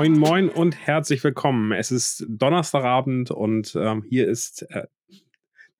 Moin, 0.00 0.18
moin 0.18 0.48
und 0.48 0.74
herzlich 0.86 1.22
willkommen. 1.22 1.72
Es 1.72 1.90
ist 1.90 2.24
Donnerstagabend 2.26 3.30
und 3.30 3.76
ähm, 3.78 4.02
hier 4.08 4.26
ist 4.28 4.62
äh, 4.70 4.86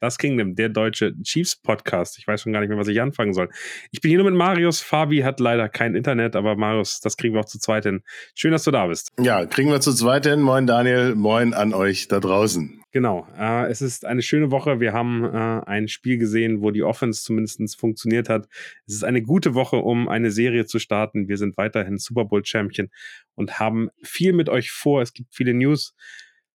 das 0.01 0.19
Kingdom, 0.19 0.55
der 0.55 0.69
deutsche 0.71 1.15
Chiefs 1.23 1.57
Podcast. 1.57 2.19
Ich 2.19 2.27
weiß 2.27 2.43
schon 2.43 2.53
gar 2.53 2.61
nicht 2.61 2.71
mehr, 2.71 2.79
was 2.79 2.89
ich 2.89 3.01
anfangen 3.01 3.35
soll. 3.35 3.51
Ich 3.91 4.01
bin 4.01 4.09
hier 4.09 4.19
nur 4.19 4.31
mit 4.31 4.39
Marius. 4.39 4.81
Fabi 4.81 5.19
hat 5.19 5.41
leider 5.41 5.69
kein 5.69 5.95
Internet, 5.95 6.35
aber 6.37 6.57
Marius, 6.57 7.01
das 7.01 7.17
kriegen 7.17 7.35
wir 7.35 7.41
auch 7.41 7.47
zu 7.47 7.59
zweit 7.59 7.85
hin. 7.85 8.03
Schön, 8.35 8.53
dass 8.53 8.65
du 8.65 8.71
da 8.71 8.87
bist. 8.87 9.13
Ja, 9.21 9.45
kriegen 9.47 9.71
wir 9.71 9.81
zu 9.81 9.95
zweit 9.95 10.27
hin. 10.27 10.41
Moin 10.41 10.67
Daniel, 10.67 11.15
moin 11.15 11.55
an 11.55 11.75
euch 11.75 12.09
da 12.09 12.19
draußen. 12.19 12.81
Genau, 12.93 13.29
äh, 13.39 13.71
es 13.71 13.83
ist 13.83 14.05
eine 14.05 14.23
schöne 14.23 14.51
Woche. 14.51 14.81
Wir 14.81 14.93
haben 14.93 15.25
äh, 15.25 15.29
ein 15.67 15.87
Spiel 15.87 16.19
gesehen, 16.19 16.61
wo 16.61 16.73
die 16.73 16.83
Offense 16.83 17.23
zumindest 17.23 17.79
funktioniert 17.79 18.29
hat. 18.29 18.49
Es 18.87 18.95
ist 18.95 19.05
eine 19.05 19.23
gute 19.23 19.55
Woche, 19.55 19.77
um 19.77 20.09
eine 20.09 20.33
Serie 20.33 20.67
zu 20.67 20.81
starten. 20.81 21.29
Wir 21.29 21.37
sind 21.37 21.57
weiterhin 21.57 21.99
Super 21.99 22.25
Bowl 22.25 22.45
Champion 22.45 22.89
und 23.37 23.61
haben 23.61 23.91
viel 24.03 24.33
mit 24.33 24.49
euch 24.49 24.73
vor. 24.73 25.03
Es 25.03 25.13
gibt 25.13 25.35
viele 25.35 25.55
News. 25.55 25.95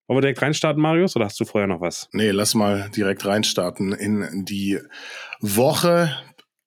Wollen 0.06 0.18
wir 0.18 0.22
direkt 0.22 0.42
reinstarten, 0.42 0.80
Marius, 0.80 1.16
oder 1.16 1.24
hast 1.24 1.40
du 1.40 1.44
vorher 1.44 1.66
noch 1.66 1.80
was? 1.80 2.08
Nee, 2.12 2.30
lass 2.30 2.54
mal 2.54 2.88
direkt 2.94 3.26
reinstarten 3.26 3.92
in 3.92 4.44
die 4.44 4.78
Woche. 5.40 6.10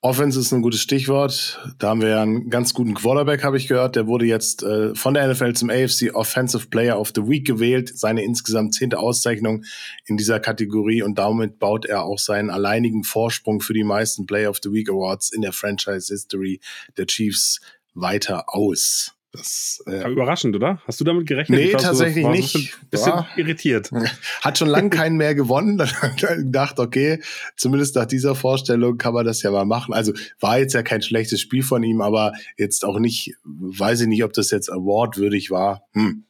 Offense 0.02 0.40
ist 0.40 0.54
ein 0.54 0.62
gutes 0.62 0.82
Stichwort. 0.82 1.60
Da 1.78 1.90
haben 1.90 2.02
wir 2.02 2.08
ja 2.08 2.22
einen 2.22 2.50
ganz 2.50 2.74
guten 2.74 2.94
Quarterback, 2.94 3.44
habe 3.44 3.58
ich 3.58 3.68
gehört. 3.68 3.98
Der 3.98 4.08
wurde 4.08 4.26
jetzt 4.26 4.64
äh, 4.64 4.96
von 4.96 5.14
der 5.14 5.28
NFL 5.28 5.54
zum 5.54 5.70
AFC 5.70 6.14
Offensive 6.14 6.68
Player 6.68 6.98
of 6.98 7.12
the 7.14 7.28
Week 7.28 7.46
gewählt. 7.46 7.92
Seine 7.94 8.24
insgesamt 8.24 8.76
zehnte 8.76 8.98
Auszeichnung 8.98 9.66
in 10.06 10.16
dieser 10.16 10.40
Kategorie 10.40 11.02
und 11.02 11.20
damit 11.20 11.60
baut 11.60 11.86
er 11.86 12.04
auch 12.04 12.20
seinen 12.20 12.50
alleinigen 12.50 13.04
Vorsprung 13.04 13.60
für 13.60 13.74
die 13.74 13.84
meisten 13.84 14.26
Player 14.26 14.50
of 14.50 14.60
the 14.64 14.72
Week 14.72 14.90
Awards 14.90 15.34
in 15.34 15.42
der 15.42 15.52
Franchise 15.52 16.14
History 16.14 16.62
der 16.98 17.06
Chiefs 17.06 17.60
weiter 17.94 18.46
aus. 18.48 19.19
Das, 19.32 19.84
äh, 19.86 20.12
überraschend, 20.12 20.56
oder? 20.56 20.82
Hast 20.88 21.00
du 21.00 21.04
damit 21.04 21.28
gerechnet? 21.28 21.60
Nee, 21.60 21.72
tatsächlich 21.74 22.24
so, 22.24 22.32
nicht. 22.32 22.90
Bisschen 22.90 23.12
war, 23.12 23.28
irritiert. 23.36 23.92
Hat 24.42 24.58
schon 24.58 24.68
lange 24.68 24.90
keinen 24.90 25.18
mehr 25.18 25.36
gewonnen. 25.36 25.78
Dann 25.78 25.90
gedacht, 26.18 26.80
okay, 26.80 27.22
zumindest 27.56 27.96
nach 27.96 28.08
dieser 28.08 28.34
Vorstellung 28.34 28.98
kann 28.98 29.14
man 29.14 29.26
das 29.26 29.44
ja 29.44 29.52
mal 29.52 29.66
machen. 29.66 29.94
Also 29.94 30.14
war 30.40 30.58
jetzt 30.58 30.74
ja 30.74 30.82
kein 30.82 31.04
schlechtes 31.04 31.42
Spiel 31.42 31.62
von 31.62 31.84
ihm, 31.84 32.02
aber 32.02 32.34
jetzt 32.58 32.84
auch 32.84 32.98
nicht, 32.98 33.36
weiß 33.44 34.02
ich 34.02 34.08
nicht, 34.08 34.24
ob 34.24 34.34
das 34.34 34.50
jetzt 34.50 34.72
awardwürdig 34.72 35.52
war. 35.52 35.84
Hm. 35.94 36.24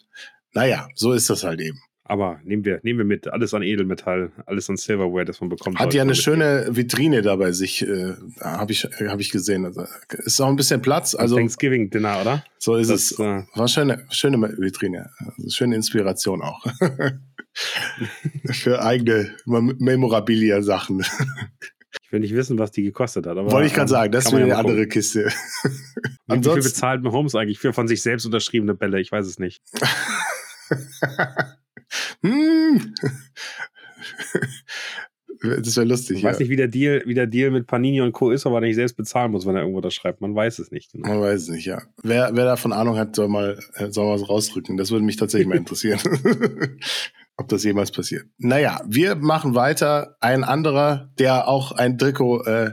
Naja, 0.54 0.90
so 0.94 1.14
ist 1.14 1.30
das 1.30 1.46
halt 1.46 1.62
eben. 1.62 1.80
Aber 2.10 2.40
nehmen 2.44 2.66
wir, 2.66 2.80
nehmen 2.82 2.98
wir 2.98 3.06
mit. 3.06 3.28
Alles 3.28 3.54
an 3.54 3.62
Edelmetall, 3.62 4.32
alles 4.48 4.68
an 4.68 4.78
Silverware, 4.78 5.26
das 5.26 5.42
man 5.42 5.50
bekommt. 5.50 5.78
Hat 5.78 5.94
ja 5.94 6.02
eine 6.02 6.16
schöne 6.16 6.68
Vitrine 6.72 7.22
da 7.22 7.36
bei 7.36 7.52
sich, 7.52 7.84
äh, 7.88 8.16
habe 8.42 8.72
ich, 8.72 8.84
hab 8.84 9.20
ich 9.20 9.30
gesehen. 9.30 9.64
Also, 9.64 9.86
ist 10.10 10.42
auch 10.42 10.48
ein 10.48 10.56
bisschen 10.56 10.82
Platz. 10.82 11.14
Also, 11.14 11.36
Thanksgiving 11.36 11.92
Dinner, 11.92 12.20
oder? 12.20 12.44
So 12.58 12.78
ist 12.78 12.90
das, 12.90 13.12
es. 13.12 13.20
Äh, 13.20 13.44
War 13.54 13.68
schöne, 13.68 14.08
schöne 14.10 14.42
Vitrine. 14.58 15.12
Also 15.20 15.50
schöne 15.52 15.76
Inspiration 15.76 16.42
auch. 16.42 16.66
Für 18.54 18.82
eigene 18.82 19.36
Memorabilia-Sachen. 19.46 21.06
Ich 22.04 22.14
will 22.14 22.22
nicht 22.22 22.34
wissen, 22.34 22.58
was 22.58 22.72
die 22.72 22.82
gekostet 22.82 23.28
hat. 23.28 23.36
Wollte 23.36 23.68
ich 23.68 23.74
gerade 23.74 23.90
sagen, 23.90 24.12
das 24.12 24.26
ist 24.26 24.34
eine 24.34 24.56
andere 24.56 24.78
gucken. 24.78 24.90
Kiste. 24.90 25.26
Wie 26.28 26.44
viel 26.44 26.56
bezahlt 26.56 27.04
Mahomes 27.04 27.36
eigentlich 27.36 27.60
für 27.60 27.72
von 27.72 27.88
sich 27.88 28.02
selbst 28.02 28.26
unterschriebene 28.26 28.74
Bälle? 28.74 29.00
Ich 29.00 29.12
weiß 29.12 29.28
es 29.28 29.38
nicht. 29.38 29.62
Hm. 32.22 32.94
Das 35.42 35.78
wäre 35.78 35.88
lustig. 35.88 36.18
Ich 36.18 36.24
ja. 36.24 36.30
weiß 36.30 36.40
nicht, 36.40 36.50
wie 36.50 36.58
der, 36.58 36.68
Deal, 36.68 37.02
wie 37.06 37.14
der 37.14 37.28
Deal 37.28 37.50
mit 37.50 37.66
Panini 37.66 38.02
und 38.02 38.12
Co. 38.12 38.32
ist, 38.32 38.46
aber 38.46 38.60
nicht 38.60 38.76
selbst 38.76 38.98
bezahlen 38.98 39.32
muss, 39.32 39.46
wenn 39.46 39.56
er 39.56 39.62
irgendwo 39.62 39.80
das 39.80 39.94
schreibt. 39.94 40.20
Man 40.20 40.36
weiß 40.36 40.60
es 40.60 40.72
nicht. 40.72 40.92
Genau. 40.92 41.08
Man 41.08 41.22
weiß 41.22 41.44
es 41.44 41.50
nicht, 41.50 41.66
ja. 41.66 41.82
Wer, 42.04 42.32
wer 42.34 42.46
davon 42.46 42.74
Ahnung 42.74 42.98
hat, 42.98 43.16
soll 43.16 43.30
mal, 43.30 43.58
äh, 43.76 43.90
soll 43.90 44.06
mal 44.06 44.16
was 44.16 44.28
rausrücken. 44.28 44.76
Das 44.76 44.92
würde 44.92 45.06
mich 45.06 45.16
tatsächlich 45.16 45.48
mal 45.48 45.58
interessieren. 45.58 46.00
Ob 47.38 47.48
das 47.48 47.64
jemals 47.64 47.92
passiert. 47.92 48.26
Naja, 48.38 48.82
wir 48.86 49.16
machen 49.16 49.56
weiter. 49.56 50.18
Ein 50.20 50.44
anderer, 50.44 51.14
der 51.20 51.48
auch 51.48 51.72
ein 51.72 51.98
Trikot 51.98 52.44
äh, 52.44 52.72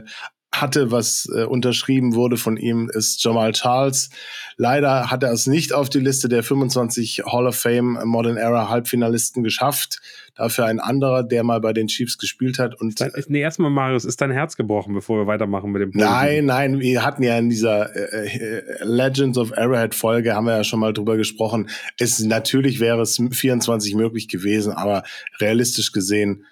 hatte, 0.61 0.91
was 0.91 1.29
äh, 1.33 1.43
unterschrieben 1.43 2.15
wurde 2.15 2.37
von 2.37 2.57
ihm, 2.57 2.89
ist 2.93 3.23
Jamal 3.23 3.51
Charles. 3.53 4.09
Leider 4.57 5.11
hat 5.11 5.23
er 5.23 5.31
es 5.31 5.47
nicht 5.47 5.73
auf 5.73 5.89
die 5.89 5.99
Liste 5.99 6.29
der 6.29 6.43
25 6.43 7.23
Hall 7.25 7.47
of 7.47 7.55
Fame 7.55 7.99
Modern 8.05 8.37
Era 8.37 8.69
Halbfinalisten 8.69 9.43
geschafft. 9.43 9.99
Dafür 10.35 10.65
ein 10.65 10.79
anderer, 10.79 11.23
der 11.23 11.43
mal 11.43 11.59
bei 11.61 11.73
den 11.73 11.87
Chiefs 11.87 12.17
gespielt 12.17 12.59
hat. 12.59 12.79
Und 12.79 12.99
nee, 13.27 13.41
erstmal 13.41 13.71
Marius, 13.71 14.05
ist 14.05 14.21
dein 14.21 14.31
Herz 14.31 14.55
gebrochen, 14.55 14.93
bevor 14.93 15.19
wir 15.19 15.27
weitermachen 15.27 15.71
mit 15.71 15.81
dem 15.81 15.91
Positiv? 15.91 16.11
Nein, 16.11 16.45
nein, 16.45 16.79
wir 16.79 17.03
hatten 17.03 17.23
ja 17.23 17.37
in 17.37 17.49
dieser 17.49 17.95
äh, 17.95 18.27
äh, 18.27 18.83
Legends 18.83 19.37
of 19.37 19.57
Arrowhead 19.57 19.95
Folge 19.95 20.35
haben 20.35 20.45
wir 20.45 20.57
ja 20.57 20.63
schon 20.63 20.79
mal 20.79 20.93
drüber 20.93 21.17
gesprochen. 21.17 21.69
Es 21.99 22.19
natürlich 22.19 22.79
wäre 22.79 23.01
es 23.01 23.21
24 23.31 23.95
möglich 23.95 24.27
gewesen, 24.27 24.73
aber 24.73 25.03
realistisch 25.39 25.91
gesehen 25.91 26.45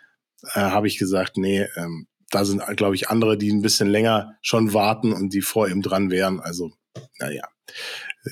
äh, 0.54 0.60
habe 0.60 0.88
ich 0.88 0.98
gesagt, 0.98 1.38
nee, 1.38 1.66
ähm, 1.78 2.08
da 2.36 2.44
sind, 2.44 2.62
glaube 2.76 2.96
ich, 2.96 3.08
andere, 3.08 3.38
die 3.38 3.50
ein 3.50 3.62
bisschen 3.62 3.88
länger 3.88 4.36
schon 4.42 4.74
warten 4.74 5.14
und 5.14 5.34
die 5.34 5.42
vor 5.42 5.70
ihm 5.70 5.82
dran 5.82 6.12
wären. 6.12 6.42
Also, 6.42 6.74
naja, 7.18 7.48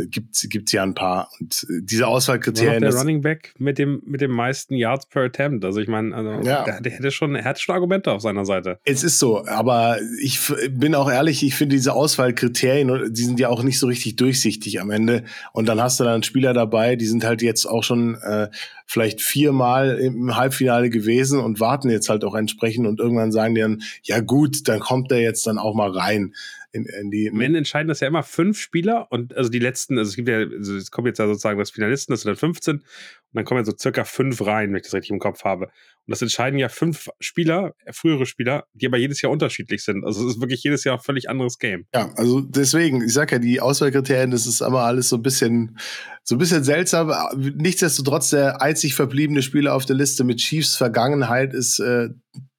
gibt 0.07 0.35
es 0.35 0.71
ja 0.71 0.83
ein 0.83 0.93
paar. 0.93 1.29
Und 1.39 1.65
äh, 1.69 1.81
diese 1.83 2.07
Auswahlkriterien. 2.07 2.81
Der 2.81 2.93
Running 2.93 3.21
Back 3.21 3.53
mit 3.57 3.77
dem, 3.77 4.01
mit 4.05 4.21
dem 4.21 4.31
meisten 4.31 4.75
Yards 4.75 5.05
per 5.07 5.23
Attempt. 5.23 5.63
Also 5.65 5.79
ich 5.79 5.87
meine, 5.87 6.15
also 6.15 6.47
ja. 6.47 6.63
der, 6.63 6.81
der, 6.81 6.91
hätte 6.91 7.11
schon, 7.11 7.35
er 7.35 7.43
hat 7.43 7.59
schon 7.59 7.75
Argumente 7.75 8.11
auf 8.11 8.21
seiner 8.21 8.45
Seite. 8.45 8.79
Es 8.85 9.03
ist 9.03 9.19
so, 9.19 9.45
aber 9.45 9.99
ich 10.21 10.39
bin 10.71 10.95
auch 10.95 11.11
ehrlich, 11.11 11.43
ich 11.43 11.55
finde 11.55 11.75
diese 11.75 11.93
Auswahlkriterien, 11.93 13.13
die 13.13 13.23
sind 13.23 13.39
ja 13.39 13.49
auch 13.49 13.63
nicht 13.63 13.79
so 13.79 13.87
richtig 13.87 14.15
durchsichtig 14.15 14.81
am 14.81 14.89
Ende. 14.89 15.23
Und 15.51 15.67
dann 15.67 15.81
hast 15.81 15.99
du 15.99 16.03
dann 16.03 16.23
Spieler 16.23 16.53
dabei, 16.53 16.95
die 16.95 17.05
sind 17.05 17.23
halt 17.23 17.41
jetzt 17.41 17.65
auch 17.65 17.83
schon 17.83 18.15
äh, 18.15 18.49
vielleicht 18.85 19.21
viermal 19.21 19.97
im 19.97 20.35
Halbfinale 20.35 20.89
gewesen 20.89 21.39
und 21.39 21.59
warten 21.59 21.89
jetzt 21.89 22.09
halt 22.09 22.23
auch 22.23 22.35
entsprechend 22.35 22.87
und 22.87 22.99
irgendwann 22.99 23.31
sagen 23.31 23.55
die 23.55 23.61
dann, 23.61 23.81
ja 24.03 24.19
gut, 24.19 24.67
dann 24.67 24.79
kommt 24.79 25.11
der 25.11 25.21
jetzt 25.21 25.47
dann 25.47 25.57
auch 25.57 25.73
mal 25.73 25.91
rein 25.91 26.33
in, 26.73 26.85
in 26.85 27.11
die. 27.11 27.29
Am 27.29 27.39
Ende 27.39 27.59
entscheiden 27.59 27.87
das 27.87 27.99
ja 27.99 28.07
immer 28.07 28.23
fünf 28.23 28.59
Spieler 28.59 29.07
und 29.11 29.37
also 29.37 29.49
die 29.49 29.59
letzten, 29.59 29.97
also 29.97 30.09
es 30.09 30.15
gibt 30.15 30.27
ja, 30.27 30.39
also 30.39 30.75
es 30.75 30.91
kommen 30.91 31.07
jetzt 31.07 31.19
ja 31.19 31.27
sozusagen 31.27 31.59
das 31.59 31.71
Finalisten, 31.71 32.11
das 32.11 32.21
sind 32.21 32.29
dann 32.29 32.35
15 32.35 32.77
und 32.77 32.83
dann 33.31 33.45
kommen 33.45 33.61
ja 33.61 33.65
so 33.65 33.73
circa 33.77 34.03
fünf 34.03 34.45
rein, 34.45 34.69
wenn 34.69 34.77
ich 34.77 34.83
das 34.83 34.93
richtig 34.93 35.11
im 35.11 35.19
Kopf 35.19 35.43
habe. 35.43 35.65
Und 35.65 36.11
das 36.11 36.21
entscheiden 36.21 36.59
ja 36.59 36.69
fünf 36.69 37.09
Spieler, 37.19 37.75
äh, 37.85 37.93
frühere 37.93 38.25
Spieler, 38.25 38.65
die 38.73 38.87
aber 38.87 38.97
jedes 38.97 39.21
Jahr 39.21 39.31
unterschiedlich 39.31 39.83
sind. 39.83 40.03
Also 40.03 40.27
es 40.27 40.35
ist 40.35 40.41
wirklich 40.41 40.63
jedes 40.63 40.83
Jahr 40.83 40.97
ein 40.97 41.01
völlig 41.01 41.29
anderes 41.29 41.59
Game. 41.59 41.85
Ja, 41.93 42.11
also 42.15 42.41
deswegen, 42.41 43.03
ich 43.03 43.13
sag 43.13 43.31
ja, 43.31 43.39
die 43.39 43.61
Auswahlkriterien, 43.61 44.31
das 44.31 44.47
ist 44.47 44.61
aber 44.61 44.83
alles 44.83 45.09
so 45.09 45.17
ein 45.17 45.21
bisschen, 45.21 45.77
so 46.23 46.35
ein 46.35 46.39
bisschen 46.39 46.63
seltsam. 46.63 47.13
Nichtsdestotrotz, 47.55 48.31
der 48.31 48.61
einzig 48.61 48.95
verbliebene 48.95 49.43
Spieler 49.43 49.75
auf 49.75 49.85
der 49.85 49.95
Liste 49.95 50.23
mit 50.23 50.39
Chiefs 50.39 50.75
Vergangenheit 50.75 51.53
ist 51.53 51.79
äh, 51.79 52.09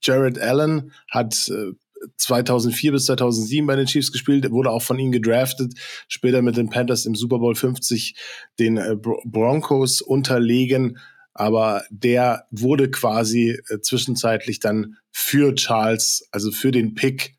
Jared 0.02 0.38
Allen, 0.38 0.92
hat 1.10 1.48
äh, 1.48 1.72
2004 2.16 2.92
bis 2.92 3.06
2007 3.06 3.66
bei 3.66 3.76
den 3.76 3.86
Chiefs 3.86 4.12
gespielt, 4.12 4.50
wurde 4.50 4.70
auch 4.70 4.82
von 4.82 4.98
ihnen 4.98 5.12
gedraftet, 5.12 5.74
später 6.08 6.42
mit 6.42 6.56
den 6.56 6.70
Panthers 6.70 7.06
im 7.06 7.14
Super 7.14 7.38
Bowl 7.38 7.54
50 7.54 8.14
den 8.58 8.76
äh, 8.76 8.96
Broncos 8.96 10.00
unterlegen, 10.00 10.98
aber 11.32 11.84
der 11.90 12.46
wurde 12.50 12.90
quasi 12.90 13.58
äh, 13.68 13.80
zwischenzeitlich 13.80 14.60
dann 14.60 14.96
für 15.10 15.54
Charles, 15.54 16.28
also 16.30 16.50
für 16.50 16.70
den 16.70 16.94
Pick, 16.94 17.34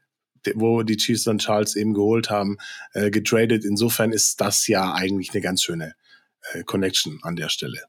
wo 0.53 0.83
die 0.83 0.97
Chiefs 0.97 1.23
dann 1.23 1.39
Charles 1.39 1.75
eben 1.75 1.93
geholt 1.93 2.29
haben, 2.29 2.57
äh, 2.93 3.09
getradet. 3.09 3.65
Insofern 3.65 4.11
ist 4.11 4.41
das 4.41 4.67
ja 4.67 4.93
eigentlich 4.93 5.31
eine 5.31 5.41
ganz 5.41 5.63
schöne 5.63 5.93
Connection 6.65 7.17
an 7.23 7.35
der 7.35 7.49
Stelle 7.49 7.81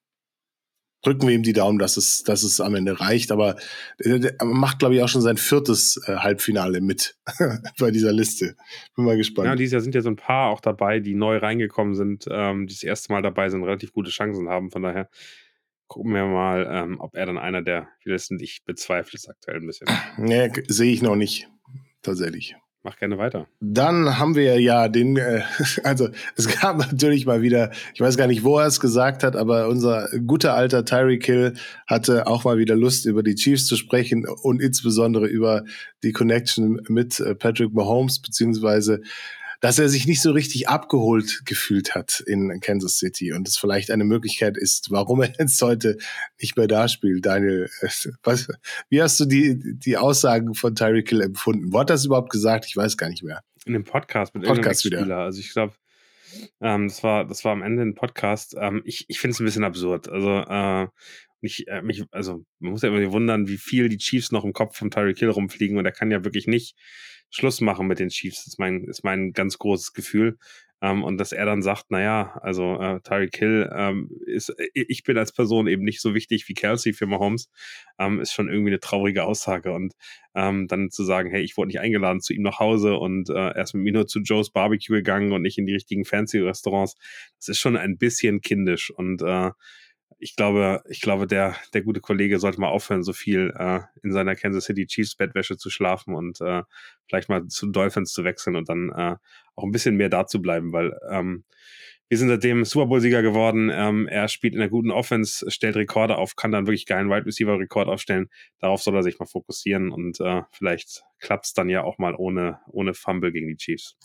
drücken 1.07 1.29
wir 1.29 1.35
ihm 1.35 1.43
die 1.43 1.53
Daumen, 1.53 1.79
dass 1.79 1.97
es, 1.97 2.25
dass 2.25 2.43
es 2.43 2.61
am 2.61 2.75
Ende 2.75 3.01
reicht. 3.01 3.31
Aber 3.31 3.57
er 3.99 4.45
macht, 4.45 4.81
glaube 4.81 4.97
ich, 4.97 5.03
auch 5.03 5.09
schon 5.09 5.23
sein 5.23 5.37
viertes 5.37 6.01
äh, 6.07 6.17
Halbfinale 6.17 6.81
mit 6.81 7.17
bei 7.79 7.91
dieser 7.91 8.13
Liste. 8.13 8.57
Bin 8.97 9.05
mal 9.05 9.17
gespannt. 9.17 9.47
Ja, 9.47 9.55
dieses 9.55 9.73
Jahr 9.73 9.81
sind 9.83 9.95
ja 9.95 10.01
so 10.01 10.11
ein 10.11 10.17
paar 10.17 10.51
auch 10.51 10.61
dabei, 10.61 10.99
die 10.99 11.15
neu 11.15 11.39
reingekommen 11.39 11.95
sind, 11.95 12.27
ähm, 12.31 12.67
die 12.67 12.75
das 12.75 12.83
erste 12.83 13.13
Mal 13.13 13.23
dabei 13.23 13.49
sind, 13.49 13.63
relativ 13.63 13.93
gute 13.93 14.11
Chancen 14.11 14.49
haben. 14.49 14.71
Von 14.71 14.83
daher 14.83 15.09
gucken 15.87 16.13
wir 16.13 16.25
mal, 16.25 16.67
ähm, 16.69 17.01
ob 17.01 17.15
er 17.15 17.27
dann 17.27 17.39
einer 17.39 17.63
der 17.63 17.89
Listen, 18.03 18.41
Ich 18.41 18.65
bezweifle 18.65 19.17
es 19.17 19.29
aktuell 19.29 19.59
ein 19.59 19.67
bisschen. 19.67 19.89
Nee, 20.19 20.51
sehe 20.67 20.93
ich 20.93 21.03
noch 21.03 21.17
nicht. 21.17 21.49
Tatsächlich. 22.03 22.57
Mach 22.87 22.99
gerne 22.99 23.19
weiter. 23.19 23.49
Dann 23.59 24.17
haben 24.17 24.37
wir 24.37 24.61
ja 24.61 24.87
den, 24.87 25.17
äh, 25.17 25.43
also 25.83 26.09
es 26.37 26.47
gab 26.61 26.79
natürlich 26.79 27.27
mal 27.27 27.43
wieder, 27.43 27.73
ich 27.95 28.01
weiß 28.01 28.17
gar 28.17 28.29
nicht, 28.29 28.45
wo 28.45 28.61
er 28.61 28.69
es 28.69 28.79
gesagt 28.79 29.25
hat, 29.25 29.35
aber 29.35 29.67
unser 29.67 30.09
guter 30.25 30.55
alter 30.55 30.85
Tyreek 30.85 31.27
Hill 31.27 31.55
hatte 31.89 32.29
auch 32.29 32.45
mal 32.45 32.59
wieder 32.59 32.77
Lust, 32.77 33.05
über 33.05 33.25
die 33.25 33.35
Chiefs 33.35 33.67
zu 33.67 33.75
sprechen 33.75 34.25
und 34.25 34.63
insbesondere 34.63 35.27
über 35.27 35.65
die 36.05 36.13
Connection 36.13 36.81
mit 36.87 37.19
äh, 37.19 37.35
Patrick 37.35 37.75
Mahomes, 37.75 38.23
beziehungsweise 38.23 39.01
dass 39.61 39.79
er 39.79 39.89
sich 39.89 40.07
nicht 40.07 40.23
so 40.23 40.33
richtig 40.33 40.69
abgeholt 40.69 41.43
gefühlt 41.45 41.95
hat 41.95 42.21
in 42.27 42.61
Kansas 42.61 42.99
City 42.99 43.33
und 43.33 43.49
es 43.49 43.57
vielleicht 43.57 43.91
eine 43.91 44.05
Möglichkeit 44.05 44.57
ist, 44.57 44.91
warum 44.91 45.23
er 45.23 45.33
jetzt 45.39 45.61
heute 45.63 45.99
nicht 46.41 46.57
mehr 46.57 46.67
da 46.69 46.89
spielt. 46.89 47.27
Daniel, 47.27 47.69
was, 48.23 48.49
wie 48.89 49.03
hast 49.03 49.19
du 49.21 49.25
die, 49.25 49.59
die 49.79 49.97
Aussagen 49.97 50.55
von 50.55 50.75
Tyreek 50.75 51.09
Hill 51.09 51.23
empfunden? 51.23 51.73
Wo 51.73 51.81
hat 51.81 51.91
das 51.91 52.05
überhaupt 52.05 52.31
gesagt? 52.31 52.67
Ich 52.67 52.77
weiß 52.77 52.97
gar 52.97 53.09
nicht 53.09 53.23
mehr. 53.23 53.43
In 53.65 53.73
dem 53.73 53.85
Podcast 53.85 54.35
mit 54.35 54.45
Podcast 54.45 54.85
wieder. 54.85 55.19
Also 55.19 55.41
ich 55.41 55.53
glaube, 55.53 55.75
Ähm, 56.61 56.89
das, 56.89 57.03
war, 57.03 57.25
das 57.25 57.45
war 57.45 57.53
am 57.53 57.63
Ende 57.63 57.83
ein 57.83 57.95
Podcast. 57.95 58.55
Ähm, 58.59 58.83
ich 58.85 59.07
ich 59.09 59.19
finde 59.19 59.33
es 59.33 59.41
ein 59.41 59.45
bisschen 59.45 59.65
absurd. 59.65 60.09
Also, 60.09 60.45
äh, 60.49 60.89
ich, 61.41 61.69
äh, 61.69 61.83
mich, 61.83 62.05
also 62.11 62.45
man 62.59 62.73
muss 62.73 62.83
ja 62.83 62.89
immer 62.89 63.13
wundern, 63.13 63.49
wie 63.49 63.59
viel 63.59 63.89
die 63.89 63.99
Chiefs 63.99 64.33
noch 64.33 64.45
im 64.45 64.53
Kopf 64.53 64.77
von 64.77 64.91
Tyreek 64.91 65.19
Hill 65.19 65.31
rumfliegen 65.31 65.79
und 65.79 65.85
er 65.85 65.93
kann 65.93 66.11
ja 66.11 66.25
wirklich 66.25 66.47
nicht 66.47 66.77
Schluss 67.31 67.61
machen 67.61 67.87
mit 67.87 67.99
den 67.99 68.09
Chiefs, 68.09 68.47
ist 68.47 68.59
mein, 68.59 68.85
ist 68.85 69.05
mein 69.05 69.33
ganz 69.33 69.59
großes 69.59 69.93
Gefühl. 69.93 70.39
Ähm, 70.83 71.05
und 71.05 71.17
dass 71.19 71.33
er 71.33 71.47
dann 71.47 71.63
sagt, 71.63 71.91
naja, 71.91 72.39
also 72.43 72.79
äh, 72.79 73.01
Tyreek 73.01 73.37
Hill 73.37 73.71
ähm, 73.75 74.11
ist, 74.27 74.55
ich 74.75 75.05
bin 75.05 75.17
als 75.17 75.33
Person 75.33 75.69
eben 75.69 75.83
nicht 75.83 76.03
so 76.03 76.15
wichtig 76.15 76.49
wie 76.49 76.55
Kelsey 76.55 76.93
für 76.93 77.07
Mahomes, 77.07 77.51
ähm, 77.99 78.21
ist 78.21 78.33
schon 78.33 78.49
irgendwie 78.49 78.71
eine 78.71 78.81
traurige 78.81 79.25
Aussage. 79.25 79.73
Und 79.73 79.95
ähm, 80.35 80.69
dann 80.69 80.91
zu 80.91 81.03
sagen, 81.05 81.31
hey, 81.31 81.43
ich 81.43 81.57
wurde 81.57 81.69
nicht 81.69 81.81
eingeladen 81.81 82.21
zu 82.21 82.35
ihm 82.35 82.43
nach 82.43 82.59
Hause 82.59 82.97
und 82.97 83.31
äh, 83.31 83.33
er 83.33 83.63
ist 83.63 83.75
mit 83.75 83.85
mir 83.85 83.93
nur 83.93 84.07
zu 84.07 84.21
Joe's 84.21 84.51
Barbecue 84.51 84.97
gegangen 84.97 85.33
und 85.33 85.43
nicht 85.43 85.57
in 85.57 85.67
die 85.67 85.73
richtigen 85.73 86.05
fancy 86.05 86.41
Restaurants, 86.41 86.95
das 87.39 87.49
ist 87.49 87.59
schon 87.59 87.79
ein 87.79 87.97
bisschen 87.97 88.43
kindisch. 88.43 88.91
Und 88.91 89.23
äh, 89.23 89.53
ich 90.19 90.37
glaube, 90.37 90.83
ich 90.89 91.01
glaube, 91.01 91.27
der, 91.27 91.55
der 91.75 91.83
gute 91.83 92.01
Kollege 92.01 92.39
sollte 92.39 92.61
mal 92.61 92.69
aufhören, 92.69 93.03
so 93.03 93.13
viel 93.13 93.53
äh, 93.57 93.81
in 94.03 94.13
seiner 94.13 94.35
Kansas 94.35 94.65
City 94.65 94.87
Chiefs 94.87 95.15
Bettwäsche 95.15 95.57
zu 95.57 95.71
schlafen 95.71 96.15
und 96.15 96.41
äh, 96.41 96.63
vielleicht 97.07 97.29
mal 97.29 97.47
zu 97.49 97.67
Dolphins 97.67 98.13
zu 98.13 98.25
wechseln 98.25 98.57
und 98.57 98.69
dann 98.69 98.91
äh, 98.91 99.17
auch 99.55 99.65
ein 99.65 99.73
bisschen 99.73 99.97
mehr 99.97 100.09
da 100.09 100.27
zu 100.27 100.41
bleiben, 100.41 100.73
weil 100.73 100.99
ähm, 101.11 101.45
wir 102.09 102.19
sind 102.19 102.29
seitdem 102.29 102.65
Super 102.65 102.87
Bowl-Sieger 102.87 103.23
geworden. 103.23 103.71
Ähm, 103.73 104.07
er 104.07 104.29
spielt 104.29 104.55
in 104.55 104.61
einer 104.61 104.71
guten 104.71 104.91
Offense, 104.91 105.51
stellt 105.51 105.77
Rekorde 105.77 106.17
auf, 106.17 106.37
kann 106.37 106.53
dann 106.53 106.67
wirklich 106.67 106.87
geilen 106.87 107.11
Wide 107.11 107.27
Receiver-Rekord 107.27 107.89
aufstellen. 107.89 108.29
Darauf 108.61 108.83
soll 108.83 108.95
er 108.95 109.03
sich 109.03 109.19
mal 109.19 109.27
fokussieren 109.27 109.91
und 109.91 110.21
äh, 110.21 110.43
vielleicht 110.53 111.03
klappt 111.19 111.47
es 111.47 111.53
dann 111.53 111.69
ja 111.69 111.83
auch 111.83 111.99
mal 111.99 112.15
ohne, 112.15 112.61
ohne 112.69 112.95
Fumble 112.95 113.33
gegen 113.33 113.49
die 113.49 113.57
Chiefs. 113.57 113.97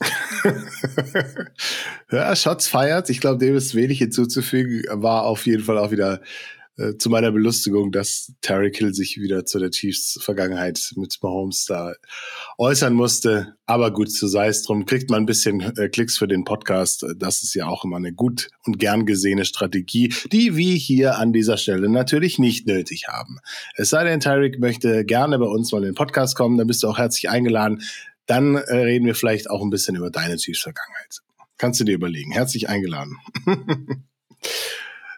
ja, 2.12 2.36
Shots 2.36 2.68
feiert. 2.68 3.10
Ich 3.10 3.20
glaube, 3.20 3.38
dem 3.38 3.56
ist 3.56 3.76
wenig 3.76 4.00
hinzuzufügen. 4.00 4.84
War 4.90 5.26
auf 5.26 5.46
jeden 5.46 5.64
Fall 5.64 5.78
auch 5.78 5.92
wieder 5.92 6.22
äh, 6.82 6.98
zu 6.98 7.10
meiner 7.10 7.32
Belustigung, 7.32 7.92
dass 7.92 8.34
Terry 8.42 8.72
Hill 8.74 8.94
sich 8.94 9.18
wieder 9.20 9.46
zu 9.46 9.60
der 9.60 9.72
Chiefs-Vergangenheit 9.72 10.94
mit 10.96 11.18
Mahomes 11.22 11.66
da 11.66 11.94
äußern 12.58 12.94
musste. 12.94 13.56
Aber 13.66 13.92
gut, 13.92 14.12
so 14.12 14.28
sei 14.28 14.48
es 14.48 14.64
drum. 14.64 14.86
Kriegt 14.86 15.10
man 15.10 15.24
ein 15.24 15.26
bisschen 15.26 15.62
äh, 15.78 15.90
Klicks 15.90 16.18
für 16.18 16.28
den 16.28 16.44
Podcast. 16.44 17.06
Das 17.18 17.44
ist 17.44 17.54
ja 17.54 17.68
auch 17.68 17.86
immer 17.86 17.98
eine 17.98 18.14
gut 18.14 18.50
und 18.66 18.80
gern 18.80 19.06
gesehene 19.06 19.46
Strategie, 19.46 20.14
die 20.32 20.58
wir 20.58 20.76
hier 20.76 21.18
an 21.18 21.34
dieser 21.34 21.58
Stelle 21.58 21.90
natürlich 21.90 22.40
nicht 22.40 22.68
nötig 22.68 23.08
haben. 23.08 23.40
Es 23.76 23.90
sei 23.90 24.04
denn, 24.04 24.20
Tyreek 24.20 24.60
möchte 24.60 25.06
gerne 25.06 25.38
bei 25.40 25.46
uns 25.46 25.72
mal 25.72 25.80
in 25.80 25.86
den 25.86 25.96
Podcast 25.96 26.36
kommen, 26.36 26.58
dann 26.58 26.68
bist 26.68 26.84
du 26.84 26.88
auch 26.88 26.98
herzlich 26.98 27.30
eingeladen. 27.30 27.82
Dann 28.26 28.56
äh, 28.56 28.76
reden 28.76 29.06
wir 29.06 29.16
vielleicht 29.16 29.50
auch 29.50 29.62
ein 29.62 29.70
bisschen 29.70 29.96
über 29.96 30.10
deine 30.10 30.38
Chiefs-Vergangenheit. 30.38 31.20
Kannst 31.58 31.80
du 31.80 31.84
dir 31.84 31.96
überlegen. 31.96 32.32
Herzlich 32.32 32.70
eingeladen. 32.70 33.18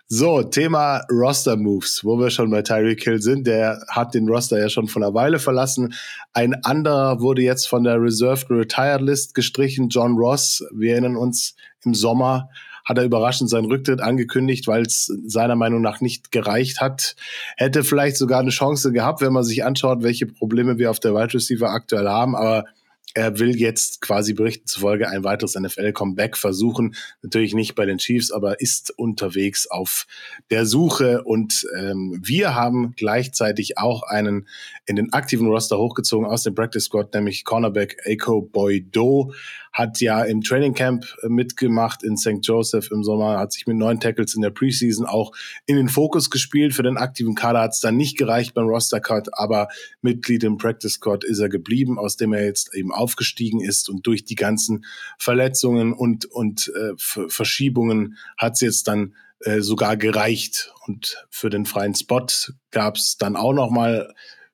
So, 0.07 0.44
Thema 0.44 1.01
Roster 1.09 1.55
Moves, 1.55 2.01
wo 2.03 2.19
wir 2.19 2.29
schon 2.29 2.51
bei 2.51 2.61
Tyreek 2.61 3.03
Hill 3.03 3.21
sind. 3.21 3.47
Der 3.47 3.83
hat 3.88 4.13
den 4.13 4.27
Roster 4.27 4.59
ja 4.59 4.69
schon 4.69 4.88
von 4.88 5.01
einer 5.01 5.13
Weile 5.13 5.39
verlassen. 5.39 5.94
Ein 6.33 6.53
anderer 6.65 7.21
wurde 7.21 7.41
jetzt 7.41 7.67
von 7.67 7.83
der 7.83 8.01
Reserved 8.01 8.50
Retired 8.50 9.01
List 9.01 9.33
gestrichen, 9.33 9.88
John 9.89 10.17
Ross. 10.17 10.63
Wir 10.73 10.91
erinnern 10.94 11.15
uns, 11.15 11.55
im 11.83 11.94
Sommer 11.94 12.50
hat 12.85 12.97
er 12.97 13.05
überraschend 13.05 13.50
seinen 13.50 13.65
Rücktritt 13.65 14.01
angekündigt, 14.01 14.67
weil 14.67 14.83
es 14.83 15.05
seiner 15.25 15.55
Meinung 15.55 15.81
nach 15.81 16.01
nicht 16.01 16.31
gereicht 16.31 16.81
hat. 16.81 17.15
Hätte 17.55 17.83
vielleicht 17.83 18.17
sogar 18.17 18.41
eine 18.41 18.50
Chance 18.50 18.91
gehabt, 18.91 19.21
wenn 19.21 19.31
man 19.31 19.44
sich 19.44 19.63
anschaut, 19.63 20.03
welche 20.03 20.25
Probleme 20.25 20.77
wir 20.77 20.91
auf 20.91 21.00
der 21.00 21.15
Wide 21.15 21.33
Receiver 21.33 21.69
aktuell 21.69 22.09
haben. 22.09 22.35
Aber 22.35 22.65
er 23.13 23.39
will 23.39 23.56
jetzt 23.56 24.01
quasi 24.01 24.33
Berichten 24.33 24.65
zufolge 24.65 25.10
ein 25.10 25.24
weiteres 25.24 25.56
NFL-Comeback 25.56 26.38
versuchen. 26.38 26.95
Natürlich 27.21 27.54
nicht 27.54 27.75
bei 27.75 27.86
den 27.86 28.00
Chiefs, 28.00 28.31
aber 28.31 28.60
ist 28.60 28.92
unterwegs 28.98 29.68
auf 29.69 30.07
der 30.50 30.65
Suche. 30.65 31.24
Und 31.24 31.65
ähm, 31.77 32.19
wir 32.24 32.56
haben 32.56 32.94
gleichzeitig 32.95 33.77
auch 33.77 34.04
einen 34.04 34.48
in 34.86 34.95
den 34.95 35.13
aktiven 35.13 35.48
Roster 35.48 35.77
hochgezogen 35.77 36.25
aus 36.25 36.44
dem 36.44 36.56
Practice 36.56 36.86
Squad, 36.86 37.13
nämlich 37.13 37.45
Cornerback 37.45 37.98
Aiko 38.06 38.42
Boydo 38.42 39.31
hat 39.74 40.00
ja 40.01 40.24
im 40.24 40.42
Training 40.42 40.75
Camp 40.75 41.06
äh, 41.24 41.30
mitgemacht 41.30 42.04
in 42.04 42.15
St. 42.15 42.39
Joseph 42.44 42.92
im 42.92 43.04
Sommer, 43.04 43.39
hat 43.39 43.51
sich 43.51 43.65
mit 43.65 43.75
neun 43.75 44.00
Tackles 44.00 44.36
in 44.36 44.42
der 44.42 44.51
Preseason 44.51 45.06
auch 45.06 45.31
in 45.65 45.75
den 45.75 45.89
Fokus 45.89 46.30
gespielt. 46.30 46.75
Für 46.75 46.83
den 46.83 46.98
aktiven 46.98 47.33
Kader 47.33 47.62
hat 47.62 47.71
es 47.71 47.80
dann 47.80 47.98
nicht 47.98 48.18
gereicht 48.18 48.54
beim 48.54 48.68
Roster 48.68 49.00
Cut, 49.00 49.30
aber 49.33 49.68
Mitglied 50.01 50.44
im 50.44 50.57
Practice 50.57 50.94
Squad 50.94 51.24
ist 51.24 51.39
er 51.39 51.50
geblieben, 51.50 51.98
aus 51.98 52.15
dem 52.15 52.33
er 52.33 52.45
jetzt 52.45 52.74
eben 52.75 52.94
aufgestiegen 53.03 53.59
ist 53.59 53.89
und 53.89 54.07
durch 54.07 54.23
die 54.23 54.35
ganzen 54.35 54.85
Verletzungen 55.19 55.91
und, 55.94 56.25
und 56.25 56.71
äh, 56.75 56.94
Verschiebungen 56.97 58.17
hat 58.38 58.53
es 58.53 58.61
jetzt 58.61 58.88
dann 58.88 59.13
äh, 59.41 59.59
sogar 59.59 59.97
gereicht. 59.97 60.73
Und 60.88 61.25
für 61.29 61.50
den 61.50 61.65
freien 61.65 61.95
Spot 61.95 62.27
gab 62.71 62.95
es 62.95 63.17
dann 63.17 63.35
auch 63.35 63.53
noch 63.53 63.69
mal 63.69 64.13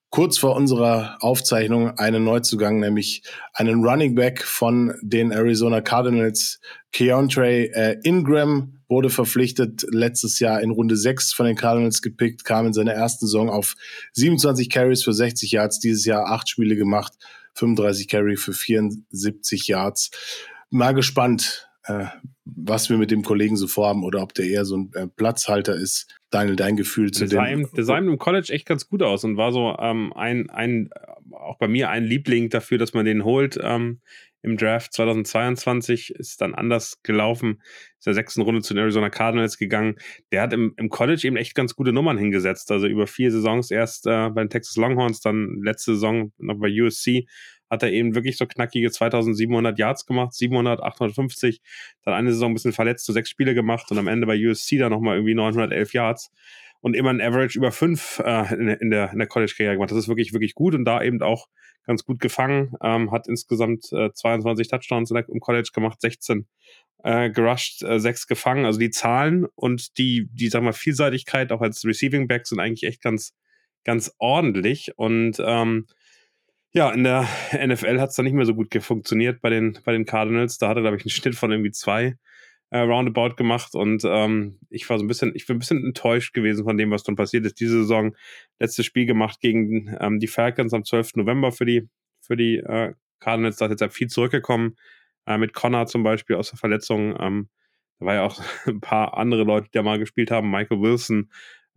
kurz 0.10 0.40
vor 0.40 0.56
unserer 0.56 1.18
Aufzeichnung 1.22 1.98
einen 2.00 2.24
Neuzugang, 2.24 2.80
nämlich 2.80 3.24
einen 3.54 3.84
Running 3.86 4.16
Back 4.16 4.44
von 4.44 4.96
den 5.02 5.32
Arizona 5.32 5.82
Cardinals. 5.82 6.60
Keontre 6.92 7.72
äh, 7.72 8.00
Ingram 8.04 8.80
wurde 8.88 9.12
verpflichtet, 9.12 9.86
letztes 9.92 10.40
Jahr 10.40 10.62
in 10.62 10.72
Runde 10.72 10.98
6 10.98 11.34
von 11.34 11.46
den 11.46 11.56
Cardinals 11.56 12.02
gepickt, 12.02 12.44
kam 12.44 12.66
in 12.66 12.74
seiner 12.74 12.94
ersten 12.94 13.28
Saison 13.28 13.50
auf 13.50 13.76
27 14.14 14.70
Carries 14.70 15.04
für 15.04 15.14
60 15.14 15.52
Yards, 15.52 15.80
dieses 15.80 16.06
Jahr 16.06 16.26
acht 16.26 16.50
Spiele 16.50 16.76
gemacht, 16.76 17.14
35 17.60 18.08
Carry 18.08 18.38
für 18.38 18.54
74 18.54 19.68
Yards. 19.68 20.12
Mal 20.70 20.94
gespannt, 20.94 21.70
äh, 21.84 22.06
was 22.46 22.90
wir 22.90 22.98
mit 22.98 23.12
dem 23.12 23.24
Kollegen 23.24 23.58
so 23.58 23.68
vorhaben 23.68 24.04
oder 24.04 24.22
ob 24.22 24.34
der 24.34 24.46
eher 24.46 24.66
so 24.66 24.78
ein 24.78 24.92
äh, 24.94 25.08
Platzhalter 25.08 25.76
ist. 25.76 26.08
Daniel, 26.30 26.56
dein 26.56 26.78
Gefühl 26.78 27.12
zu 27.12 27.26
der 27.26 27.44
dem. 27.46 27.70
Der 27.76 27.84
sah 27.84 27.98
im 27.98 28.18
College 28.18 28.54
echt 28.54 28.66
ganz 28.66 28.88
gut 28.88 29.02
aus 29.02 29.24
und 29.24 29.38
war 29.38 29.52
so 29.52 29.76
ähm, 29.80 30.14
ein, 30.14 30.50
ein, 30.50 30.90
auch 31.32 31.58
bei 31.58 31.68
mir 31.68 31.90
ein 31.90 32.06
Liebling 32.06 32.50
dafür, 32.50 32.78
dass 32.78 32.94
man 32.94 33.06
den 33.06 33.24
holt. 33.24 33.60
Ähm, 33.62 34.02
Im 34.42 34.58
Draft 34.58 34.94
2022 34.94 36.12
ist 36.12 36.42
dann 36.42 36.56
anders 36.56 37.02
gelaufen. 37.04 37.62
Ist 37.98 38.08
der 38.08 38.14
sechsten 38.14 38.42
Runde 38.42 38.62
zu 38.62 38.74
den 38.74 38.84
Arizona 38.84 39.10
Cardinals 39.10 39.58
gegangen. 39.58 39.96
Der 40.32 40.42
hat 40.42 40.54
im, 40.54 40.74
im 40.78 40.90
College 40.90 41.28
eben 41.28 41.36
echt 41.36 41.56
ganz 41.56 41.76
gute 41.76 41.92
Nummern 41.92 42.18
hingesetzt. 42.18 42.72
Also 42.72 42.88
über 42.88 43.08
vier 43.08 43.32
Saisons 43.32 43.72
erst 43.72 44.08
äh, 44.08 44.30
bei 44.30 44.42
den 44.44 44.50
Texas 44.50 44.78
Longhorns, 44.78 45.22
dann 45.22 45.62
letzte 45.64 45.94
Saison 45.94 46.32
noch 46.38 46.60
bei 46.60 46.70
USC 46.70 47.28
hat 47.70 47.84
er 47.84 47.92
eben 47.92 48.16
wirklich 48.16 48.38
so 48.38 48.46
knackige 48.46 48.90
2700 48.90 49.78
Yards 49.78 50.06
gemacht, 50.06 50.34
700, 50.34 50.82
850, 50.82 51.62
dann 52.04 52.14
eine 52.14 52.32
Saison 52.32 52.52
ein 52.52 52.54
bisschen 52.56 52.74
verletzt, 52.74 53.06
so 53.06 53.14
sechs 53.14 53.30
Spiele 53.30 53.54
gemacht 53.54 53.92
und 53.92 53.98
am 53.98 54.08
Ende 54.08 54.26
bei 54.26 54.38
USC 54.38 54.78
dann 54.78 54.92
nochmal 54.92 55.18
irgendwie 55.18 55.36
911 55.36 55.94
Yards 55.94 56.32
und 56.82 56.96
immer 56.96 57.10
ein 57.10 57.22
Average 57.22 57.58
über 57.58 57.72
fünf 57.72 58.20
äh, 58.24 58.54
in, 58.54 58.68
in, 58.70 58.90
der, 58.90 59.12
in 59.12 59.20
der 59.20 59.28
College-Karriere 59.28 59.76
gemacht. 59.76 59.92
Das 59.92 59.98
ist 59.98 60.08
wirklich, 60.08 60.34
wirklich 60.34 60.56
gut 60.56 60.76
und 60.76 60.86
da 60.86 61.02
eben 61.02 61.22
auch 61.22 61.48
ganz 61.86 62.06
gut 62.06 62.20
gefangen, 62.20 62.74
ähm, 62.84 63.12
hat 63.12 63.28
insgesamt 63.28 63.92
äh, 63.92 64.12
22 64.14 64.68
Touchdowns 64.68 65.12
im 65.12 65.40
College 65.40 65.70
gemacht, 65.74 66.00
16 66.02 66.48
äh, 67.04 67.30
gerusht, 67.32 67.84
äh, 67.84 68.00
6 68.00 68.28
gefangen. 68.28 68.66
Also 68.66 68.80
die 68.80 68.92
Zahlen 68.92 69.46
und 69.56 69.98
die, 69.98 70.28
die, 70.32 70.50
sag 70.50 70.64
mal, 70.64 70.74
Vielseitigkeit 70.74 71.52
auch 71.52 71.62
als 71.62 71.84
Receiving 71.86 72.28
Back 72.28 72.48
sind 72.48 72.60
eigentlich 72.60 72.84
echt 72.84 73.02
ganz, 73.02 73.34
ganz 73.84 74.14
ordentlich 74.20 74.92
und 74.98 75.38
ähm, 75.44 75.88
ja, 76.72 76.92
in 76.92 77.04
der 77.04 77.28
NFL 77.54 78.00
hat 78.00 78.10
es 78.10 78.16
dann 78.16 78.26
nicht 78.26 78.36
mehr 78.36 78.46
so 78.46 78.54
gut 78.54 78.72
funktioniert 78.82 79.42
bei 79.42 79.50
den, 79.50 79.80
bei 79.84 79.92
den 79.92 80.06
Cardinals. 80.06 80.60
Da 80.60 80.70
hat 80.70 80.78
er, 80.78 80.82
glaube 80.82 80.98
ich, 80.98 81.04
einen 81.04 81.10
Schnitt 81.10 81.36
von 81.36 81.52
irgendwie 81.52 81.72
zwei 81.72 82.16
äh, 82.72 82.80
Roundabout 82.80 83.36
gemacht 83.36 83.74
und 83.74 84.04
ähm, 84.06 84.60
ich 84.70 84.90
war 84.90 84.98
so 84.98 85.04
ein 85.04 85.08
bisschen, 85.08 85.32
ich 85.36 85.48
bin 85.48 85.56
ein 85.56 85.60
bisschen 85.60 85.84
enttäuscht 85.84 86.34
gewesen 86.34 86.64
von 86.64 86.78
dem, 86.78 86.92
was 86.92 87.04
dann 87.04 87.16
passiert 87.16 87.46
ist. 87.46 87.60
Diese 87.60 87.80
Saison 87.80 88.16
letztes 88.60 88.86
Spiel 88.86 89.06
gemacht 89.06 89.40
gegen 89.42 89.96
ähm, 90.00 90.20
die 90.20 90.28
Falcons 90.28 90.74
am 90.74 90.84
12. 90.84 91.16
November 91.16 91.52
für 91.52 91.66
die, 91.66 91.90
für 92.22 92.38
die 92.38 92.58
äh, 92.58 92.94
Cardinals. 93.20 93.58
Da 93.58 93.66
ist 93.66 93.82
jetzt 93.82 93.96
viel 93.96 94.08
zurückgekommen, 94.08 94.76
äh, 95.26 95.38
mit 95.38 95.54
Connor 95.54 95.88
zum 95.88 96.04
Beispiel 96.04 96.36
aus 96.36 96.52
der 96.52 96.60
Verletzung. 96.60 97.16
Ähm, 97.20 97.50
da 98.00 98.06
war 98.06 98.14
ja 98.16 98.24
auch 98.24 98.40
ein 98.68 98.82
paar 98.82 99.18
andere 99.18 99.44
Leute, 99.44 99.68
die 99.68 99.78
da 99.78 99.84
mal 99.84 100.00
gespielt 100.00 100.32
haben. 100.32 100.52
Michael 100.52 100.82
Wilson, 100.82 101.30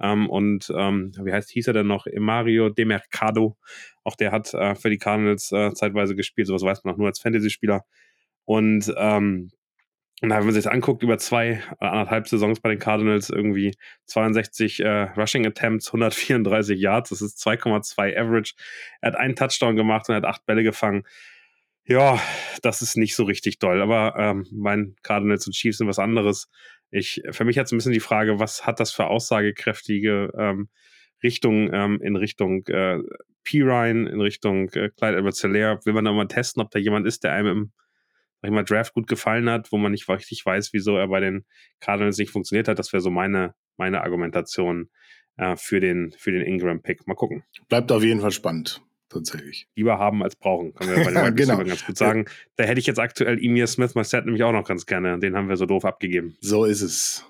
ähm, 0.03 0.29
und 0.29 0.73
ähm, 0.77 1.13
wie 1.23 1.33
heißt, 1.33 1.51
hieß 1.51 1.69
er 1.69 1.75
denn 1.75 1.87
noch? 1.87 2.07
Mario 2.19 2.69
De 2.69 2.85
Mercado. 2.85 3.57
Auch 4.05 4.17
der 4.17 4.33
hat 4.33 4.53
äh, 4.53 4.75
für 4.75 4.91
die 4.91 4.99
Cardinals 4.99 5.53
äh, 5.53 5.73
zeitweise 5.75 6.17
gespielt. 6.17 6.49
Sowas 6.49 6.63
weiß 6.63 6.85
man 6.85 6.95
auch 6.95 6.99
nur 6.99 7.07
als 7.07 7.21
Fantasy-Spieler. 7.21 7.85
Und 8.45 8.93
ähm, 8.97 9.51
und 10.23 10.31
wenn 10.31 10.45
man 10.45 10.55
sich 10.55 10.62
das 10.62 10.73
anguckt, 10.73 11.02
über 11.02 11.19
zwei, 11.19 11.62
äh, 11.81 11.85
anderthalb 11.85 12.29
Saisons 12.29 12.61
bei 12.61 12.69
den 12.69 12.79
Cardinals 12.79 13.29
irgendwie 13.29 13.75
62 14.07 14.79
äh, 14.79 15.02
Rushing 15.17 15.45
Attempts, 15.45 15.88
134 15.88 16.79
Yards, 16.79 17.11
das 17.11 17.23
ist 17.23 17.45
2,2 17.45 18.17
Average. 18.17 18.55
Er 19.00 19.09
hat 19.09 19.19
einen 19.19 19.35
Touchdown 19.35 19.75
gemacht 19.75 20.09
und 20.09 20.14
er 20.14 20.19
hat 20.19 20.25
acht 20.25 20.47
Bälle 20.47 20.62
gefangen. 20.62 21.02
Ja, 21.85 22.23
das 22.62 22.83
ist 22.83 22.97
nicht 22.97 23.17
so 23.17 23.25
richtig 23.25 23.59
doll, 23.59 23.83
aber 23.83 24.14
ähm, 24.17 24.47
mein 24.52 24.95
Cardinals 25.02 25.49
und 25.49 25.55
Chiefs 25.55 25.79
sind 25.79 25.88
was 25.88 25.99
anderes. 25.99 26.49
Ich, 26.93 27.21
für 27.33 27.45
mich 27.45 27.59
hat 27.59 27.67
es 27.67 27.73
ein 27.73 27.79
bisschen 27.79 27.93
die 27.93 27.99
Frage, 27.99 28.38
was 28.38 28.64
hat 28.64 28.79
das 28.79 28.93
für 28.93 29.09
aussagekräftige 29.09 30.31
ähm, 30.38 30.69
Richtung 31.25 31.73
ähm, 31.73 32.00
in 32.00 32.14
Richtung 32.14 32.64
äh, 32.69 33.00
P. 33.43 33.62
Ryan, 33.62 34.07
in 34.07 34.21
Richtung 34.21 34.69
äh, 34.71 34.91
Clyde 34.91 35.19
Edwards 35.19 35.41
Hilaire? 35.41 35.81
Will 35.85 35.95
man 35.95 36.05
da 36.05 36.12
mal 36.12 36.29
testen, 36.29 36.62
ob 36.62 36.71
da 36.71 36.79
jemand 36.79 37.09
ist, 37.09 37.25
der 37.25 37.33
einem 37.33 37.49
im, 37.49 37.73
sag 38.43 38.49
ich 38.49 38.55
mal, 38.55 38.65
Draft 38.65 38.93
gut 38.93 39.07
gefallen 39.07 39.49
hat, 39.49 39.71
wo 39.71 39.79
man 39.79 39.93
nicht 39.93 40.09
richtig 40.09 40.45
weiß, 40.45 40.73
wieso 40.73 40.97
er 40.97 41.09
bei 41.09 41.21
den 41.21 41.45
Cardinals 41.81 42.19
nicht 42.19 42.31
funktioniert 42.31 42.69
hat. 42.69 42.79
Das 42.79 42.93
wäre 42.93 43.01
so 43.01 43.11
meine, 43.11 43.55
meine 43.77 44.03
Argumentation 44.03 44.91
äh, 45.37 45.57
für 45.57 45.81
den, 45.81 46.13
für 46.19 46.33
den 46.33 46.43
Ingram-Pick. 46.43 47.07
Mal 47.07 47.15
gucken. 47.15 47.45
Bleibt 47.69 47.93
auf 47.93 48.03
jeden 48.03 48.21
Fall 48.21 48.33
spannend 48.33 48.83
tatsächlich. 49.09 49.69
Lieber 49.77 49.99
haben 49.99 50.23
als 50.23 50.37
brauchen, 50.37 50.75
können 50.75 50.97
wir 50.97 51.05
bei 51.13 51.13
den 51.13 51.37
genau. 51.37 51.59
ganz 51.59 51.87
gut 51.87 51.97
sagen. 51.97 52.25
Da 52.57 52.65
hätte 52.65 52.81
ich 52.81 52.87
jetzt 52.87 52.99
aktuell 52.99 53.39
Emir 53.39 53.67
Smith 53.67 53.95
Marset 53.95 54.25
nämlich 54.25 54.43
auch 54.43 54.53
noch 54.53 54.67
ganz 54.67 54.87
gerne. 54.87 55.19
Den 55.19 55.37
haben 55.37 55.49
wir 55.49 55.57
so 55.57 55.67
doof 55.67 55.85
abgegeben. 55.85 56.37
So 56.41 56.65
ist 56.65 56.83
es. 56.83 57.25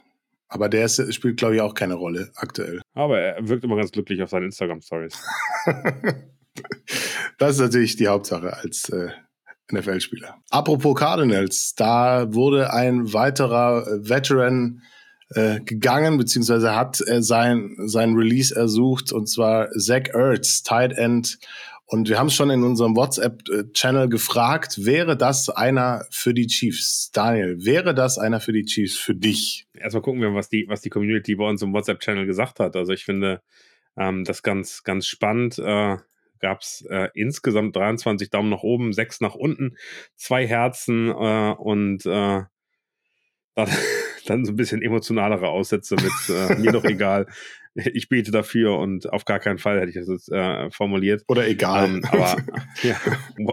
Aber 0.48 0.68
der 0.68 0.84
ist, 0.84 1.14
spielt, 1.14 1.38
glaube 1.38 1.56
ich, 1.56 1.60
auch 1.60 1.74
keine 1.74 1.94
Rolle 1.94 2.30
aktuell. 2.36 2.80
Aber 2.94 3.18
er 3.18 3.48
wirkt 3.48 3.64
immer 3.64 3.76
ganz 3.76 3.90
glücklich 3.90 4.22
auf 4.22 4.30
seinen 4.30 4.44
Instagram-Stories. 4.44 5.18
das 7.38 7.52
ist 7.52 7.60
natürlich 7.60 7.96
die 7.96 8.08
Hauptsache 8.08 8.54
als 8.54 8.88
äh, 8.90 9.08
NFL-Spieler. 9.72 10.36
Apropos 10.50 10.94
Cardinals, 10.94 11.74
da 11.74 12.32
wurde 12.32 12.72
ein 12.72 13.12
weiterer 13.12 13.86
äh, 13.86 14.08
Veteran 14.08 14.82
äh, 15.30 15.60
gegangen, 15.60 16.18
beziehungsweise 16.18 16.74
hat 16.76 17.00
er 17.00 17.22
sein, 17.22 17.74
sein 17.78 18.14
Release 18.14 18.54
ersucht, 18.54 19.12
und 19.12 19.28
zwar 19.28 19.70
Zach 19.70 20.08
Ertz, 20.12 20.62
Tight 20.62 20.92
End. 20.92 21.38
Und 21.86 22.08
wir 22.08 22.18
haben 22.18 22.28
es 22.28 22.34
schon 22.34 22.48
in 22.48 22.64
unserem 22.64 22.96
WhatsApp-Channel 22.96 24.08
gefragt, 24.08 24.84
wäre 24.84 25.16
das 25.16 25.50
einer 25.50 26.06
für 26.10 26.32
die 26.32 26.46
Chiefs? 26.46 27.10
Daniel, 27.12 27.64
wäre 27.64 27.94
das 27.94 28.18
einer 28.18 28.40
für 28.40 28.52
die 28.52 28.64
Chiefs, 28.64 28.96
für 28.96 29.14
dich? 29.14 29.66
Erstmal 29.74 30.02
gucken 30.02 30.22
wir, 30.22 30.34
was 30.34 30.48
die, 30.48 30.66
was 30.68 30.80
die 30.80 30.88
Community 30.88 31.34
bei 31.34 31.46
uns 31.46 31.60
im 31.60 31.74
WhatsApp-Channel 31.74 32.24
gesagt 32.24 32.60
hat. 32.60 32.76
Also 32.76 32.92
ich 32.92 33.04
finde 33.04 33.42
ähm, 33.96 34.24
das 34.24 34.42
ganz, 34.42 34.84
ganz 34.84 35.06
spannend. 35.06 35.58
Äh, 35.58 35.98
gab 36.42 36.60
es 36.60 36.84
äh, 36.90 37.08
insgesamt 37.14 37.74
23 37.74 38.28
Daumen 38.28 38.50
nach 38.50 38.62
oben, 38.62 38.92
6 38.92 39.20
nach 39.20 39.34
unten, 39.34 39.76
zwei 40.16 40.46
Herzen 40.46 41.08
äh, 41.08 41.54
und 41.56 42.04
äh, 42.04 42.42
dann, 43.54 43.68
dann 44.26 44.44
so 44.44 44.52
ein 44.52 44.56
bisschen 44.56 44.82
emotionalere 44.82 45.48
Aussätze 45.48 45.94
mit 45.94 46.12
äh, 46.28 46.56
mir 46.56 46.72
doch 46.72 46.84
egal. 46.84 47.26
Ich 47.74 48.10
bete 48.10 48.30
dafür 48.30 48.76
und 48.78 49.10
auf 49.10 49.24
gar 49.24 49.38
keinen 49.38 49.56
Fall 49.56 49.80
hätte 49.80 49.88
ich 49.88 49.94
das 49.94 50.06
jetzt 50.06 50.30
äh, 50.30 50.70
formuliert. 50.70 51.24
Oder 51.26 51.48
egal. 51.48 51.86
Ähm, 51.86 52.04
aber 52.06 52.36
ja, 52.82 53.00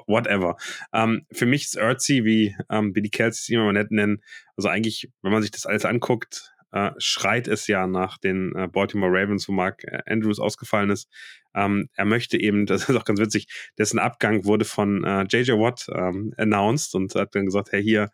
whatever. 0.07 0.57
Ähm, 0.91 1.25
für 1.31 1.45
mich 1.45 1.63
ist 1.63 1.77
Erzi, 1.77 2.25
wie, 2.25 2.53
ähm, 2.69 2.93
die 2.93 3.09
Kerls 3.11 3.39
es 3.39 3.47
immer 3.47 3.71
nett 3.71 3.91
nennen, 3.91 4.21
also 4.57 4.67
eigentlich, 4.67 5.09
wenn 5.21 5.31
man 5.31 5.41
sich 5.41 5.51
das 5.51 5.65
alles 5.65 5.85
anguckt, 5.85 6.53
äh, 6.71 6.91
schreit 6.97 7.47
es 7.47 7.67
ja 7.67 7.87
nach 7.87 8.17
den 8.17 8.53
äh, 8.55 8.67
Baltimore 8.67 9.11
Ravens, 9.11 9.47
wo 9.47 9.53
Mark 9.53 9.83
äh, 9.83 10.01
Andrews 10.05 10.39
ausgefallen 10.39 10.89
ist. 10.89 11.09
Ähm, 11.55 11.89
er 11.95 12.05
möchte 12.05 12.39
eben, 12.39 12.65
das 12.65 12.89
ist 12.89 12.95
auch 12.95 13.05
ganz 13.05 13.19
witzig, 13.19 13.47
dessen 13.77 13.99
Abgang 13.99 14.45
wurde 14.45 14.65
von 14.65 15.03
äh, 15.03 15.23
JJ 15.23 15.53
Watt 15.53 15.87
ähm, 15.93 16.33
announced 16.37 16.95
und 16.95 17.15
hat 17.15 17.35
dann 17.35 17.45
gesagt, 17.45 17.71
hey, 17.71 17.83
hier, 17.83 18.09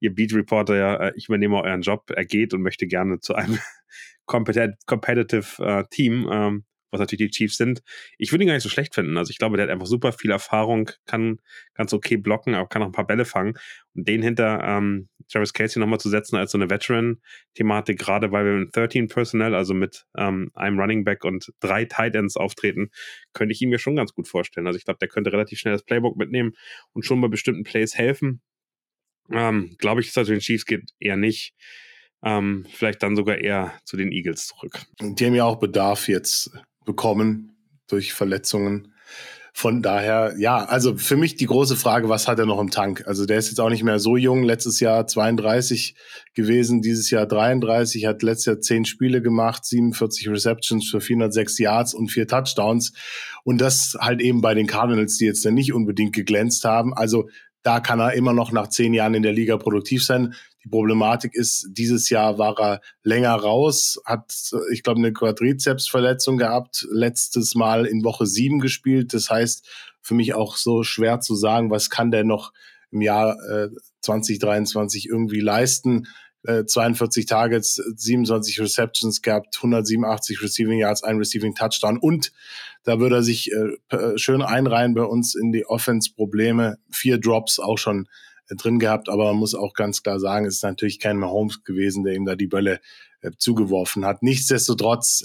ihr 0.00 0.14
Beat 0.14 0.34
Reporter, 0.34 0.76
ja, 0.76 0.96
äh, 0.96 1.12
ich 1.16 1.28
übernehme 1.28 1.62
euren 1.62 1.82
Job. 1.82 2.10
Er 2.10 2.24
geht 2.24 2.52
und 2.54 2.62
möchte 2.62 2.86
gerne 2.86 3.20
zu 3.20 3.34
einem 3.34 3.58
competitive 4.26 5.64
äh, 5.64 5.84
Team. 5.90 6.28
Ähm, 6.30 6.64
was 6.92 7.00
natürlich 7.00 7.30
die 7.32 7.36
Chiefs 7.36 7.56
sind. 7.56 7.82
Ich 8.18 8.32
würde 8.32 8.44
ihn 8.44 8.48
gar 8.48 8.54
nicht 8.54 8.62
so 8.62 8.68
schlecht 8.68 8.94
finden. 8.94 9.16
Also 9.16 9.30
ich 9.30 9.38
glaube, 9.38 9.56
der 9.56 9.64
hat 9.66 9.72
einfach 9.72 9.86
super 9.86 10.12
viel 10.12 10.30
Erfahrung, 10.30 10.90
kann 11.06 11.40
ganz 11.74 11.92
okay 11.92 12.16
blocken, 12.16 12.54
aber 12.54 12.68
kann 12.68 12.82
auch 12.82 12.86
ein 12.86 12.92
paar 12.92 13.06
Bälle 13.06 13.24
fangen. 13.24 13.54
Und 13.94 14.06
den 14.06 14.22
hinter 14.22 14.62
ähm, 14.62 15.08
Travis 15.28 15.52
Casey 15.52 15.80
nochmal 15.80 16.00
zu 16.00 16.08
setzen 16.08 16.36
als 16.36 16.52
so 16.52 16.58
eine 16.58 16.70
Veteran-Thematik, 16.70 17.98
gerade 17.98 18.30
weil 18.30 18.44
wir 18.44 18.52
mit 18.52 18.76
13 18.76 19.08
Personnel, 19.08 19.54
also 19.54 19.74
mit 19.74 20.04
ähm, 20.16 20.50
einem 20.54 20.78
Running 20.78 21.04
Back 21.04 21.24
und 21.24 21.52
drei 21.60 21.86
Tight 21.86 22.14
Ends 22.14 22.36
auftreten, 22.36 22.90
könnte 23.32 23.52
ich 23.52 23.62
ihn 23.62 23.70
mir 23.70 23.78
schon 23.78 23.96
ganz 23.96 24.12
gut 24.12 24.28
vorstellen. 24.28 24.66
Also 24.66 24.78
ich 24.78 24.84
glaube, 24.84 24.98
der 24.98 25.08
könnte 25.08 25.32
relativ 25.32 25.58
schnell 25.58 25.74
das 25.74 25.84
Playbook 25.84 26.16
mitnehmen 26.16 26.52
und 26.92 27.04
schon 27.04 27.20
bei 27.20 27.28
bestimmten 27.28 27.64
Plays 27.64 27.94
helfen. 27.96 28.42
Ähm, 29.30 29.76
glaube 29.78 30.00
ich, 30.00 30.08
dass 30.08 30.16
er 30.16 30.24
zu 30.24 30.32
den 30.32 30.40
Chiefs 30.40 30.66
geht, 30.66 30.90
eher 30.98 31.16
nicht. 31.16 31.54
Ähm, 32.24 32.66
vielleicht 32.70 33.02
dann 33.02 33.16
sogar 33.16 33.38
eher 33.38 33.74
zu 33.84 33.96
den 33.96 34.12
Eagles 34.12 34.46
zurück. 34.46 34.80
Die 35.00 35.26
haben 35.26 35.34
ja 35.34 35.44
auch 35.44 35.58
Bedarf 35.58 36.08
jetzt 36.08 36.52
bekommen 36.84 37.56
durch 37.88 38.12
Verletzungen. 38.12 38.92
Von 39.54 39.82
daher, 39.82 40.34
ja, 40.38 40.64
also 40.64 40.96
für 40.96 41.16
mich 41.16 41.36
die 41.36 41.44
große 41.44 41.76
Frage, 41.76 42.08
was 42.08 42.26
hat 42.26 42.38
er 42.38 42.46
noch 42.46 42.58
im 42.58 42.70
Tank? 42.70 43.04
Also 43.06 43.26
der 43.26 43.36
ist 43.36 43.50
jetzt 43.50 43.60
auch 43.60 43.68
nicht 43.68 43.82
mehr 43.82 43.98
so 43.98 44.16
jung, 44.16 44.44
letztes 44.44 44.80
Jahr 44.80 45.06
32 45.06 45.94
gewesen, 46.32 46.80
dieses 46.80 47.10
Jahr 47.10 47.26
33, 47.26 48.06
hat 48.06 48.22
letztes 48.22 48.46
Jahr 48.46 48.60
10 48.60 48.86
Spiele 48.86 49.20
gemacht, 49.20 49.66
47 49.66 50.30
Receptions 50.30 50.88
für 50.88 51.02
406 51.02 51.58
Yards 51.58 51.92
und 51.92 52.08
4 52.08 52.26
Touchdowns. 52.26 52.94
Und 53.44 53.60
das 53.60 53.94
halt 54.00 54.22
eben 54.22 54.40
bei 54.40 54.54
den 54.54 54.66
Cardinals, 54.66 55.18
die 55.18 55.26
jetzt 55.26 55.44
dann 55.44 55.54
nicht 55.54 55.74
unbedingt 55.74 56.14
geglänzt 56.14 56.64
haben. 56.64 56.94
Also 56.94 57.28
da 57.62 57.80
kann 57.80 58.00
er 58.00 58.14
immer 58.14 58.32
noch 58.32 58.52
nach 58.52 58.68
zehn 58.68 58.94
Jahren 58.94 59.14
in 59.14 59.22
der 59.22 59.32
Liga 59.32 59.56
produktiv 59.56 60.04
sein. 60.04 60.34
Die 60.64 60.68
Problematik 60.68 61.34
ist, 61.34 61.68
dieses 61.70 62.08
Jahr 62.10 62.38
war 62.38 62.58
er 62.58 62.80
länger 63.02 63.34
raus, 63.34 64.00
hat, 64.04 64.32
ich 64.72 64.82
glaube, 64.82 64.98
eine 64.98 65.12
Quadrizepsverletzung 65.12 66.36
gehabt, 66.36 66.86
letztes 66.90 67.54
Mal 67.54 67.86
in 67.86 68.04
Woche 68.04 68.26
sieben 68.26 68.60
gespielt. 68.60 69.12
Das 69.14 69.28
heißt, 69.30 69.68
für 70.00 70.14
mich 70.14 70.34
auch 70.34 70.56
so 70.56 70.82
schwer 70.82 71.20
zu 71.20 71.34
sagen, 71.34 71.70
was 71.70 71.90
kann 71.90 72.10
der 72.10 72.24
noch 72.24 72.52
im 72.90 73.00
Jahr 73.00 73.36
äh, 73.48 73.68
2023 74.02 75.08
irgendwie 75.08 75.40
leisten. 75.40 76.06
42 76.44 77.22
äh, 77.22 77.26
Targets, 77.26 77.76
27 77.76 78.60
Receptions 78.60 79.22
gehabt, 79.22 79.56
187 79.56 80.42
Receiving 80.42 80.78
Yards, 80.78 81.04
ein 81.04 81.16
Receiving 81.18 81.54
Touchdown 81.54 81.98
und 81.98 82.32
da 82.84 82.98
würde 82.98 83.16
er 83.16 83.22
sich 83.22 83.50
äh, 83.52 84.18
schön 84.18 84.42
einreihen 84.42 84.94
bei 84.94 85.04
uns 85.04 85.34
in 85.34 85.52
die 85.52 85.66
Offense-Probleme. 85.66 86.78
Vier 86.90 87.18
Drops 87.18 87.58
auch 87.58 87.78
schon 87.78 88.08
äh, 88.48 88.56
drin 88.56 88.78
gehabt, 88.78 89.08
aber 89.08 89.26
man 89.26 89.36
muss 89.36 89.54
auch 89.54 89.74
ganz 89.74 90.02
klar 90.02 90.18
sagen, 90.18 90.46
es 90.46 90.56
ist 90.56 90.64
natürlich 90.64 90.98
kein 90.98 91.18
Mahomes 91.18 91.62
gewesen, 91.64 92.04
der 92.04 92.14
ihm 92.14 92.24
da 92.24 92.34
die 92.34 92.48
Bälle 92.48 92.80
äh, 93.20 93.30
zugeworfen 93.38 94.04
hat. 94.04 94.22
Nichtsdestotrotz, 94.22 95.24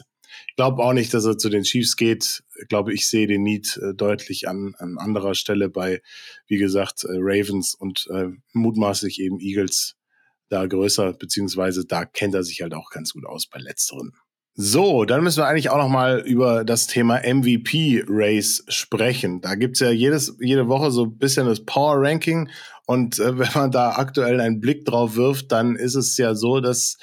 ich 0.50 0.56
glaube 0.56 0.84
auch 0.84 0.94
nicht, 0.94 1.14
dass 1.14 1.26
er 1.26 1.38
zu 1.38 1.50
den 1.50 1.64
Chiefs 1.64 1.96
geht. 1.96 2.44
Ich 2.62 2.68
glaube, 2.68 2.94
ich 2.94 3.10
sehe 3.10 3.28
den 3.28 3.44
Need 3.44 3.80
äh, 3.82 3.94
deutlich 3.96 4.48
an, 4.48 4.76
an 4.78 4.98
anderer 4.98 5.34
Stelle 5.34 5.70
bei, 5.70 6.02
wie 6.48 6.58
gesagt, 6.58 7.04
äh, 7.04 7.14
Ravens 7.14 7.74
und 7.74 8.08
äh, 8.14 8.28
mutmaßlich 8.54 9.20
eben 9.20 9.40
Eagles 9.40 9.96
da 10.50 10.66
größer, 10.66 11.14
beziehungsweise 11.14 11.86
da 11.86 12.06
kennt 12.06 12.34
er 12.34 12.44
sich 12.44 12.62
halt 12.62 12.74
auch 12.74 12.90
ganz 12.90 13.14
gut 13.14 13.26
aus 13.26 13.48
bei 13.48 13.60
letzteren. 13.60 14.14
So, 14.60 15.06
dann 15.06 15.24
müssen 15.24 15.38
wir 15.38 15.46
eigentlich 15.46 15.70
auch 15.70 15.78
noch 15.78 15.88
mal 15.88 16.20
über 16.26 16.66
das 16.66 16.88
Thema 16.88 17.20
MVP-Race 17.24 18.64
sprechen. 18.68 19.40
Da 19.40 19.54
gibt's 19.54 19.82
ja 19.82 19.92
jedes, 19.92 20.36
jede 20.40 20.68
Woche 20.68 20.90
so 20.90 21.04
ein 21.04 21.16
bisschen 21.20 21.46
das 21.46 21.64
Power-Ranking 21.64 22.50
und 22.88 23.20
äh, 23.20 23.38
wenn 23.38 23.50
man 23.54 23.72
da 23.72 23.92
aktuell 23.92 24.42
einen 24.42 24.60
Blick 24.60 24.84
drauf 24.84 25.16
wirft, 25.16 25.52
dann 25.52 25.76
ist 25.76 25.94
es 25.94 26.18
ja 26.18 26.34
so, 26.34 26.60
dass 26.60 26.98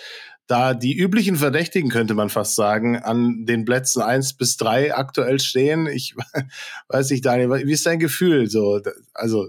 da 0.48 0.74
die 0.74 0.96
üblichen 0.96 1.36
Verdächtigen, 1.36 1.90
könnte 1.90 2.14
man 2.14 2.28
fast 2.28 2.56
sagen, 2.56 2.98
an 2.98 3.46
den 3.46 3.64
Plätzen 3.64 4.02
eins 4.02 4.32
bis 4.32 4.56
drei 4.56 4.92
aktuell 4.92 5.38
stehen. 5.38 5.86
Ich 5.86 6.16
weiß 6.88 7.10
nicht, 7.10 7.24
Daniel, 7.24 7.50
wie 7.66 7.72
ist 7.72 7.86
dein 7.86 8.00
Gefühl? 8.00 8.50
So, 8.50 8.80
also 9.14 9.48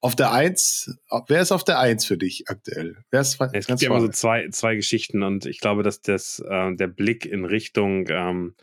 auf 0.00 0.16
der 0.16 0.32
Eins, 0.32 0.98
wer 1.28 1.42
ist 1.42 1.52
auf 1.52 1.64
der 1.64 1.78
Eins 1.78 2.06
für 2.06 2.16
dich 2.16 2.44
aktuell? 2.48 3.04
Wer 3.10 3.20
ist 3.20 3.38
es 3.52 3.66
gibt 3.66 3.82
ja 3.82 3.90
immer 3.90 4.00
so 4.00 4.08
zwei, 4.08 4.48
zwei 4.48 4.74
Geschichten 4.74 5.22
und 5.22 5.44
ich 5.44 5.60
glaube, 5.60 5.82
dass 5.82 6.00
das, 6.00 6.40
äh, 6.40 6.74
der 6.74 6.86
Blick 6.86 7.26
in 7.26 7.44
Richtung, 7.44 8.06
ähm, 8.08 8.54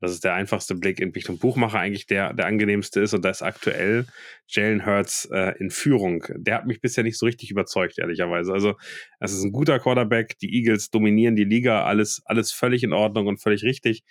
das 0.00 0.12
ist 0.12 0.24
der 0.24 0.34
einfachste 0.34 0.74
Blick 0.74 1.00
in 1.00 1.10
Richtung 1.10 1.38
Buchmacher 1.38 1.78
eigentlich 1.78 2.06
der, 2.06 2.32
der 2.32 2.46
angenehmste 2.46 3.00
ist 3.00 3.12
und 3.12 3.24
da 3.24 3.30
ist 3.30 3.42
aktuell 3.42 4.06
Jalen 4.46 4.86
Hurts 4.86 5.26
äh, 5.30 5.54
in 5.58 5.70
Führung. 5.70 6.24
Der 6.34 6.56
hat 6.56 6.66
mich 6.66 6.80
bisher 6.80 7.04
nicht 7.04 7.18
so 7.18 7.26
richtig 7.26 7.50
überzeugt, 7.50 7.98
ehrlicherweise. 7.98 8.52
Also, 8.52 8.74
es 9.20 9.32
ist 9.32 9.42
ein 9.42 9.52
guter 9.52 9.78
Quarterback, 9.78 10.38
die 10.38 10.54
Eagles 10.54 10.90
dominieren 10.90 11.36
die 11.36 11.44
Liga, 11.44 11.84
alles, 11.84 12.22
alles 12.24 12.52
völlig 12.52 12.82
in 12.82 12.92
Ordnung 12.92 13.26
und 13.26 13.40
völlig 13.40 13.64
richtig. 13.64 14.02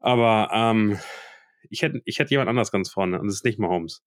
Aber 0.00 0.50
ähm, 0.52 0.98
ich 1.70 1.82
hätte 1.82 2.00
ich 2.04 2.18
hätte 2.18 2.30
jemand 2.30 2.48
anders 2.48 2.70
ganz 2.70 2.88
vorne 2.88 3.20
und 3.20 3.28
es 3.28 3.36
ist 3.36 3.44
nicht 3.44 3.58
Mahomes 3.58 4.02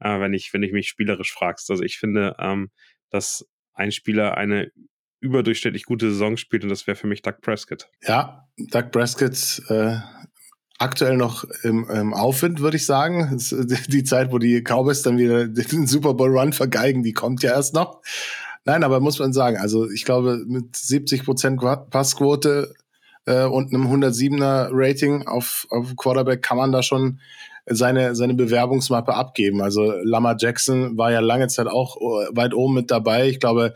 äh, 0.00 0.20
wenn, 0.20 0.32
ich, 0.32 0.52
wenn 0.52 0.62
ich 0.62 0.72
mich 0.72 0.88
spielerisch 0.88 1.32
fragst. 1.32 1.70
Also 1.70 1.82
ich 1.82 1.98
finde, 1.98 2.36
ähm, 2.38 2.70
dass 3.10 3.46
ein 3.74 3.92
Spieler 3.92 4.36
eine 4.36 4.70
überdurchschnittlich 5.20 5.84
gute 5.84 6.10
Saison 6.10 6.36
spielt 6.36 6.62
und 6.62 6.68
das 6.68 6.86
wäre 6.86 6.96
für 6.96 7.06
mich 7.06 7.22
Doug 7.22 7.40
Prescott. 7.42 7.88
Ja, 8.02 8.48
Doug 8.56 8.90
Prescott 8.92 9.62
äh, 9.68 9.96
aktuell 10.78 11.16
noch 11.16 11.44
im, 11.62 11.88
im 11.90 12.14
Aufwind, 12.14 12.60
würde 12.60 12.76
ich 12.76 12.86
sagen. 12.86 13.36
Die 13.88 14.04
Zeit, 14.04 14.32
wo 14.32 14.38
die 14.38 14.62
Cowboys 14.62 15.02
dann 15.02 15.18
wieder 15.18 15.48
den 15.48 15.86
Super 15.86 16.14
Bowl 16.14 16.36
Run 16.36 16.52
vergeigen, 16.52 17.02
die 17.02 17.12
kommt 17.12 17.42
ja 17.42 17.52
erst 17.52 17.74
noch. 17.74 18.00
Nein, 18.64 18.84
aber 18.84 19.00
muss 19.00 19.18
man 19.18 19.32
sagen, 19.32 19.56
also 19.56 19.90
ich 19.90 20.04
glaube, 20.04 20.44
mit 20.46 20.76
70 20.76 21.24
Prozent 21.24 21.60
Passquote 21.90 22.74
äh, 23.28 23.44
und 23.44 23.74
einem 23.74 23.86
107er 23.86 24.70
Rating 24.72 25.26
auf, 25.26 25.66
auf 25.70 25.94
Quarterback 25.96 26.42
kann 26.42 26.56
man 26.56 26.72
da 26.72 26.82
schon 26.82 27.20
seine, 27.66 28.14
seine 28.14 28.34
Bewerbungsmappe 28.34 29.14
abgeben. 29.14 29.60
Also 29.60 29.92
Lama 30.02 30.34
Jackson 30.38 30.96
war 30.96 31.12
ja 31.12 31.20
lange 31.20 31.48
Zeit 31.48 31.66
auch 31.66 31.96
äh, 31.98 32.34
weit 32.34 32.54
oben 32.54 32.74
mit 32.74 32.90
dabei. 32.90 33.28
Ich 33.28 33.40
glaube, 33.40 33.74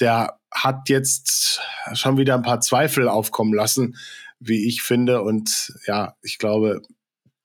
der 0.00 0.36
hat 0.50 0.88
jetzt 0.88 1.60
schon 1.94 2.18
wieder 2.18 2.34
ein 2.34 2.42
paar 2.42 2.60
Zweifel 2.60 3.08
aufkommen 3.08 3.54
lassen, 3.54 3.96
wie 4.38 4.66
ich 4.66 4.82
finde. 4.82 5.22
Und 5.22 5.72
ja, 5.86 6.14
ich 6.22 6.38
glaube, 6.38 6.82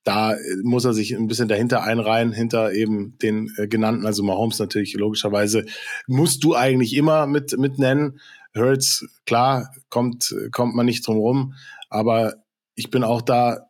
da 0.04 0.36
muss 0.62 0.84
er 0.84 0.92
sich 0.92 1.16
ein 1.16 1.26
bisschen 1.26 1.48
dahinter 1.48 1.82
einreihen, 1.82 2.32
hinter 2.32 2.72
eben 2.72 3.16
den 3.18 3.50
äh, 3.56 3.66
genannten, 3.66 4.06
also 4.06 4.22
Mahomes 4.22 4.58
natürlich 4.58 4.94
logischerweise, 4.94 5.64
musst 6.06 6.44
du 6.44 6.54
eigentlich 6.54 6.94
immer 6.94 7.26
mit, 7.26 7.58
mit 7.58 7.78
nennen. 7.78 8.20
Hurts, 8.56 9.06
klar, 9.26 9.70
kommt, 9.90 10.34
kommt 10.52 10.74
man 10.74 10.86
nicht 10.86 11.06
drum 11.06 11.18
rum, 11.18 11.54
aber 11.88 12.34
ich 12.74 12.90
bin 12.90 13.04
auch 13.04 13.22
da 13.22 13.66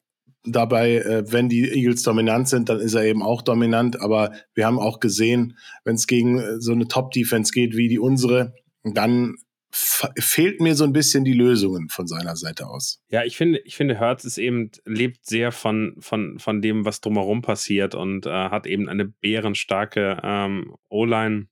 dabei, 0.46 0.96
äh, 0.96 1.24
wenn 1.30 1.48
die 1.48 1.68
Eagles 1.68 2.02
dominant 2.02 2.48
sind, 2.48 2.68
dann 2.68 2.80
ist 2.80 2.94
er 2.94 3.04
eben 3.04 3.22
auch 3.22 3.42
dominant, 3.42 4.00
aber 4.00 4.32
wir 4.54 4.66
haben 4.66 4.78
auch 4.78 5.00
gesehen, 5.00 5.58
wenn 5.84 5.96
es 5.96 6.06
gegen 6.06 6.38
äh, 6.38 6.60
so 6.60 6.72
eine 6.72 6.88
Top-Defense 6.88 7.52
geht 7.52 7.76
wie 7.76 7.88
die 7.88 7.98
unsere, 7.98 8.54
dann 8.84 9.34
fehlt 9.72 10.60
mir 10.60 10.74
so 10.74 10.84
ein 10.84 10.92
bisschen 10.92 11.24
die 11.24 11.34
Lösungen 11.34 11.88
von 11.88 12.06
seiner 12.06 12.36
Seite 12.36 12.66
aus. 12.66 13.02
Ja, 13.10 13.24
ich 13.24 13.36
finde, 13.36 13.60
ich 13.64 13.76
finde, 13.76 13.98
Hertz 13.98 14.24
ist 14.24 14.38
eben, 14.38 14.70
lebt 14.86 15.26
sehr 15.26 15.52
von, 15.52 15.96
von, 15.98 16.38
von 16.38 16.62
dem, 16.62 16.84
was 16.84 17.00
drumherum 17.00 17.42
passiert 17.42 17.94
und 17.94 18.26
äh, 18.26 18.30
hat 18.30 18.66
eben 18.66 18.88
eine 18.88 19.06
bärenstarke 19.06 20.20
ähm, 20.22 20.76
O-Line. 20.88 21.48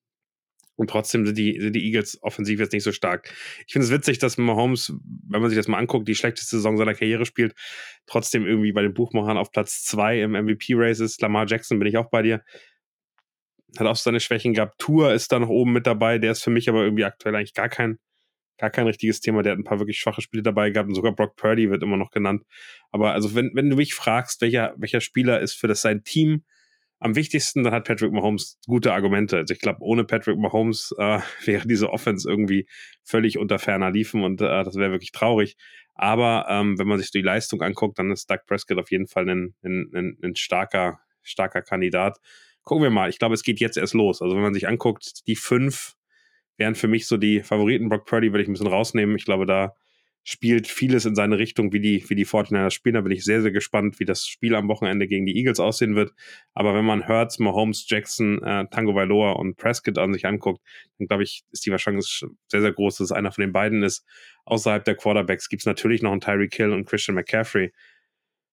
Und 0.76 0.90
trotzdem 0.90 1.24
sind 1.24 1.38
die, 1.38 1.60
sind 1.60 1.74
die 1.74 1.84
Eagles 1.86 2.18
offensiv 2.22 2.58
jetzt 2.58 2.72
nicht 2.72 2.82
so 2.82 2.90
stark. 2.90 3.32
Ich 3.66 3.72
finde 3.72 3.86
es 3.86 3.92
witzig, 3.92 4.18
dass 4.18 4.38
Mahomes, 4.38 4.92
wenn 5.28 5.40
man 5.40 5.50
sich 5.50 5.56
das 5.56 5.68
mal 5.68 5.78
anguckt, 5.78 6.08
die 6.08 6.16
schlechteste 6.16 6.56
Saison 6.56 6.76
seiner 6.76 6.94
Karriere 6.94 7.26
spielt, 7.26 7.54
trotzdem 8.06 8.44
irgendwie 8.44 8.72
bei 8.72 8.82
den 8.82 8.94
Buchmachern 8.94 9.36
auf 9.36 9.52
Platz 9.52 9.84
zwei 9.84 10.20
im 10.20 10.32
MVP-Race 10.32 11.00
ist. 11.00 11.20
Lamar 11.22 11.46
Jackson 11.46 11.78
bin 11.78 11.88
ich 11.88 11.96
auch 11.96 12.10
bei 12.10 12.22
dir. 12.22 12.42
Hat 13.78 13.86
auch 13.86 13.96
seine 13.96 14.20
Schwächen 14.20 14.52
gehabt. 14.52 14.78
Tour 14.78 15.12
ist 15.12 15.30
da 15.30 15.38
noch 15.38 15.48
oben 15.48 15.72
mit 15.72 15.86
dabei. 15.86 16.18
Der 16.18 16.32
ist 16.32 16.42
für 16.42 16.50
mich 16.50 16.68
aber 16.68 16.82
irgendwie 16.82 17.04
aktuell 17.04 17.34
eigentlich 17.36 17.54
gar 17.54 17.68
kein, 17.68 17.98
gar 18.58 18.70
kein 18.70 18.86
richtiges 18.86 19.20
Thema. 19.20 19.42
Der 19.42 19.52
hat 19.52 19.58
ein 19.58 19.64
paar 19.64 19.78
wirklich 19.78 19.98
schwache 19.98 20.22
Spiele 20.22 20.42
dabei 20.42 20.70
gehabt 20.70 20.88
und 20.88 20.94
sogar 20.96 21.14
Brock 21.14 21.36
Purdy 21.36 21.70
wird 21.70 21.82
immer 21.84 21.96
noch 21.96 22.10
genannt. 22.10 22.42
Aber 22.90 23.12
also, 23.12 23.34
wenn, 23.34 23.52
wenn 23.54 23.70
du 23.70 23.76
mich 23.76 23.94
fragst, 23.94 24.40
welcher, 24.40 24.74
welcher 24.76 25.00
Spieler 25.00 25.40
ist 25.40 25.54
für 25.54 25.68
das 25.68 25.82
sein 25.82 26.02
Team 26.02 26.44
am 27.00 27.16
wichtigsten, 27.16 27.64
dann 27.64 27.74
hat 27.74 27.86
Patrick 27.86 28.12
Mahomes 28.12 28.58
gute 28.66 28.92
Argumente. 28.92 29.36
Also 29.38 29.52
ich 29.52 29.60
glaube, 29.60 29.80
ohne 29.82 30.04
Patrick 30.04 30.38
Mahomes 30.38 30.94
äh, 30.98 31.20
wäre 31.44 31.66
diese 31.66 31.90
Offense 31.90 32.28
irgendwie 32.28 32.66
völlig 33.02 33.38
unter 33.38 33.58
ferner 33.58 33.90
Liefen 33.90 34.22
und 34.22 34.40
äh, 34.40 34.64
das 34.64 34.76
wäre 34.76 34.92
wirklich 34.92 35.12
traurig. 35.12 35.56
Aber 35.94 36.46
ähm, 36.48 36.78
wenn 36.78 36.88
man 36.88 36.98
sich 36.98 37.10
die 37.10 37.22
Leistung 37.22 37.62
anguckt, 37.62 37.98
dann 37.98 38.10
ist 38.10 38.28
Doug 38.30 38.40
Prescott 38.46 38.78
auf 38.78 38.90
jeden 38.90 39.06
Fall 39.06 39.28
ein, 39.28 39.54
ein, 39.62 39.90
ein, 39.94 40.18
ein 40.22 40.36
starker, 40.36 41.00
starker 41.22 41.62
Kandidat. 41.62 42.18
Gucken 42.62 42.82
wir 42.82 42.90
mal. 42.90 43.10
Ich 43.10 43.18
glaube, 43.18 43.34
es 43.34 43.42
geht 43.42 43.60
jetzt 43.60 43.76
erst 43.76 43.94
los. 43.94 44.22
Also 44.22 44.34
wenn 44.34 44.42
man 44.42 44.54
sich 44.54 44.66
anguckt, 44.66 45.26
die 45.26 45.36
fünf 45.36 45.94
wären 46.56 46.74
für 46.74 46.88
mich 46.88 47.06
so 47.06 47.16
die 47.16 47.42
Favoriten. 47.42 47.88
Brock 47.88 48.06
Purdy 48.06 48.32
würde 48.32 48.42
ich 48.42 48.48
ein 48.48 48.52
bisschen 48.52 48.66
rausnehmen. 48.66 49.16
Ich 49.16 49.24
glaube, 49.24 49.46
da 49.46 49.74
spielt 50.26 50.66
vieles 50.66 51.04
in 51.04 51.14
seine 51.14 51.38
Richtung, 51.38 51.72
wie 51.74 51.80
die, 51.80 52.08
wie 52.08 52.14
die 52.14 52.24
49ers 52.24 52.70
spielen. 52.70 52.94
Da 52.94 53.02
bin 53.02 53.12
ich 53.12 53.24
sehr, 53.24 53.42
sehr 53.42 53.50
gespannt, 53.50 54.00
wie 54.00 54.06
das 54.06 54.26
Spiel 54.26 54.54
am 54.54 54.68
Wochenende 54.68 55.06
gegen 55.06 55.26
die 55.26 55.36
Eagles 55.36 55.60
aussehen 55.60 55.94
wird. 55.96 56.14
Aber 56.54 56.74
wenn 56.74 56.84
man 56.86 57.06
Hurts, 57.06 57.38
Mahomes, 57.38 57.84
Jackson, 57.88 58.42
äh, 58.42 58.66
Tango 58.70 58.94
Vailoa 58.94 59.32
und 59.32 59.56
Prescott 59.56 59.98
an 59.98 60.14
sich 60.14 60.24
anguckt, 60.24 60.62
dann 60.98 61.08
glaube 61.08 61.24
ich, 61.24 61.44
ist 61.52 61.66
die 61.66 61.70
Wahrscheinlichkeit 61.70 62.30
sehr, 62.48 62.62
sehr 62.62 62.72
groß, 62.72 62.96
dass 62.96 63.04
es 63.06 63.12
einer 63.12 63.32
von 63.32 63.42
den 63.42 63.52
beiden 63.52 63.82
ist. 63.82 64.06
Außerhalb 64.46 64.82
der 64.82 64.96
Quarterbacks 64.96 65.50
gibt 65.50 65.60
es 65.60 65.66
natürlich 65.66 66.00
noch 66.00 66.12
einen 66.12 66.22
Tyreek 66.22 66.54
Hill 66.54 66.72
und 66.72 66.86
Christian 66.86 67.16
McCaffrey. 67.16 67.72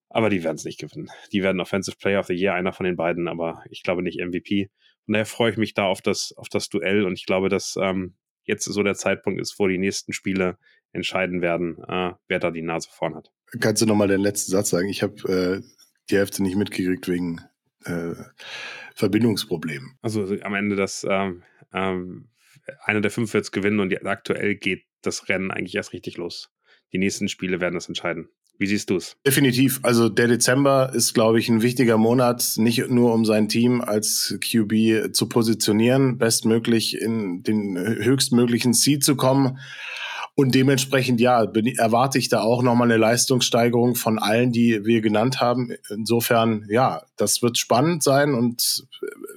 Aber 0.10 0.30
die 0.30 0.44
werden 0.44 0.58
es 0.58 0.66
nicht 0.66 0.80
gewinnen. 0.80 1.10
Die 1.32 1.42
werden 1.42 1.62
Offensive 1.62 1.96
Player 1.98 2.20
of 2.20 2.28
the 2.28 2.34
Year, 2.34 2.54
einer 2.54 2.74
von 2.74 2.86
den 2.86 2.98
beiden, 2.98 3.30
aber 3.30 3.64
ich 3.70 3.82
glaube 3.82 4.04
nicht 4.04 4.20
MVP. 4.20 4.70
Und 5.08 5.14
daher 5.14 5.26
freue 5.26 5.52
ich 5.52 5.58
mich 5.58 5.74
da 5.74 5.86
auf 5.86 6.02
das, 6.02 6.34
auf 6.36 6.50
das 6.50 6.68
Duell 6.68 7.06
und 7.06 7.14
ich 7.14 7.26
glaube, 7.26 7.48
dass 7.48 7.78
ähm, 7.82 8.16
jetzt 8.44 8.66
so 8.66 8.84
der 8.84 8.96
Zeitpunkt 8.96 9.40
ist, 9.40 9.58
wo 9.58 9.68
die 9.68 9.78
nächsten 9.78 10.12
Spiele 10.12 10.58
entscheiden 10.94 11.42
werden, 11.42 11.78
äh, 11.88 12.14
wer 12.28 12.40
da 12.40 12.52
die 12.52 12.62
Nase 12.62 12.90
vorn 12.92 13.16
hat. 13.16 13.32
Kannst 13.60 13.82
du 13.82 13.86
nochmal 13.86 14.08
den 14.08 14.22
letzten 14.22 14.52
Satz 14.52 14.70
sagen? 14.70 14.90
Ich 14.90 15.04
habe 15.04 15.62
äh, 15.62 15.62
die 16.10 16.18
Hälfte 16.18 16.44
nicht 16.44 16.56
mitgekriegt 16.56 17.08
wegen 17.08 17.42
äh, 17.86 18.14
Verbindungsproblemen. 18.96 19.98
Also 20.02 20.26
am 20.42 20.56
Ende, 20.56 20.76
dass 20.76 21.06
ähm, 21.10 21.44
ähm, 21.74 22.30
einer 22.84 23.02
der 23.02 23.12
fünf 23.12 23.34
wird 23.34 23.52
gewinnen 23.52 23.80
und 23.80 24.06
aktuell 24.06 24.56
geht 24.56 24.86
das 25.02 25.30
Rennen 25.30 25.52
eigentlich 25.52 25.76
erst 25.76 25.94
richtig 25.94 26.18
los. 26.18 26.50
Die 26.94 26.98
nächsten 26.98 27.30
Spiele 27.30 27.60
werden 27.62 27.76
das 27.76 27.88
entscheiden. 27.88 28.30
Wie 28.58 28.68
siehst 28.68 28.92
du 28.92 28.98
es? 28.98 29.18
Definitiv. 29.26 29.80
Also 29.82 30.08
der 30.08 30.28
Dezember 30.28 30.92
ist, 30.94 31.16
glaube 31.16 31.40
ich, 31.40 31.50
ein 31.50 31.64
wichtiger 31.64 31.98
Monat, 31.98 32.54
nicht 32.58 32.90
nur 32.90 33.12
um 33.14 33.26
sein 33.26 33.48
Team 33.48 33.82
als 33.82 34.38
QB 34.40 35.16
zu 35.16 35.28
positionieren, 35.28 36.20
bestmöglich 36.20 37.02
in 37.02 37.42
den 37.42 37.76
höchstmöglichen 37.76 38.74
Seed 38.74 39.04
zu 39.04 39.16
kommen. 39.16 39.58
Und 40.42 40.56
dementsprechend, 40.56 41.22
ja, 41.22 41.44
erwarte 41.78 42.18
ich 42.18 42.28
da 42.28 42.42
auch 42.42 42.64
nochmal 42.64 42.88
eine 42.88 42.98
Leistungssteigerung 42.98 43.94
von 43.94 44.18
allen, 44.18 44.52
die 44.52 44.84
wir 44.84 45.02
genannt 45.02 45.40
haben. 45.40 45.72
Insofern, 45.92 46.66
ja, 46.68 47.04
das 47.16 47.44
wird 47.44 47.60
spannend 47.60 48.02
sein. 48.02 48.34
Und 48.34 48.88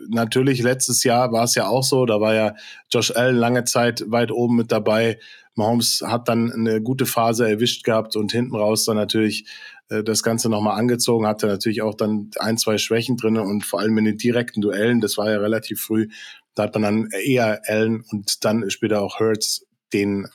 natürlich, 0.09 0.63
letztes 0.63 1.05
Jahr 1.05 1.31
war 1.31 1.45
es 1.45 1.57
ja 1.57 1.67
auch 1.67 1.83
so, 1.83 2.07
da 2.07 2.23
war 2.23 2.33
ja 2.35 2.55
Josh 2.91 3.11
Allen 3.11 3.37
lange 3.37 3.65
Zeit 3.65 4.03
weit 4.07 4.33
oben 4.33 4.57
mit 4.57 4.73
dabei. 4.73 5.19
Mahomes 5.57 6.03
hat 6.03 6.27
dann 6.27 6.51
eine 6.51 6.81
gute 6.81 7.05
Phase 7.05 7.51
erwischt 7.51 7.85
gehabt 7.85 8.17
und 8.17 8.33
hinten 8.33 8.57
raus 8.57 8.87
dann 8.87 8.97
natürlich 8.97 9.47
äh, 9.91 10.03
das 10.03 10.23
Ganze 10.23 10.49
nochmal 10.49 10.79
angezogen, 10.79 11.27
hatte 11.27 11.49
natürlich 11.49 11.83
auch 11.83 11.95
dann 11.95 12.31
ein, 12.39 12.57
zwei 12.57 12.79
Schwächen 12.79 13.19
drin 13.19 13.37
und 13.37 13.67
vor 13.67 13.81
allem 13.81 13.99
in 13.99 14.07
den 14.07 14.17
direkten 14.17 14.63
Duellen, 14.63 15.03
das 15.03 15.19
war 15.19 15.31
ja 15.31 15.37
relativ 15.37 15.83
früh, 15.83 16.09
da 16.55 16.63
hat 16.63 16.73
man 16.73 16.83
dann 16.83 17.09
eher 17.11 17.61
Allen 17.67 18.03
und 18.11 18.43
dann 18.47 18.71
später 18.71 19.03
auch 19.03 19.21
Hurts 19.21 19.67
den 19.93 20.25
äh, 20.25 20.29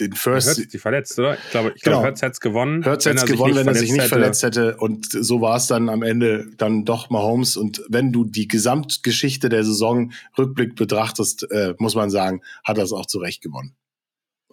den 0.00 0.12
First. 0.14 0.58
Hurts 0.58 0.68
die 0.68 0.78
verletzt, 0.78 1.18
oder? 1.18 1.36
Ich 1.36 1.50
glaube, 1.50 1.72
ich 1.74 1.82
genau. 1.82 1.98
glaube 1.98 2.08
Hurts 2.08 2.22
hätte 2.22 2.40
gewonnen. 2.40 2.84
Hurts 2.84 3.06
hätte 3.06 3.26
gewonnen, 3.26 3.56
wenn 3.56 3.68
er 3.68 3.74
sich 3.74 3.90
nicht 3.90 4.00
hätte. 4.00 4.08
verletzt 4.08 4.42
hätte. 4.42 4.76
Und 4.76 5.06
so 5.10 5.40
war 5.40 5.56
es 5.56 5.66
dann 5.66 5.88
am 5.88 6.02
Ende 6.02 6.46
dann 6.56 6.84
doch 6.84 7.10
Mahomes. 7.10 7.56
Und 7.56 7.82
wenn 7.88 8.12
du 8.12 8.24
die 8.24 8.48
Gesamtgeschichte 8.48 9.48
der 9.48 9.64
Saison 9.64 10.12
Rückblick 10.38 10.76
betrachtest, 10.76 11.50
äh, 11.50 11.74
muss 11.78 11.94
man 11.94 12.10
sagen, 12.10 12.42
hat 12.64 12.78
er 12.78 12.84
es 12.84 12.92
auch 12.92 13.06
zu 13.06 13.18
Recht 13.18 13.42
gewonnen. 13.42 13.76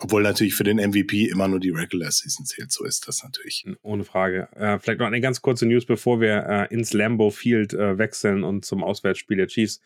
Obwohl 0.02 0.24
natürlich 0.24 0.56
für 0.56 0.63
den 0.63 0.78
MVP 0.78 1.26
immer 1.26 1.50
nur 1.50 1.60
die 1.60 1.72
Regular 1.72 2.10
Season 2.10 2.46
zählt, 2.46 2.72
so 2.72 2.86
ist 2.86 3.08
das 3.08 3.22
natürlich. 3.22 3.65
Ohne 3.82 4.06
Frage. 4.06 4.48
Äh, 4.56 4.80
vielleicht 4.80 5.00
noch 5.00 5.08
eine 5.08 5.20
ganz 5.20 5.42
kurze 5.42 5.65
News, 5.65 5.86
bevor 5.86 6.22
wir 6.22 6.46
äh, 6.48 6.74
ins 6.74 6.94
Lambeau 6.94 7.32
Field 7.32 7.74
äh, 7.74 7.98
wechseln 7.98 8.46
und 8.46 8.63
zum 8.63 8.82
Auswärtsspiel 8.82 9.36
der 9.36 9.48
Chiefs. 9.48 9.82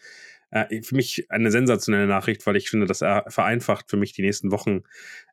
Äh, 0.53 0.83
für 0.83 0.95
mich 0.95 1.25
eine 1.29 1.49
sensationelle 1.49 2.05
Nachricht, 2.05 2.45
weil 2.45 2.55
ich 2.55 2.69
finde, 2.69 2.85
das 2.85 2.99
vereinfacht 2.99 3.89
für 3.89 3.97
mich 3.97 4.13
die 4.13 4.21
nächsten 4.21 4.51
Wochen 4.51 4.81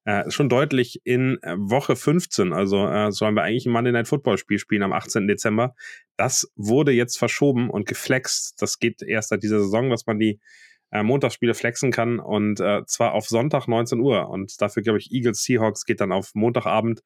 äh, 0.06 0.30
schon 0.30 0.48
deutlich 0.48 1.02
in 1.04 1.38
äh, 1.42 1.56
Woche 1.58 1.94
15. 1.94 2.54
Also 2.54 3.10
sollen 3.10 3.34
wir 3.34 3.42
eigentlich 3.42 3.66
ein 3.66 3.72
Monday 3.72 3.92
Night 3.92 4.08
Football 4.08 4.38
Spiel 4.38 4.58
spielen 4.58 4.82
am 4.82 4.94
18. 4.94 5.28
Dezember. 5.28 5.74
Das 6.16 6.50
wurde 6.56 6.92
jetzt 6.92 7.18
verschoben 7.18 7.68
und 7.68 7.86
geflext. 7.86 8.60
Das 8.62 8.78
geht 8.78 9.02
erst 9.02 9.28
seit 9.28 9.42
dieser 9.42 9.60
Saison, 9.60 9.90
dass 9.90 10.06
man 10.06 10.18
die 10.18 10.40
äh, 10.90 11.02
Montagsspiele 11.02 11.54
flexen 11.54 11.90
kann 11.92 12.18
und 12.18 12.58
äh, 12.60 12.84
zwar 12.86 13.12
auf 13.12 13.28
Sonntag 13.28 13.68
19 13.68 14.00
Uhr. 14.00 14.28
Und 14.28 14.60
dafür, 14.60 14.82
glaube 14.82 14.98
ich, 14.98 15.12
Eagles 15.12 15.42
Seahawks 15.44 15.84
geht 15.84 16.00
dann 16.00 16.12
auf 16.12 16.34
Montagabend, 16.34 17.02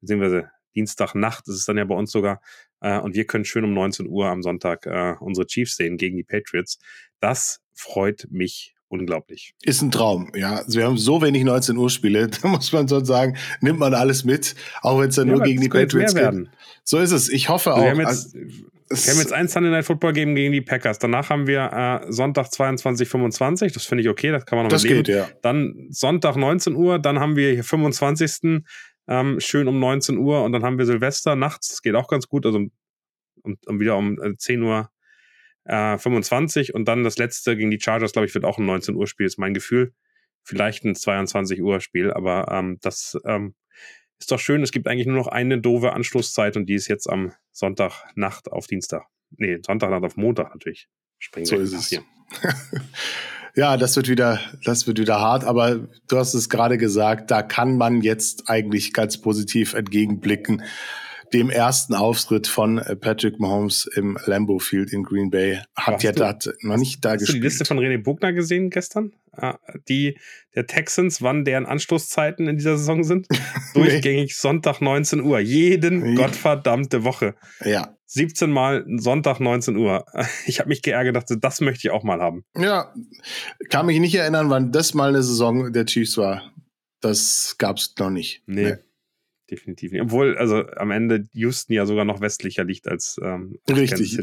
beziehungsweise 0.00 0.50
Dienstagnacht 0.76 1.48
ist 1.48 1.54
es 1.54 1.64
dann 1.64 1.78
ja 1.78 1.84
bei 1.84 1.94
uns 1.94 2.12
sogar. 2.12 2.40
Äh, 2.80 3.00
und 3.00 3.14
wir 3.14 3.26
können 3.26 3.44
schön 3.44 3.64
um 3.64 3.74
19 3.74 4.06
Uhr 4.08 4.26
am 4.26 4.42
Sonntag 4.42 4.86
äh, 4.86 5.14
unsere 5.20 5.46
Chiefs 5.46 5.76
sehen 5.76 5.96
gegen 5.96 6.16
die 6.16 6.24
Patriots. 6.24 6.78
Das 7.20 7.60
freut 7.74 8.26
mich 8.30 8.74
unglaublich. 8.88 9.54
Ist 9.62 9.82
ein 9.82 9.90
Traum, 9.90 10.30
ja. 10.34 10.56
Also 10.56 10.78
wir 10.78 10.86
haben 10.86 10.98
so 10.98 11.20
wenig 11.22 11.44
19 11.44 11.76
Uhr 11.76 11.90
Spiele, 11.90 12.28
da 12.42 12.48
muss 12.48 12.72
man 12.72 12.88
schon 12.88 13.04
sagen, 13.04 13.36
nimmt 13.60 13.78
man 13.78 13.94
alles 13.94 14.24
mit, 14.24 14.54
auch 14.82 15.00
wenn 15.00 15.08
es 15.08 15.16
dann 15.16 15.28
ja, 15.28 15.34
nur 15.34 15.42
gegen 15.42 15.60
die 15.60 15.68
Patriots 15.68 16.14
geht. 16.14 16.48
So 16.84 16.98
ist 16.98 17.12
es. 17.12 17.28
Ich 17.28 17.48
hoffe 17.48 17.74
auch. 17.74 17.82
Wir 17.82 17.90
haben 17.90 18.00
jetzt, 18.00 18.34
wir 18.34 19.12
haben 19.12 19.18
jetzt 19.18 19.32
ein 19.32 19.48
Sunday 19.48 19.70
Night 19.72 19.84
Football 19.84 20.12
Game 20.12 20.34
gegen 20.36 20.52
die 20.52 20.60
Packers. 20.60 20.98
Danach 21.00 21.30
haben 21.30 21.46
wir 21.48 22.04
äh, 22.06 22.12
Sonntag 22.12 22.52
22, 22.52 23.08
25. 23.08 23.72
Das 23.72 23.84
finde 23.84 24.02
ich 24.02 24.08
okay, 24.08 24.30
das 24.30 24.46
kann 24.46 24.56
man 24.56 24.66
noch 24.66 24.70
Das 24.70 24.84
geht, 24.84 25.08
ja. 25.08 25.28
Dann 25.42 25.88
Sonntag 25.90 26.36
19 26.36 26.76
Uhr, 26.76 26.98
dann 27.00 27.18
haben 27.18 27.34
wir 27.34 27.52
hier 27.52 27.64
25. 27.64 28.62
Ähm, 29.08 29.40
schön 29.40 29.68
um 29.68 29.78
19 29.78 30.18
Uhr 30.18 30.42
und 30.42 30.52
dann 30.52 30.64
haben 30.64 30.78
wir 30.78 30.86
Silvester 30.86 31.36
nachts. 31.36 31.68
Das 31.68 31.82
geht 31.82 31.94
auch 31.94 32.08
ganz 32.08 32.28
gut. 32.28 32.46
Also 32.46 32.58
um, 32.58 32.72
um, 33.42 33.56
um 33.66 33.80
wieder 33.80 33.96
um 33.96 34.18
10 34.38 34.62
äh, 34.62 34.64
Uhr 34.64 34.90
äh, 35.64 35.98
25 35.98 36.74
und 36.74 36.86
dann 36.86 37.04
das 37.04 37.18
letzte 37.18 37.56
gegen 37.56 37.70
die 37.70 37.80
Chargers, 37.80 38.12
glaube 38.12 38.26
ich, 38.26 38.34
wird 38.34 38.44
auch 38.44 38.58
ein 38.58 38.66
19 38.66 38.94
Uhr 38.94 39.06
Spiel, 39.06 39.26
ist 39.26 39.38
mein 39.38 39.54
Gefühl. 39.54 39.92
Vielleicht 40.42 40.84
ein 40.84 40.94
22 40.94 41.60
Uhr 41.60 41.80
Spiel, 41.80 42.12
aber 42.12 42.48
ähm, 42.50 42.78
das 42.80 43.18
ähm, 43.24 43.54
ist 44.18 44.30
doch 44.30 44.38
schön. 44.38 44.62
Es 44.62 44.72
gibt 44.72 44.86
eigentlich 44.86 45.06
nur 45.06 45.16
noch 45.16 45.26
eine 45.26 45.60
doofe 45.60 45.92
Anschlusszeit 45.92 46.56
und 46.56 46.66
die 46.66 46.74
ist 46.74 46.88
jetzt 46.88 47.08
am 47.08 47.32
Sonntagnacht 47.52 48.50
auf 48.50 48.66
Dienstag. 48.66 49.06
Nee, 49.30 49.58
Sonntagnacht 49.64 50.04
auf 50.04 50.16
Montag 50.16 50.52
natürlich. 50.52 50.88
Springen 51.18 51.46
so 51.46 51.56
ist 51.56 51.72
es. 51.72 51.88
Hier. 51.88 52.02
ja, 53.56 53.76
das 53.76 53.96
wird 53.96 54.08
wieder, 54.08 54.38
das 54.64 54.86
wird 54.86 54.98
wieder 54.98 55.20
hart, 55.20 55.44
aber 55.44 55.88
du 56.08 56.18
hast 56.18 56.34
es 56.34 56.48
gerade 56.48 56.78
gesagt, 56.78 57.30
da 57.30 57.42
kann 57.42 57.76
man 57.76 58.02
jetzt 58.02 58.48
eigentlich 58.48 58.92
ganz 58.92 59.18
positiv 59.18 59.74
entgegenblicken 59.74 60.62
dem 61.32 61.50
ersten 61.50 61.94
Auftritt 61.94 62.46
von 62.46 62.78
äh, 62.78 62.96
Patrick 62.96 63.40
Mahomes 63.40 63.86
im 63.94 64.18
Lambeau 64.26 64.58
Field 64.58 64.92
in 64.92 65.02
Green 65.02 65.30
Bay. 65.30 65.60
Hat 65.74 66.02
ja 66.02 66.12
da 66.12 66.38
noch 66.60 66.76
nicht 66.76 67.04
da 67.04 67.12
hast 67.12 67.20
gespielt. 67.20 67.20
Hast 67.20 67.28
du 67.28 67.32
die 67.32 67.40
Liste 67.40 67.64
von 67.64 67.78
René 67.78 68.02
Bugner 68.02 68.32
gesehen 68.32 68.70
gestern? 68.70 69.12
Ah, 69.32 69.58
die 69.88 70.18
der 70.54 70.66
Texans, 70.66 71.20
wann 71.20 71.44
deren 71.44 71.66
Anstoßzeiten 71.66 72.48
in 72.48 72.56
dieser 72.56 72.78
Saison 72.78 73.04
sind? 73.04 73.26
Durchgängig 73.74 74.36
Sonntag 74.36 74.80
19 74.80 75.20
Uhr. 75.20 75.40
Jeden 75.40 76.00
nee. 76.00 76.14
gottverdammte 76.14 77.04
Woche. 77.04 77.34
Ja. 77.64 77.95
17 78.06 78.50
Mal 78.50 78.84
Sonntag 78.98 79.40
19 79.40 79.76
Uhr. 79.76 80.04
Ich 80.46 80.60
habe 80.60 80.68
mich 80.68 80.82
geärgert, 80.82 81.16
dachte, 81.16 81.38
das 81.38 81.60
möchte 81.60 81.88
ich 81.88 81.90
auch 81.90 82.04
mal 82.04 82.20
haben. 82.20 82.44
Ja, 82.56 82.94
kann 83.70 83.86
mich 83.86 84.00
nicht 84.00 84.14
erinnern, 84.14 84.50
wann 84.50 84.72
das 84.72 84.94
mal 84.94 85.08
eine 85.08 85.22
Saison 85.22 85.72
der 85.72 85.86
Chiefs 85.86 86.16
war. 86.16 86.52
Das 87.00 87.56
gab 87.58 87.76
es 87.76 87.94
noch 87.98 88.10
nicht. 88.10 88.42
Nee, 88.46 88.70
nee, 88.70 88.76
definitiv 89.50 89.92
nicht. 89.92 90.02
Obwohl, 90.02 90.36
also 90.38 90.66
am 90.76 90.90
Ende 90.90 91.28
Houston 91.32 91.74
ja 91.74 91.86
sogar 91.86 92.04
noch 92.04 92.20
westlicher 92.20 92.64
liegt 92.64 92.88
als 92.88 93.18
ähm, 93.22 93.58
Richtig. 93.68 94.18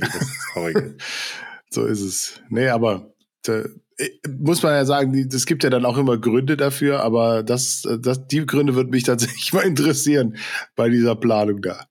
so 1.69 1.85
ist 1.85 2.01
es. 2.01 2.41
Nee, 2.49 2.69
aber 2.69 3.13
äh, 3.47 3.63
muss 4.27 4.63
man 4.63 4.73
ja 4.73 4.85
sagen, 4.85 5.13
es 5.13 5.45
gibt 5.45 5.63
ja 5.63 5.69
dann 5.69 5.85
auch 5.85 5.97
immer 5.97 6.17
Gründe 6.17 6.57
dafür, 6.57 7.01
aber 7.01 7.43
das, 7.43 7.87
das, 7.99 8.27
die 8.27 8.45
Gründe 8.45 8.75
würden 8.75 8.89
mich 8.89 9.03
tatsächlich 9.03 9.53
mal 9.53 9.61
interessieren 9.61 10.37
bei 10.75 10.89
dieser 10.89 11.15
Planung 11.15 11.61
da. 11.61 11.87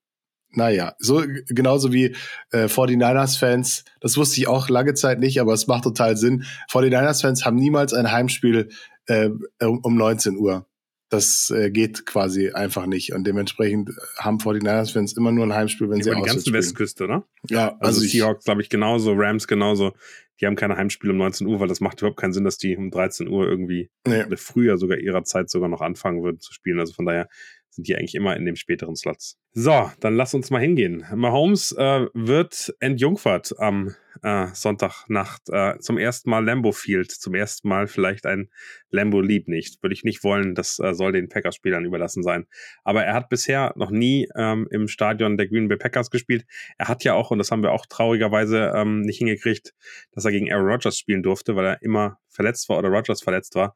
Naja, 0.55 0.95
so 0.99 1.23
genauso 1.49 1.93
wie 1.93 2.15
äh, 2.51 2.67
49ers-Fans, 2.67 3.85
das 4.01 4.17
wusste 4.17 4.41
ich 4.41 4.49
auch 4.49 4.69
lange 4.69 4.95
Zeit 4.95 5.19
nicht, 5.19 5.41
aber 5.41 5.55
es 5.55 5.67
macht 5.67 5.85
total 5.85 6.17
Sinn. 6.17 6.45
49ers-Fans 6.71 7.45
haben 7.45 7.57
niemals 7.57 7.95
ein 7.95 8.13
Heimspiel 8.13 8.69
äh, 9.07 9.31
um 9.61 9.97
19 9.97 10.37
Uhr. 10.37 10.67
Das 11.09 11.51
äh, 11.51 11.71
geht 11.71 12.07
quasi 12.07 12.53
einfach 12.53 12.87
nicht. 12.87 13.13
Und 13.13 13.27
dementsprechend 13.27 13.91
haben 14.19 14.39
49ers-Fans 14.39 15.15
immer 15.15 15.31
nur 15.31 15.45
ein 15.45 15.55
Heimspiel, 15.55 15.91
wenn 15.91 15.99
ja, 15.99 16.05
sie 16.05 16.11
auswärts 16.11 16.25
die 16.25 16.29
ganze 16.29 16.41
spielen. 16.41 16.55
Westküste, 16.57 17.05
oder? 17.05 17.27
Ja, 17.51 17.77
also, 17.81 18.01
also 18.01 18.01
Seahawks, 18.01 18.45
glaube 18.45 18.63
ich, 18.63 18.71
genauso, 18.71 19.13
Rams 19.15 19.47
genauso. 19.47 19.93
Die 20.41 20.47
haben 20.47 20.57
keine 20.57 20.77
Heimspiele 20.77 21.13
um 21.13 21.19
19 21.19 21.47
Uhr, 21.47 21.61
weil 21.61 21.69
das 21.69 21.81
macht 21.81 22.01
überhaupt 22.01 22.19
keinen 22.19 22.33
Sinn, 22.33 22.45
dass 22.45 22.57
die 22.57 22.77
um 22.77 22.91
13 22.91 23.29
Uhr 23.29 23.47
irgendwie 23.47 23.91
nee. 24.07 24.25
früher 24.37 24.79
sogar 24.79 24.99
ihrer 24.99 25.23
Zeit 25.25 25.51
sogar 25.51 25.69
noch 25.69 25.83
anfangen 25.83 26.23
würden 26.23 26.41
zu 26.41 26.53
spielen. 26.53 26.81
Also 26.81 26.95
von 26.95 27.05
daher 27.05 27.29
sind 27.73 27.89
die 27.89 27.97
eigentlich 27.97 28.15
immer 28.15 28.37
in 28.37 28.45
dem 28.45 28.57
späteren 28.57 28.97
Slots. 28.97 29.39
So, 29.55 29.91
dann 30.01 30.15
lass 30.15 30.35
uns 30.35 30.51
mal 30.51 30.61
hingehen. 30.61 31.07
Mahomes 31.15 31.73
äh, 31.73 32.07
wird 32.13 32.75
entjungfert 32.81 33.55
am 33.59 33.95
äh, 34.23 34.49
Sonntagnacht 34.53 35.49
äh, 35.49 35.79
zum 35.79 35.97
ersten 35.97 36.29
Mal 36.29 36.45
Lambo 36.45 36.73
Field, 36.73 37.11
zum 37.11 37.35
ersten 37.35 37.69
Mal 37.69 37.87
vielleicht 37.87 38.27
ein 38.27 38.51
Lambo 38.91 39.23
Lieb 39.23 39.49
nicht. 39.49 39.83
Würde 39.83 39.95
ich 39.95 40.05
nicht 40.05 40.23
wollen, 40.23 40.55
das 40.55 40.79
äh, 40.79 40.93
soll 40.93 41.13
den 41.13 41.31
Packers-Spielern 41.31 41.85
überlassen 41.87 42.23
sein. 42.23 42.47
Aber 42.85 43.05
er 43.05 43.15
hat 43.15 43.31
bisher 43.31 43.73
noch 43.77 43.91
nie 43.91 44.29
ähm, 44.37 44.69
im 44.71 44.87
Stadion 44.87 45.39
der 45.39 45.49
Green 45.49 45.69
Bay 45.69 45.79
Packers 45.79 46.11
gespielt. 46.11 46.45
Er 46.77 46.89
hat 46.89 47.05
ja 47.05 47.15
auch, 47.15 47.31
und 47.31 47.39
das 47.39 47.51
haben 47.51 47.63
wir 47.63 47.73
auch 47.73 47.87
traurigerweise 47.87 48.73
ähm, 48.75 49.01
nicht 49.01 49.19
hingekriegt, 49.19 49.73
dass 50.13 50.27
er 50.27 50.31
gegen 50.31 50.53
Aaron 50.53 50.69
Rodgers 50.69 50.99
spielen 50.99 51.23
durfte, 51.23 51.57
weil 51.57 51.67
er 51.67 51.83
immer 51.83 52.19
verletzt 52.29 52.69
war 52.69 52.79
oder 52.79 52.91
Rodgers 52.91 53.23
verletzt 53.23 53.55
war. 53.55 53.75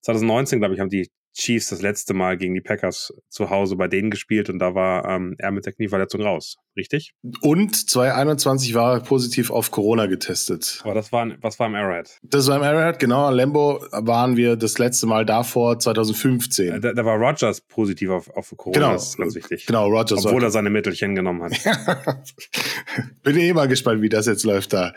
2019, 0.00 0.58
glaube 0.58 0.74
ich, 0.74 0.80
haben 0.80 0.90
die 0.90 1.10
Chiefs 1.34 1.68
das 1.68 1.80
letzte 1.80 2.14
Mal 2.14 2.36
gegen 2.36 2.54
die 2.54 2.60
Packers 2.60 3.12
zu 3.28 3.50
Hause 3.50 3.76
bei 3.76 3.88
denen 3.88 4.10
gespielt 4.10 4.50
und 4.50 4.58
da 4.58 4.74
war 4.74 5.08
ähm, 5.08 5.34
er 5.38 5.50
mit 5.50 5.64
der 5.64 5.72
Knieverletzung 5.72 6.20
raus, 6.22 6.56
richtig? 6.76 7.14
Und 7.40 7.88
2021 7.88 8.74
war 8.74 8.94
er 8.94 9.00
positiv 9.00 9.50
auf 9.50 9.70
Corona 9.70 10.06
getestet. 10.06 10.80
Aber 10.84 10.94
das 10.94 11.10
war, 11.10 11.26
was 11.40 11.58
war 11.58 11.68
im 11.68 11.74
Arrowhead? 11.74 12.18
Das 12.22 12.48
war 12.48 12.56
im 12.56 12.62
Arrowhead, 12.62 12.98
genau. 12.98 13.26
An 13.26 13.34
Lambo 13.34 13.84
waren 13.92 14.36
wir 14.36 14.56
das 14.56 14.78
letzte 14.78 15.06
Mal 15.06 15.24
davor, 15.24 15.78
2015. 15.78 16.80
Da, 16.80 16.92
da 16.92 17.04
war 17.04 17.16
Rogers 17.16 17.62
positiv 17.62 18.10
auf, 18.10 18.28
auf 18.30 18.52
Corona, 18.56 18.78
genau, 18.78 18.92
das 18.92 19.08
ist 19.08 19.16
ganz 19.16 19.34
wichtig. 19.34 19.66
Genau, 19.66 19.86
Rogers. 19.88 20.26
Obwohl 20.26 20.42
er 20.42 20.50
seine 20.50 20.70
Mittelchen 20.70 21.14
genommen 21.14 21.42
hat. 21.42 21.52
Bin 23.22 23.38
eh 23.38 23.52
mal 23.52 23.68
gespannt, 23.68 24.02
wie 24.02 24.08
das 24.08 24.26
jetzt 24.26 24.44
läuft 24.44 24.72
da 24.72 24.92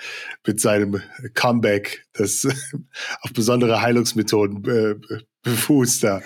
mit 0.45 0.59
seinem 0.59 1.01
Comeback, 1.33 2.05
das 2.13 2.45
auf 3.21 3.31
besondere 3.33 3.81
Heilungsmethoden 3.81 4.65
äh, 4.65 4.95
da. 6.03 6.21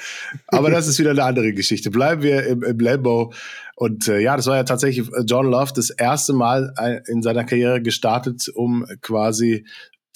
Aber 0.48 0.70
das 0.70 0.88
ist 0.88 1.00
wieder 1.00 1.12
eine 1.12 1.24
andere 1.24 1.54
Geschichte. 1.54 1.92
Bleiben 1.92 2.24
wir 2.24 2.46
im, 2.46 2.64
im 2.64 2.80
Lambo. 2.80 3.34
Und 3.76 4.08
äh, 4.08 4.20
ja, 4.20 4.36
das 4.36 4.48
war 4.48 4.56
ja 4.56 4.64
tatsächlich 4.64 5.08
äh, 5.08 5.24
John 5.26 5.50
Love 5.50 5.72
das 5.76 5.90
erste 5.90 6.34
Mal 6.34 6.74
äh, 6.78 7.00
in 7.08 7.22
seiner 7.22 7.44
Karriere 7.44 7.82
gestartet, 7.82 8.50
um 8.54 8.86
quasi 9.02 9.66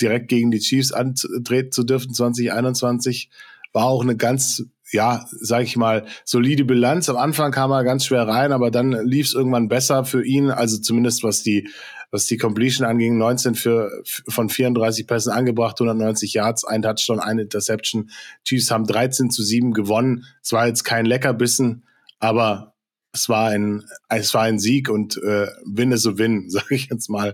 direkt 0.02 0.28
gegen 0.28 0.52
die 0.52 0.60
Chiefs 0.60 0.92
antreten 0.92 1.72
zu 1.72 1.84
dürfen 1.84 2.14
2021. 2.14 3.30
War 3.72 3.86
auch 3.86 4.02
eine 4.02 4.16
ganz 4.16 4.64
ja, 4.92 5.26
sag 5.32 5.64
ich 5.64 5.76
mal, 5.76 6.06
solide 6.24 6.66
Bilanz. 6.66 7.10
Am 7.10 7.18
Anfang 7.18 7.52
kam 7.52 7.72
er 7.72 7.84
ganz 7.84 8.06
schwer 8.06 8.28
rein, 8.28 8.52
aber 8.52 8.70
dann 8.70 8.92
lief 8.92 9.26
es 9.26 9.34
irgendwann 9.34 9.68
besser 9.68 10.06
für 10.06 10.24
ihn. 10.24 10.52
Also 10.52 10.78
zumindest 10.78 11.24
was 11.24 11.42
die, 11.42 11.68
was 12.14 12.28
die 12.28 12.38
Completion 12.38 12.86
anging, 12.86 13.18
19 13.18 13.56
für, 13.56 14.04
von 14.06 14.48
34 14.48 15.08
Pässen 15.08 15.34
angebracht, 15.34 15.82
190 15.82 16.36
Yards, 16.36 16.64
ein 16.64 16.84
Touchdown, 16.84 17.20
eine 17.20 17.42
Interception. 17.42 18.12
Chiefs 18.46 18.70
haben 18.70 18.86
13 18.86 19.32
zu 19.32 19.42
7 19.42 19.74
gewonnen. 19.74 20.24
Es 20.44 20.52
war 20.52 20.68
jetzt 20.68 20.84
kein 20.84 21.06
Leckerbissen, 21.06 21.86
aber 22.20 22.76
es 23.14 23.30
war 23.30 23.50
ein, 23.50 23.84
es 24.10 24.32
war 24.36 24.44
ein 24.44 24.60
Sieg 24.60 24.90
und 24.90 25.18
äh, 25.18 25.48
Win 25.66 25.92
is 25.92 26.06
a 26.06 26.16
Win, 26.16 26.46
sage 26.52 26.76
ich 26.76 26.90
jetzt 26.92 27.10
mal. 27.10 27.34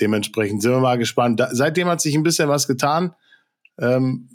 Dementsprechend 0.00 0.62
sind 0.62 0.72
wir 0.72 0.80
mal 0.80 0.98
gespannt. 0.98 1.38
Da, 1.38 1.50
seitdem 1.52 1.86
hat 1.86 2.00
sich 2.00 2.16
ein 2.16 2.24
bisschen 2.24 2.48
was 2.48 2.66
getan. 2.66 3.14
Ähm, 3.78 4.28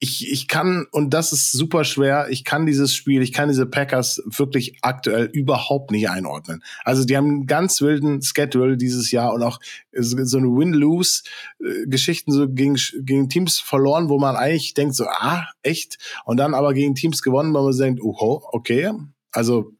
ich, 0.00 0.30
ich 0.30 0.46
kann, 0.46 0.86
und 0.92 1.12
das 1.12 1.32
ist 1.32 1.50
super 1.50 1.82
schwer, 1.82 2.28
ich 2.30 2.44
kann 2.44 2.66
dieses 2.66 2.94
Spiel, 2.94 3.20
ich 3.20 3.32
kann 3.32 3.48
diese 3.48 3.66
Packers 3.66 4.22
wirklich 4.26 4.78
aktuell 4.82 5.24
überhaupt 5.26 5.90
nicht 5.90 6.08
einordnen. 6.08 6.62
Also 6.84 7.04
die 7.04 7.16
haben 7.16 7.28
einen 7.28 7.46
ganz 7.46 7.80
wilden 7.80 8.22
Schedule 8.22 8.76
dieses 8.76 9.10
Jahr 9.10 9.32
und 9.32 9.42
auch 9.42 9.58
so 9.92 10.38
eine 10.38 10.46
Win-Lose-Geschichten 10.46 12.30
so 12.30 12.48
gegen, 12.48 12.78
gegen 13.00 13.28
Teams 13.28 13.58
verloren, 13.58 14.08
wo 14.08 14.18
man 14.18 14.36
eigentlich 14.36 14.74
denkt 14.74 14.94
so, 14.94 15.06
ah, 15.08 15.48
echt? 15.62 15.98
Und 16.24 16.36
dann 16.36 16.54
aber 16.54 16.74
gegen 16.74 16.94
Teams 16.94 17.20
gewonnen, 17.22 17.52
wo 17.52 17.62
man 17.62 17.76
denkt, 17.76 18.00
oh, 18.00 18.42
okay. 18.52 18.92
Also, 19.32 19.72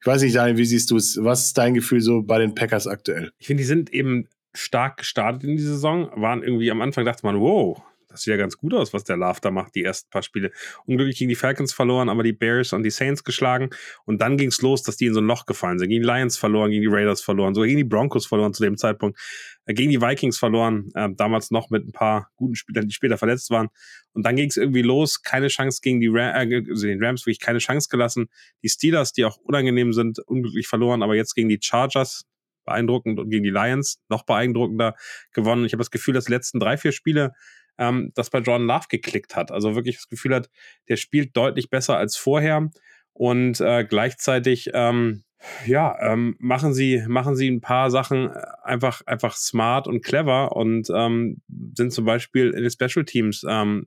ich 0.00 0.06
weiß 0.06 0.22
nicht, 0.22 0.34
Daniel, 0.34 0.56
wie 0.56 0.66
siehst 0.66 0.90
du 0.90 0.96
es? 0.96 1.16
Was 1.22 1.46
ist 1.46 1.58
dein 1.58 1.74
Gefühl 1.74 2.00
so 2.00 2.22
bei 2.22 2.38
den 2.38 2.54
Packers 2.54 2.88
aktuell? 2.88 3.32
Ich 3.38 3.46
finde, 3.46 3.62
die 3.62 3.66
sind 3.68 3.92
eben 3.92 4.28
stark 4.52 4.98
gestartet 4.98 5.44
in 5.44 5.56
die 5.56 5.62
Saison, 5.62 6.10
waren 6.16 6.42
irgendwie 6.42 6.70
am 6.72 6.82
Anfang 6.82 7.04
dachte 7.04 7.24
man, 7.24 7.40
wow, 7.40 7.80
das 8.10 8.22
sieht 8.22 8.32
ja 8.32 8.36
ganz 8.36 8.56
gut 8.56 8.74
aus, 8.74 8.92
was 8.92 9.04
der 9.04 9.16
Love 9.16 9.38
da 9.40 9.50
macht, 9.50 9.74
die 9.74 9.84
ersten 9.84 10.10
paar 10.10 10.22
Spiele. 10.22 10.50
Unglücklich 10.84 11.18
gegen 11.18 11.28
die 11.28 11.36
Falcons 11.36 11.72
verloren, 11.72 12.08
aber 12.08 12.22
die 12.22 12.32
Bears 12.32 12.72
und 12.72 12.82
die 12.82 12.90
Saints 12.90 13.22
geschlagen. 13.22 13.70
Und 14.04 14.20
dann 14.20 14.36
ging 14.36 14.48
es 14.48 14.60
los, 14.60 14.82
dass 14.82 14.96
die 14.96 15.06
in 15.06 15.14
so 15.14 15.20
ein 15.20 15.26
Loch 15.26 15.46
gefallen 15.46 15.78
sind. 15.78 15.88
Gegen 15.88 16.02
die 16.02 16.08
Lions 16.08 16.36
verloren, 16.36 16.70
gegen 16.70 16.82
die 16.82 16.94
Raiders 16.94 17.22
verloren, 17.22 17.54
sogar 17.54 17.68
gegen 17.68 17.78
die 17.78 17.84
Broncos 17.84 18.26
verloren 18.26 18.52
zu 18.52 18.62
dem 18.62 18.76
Zeitpunkt. 18.76 19.18
Äh, 19.66 19.74
gegen 19.74 19.90
die 19.90 20.00
Vikings 20.00 20.38
verloren, 20.38 20.90
äh, 20.94 21.08
damals 21.14 21.50
noch 21.50 21.70
mit 21.70 21.86
ein 21.86 21.92
paar 21.92 22.30
guten 22.36 22.56
Spielern, 22.56 22.88
die 22.88 22.94
später 22.94 23.16
verletzt 23.16 23.50
waren. 23.50 23.68
Und 24.12 24.26
dann 24.26 24.34
ging 24.34 24.48
es 24.48 24.56
irgendwie 24.56 24.82
los, 24.82 25.22
keine 25.22 25.48
Chance 25.48 25.80
gegen 25.82 26.00
die 26.00 26.08
Ram, 26.08 26.50
äh, 26.50 26.62
also 26.68 26.86
den 26.86 27.02
Rams, 27.02 27.22
wirklich 27.26 27.40
keine 27.40 27.58
Chance 27.58 27.88
gelassen. 27.90 28.28
Die 28.62 28.68
Steelers, 28.68 29.12
die 29.12 29.24
auch 29.24 29.36
unangenehm 29.36 29.92
sind, 29.92 30.18
unglücklich 30.18 30.66
verloren, 30.66 31.02
aber 31.02 31.14
jetzt 31.14 31.34
gegen 31.34 31.48
die 31.48 31.60
Chargers, 31.62 32.24
beeindruckend 32.64 33.18
und 33.18 33.30
gegen 33.30 33.44
die 33.44 33.50
Lions 33.50 34.00
noch 34.08 34.24
beeindruckender 34.24 34.94
gewonnen. 35.32 35.64
Ich 35.64 35.72
habe 35.72 35.80
das 35.80 35.90
Gefühl, 35.90 36.14
dass 36.14 36.26
die 36.26 36.32
letzten 36.32 36.60
drei, 36.60 36.76
vier 36.76 36.92
Spiele 36.92 37.32
ähm, 37.80 38.12
das 38.14 38.30
bei 38.30 38.38
Jordan 38.38 38.68
Love 38.68 38.86
geklickt 38.88 39.34
hat. 39.34 39.50
Also 39.50 39.74
wirklich 39.74 39.96
das 39.96 40.08
Gefühl 40.08 40.34
hat, 40.34 40.48
der 40.88 40.96
spielt 40.96 41.36
deutlich 41.36 41.70
besser 41.70 41.96
als 41.96 42.16
vorher 42.16 42.70
und 43.12 43.60
äh, 43.60 43.84
gleichzeitig 43.84 44.70
ähm, 44.74 45.24
ja, 45.66 45.96
ähm, 46.00 46.36
machen 46.38 46.74
sie, 46.74 47.02
machen 47.08 47.34
sie 47.34 47.48
ein 47.50 47.62
paar 47.62 47.90
Sachen 47.90 48.30
äh, 48.30 48.42
einfach, 48.62 49.00
einfach 49.06 49.34
smart 49.36 49.88
und 49.88 50.04
clever 50.04 50.54
und 50.54 50.88
ähm, 50.94 51.40
sind 51.74 51.92
zum 51.92 52.04
Beispiel 52.04 52.50
in 52.50 52.62
den 52.62 52.70
Special 52.70 53.04
Teams 53.04 53.44
ähm, 53.48 53.86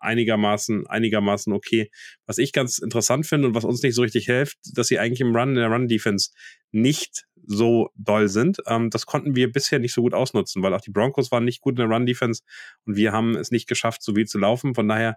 einigermaßen, 0.00 0.86
einigermaßen 0.86 1.52
okay. 1.52 1.90
Was 2.26 2.38
ich 2.38 2.52
ganz 2.52 2.78
interessant 2.78 3.26
finde 3.26 3.48
und 3.48 3.54
was 3.54 3.64
uns 3.64 3.82
nicht 3.82 3.94
so 3.94 4.02
richtig 4.02 4.26
hilft, 4.26 4.58
dass 4.74 4.88
sie 4.88 4.98
eigentlich 4.98 5.20
im 5.20 5.34
Run, 5.34 5.50
in 5.50 5.54
der 5.56 5.68
Run-Defense 5.68 6.30
nicht 6.70 7.24
so 7.46 7.90
doll 7.96 8.28
sind. 8.28 8.58
Ähm, 8.66 8.90
das 8.90 9.06
konnten 9.06 9.34
wir 9.34 9.50
bisher 9.50 9.78
nicht 9.78 9.94
so 9.94 10.02
gut 10.02 10.14
ausnutzen, 10.14 10.62
weil 10.62 10.74
auch 10.74 10.80
die 10.80 10.90
Broncos 10.90 11.30
waren 11.30 11.44
nicht 11.44 11.60
gut 11.60 11.78
in 11.78 11.88
der 11.88 11.96
Run-Defense 11.96 12.42
und 12.84 12.96
wir 12.96 13.12
haben 13.12 13.36
es 13.36 13.50
nicht 13.50 13.68
geschafft, 13.68 14.02
so 14.02 14.14
viel 14.14 14.26
zu 14.26 14.38
laufen. 14.38 14.74
Von 14.74 14.88
daher 14.88 15.16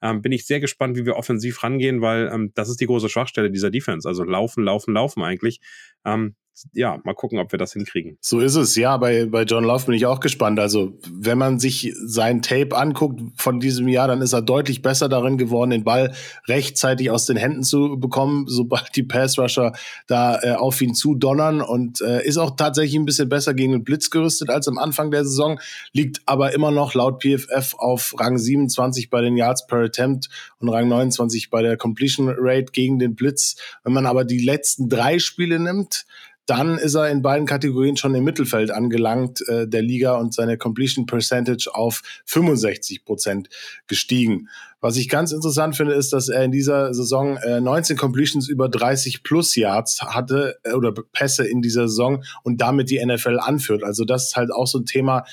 ähm, 0.00 0.22
bin 0.22 0.32
ich 0.32 0.46
sehr 0.46 0.60
gespannt, 0.60 0.96
wie 0.96 1.06
wir 1.06 1.16
offensiv 1.16 1.62
rangehen, 1.62 2.00
weil 2.00 2.30
ähm, 2.32 2.52
das 2.54 2.68
ist 2.68 2.80
die 2.80 2.86
große 2.86 3.08
Schwachstelle 3.08 3.50
dieser 3.50 3.70
Defense. 3.70 4.08
Also 4.08 4.24
laufen, 4.24 4.64
laufen, 4.64 4.94
laufen 4.94 5.22
eigentlich. 5.22 5.60
Ähm, 6.04 6.36
ja, 6.72 7.00
mal 7.04 7.14
gucken, 7.14 7.38
ob 7.38 7.50
wir 7.50 7.58
das 7.58 7.72
hinkriegen. 7.72 8.18
So 8.20 8.40
ist 8.40 8.56
es, 8.56 8.76
ja. 8.76 8.96
Bei, 8.98 9.24
bei 9.26 9.42
John 9.44 9.64
Love 9.64 9.86
bin 9.86 9.94
ich 9.94 10.06
auch 10.06 10.20
gespannt. 10.20 10.60
Also, 10.60 10.98
wenn 11.10 11.38
man 11.38 11.58
sich 11.58 11.92
sein 12.04 12.42
Tape 12.42 12.76
anguckt 12.76 13.20
von 13.36 13.58
diesem 13.58 13.88
Jahr, 13.88 14.08
dann 14.08 14.20
ist 14.20 14.34
er 14.34 14.42
deutlich 14.42 14.82
besser 14.82 15.08
darin 15.08 15.38
geworden, 15.38 15.70
den 15.70 15.84
Ball 15.84 16.14
rechtzeitig 16.46 17.10
aus 17.10 17.24
den 17.24 17.36
Händen 17.36 17.62
zu 17.62 17.98
bekommen, 17.98 18.44
sobald 18.48 18.94
die 18.96 19.02
Passrusher 19.02 19.72
da 20.06 20.40
äh, 20.42 20.52
auf 20.52 20.80
ihn 20.82 20.94
zudonnern 20.94 21.62
und 21.62 22.02
äh, 22.02 22.24
ist 22.24 22.36
auch 22.36 22.54
tatsächlich 22.56 22.96
ein 22.96 23.06
bisschen 23.06 23.30
besser 23.30 23.54
gegen 23.54 23.72
den 23.72 23.84
Blitz 23.84 24.10
gerüstet 24.10 24.50
als 24.50 24.68
am 24.68 24.78
Anfang 24.78 25.10
der 25.10 25.24
Saison, 25.24 25.58
liegt 25.92 26.20
aber 26.26 26.52
immer 26.52 26.70
noch 26.70 26.94
laut 26.94 27.22
PFF 27.22 27.74
auf 27.78 28.14
Rang 28.18 28.38
27 28.38 29.08
bei 29.08 29.22
den 29.22 29.36
Yards 29.36 29.66
per 29.66 29.78
Attempt 29.78 30.28
und 30.58 30.68
Rang 30.68 30.88
29 30.88 31.48
bei 31.48 31.62
der 31.62 31.76
Completion 31.76 32.32
Rate 32.36 32.72
gegen 32.72 32.98
den 32.98 33.14
Blitz. 33.14 33.56
Wenn 33.84 33.94
man 33.94 34.06
aber 34.06 34.24
die 34.24 34.44
letzten 34.44 34.88
drei 34.88 35.18
Spiele 35.18 35.58
nimmt, 35.58 36.04
dann 36.52 36.76
ist 36.76 36.94
er 36.94 37.08
in 37.08 37.22
beiden 37.22 37.46
Kategorien 37.46 37.96
schon 37.96 38.14
im 38.14 38.24
Mittelfeld 38.24 38.70
angelangt 38.70 39.42
äh, 39.48 39.66
der 39.66 39.80
Liga 39.80 40.16
und 40.16 40.34
seine 40.34 40.58
Completion 40.58 41.06
Percentage 41.06 41.70
auf 41.72 42.02
65 42.26 43.06
Prozent 43.06 43.48
gestiegen. 43.86 44.50
Was 44.82 44.98
ich 44.98 45.08
ganz 45.08 45.32
interessant 45.32 45.76
finde, 45.76 45.94
ist, 45.94 46.12
dass 46.12 46.28
er 46.28 46.44
in 46.44 46.52
dieser 46.52 46.92
Saison 46.92 47.38
äh, 47.38 47.62
19 47.62 47.96
Completions 47.96 48.50
über 48.50 48.68
30 48.68 49.22
plus 49.22 49.56
Yards 49.56 50.02
hatte 50.02 50.58
äh, 50.64 50.72
oder 50.72 50.92
Pässe 50.92 51.46
in 51.46 51.62
dieser 51.62 51.88
Saison 51.88 52.22
und 52.42 52.60
damit 52.60 52.90
die 52.90 53.02
NFL 53.02 53.38
anführt. 53.40 53.82
Also 53.82 54.04
das 54.04 54.24
ist 54.24 54.36
halt 54.36 54.52
auch 54.52 54.66
so 54.66 54.80
ein 54.80 54.84
Thema, 54.84 55.24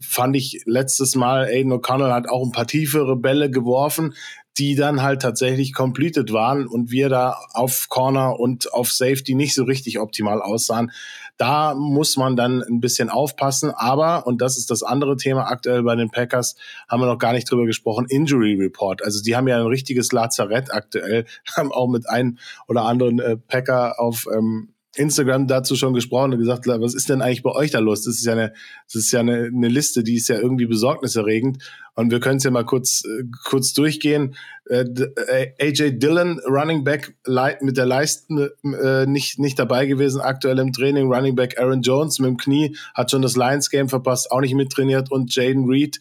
fand 0.00 0.36
ich 0.36 0.62
letztes 0.64 1.16
Mal, 1.16 1.46
Aiden 1.46 1.72
O'Connell 1.72 2.12
hat 2.12 2.28
auch 2.28 2.44
ein 2.44 2.52
paar 2.52 2.68
tiefere 2.68 3.16
Bälle 3.16 3.50
geworfen, 3.50 4.14
die 4.58 4.74
dann 4.74 5.02
halt 5.02 5.22
tatsächlich 5.22 5.72
completed 5.72 6.32
waren 6.32 6.66
und 6.66 6.90
wir 6.90 7.08
da 7.08 7.38
auf 7.52 7.86
Corner 7.88 8.38
und 8.38 8.72
auf 8.72 8.90
Safety 8.90 9.34
nicht 9.34 9.54
so 9.54 9.64
richtig 9.64 10.00
optimal 10.00 10.42
aussahen. 10.42 10.90
Da 11.36 11.74
muss 11.74 12.16
man 12.16 12.34
dann 12.34 12.62
ein 12.62 12.80
bisschen 12.80 13.08
aufpassen. 13.08 13.70
Aber, 13.70 14.26
und 14.26 14.42
das 14.42 14.58
ist 14.58 14.70
das 14.70 14.82
andere 14.82 15.16
Thema 15.16 15.44
aktuell 15.46 15.84
bei 15.84 15.94
den 15.94 16.10
Packers, 16.10 16.56
haben 16.88 17.00
wir 17.00 17.06
noch 17.06 17.18
gar 17.18 17.32
nicht 17.32 17.48
drüber 17.48 17.66
gesprochen, 17.66 18.06
Injury 18.08 18.54
Report. 18.54 19.04
Also 19.04 19.22
die 19.22 19.36
haben 19.36 19.46
ja 19.46 19.56
ein 19.56 19.66
richtiges 19.66 20.10
Lazarett 20.10 20.72
aktuell, 20.74 21.26
haben 21.56 21.72
auch 21.72 21.88
mit 21.88 22.08
einem 22.08 22.38
oder 22.66 22.82
anderen 22.82 23.20
äh, 23.20 23.36
Packer 23.36 24.00
auf 24.00 24.26
ähm, 24.34 24.74
Instagram 24.96 25.46
dazu 25.46 25.76
schon 25.76 25.92
gesprochen 25.92 26.32
und 26.32 26.38
gesagt, 26.38 26.66
was 26.66 26.94
ist 26.94 27.08
denn 27.08 27.20
eigentlich 27.20 27.42
bei 27.42 27.52
euch 27.52 27.70
da 27.70 27.78
los? 27.78 28.04
Das 28.04 28.16
ist 28.16 28.24
ja 28.24 28.32
eine, 28.32 28.52
das 28.86 28.94
ist 28.96 29.12
ja 29.12 29.20
eine, 29.20 29.50
eine 29.54 29.68
Liste, 29.68 30.02
die 30.02 30.16
ist 30.16 30.28
ja 30.28 30.38
irgendwie 30.38 30.66
besorgniserregend. 30.66 31.62
Und 31.94 32.10
wir 32.10 32.20
können 32.20 32.38
es 32.38 32.44
ja 32.44 32.50
mal 32.50 32.64
kurz, 32.64 33.02
äh, 33.04 33.24
kurz 33.44 33.74
durchgehen. 33.74 34.34
Äh, 34.68 34.84
äh 35.28 35.52
AJ 35.60 35.98
Dillon, 35.98 36.40
Running 36.46 36.84
Back 36.84 37.14
mit 37.60 37.76
der 37.76 37.86
Leiste 37.86 38.56
äh, 38.64 39.06
nicht, 39.06 39.38
nicht 39.38 39.58
dabei 39.58 39.86
gewesen, 39.86 40.20
aktuell 40.20 40.58
im 40.58 40.72
Training. 40.72 41.12
Running 41.12 41.34
Back 41.34 41.58
Aaron 41.58 41.82
Jones 41.82 42.18
mit 42.18 42.28
dem 42.28 42.36
Knie 42.36 42.76
hat 42.94 43.10
schon 43.10 43.22
das 43.22 43.36
Lions 43.36 43.70
Game 43.70 43.88
verpasst, 43.88 44.30
auch 44.30 44.40
nicht 44.40 44.54
mittrainiert. 44.54 45.10
Und 45.10 45.34
Jaden 45.34 45.68
Reed, 45.68 45.98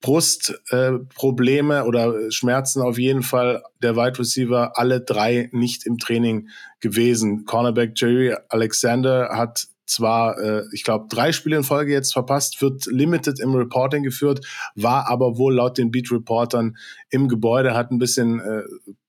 Brustprobleme 0.00 1.78
äh, 1.78 1.82
oder 1.82 2.30
Schmerzen 2.30 2.82
auf 2.82 2.98
jeden 2.98 3.22
Fall 3.22 3.62
der 3.82 3.96
Wide 3.96 4.18
Receiver, 4.18 4.78
alle 4.78 5.00
drei 5.00 5.48
nicht 5.52 5.86
im 5.86 5.98
Training 5.98 6.48
gewesen. 6.80 7.44
Cornerback 7.44 7.92
Jerry 7.96 8.34
Alexander 8.48 9.30
hat 9.32 9.66
zwar, 9.86 10.38
äh, 10.38 10.62
ich 10.72 10.84
glaube, 10.84 11.06
drei 11.08 11.32
Spiele 11.32 11.56
in 11.56 11.64
Folge 11.64 11.92
jetzt 11.92 12.12
verpasst, 12.12 12.62
wird 12.62 12.86
limited 12.86 13.40
im 13.40 13.54
Reporting 13.54 14.02
geführt, 14.02 14.46
war 14.74 15.08
aber 15.08 15.38
wohl 15.38 15.54
laut 15.54 15.78
den 15.78 15.90
Beat-Reportern 15.90 16.76
im 17.10 17.28
Gebäude, 17.28 17.74
hat 17.74 17.90
ein 17.90 17.98
bisschen, 17.98 18.40
äh, 18.40 18.62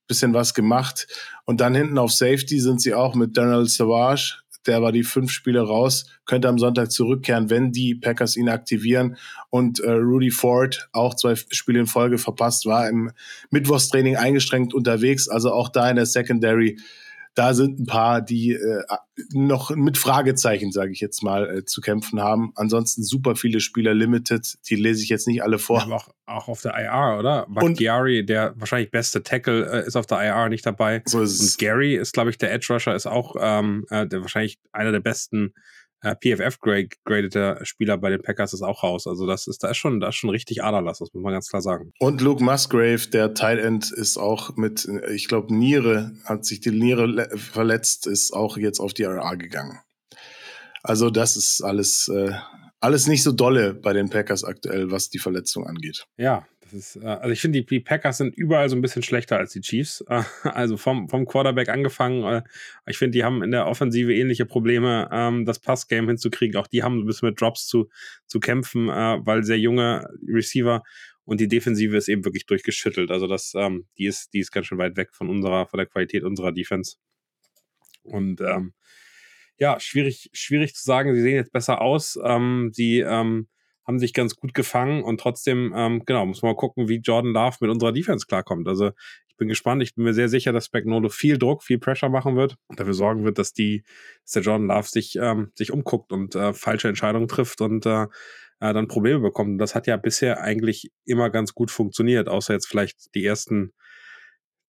bisschen 0.07 0.33
was 0.33 0.53
gemacht. 0.53 1.07
Und 1.45 1.61
dann 1.61 1.75
hinten 1.75 1.97
auf 1.97 2.11
Safety 2.11 2.59
sind 2.59 2.81
sie 2.81 2.95
auch 2.95 3.13
mit 3.13 3.37
Daniel 3.37 3.67
Savage, 3.67 4.39
der 4.67 4.81
war 4.81 4.91
die 4.91 5.03
fünf 5.03 5.31
Spiele 5.31 5.61
raus, 5.61 6.05
könnte 6.25 6.47
am 6.47 6.59
Sonntag 6.59 6.91
zurückkehren, 6.91 7.49
wenn 7.49 7.71
die 7.71 7.95
Packers 7.95 8.35
ihn 8.35 8.49
aktivieren. 8.49 9.17
Und 9.49 9.79
äh, 9.79 9.91
Rudy 9.91 10.31
Ford, 10.31 10.89
auch 10.91 11.15
zwei 11.15 11.35
Spiele 11.35 11.79
in 11.79 11.87
Folge 11.87 12.17
verpasst, 12.17 12.65
war 12.65 12.89
im 12.89 13.11
Mittwochstraining 13.51 14.17
eingeschränkt 14.17 14.73
unterwegs. 14.73 15.27
Also 15.27 15.51
auch 15.51 15.69
da 15.69 15.89
in 15.89 15.95
der 15.95 16.05
Secondary 16.05 16.77
da 17.35 17.53
sind 17.53 17.79
ein 17.79 17.85
paar, 17.85 18.21
die 18.21 18.53
äh, 18.53 18.83
noch 19.31 19.69
mit 19.75 19.97
Fragezeichen, 19.97 20.71
sage 20.71 20.91
ich 20.91 20.99
jetzt 20.99 21.23
mal, 21.23 21.57
äh, 21.57 21.65
zu 21.65 21.81
kämpfen 21.81 22.21
haben. 22.21 22.51
Ansonsten 22.55 23.03
super 23.03 23.35
viele 23.35 23.59
Spieler 23.59 23.93
limited, 23.93 24.57
die 24.69 24.75
lese 24.75 25.03
ich 25.03 25.09
jetzt 25.09 25.27
nicht 25.27 25.43
alle 25.43 25.59
vor. 25.59 25.81
Aber 25.81 25.95
auch, 25.95 26.09
auch 26.25 26.47
auf 26.47 26.61
der 26.61 26.73
IR, 26.73 27.17
oder? 27.19 27.45
Bakhtiari, 27.49 28.25
der 28.25 28.53
wahrscheinlich 28.57 28.91
beste 28.91 29.23
Tackle, 29.23 29.65
äh, 29.71 29.87
ist 29.87 29.95
auf 29.95 30.05
der 30.05 30.21
IR 30.21 30.49
nicht 30.49 30.65
dabei. 30.65 31.01
So 31.05 31.21
ist 31.21 31.39
Und 31.39 31.57
Gary 31.59 31.95
ist, 31.95 32.13
glaube 32.13 32.29
ich, 32.29 32.37
der 32.37 32.51
Edge 32.51 32.73
Rusher, 32.73 32.95
ist 32.95 33.05
auch 33.05 33.35
ähm, 33.39 33.85
äh, 33.89 34.07
der, 34.07 34.21
wahrscheinlich 34.21 34.59
einer 34.71 34.91
der 34.91 35.01
besten 35.01 35.53
äh, 36.01 36.15
PFF-gradete 36.15 37.59
Spieler 37.63 37.97
bei 37.97 38.09
den 38.09 38.21
Packers 38.21 38.53
ist 38.53 38.61
auch 38.61 38.83
raus. 38.83 39.07
Also 39.07 39.27
das 39.27 39.47
ist, 39.47 39.63
da 39.63 39.69
ist 39.69 39.77
schon, 39.77 39.99
da 39.99 40.09
ist 40.09 40.15
schon 40.15 40.29
richtig 40.29 40.63
Aderlass, 40.63 40.99
das 40.99 41.13
muss 41.13 41.23
man 41.23 41.33
ganz 41.33 41.49
klar 41.49 41.61
sagen. 41.61 41.91
Und 41.99 42.21
Luke 42.21 42.43
Musgrave, 42.43 43.09
der 43.11 43.33
Tight 43.33 43.59
End, 43.59 43.91
ist 43.91 44.17
auch 44.17 44.55
mit, 44.55 44.87
ich 45.11 45.27
glaube, 45.27 45.53
Niere, 45.53 46.13
hat 46.25 46.45
sich 46.45 46.61
die 46.61 46.71
Niere 46.71 47.29
verletzt, 47.37 48.07
ist 48.07 48.33
auch 48.33 48.57
jetzt 48.57 48.79
auf 48.79 48.93
die 48.93 49.03
RA 49.03 49.35
gegangen. 49.35 49.79
Also 50.83 51.09
das 51.09 51.35
ist 51.35 51.61
alles, 51.61 52.07
äh, 52.07 52.31
alles 52.79 53.07
nicht 53.07 53.23
so 53.23 53.31
dolle 53.31 53.73
bei 53.73 53.93
den 53.93 54.09
Packers 54.09 54.43
aktuell, 54.43 54.91
was 54.91 55.09
die 55.09 55.19
Verletzung 55.19 55.67
angeht. 55.67 56.05
Ja, 56.17 56.47
ist, 56.73 56.95
äh, 56.97 57.05
also 57.05 57.29
ich 57.29 57.41
finde, 57.41 57.61
die, 57.61 57.79
Packers 57.79 58.17
sind 58.17 58.35
überall 58.35 58.69
so 58.69 58.75
ein 58.75 58.81
bisschen 58.81 59.03
schlechter 59.03 59.37
als 59.37 59.53
die 59.53 59.61
Chiefs. 59.61 60.03
Äh, 60.07 60.23
also 60.43 60.77
vom, 60.77 61.09
vom 61.09 61.25
Quarterback 61.25 61.69
angefangen. 61.69 62.23
Äh, 62.23 62.43
ich 62.87 62.97
finde, 62.97 63.17
die 63.17 63.23
haben 63.23 63.43
in 63.43 63.51
der 63.51 63.67
Offensive 63.67 64.13
ähnliche 64.13 64.45
Probleme, 64.45 65.09
ähm, 65.11 65.45
das 65.45 65.59
Passgame 65.59 66.07
hinzukriegen. 66.07 66.59
Auch 66.59 66.67
die 66.67 66.83
haben 66.83 66.99
ein 66.99 67.05
bisschen 67.05 67.29
mit 67.29 67.39
Drops 67.39 67.67
zu, 67.67 67.89
zu 68.27 68.39
kämpfen, 68.39 68.87
weil 68.87 69.43
sehr 69.43 69.59
junge 69.59 70.07
Receiver 70.27 70.83
und 71.29 71.39
die 71.39 71.47
Defensive 71.47 71.95
ist 71.95 72.07
eben 72.07 72.25
wirklich 72.25 72.47
durchgeschüttelt. 72.47 73.11
Also 73.11 73.27
das, 73.27 73.53
ähm, 73.55 73.85
die 73.99 74.07
ist, 74.07 74.33
die 74.33 74.39
ist 74.39 74.51
ganz 74.51 74.65
schön 74.65 74.79
weit 74.79 74.97
weg 74.97 75.09
von 75.13 75.29
unserer, 75.29 75.67
von 75.67 75.77
der 75.77 75.85
Qualität 75.85 76.23
unserer 76.23 76.51
Defense. 76.51 76.95
Und 78.01 78.41
ähm, 78.41 78.73
ja, 79.59 79.79
schwierig, 79.79 80.31
schwierig 80.33 80.73
zu 80.73 80.83
sagen. 80.83 81.13
Sie 81.13 81.21
sehen 81.21 81.35
jetzt 81.35 81.51
besser 81.51 81.81
aus. 81.81 82.17
Ähm, 82.23 82.71
sie 82.73 83.01
ähm, 83.01 83.47
haben 83.89 83.97
sich 83.97 84.13
ganz 84.13 84.35
gut 84.35 84.53
gefangen 84.53 85.03
und 85.03 85.19
trotzdem, 85.19 85.73
ähm, 85.75 86.03
genau, 86.05 86.23
muss 86.27 86.43
man 86.43 86.51
mal 86.51 86.57
gucken, 86.57 86.87
wie 86.87 86.97
Jordan 86.97 87.33
Love 87.33 87.57
mit 87.59 87.71
unserer 87.71 87.91
Defense 87.91 88.27
klarkommt. 88.27 88.67
Also 88.67 88.91
ich 89.27 89.35
bin 89.35 89.47
gespannt. 89.47 89.81
Ich 89.81 89.95
bin 89.95 90.03
mir 90.03 90.13
sehr 90.13 90.29
sicher, 90.29 90.53
dass 90.53 90.67
Spagnolo 90.67 91.09
viel 91.09 91.39
Druck, 91.39 91.63
viel 91.63 91.79
Pressure 91.79 92.09
machen 92.09 92.35
wird 92.35 92.55
und 92.67 92.79
dafür 92.79 92.93
sorgen 92.93 93.25
wird, 93.25 93.39
dass 93.39 93.51
die, 93.51 93.83
dass 94.25 94.33
der 94.33 94.43
Jordan 94.43 94.67
Love 94.67 94.87
sich, 94.87 95.15
ähm, 95.19 95.51
sich 95.55 95.71
umguckt 95.71 96.13
und 96.13 96.35
äh, 96.35 96.53
falsche 96.53 96.87
Entscheidungen 96.87 97.27
trifft 97.27 97.61
und 97.61 97.87
äh, 97.87 98.03
äh, 98.59 98.73
dann 98.73 98.87
Probleme 98.87 99.21
bekommt. 99.21 99.53
Und 99.53 99.57
das 99.57 99.73
hat 99.73 99.87
ja 99.87 99.97
bisher 99.97 100.39
eigentlich 100.39 100.91
immer 101.05 101.31
ganz 101.31 101.55
gut 101.55 101.71
funktioniert, 101.71 102.29
außer 102.29 102.53
jetzt 102.53 102.67
vielleicht 102.67 103.15
die 103.15 103.25
ersten 103.25 103.73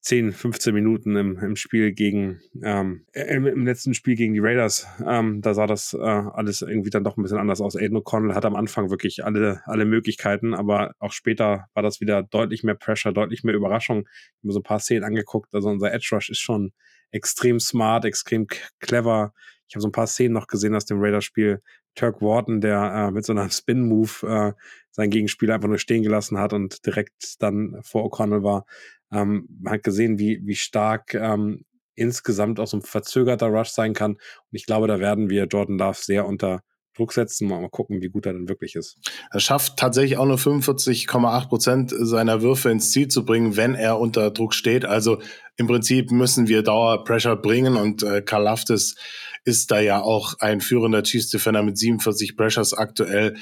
10, 0.03 0.33
15 0.33 0.75
Minuten 0.75 1.15
im, 1.17 1.39
im 1.39 1.57
Spiel 1.57 1.93
gegen, 1.93 2.41
ähm, 2.63 3.05
im, 3.13 3.47
im, 3.47 3.67
letzten 3.67 3.93
Spiel 3.93 4.15
gegen 4.15 4.33
die 4.33 4.41
Raiders, 4.41 4.87
ähm, 5.07 5.43
da 5.43 5.53
sah 5.53 5.67
das 5.67 5.93
äh, 5.93 5.99
alles 5.99 6.63
irgendwie 6.63 6.89
dann 6.89 7.05
doch 7.05 7.19
ein 7.19 7.23
bisschen 7.23 7.39
anders 7.39 7.61
aus. 7.61 7.77
Aiden 7.77 7.99
O'Connell 7.99 8.35
hat 8.35 8.47
am 8.47 8.57
Anfang 8.57 8.91
wirklich 8.91 9.25
alle, 9.25 9.61
alle 9.67 9.85
Möglichkeiten, 9.85 10.55
aber 10.55 10.93
auch 10.99 11.13
später 11.13 11.67
war 11.75 11.83
das 11.83 12.01
wieder 12.01 12.23
deutlich 12.23 12.65
mehr 12.65 12.77
Pressure, 12.77 13.13
deutlich 13.13 13.45
mehr 13.45 13.55
Überraschung. 13.55 14.01
Ich 14.01 14.39
habe 14.39 14.47
mir 14.47 14.53
so 14.53 14.61
ein 14.61 14.65
paar 14.65 14.81
Szenen 14.81 15.05
angeguckt, 15.05 15.55
also 15.55 15.69
unser 15.69 15.93
Edge 15.93 16.09
Rush 16.13 16.31
ist 16.31 16.41
schon 16.41 16.73
extrem 17.11 17.61
smart, 17.61 18.05
extrem 18.05 18.47
clever. 18.81 19.35
Ich 19.71 19.77
habe 19.77 19.83
so 19.83 19.89
ein 19.89 19.93
paar 19.93 20.09
Szenen 20.09 20.35
noch 20.35 20.49
gesehen 20.49 20.75
aus 20.75 20.85
dem 20.85 21.01
Raiders-Spiel. 21.01 21.63
Turk 21.95 22.21
Wharton, 22.21 22.61
der 22.61 22.93
äh, 22.93 23.11
mit 23.13 23.25
so 23.25 23.33
einer 23.33 23.49
Spin-Move 23.51 24.27
äh, 24.27 24.53
seinen 24.91 25.11
Gegenspieler 25.11 25.55
einfach 25.55 25.69
nur 25.69 25.79
stehen 25.79 26.03
gelassen 26.03 26.39
hat 26.39 26.53
und 26.53 26.85
direkt 26.85 27.41
dann 27.41 27.79
vor 27.83 28.05
O'Connell 28.05 28.43
war. 28.43 28.67
Ähm, 29.13 29.49
man 29.61 29.75
hat 29.75 29.85
gesehen, 29.85 30.19
wie, 30.19 30.41
wie 30.45 30.57
stark 30.57 31.15
ähm, 31.15 31.65
insgesamt 31.95 32.59
auch 32.59 32.67
so 32.67 32.79
ein 32.79 32.83
verzögerter 32.83 33.47
Rush 33.47 33.69
sein 33.69 33.95
kann. 33.95 34.15
Und 34.15 34.21
ich 34.51 34.67
glaube, 34.67 34.89
da 34.89 34.99
werden 34.99 35.31
wir 35.31 35.45
Jordan 35.45 35.79
Love 35.79 35.99
sehr 36.01 36.27
unter 36.27 36.63
Druck 37.01 37.13
setzen. 37.13 37.49
Mal 37.49 37.69
gucken, 37.71 38.03
wie 38.03 38.09
gut 38.09 38.27
er 38.27 38.35
dann 38.35 38.49
wirklich 38.49 38.77
ist. 38.77 38.99
Er 39.31 39.41
schafft 39.41 39.79
tatsächlich 39.79 40.19
auch 40.19 40.27
nur 40.27 40.37
45,8 40.37 41.49
Prozent 41.49 41.95
seiner 41.97 42.43
Würfe 42.43 42.71
ins 42.71 42.93
Ziel 42.93 43.09
zu 43.09 43.25
bringen, 43.25 43.57
wenn 43.57 43.75
er 43.75 43.99
unter 43.99 44.31
Druck 44.31 44.55
steht. 44.55 44.85
Also 44.85 45.21
im 45.57 45.67
Prinzip 45.67 46.11
müssen 46.11 46.47
wir 46.47 46.63
Dauerpressure 46.63 47.37
bringen 47.37 47.77
und 47.77 48.03
äh, 48.03 48.23
Karl 48.23 48.43
Laftis 48.43 48.97
ist 49.45 49.71
da 49.71 49.81
ja 49.81 50.01
auch 50.03 50.35
ein 50.41 50.61
führender 50.61 51.03
Chiefs 51.03 51.31
Defender 51.31 51.63
mit 51.63 51.79
47 51.79 52.37
Pressures 52.37 52.75
aktuell 52.75 53.37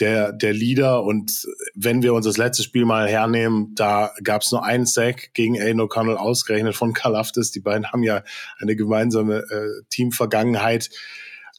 der, 0.00 0.32
der 0.32 0.52
Leader. 0.52 1.02
Und 1.02 1.46
wenn 1.74 2.02
wir 2.02 2.14
uns 2.14 2.26
das 2.26 2.36
letzte 2.36 2.62
Spiel 2.62 2.84
mal 2.84 3.08
hernehmen, 3.08 3.74
da 3.74 4.12
gab 4.22 4.42
es 4.42 4.52
nur 4.52 4.64
einen 4.64 4.86
Sack 4.86 5.30
gegen 5.34 5.60
Aiden 5.60 5.80
O'Connell 5.80 6.16
ausgerechnet 6.16 6.76
von 6.76 6.92
Kalaftis. 6.92 7.50
Die 7.50 7.60
beiden 7.60 7.90
haben 7.90 8.02
ja 8.02 8.22
eine 8.58 8.76
gemeinsame 8.76 9.38
äh, 9.38 9.82
Teamvergangenheit. 9.90 10.90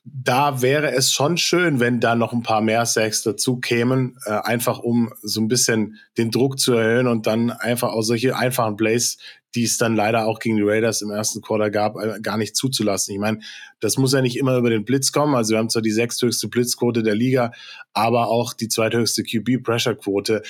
Da 0.03 0.61
wäre 0.61 0.91
es 0.91 1.11
schon 1.11 1.37
schön, 1.37 1.79
wenn 1.79 1.99
da 1.99 2.15
noch 2.15 2.33
ein 2.33 2.41
paar 2.41 2.61
mehr 2.61 2.85
Sacks 2.85 3.21
dazu 3.21 3.57
kämen, 3.59 4.17
äh, 4.25 4.31
einfach 4.31 4.79
um 4.79 5.11
so 5.21 5.41
ein 5.41 5.47
bisschen 5.47 5.97
den 6.17 6.31
Druck 6.31 6.57
zu 6.57 6.73
erhöhen 6.73 7.07
und 7.07 7.27
dann 7.27 7.51
einfach 7.51 7.89
auch 7.89 8.01
solche 8.01 8.35
einfachen 8.35 8.77
Plays 8.77 9.17
die 9.55 9.63
es 9.63 9.77
dann 9.77 9.95
leider 9.95 10.27
auch 10.27 10.39
gegen 10.39 10.57
die 10.57 10.63
Raiders 10.63 11.01
im 11.01 11.09
ersten 11.09 11.41
Quarter 11.41 11.71
gab, 11.71 11.97
äh, 11.97 12.19
gar 12.21 12.37
nicht 12.37 12.55
zuzulassen. 12.55 13.13
Ich 13.13 13.19
meine, 13.19 13.39
das 13.79 13.97
muss 13.97 14.13
ja 14.13 14.21
nicht 14.21 14.37
immer 14.37 14.57
über 14.57 14.69
den 14.69 14.85
Blitz 14.85 15.11
kommen. 15.11 15.35
Also 15.35 15.51
wir 15.51 15.57
haben 15.57 15.69
zwar 15.69 15.81
die 15.81 15.91
sechsthöchste 15.91 16.47
Blitzquote 16.47 17.03
der 17.03 17.15
Liga, 17.15 17.51
aber 17.93 18.27
auch 18.27 18.53
die 18.53 18.67
zweithöchste 18.67 19.23
QB-Pressure-Quote. 19.23 20.43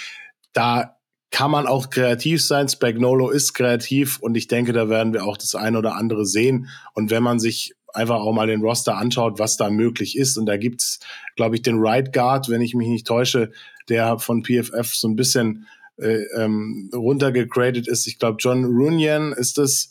Da 0.53 0.97
kann 1.31 1.51
man 1.51 1.67
auch 1.67 1.89
kreativ 1.89 2.43
sein. 2.43 2.67
Spagnolo 2.67 3.29
ist 3.29 3.53
kreativ 3.53 4.19
und 4.19 4.35
ich 4.35 4.47
denke, 4.47 4.73
da 4.73 4.89
werden 4.89 5.13
wir 5.13 5.25
auch 5.25 5.37
das 5.37 5.55
eine 5.55 5.77
oder 5.77 5.95
andere 5.95 6.25
sehen. 6.25 6.67
Und 6.93 7.11
wenn 7.11 7.23
man 7.23 7.39
sich 7.39 7.75
einfach 7.93 8.19
auch 8.19 8.33
mal 8.33 8.47
den 8.47 8.61
Roster 8.61 8.97
anschaut, 8.97 9.39
was 9.39 9.57
da 9.57 9.69
möglich 9.69 10.17
ist. 10.17 10.37
Und 10.37 10.45
da 10.45 10.57
gibt's, 10.57 10.99
glaube 11.35 11.55
ich, 11.55 11.61
den 11.61 11.79
Right 11.79 12.13
Guard, 12.13 12.49
wenn 12.49 12.61
ich 12.61 12.73
mich 12.73 12.87
nicht 12.87 13.07
täusche, 13.07 13.51
der 13.87 14.19
von 14.19 14.43
PFF 14.43 14.93
so 14.93 15.07
ein 15.07 15.15
bisschen 15.15 15.67
äh, 15.97 16.23
ähm, 16.37 16.89
runtergegradet 16.93 17.87
ist. 17.87 18.07
Ich 18.07 18.19
glaube, 18.19 18.37
John 18.39 18.65
Runyan 18.65 19.33
ist 19.33 19.57
das. 19.57 19.89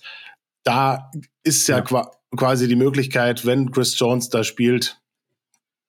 Da 0.64 1.10
ist 1.44 1.66
ja, 1.68 1.84
ja. 1.88 2.10
quasi 2.36 2.68
die 2.68 2.76
Möglichkeit, 2.76 3.46
wenn 3.46 3.70
Chris 3.70 3.98
Jones 3.98 4.28
da 4.28 4.44
spielt, 4.44 5.00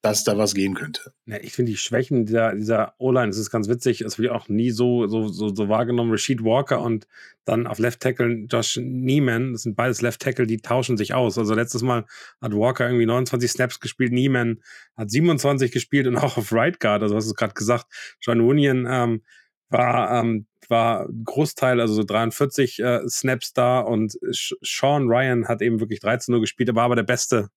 dass 0.02 0.24
da 0.24 0.38
was 0.38 0.54
gehen 0.54 0.76
könnte. 0.76 1.12
Ja, 1.26 1.38
ich 1.42 1.52
finde 1.52 1.72
die 1.72 1.78
Schwächen 1.78 2.26
dieser, 2.26 2.56
dieser 2.56 2.94
O-Line, 3.00 3.28
das 3.28 3.38
ist 3.38 3.52
ganz 3.52 3.68
witzig, 3.68 4.00
das 4.00 4.14
habe 4.14 4.26
ich 4.26 4.30
auch 4.30 4.48
nie 4.48 4.72
so, 4.72 5.08
so, 5.08 5.28
so, 5.28 5.54
so 5.54 5.68
wahrgenommen. 5.68 6.12
Rashid 6.12 6.44
Walker 6.44 6.82
und 6.82 7.06
dann 7.44 7.68
auf 7.68 7.80
Left 7.80 8.00
Tackle 8.00 8.46
Josh 8.50 8.80
Neiman, 8.82 9.52
das 9.52 9.64
sind 9.64 9.76
beides 9.76 10.02
Left 10.02 10.22
Tackle, 10.22 10.48
die 10.48 10.62
tauschen 10.62 10.96
sich 10.96 11.14
aus. 11.14 11.38
Also 11.38 11.54
letztes 11.54 11.82
Mal 11.82 12.06
hat 12.42 12.54
Walker 12.54 12.88
irgendwie 12.88 13.06
29 13.06 13.52
Snaps 13.52 13.80
gespielt, 13.82 14.14
Neiman 14.14 14.62
hat 14.96 15.12
27 15.12 15.72
gespielt 15.72 16.08
und 16.08 16.16
auch 16.16 16.38
auf 16.38 16.54
Right 16.54 16.80
Guard, 16.80 17.04
also 17.04 17.16
hast 17.16 17.30
du 17.30 17.34
gerade 17.34 17.54
gesagt, 17.54 17.86
John 18.22 18.42
Wunion 18.42 18.88
ähm, 18.90 19.24
war, 19.68 20.22
ähm, 20.22 20.48
war 20.70 21.10
Großteil, 21.26 21.82
also 21.82 21.94
so 21.94 22.04
43 22.04 22.80
äh, 22.80 23.02
Snaps 23.10 23.52
da 23.52 23.82
und 23.82 24.18
Sean 24.62 25.08
Ryan 25.10 25.50
hat 25.50 25.62
eben 25.62 25.82
wirklich 25.82 26.00
13 26.00 26.34
Uhr 26.34 26.40
gespielt, 26.40 26.70
er 26.70 26.76
war 26.76 26.86
aber 26.86 26.96
der 26.96 27.04
beste 27.04 27.50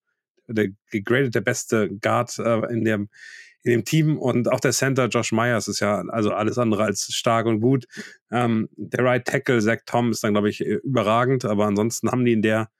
der 0.46 0.68
gegradet 0.90 1.34
der 1.34 1.40
beste 1.40 1.90
Guard 2.00 2.38
äh, 2.38 2.72
in 2.72 2.84
dem 2.84 3.08
in 3.64 3.70
dem 3.70 3.84
Team 3.84 4.18
und 4.18 4.50
auch 4.50 4.60
der 4.60 4.72
Center 4.72 5.06
Josh 5.06 5.30
Myers 5.32 5.68
ist 5.68 5.80
ja 5.80 6.02
also 6.08 6.32
alles 6.32 6.58
andere 6.58 6.82
als 6.82 7.06
stark 7.14 7.46
und 7.46 7.60
gut. 7.60 7.86
Ähm, 8.30 8.68
der 8.76 9.04
Right 9.04 9.24
Tackle 9.24 9.60
Zach 9.60 9.78
Tom 9.86 10.10
ist 10.10 10.24
dann 10.24 10.32
glaube 10.32 10.50
ich 10.50 10.60
überragend, 10.60 11.44
aber 11.44 11.66
ansonsten 11.66 12.10
haben 12.10 12.24
die 12.24 12.32
in 12.32 12.42
der 12.42 12.70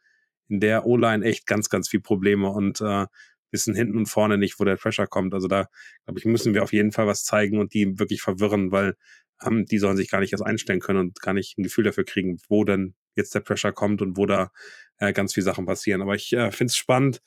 in 0.49 0.61
der 0.61 0.85
O-Line 0.85 1.25
echt 1.25 1.47
ganz 1.47 1.69
ganz 1.69 1.89
viel 1.89 2.01
Probleme 2.01 2.49
und 2.51 2.81
äh, 2.81 3.07
wissen 3.53 3.75
hinten 3.75 3.99
und 3.99 4.07
vorne 4.07 4.39
nicht, 4.39 4.59
wo 4.59 4.65
der 4.65 4.77
Pressure 4.77 5.07
kommt. 5.07 5.35
Also 5.35 5.47
da 5.47 5.69
glaube 6.05 6.19
ich 6.19 6.25
müssen 6.25 6.55
wir 6.55 6.63
auf 6.63 6.73
jeden 6.73 6.91
Fall 6.91 7.07
was 7.07 7.25
zeigen 7.25 7.59
und 7.59 7.75
die 7.75 7.99
wirklich 7.99 8.23
verwirren, 8.23 8.73
weil 8.73 8.97
ähm, 9.45 9.67
die 9.67 9.79
sollen 9.79 9.97
sich 9.97 10.11
gar 10.11 10.21
nicht 10.21 10.33
erst 10.33 10.45
einstellen 10.45 10.81
können 10.81 10.99
und 10.99 11.21
gar 11.21 11.35
nicht 11.35 11.59
ein 11.59 11.63
Gefühl 11.63 11.85
dafür 11.85 12.05
kriegen, 12.05 12.39
wo 12.49 12.65
denn 12.65 12.95
jetzt 13.15 13.35
der 13.35 13.41
Pressure 13.41 13.73
kommt 13.73 14.03
und 14.03 14.17
wo 14.17 14.27
da 14.27 14.51
äh, 14.99 15.13
ganz 15.13 15.35
viele 15.35 15.45
Sachen 15.45 15.67
passieren. 15.67 16.03
Aber 16.03 16.15
ich 16.15 16.33
äh, 16.33 16.51
finde 16.51 16.71
es 16.71 16.77
spannend 16.77 17.23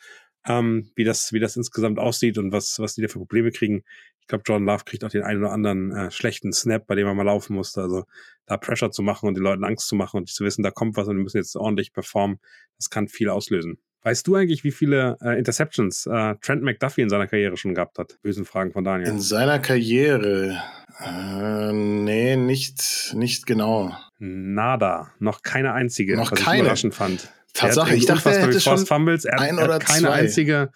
ähm, 0.47 0.91
wie, 0.95 1.03
das, 1.03 1.33
wie 1.33 1.39
das 1.39 1.55
insgesamt 1.55 1.99
aussieht 1.99 2.37
und 2.37 2.51
was, 2.51 2.79
was 2.79 2.95
die 2.95 3.01
da 3.01 3.07
für 3.07 3.19
Probleme 3.19 3.51
kriegen. 3.51 3.83
Ich 4.21 4.27
glaube, 4.27 4.43
John 4.47 4.65
Love 4.65 4.83
kriegt 4.85 5.03
auch 5.03 5.09
den 5.09 5.23
einen 5.23 5.41
oder 5.43 5.51
anderen 5.51 5.91
äh, 5.91 6.11
schlechten 6.11 6.51
Snap, 6.51 6.87
bei 6.87 6.95
dem 6.95 7.07
er 7.07 7.13
mal 7.13 7.23
laufen 7.23 7.55
musste. 7.55 7.81
Also 7.81 8.05
da 8.45 8.57
Pressure 8.57 8.91
zu 8.91 9.03
machen 9.03 9.27
und 9.27 9.35
den 9.35 9.43
Leuten 9.43 9.63
Angst 9.63 9.87
zu 9.87 9.95
machen 9.95 10.17
und 10.17 10.29
zu 10.29 10.43
wissen, 10.43 10.63
da 10.63 10.71
kommt 10.71 10.97
was 10.97 11.07
und 11.07 11.17
wir 11.17 11.23
müssen 11.23 11.37
jetzt 11.37 11.55
ordentlich 11.55 11.93
performen, 11.93 12.39
das 12.77 12.89
kann 12.89 13.07
viel 13.07 13.29
auslösen. 13.29 13.77
Weißt 14.05 14.27
du 14.27 14.35
eigentlich, 14.35 14.63
wie 14.63 14.71
viele 14.71 15.17
äh, 15.21 15.37
Interceptions 15.37 16.05
äh, 16.05 16.35
Trent 16.41 16.61
McDuffie 16.61 17.01
in 17.01 17.09
seiner 17.09 17.25
Karriere 17.25 17.57
schon 17.57 17.73
gehabt 17.73 17.97
hat? 17.97 18.19
Bösen 18.21 18.45
Fragen 18.45 18.71
von 18.71 18.83
Daniel. 18.83 19.09
In 19.09 19.19
seiner 19.19 19.57
Karriere? 19.57 20.61
Äh, 20.99 21.73
nee, 21.73 22.35
nicht, 22.35 23.13
nicht 23.15 23.47
genau. 23.47 23.97
Nada. 24.19 25.11
Noch 25.17 25.41
keine 25.41 25.73
einzige, 25.73 26.17
noch 26.17 26.31
was 26.31 26.39
keine. 26.39 26.57
ich 26.57 26.61
überraschend 26.61 26.93
fand. 26.93 27.33
Tatsache, 27.55 27.95
ich 27.95 28.05
dachte, 28.05 28.29
er 28.31 28.47
hätte 28.47 28.59
schon 28.61 28.85
Fumbles. 28.85 29.25
Er, 29.25 29.39
ein 29.39 29.57
er 29.57 29.65
oder 29.65 29.73
hat 29.75 29.85
keine 29.85 30.07
zwei. 30.07 30.13
einzige 30.13 30.71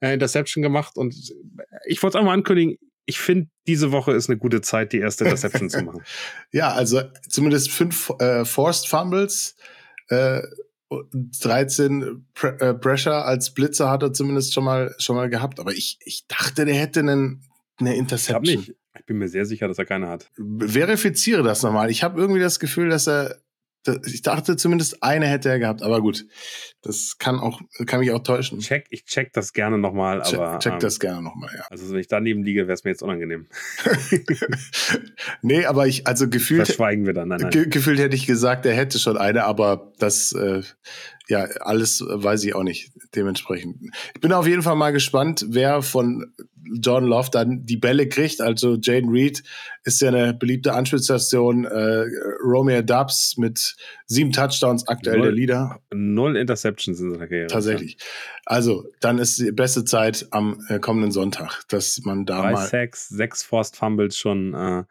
äh, 0.00 0.14
Interception 0.14 0.62
gemacht 0.62 0.96
und 0.96 1.14
ich 1.86 2.02
wollte 2.02 2.16
es 2.16 2.22
auch 2.22 2.26
mal 2.26 2.32
ankündigen. 2.34 2.76
Ich 3.06 3.18
finde, 3.18 3.48
diese 3.66 3.92
Woche 3.92 4.12
ist 4.12 4.30
eine 4.30 4.38
gute 4.38 4.60
Zeit, 4.60 4.92
die 4.92 4.98
erste 4.98 5.24
Interception 5.24 5.68
zu 5.68 5.82
machen. 5.82 6.02
Ja, 6.52 6.72
also 6.72 7.02
zumindest 7.28 7.70
fünf 7.70 8.10
äh, 8.20 8.44
Forced 8.44 8.88
Fumbles, 8.88 9.56
äh, 10.08 10.40
13 11.14 12.26
Pre 12.34 12.60
äh, 12.60 12.74
Pressure 12.74 13.24
als 13.24 13.52
Blitzer 13.54 13.90
hat 13.90 14.02
er 14.02 14.12
zumindest 14.12 14.52
schon 14.52 14.64
mal 14.64 14.94
schon 14.98 15.16
mal 15.16 15.28
gehabt. 15.28 15.60
Aber 15.60 15.72
ich, 15.72 15.98
ich 16.04 16.26
dachte, 16.26 16.64
der 16.64 16.74
hätte 16.74 17.00
einen, 17.00 17.42
eine 17.78 17.92
Ich 17.94 17.98
Interception. 18.00 18.42
glaube 18.42 18.58
nicht. 18.58 18.76
Ich 18.98 19.06
bin 19.06 19.18
mir 19.18 19.28
sehr 19.28 19.46
sicher, 19.46 19.68
dass 19.68 19.78
er 19.78 19.84
keine 19.86 20.08
hat. 20.08 20.30
Verifiziere 20.58 21.42
das 21.42 21.62
nochmal. 21.62 21.90
Ich 21.90 22.02
habe 22.02 22.20
irgendwie 22.20 22.40
das 22.40 22.58
Gefühl, 22.58 22.88
dass 22.88 23.06
er 23.08 23.36
ich 24.04 24.22
dachte 24.22 24.56
zumindest 24.56 25.02
eine 25.02 25.26
hätte 25.26 25.48
er 25.48 25.58
gehabt, 25.58 25.82
aber 25.82 26.00
gut, 26.00 26.26
das 26.82 27.16
kann 27.18 27.38
auch, 27.38 27.60
kann 27.86 28.00
mich 28.00 28.10
auch 28.10 28.22
täuschen. 28.22 28.58
Check, 28.58 28.86
ich 28.90 29.04
check 29.04 29.32
das 29.32 29.52
gerne 29.52 29.78
nochmal, 29.78 30.22
Check, 30.22 30.38
aber. 30.38 30.58
check 30.58 30.74
ähm, 30.74 30.78
das 30.80 31.00
gerne 31.00 31.22
nochmal, 31.22 31.50
ja. 31.56 31.64
Also, 31.70 31.90
wenn 31.90 31.98
ich 31.98 32.08
daneben 32.08 32.42
liege, 32.42 32.62
wäre 32.62 32.74
es 32.74 32.84
mir 32.84 32.90
jetzt 32.90 33.02
unangenehm. 33.02 33.46
nee, 35.42 35.64
aber 35.64 35.86
ich, 35.86 36.06
also 36.06 36.28
gefühlt, 36.28 36.66
Verschweigen 36.66 37.06
wir 37.06 37.14
dann. 37.14 37.28
Nein, 37.28 37.40
nein. 37.40 37.50
ge 37.50 37.68
gefühlt 37.68 37.98
hätte 37.98 38.16
ich 38.16 38.26
gesagt, 38.26 38.66
er 38.66 38.74
hätte 38.74 38.98
schon 38.98 39.16
eine, 39.16 39.44
aber 39.44 39.92
das, 39.98 40.32
äh, 40.32 40.62
ja, 41.30 41.44
alles 41.60 42.04
weiß 42.06 42.44
ich 42.44 42.54
auch 42.54 42.62
nicht 42.64 42.92
dementsprechend. 43.14 43.76
Ich 44.14 44.20
bin 44.20 44.32
auf 44.32 44.46
jeden 44.46 44.62
Fall 44.62 44.76
mal 44.76 44.90
gespannt, 44.90 45.46
wer 45.48 45.80
von 45.80 46.34
John 46.80 47.04
Love 47.04 47.30
dann 47.32 47.64
die 47.64 47.76
Bälle 47.76 48.08
kriegt. 48.08 48.40
Also 48.40 48.76
Jaden 48.80 49.10
Reed 49.10 49.42
ist 49.84 50.00
ja 50.00 50.08
eine 50.08 50.34
beliebte 50.34 50.74
Anspielstation. 50.74 51.64
Äh, 51.64 52.04
Romeo 52.44 52.82
Dubs 52.82 53.36
mit 53.38 53.76
sieben 54.06 54.32
Touchdowns 54.32 54.86
aktuell 54.88 55.18
Null. 55.18 55.26
der 55.26 55.34
Leader. 55.34 55.80
Null 55.92 56.36
Interceptions 56.36 57.00
in 57.00 57.12
seiner 57.12 57.26
Karriere. 57.26 57.46
Tatsächlich. 57.46 57.96
Also, 58.44 58.84
dann 59.00 59.18
ist 59.18 59.38
die 59.38 59.52
beste 59.52 59.84
Zeit 59.84 60.26
am 60.30 60.60
äh, 60.68 60.78
kommenden 60.78 61.12
Sonntag, 61.12 61.62
dass 61.68 62.00
man 62.04 62.26
da 62.26 62.42
Drei 62.42 62.52
mal. 62.52 62.66
Sacks, 62.66 63.08
sechs 63.08 63.42
Forced 63.42 63.76
Fumbles 63.76 64.16
schon, 64.16 64.54
äh, 64.54 64.84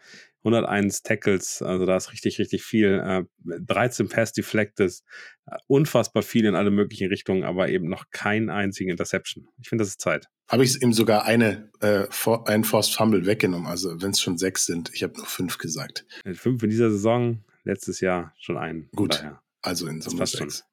101 0.44 1.04
Tackles, 1.04 1.62
also 1.62 1.86
da 1.86 1.98
ist 1.98 2.12
richtig, 2.14 2.40
richtig 2.40 2.64
viel. 2.64 3.02
Äh, 3.04 3.24
13 3.62 4.08
Pass 4.08 4.32
Deflected, 4.32 5.02
äh, 5.46 5.58
unfassbar 5.68 6.24
viel 6.24 6.46
in 6.46 6.56
alle 6.56 6.72
möglichen 6.72 7.10
Richtungen, 7.10 7.44
aber 7.44 7.70
eben 7.70 7.90
noch 7.90 8.06
kein 8.12 8.50
einzigen 8.50 8.90
Interception. 8.90 9.48
Ich 9.62 9.70
finde, 9.70 9.84
das 9.84 9.90
ist 9.90 10.02
Zeit. 10.02 10.28
Habe 10.50 10.64
ich 10.64 10.82
ihm 10.82 10.94
sogar 10.94 11.26
eine, 11.26 11.70
äh, 11.82 12.06
for, 12.10 12.48
einen 12.48 12.64
Forced 12.64 12.96
Fumble 12.96 13.26
weggenommen. 13.26 13.68
Also, 13.68 14.02
wenn 14.02 14.12
es 14.12 14.22
schon 14.22 14.38
sechs 14.38 14.66
sind. 14.66 14.92
Ich 14.94 15.04
habe 15.04 15.18
nur 15.18 15.26
fünf 15.26 15.58
gesagt. 15.58 16.06
Mit 16.24 16.38
Fünf 16.38 16.64
in 16.64 16.70
dieser 16.70 16.90
Saison, 16.90 17.44
letztes 17.64 18.00
Jahr 18.00 18.34
schon 18.40 18.58
einen. 18.58 18.90
Gut. 18.96 19.16
Daher. 19.16 19.42
Also 19.62 19.88
in 19.88 20.02
Summe 20.02 20.26
sechs. 20.26 20.64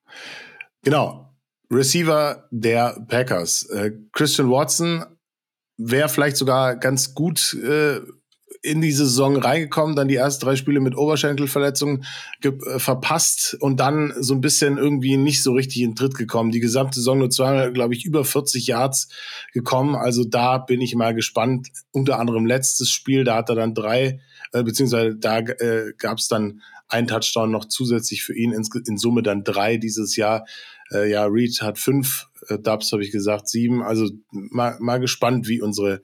Genau. 0.83 1.37
Receiver 1.71 2.49
der 2.53 3.05
Packers. 3.09 3.69
Äh, 3.71 3.93
Christian 4.13 4.51
Watson 4.51 5.05
wäre 5.77 6.09
vielleicht 6.09 6.37
sogar 6.37 6.77
ganz 6.77 7.15
gut 7.15 7.55
äh, 7.55 8.01
in 8.63 8.81
die 8.81 8.93
Saison 8.93 9.37
reingekommen, 9.37 9.97
dann 9.97 10.09
die 10.09 10.17
ersten 10.17 10.45
drei 10.45 10.57
Spiele 10.57 10.81
mit 10.81 10.97
Oberschenkelverletzungen 10.97 12.05
ge- 12.41 12.59
äh, 12.67 12.79
verpasst 12.79 13.57
und 13.61 13.79
dann 13.81 14.13
so 14.19 14.35
ein 14.35 14.41
bisschen 14.41 14.79
irgendwie 14.79 15.17
nicht 15.17 15.43
so 15.43 15.53
richtig 15.53 15.83
in 15.83 15.95
Tritt 15.95 16.15
gekommen. 16.15 16.51
Die 16.51 16.61
gesamte 16.61 16.99
Saison 17.01 17.19
nur 17.19 17.31
zweimal, 17.31 17.73
glaube 17.73 17.95
ich, 17.95 18.05
über 18.05 18.25
40 18.25 18.67
Yards 18.67 19.09
gekommen. 19.53 19.95
Also 19.95 20.25
da 20.25 20.59
bin 20.59 20.81
ich 20.81 20.95
mal 20.95 21.15
gespannt. 21.15 21.69
Unter 21.93 22.19
anderem 22.19 22.47
letztes 22.47 22.91
Spiel, 22.91 23.25
da 23.25 23.37
hat 23.37 23.49
er 23.49 23.57
dann 23.57 23.75
drei, 23.75 24.21
äh, 24.53 24.63
beziehungsweise 24.63 25.17
da 25.17 25.39
äh, 25.39 25.93
gab 25.99 26.19
es 26.19 26.29
dann 26.29 26.61
ein 26.89 27.09
Touchdown 27.09 27.51
noch 27.51 27.65
zusätzlich 27.65 28.23
für 28.23 28.35
ihn, 28.37 28.53
in 28.53 28.97
Summe 28.97 29.23
dann 29.23 29.43
drei 29.43 29.77
dieses 29.77 30.15
Jahr. 30.17 30.47
Äh, 30.93 31.11
ja, 31.11 31.25
Reed 31.25 31.61
hat 31.63 31.79
fünf, 31.81 32.27
äh, 32.49 32.59
Dubs 32.59 32.93
habe 32.93 33.03
ich 33.03 33.11
gesagt, 33.11 33.49
sieben. 33.49 33.83
Also 33.83 34.09
mal, 34.31 34.77
mal 34.79 34.99
gespannt, 35.01 35.49
wie 35.49 35.61
unsere, 35.61 36.03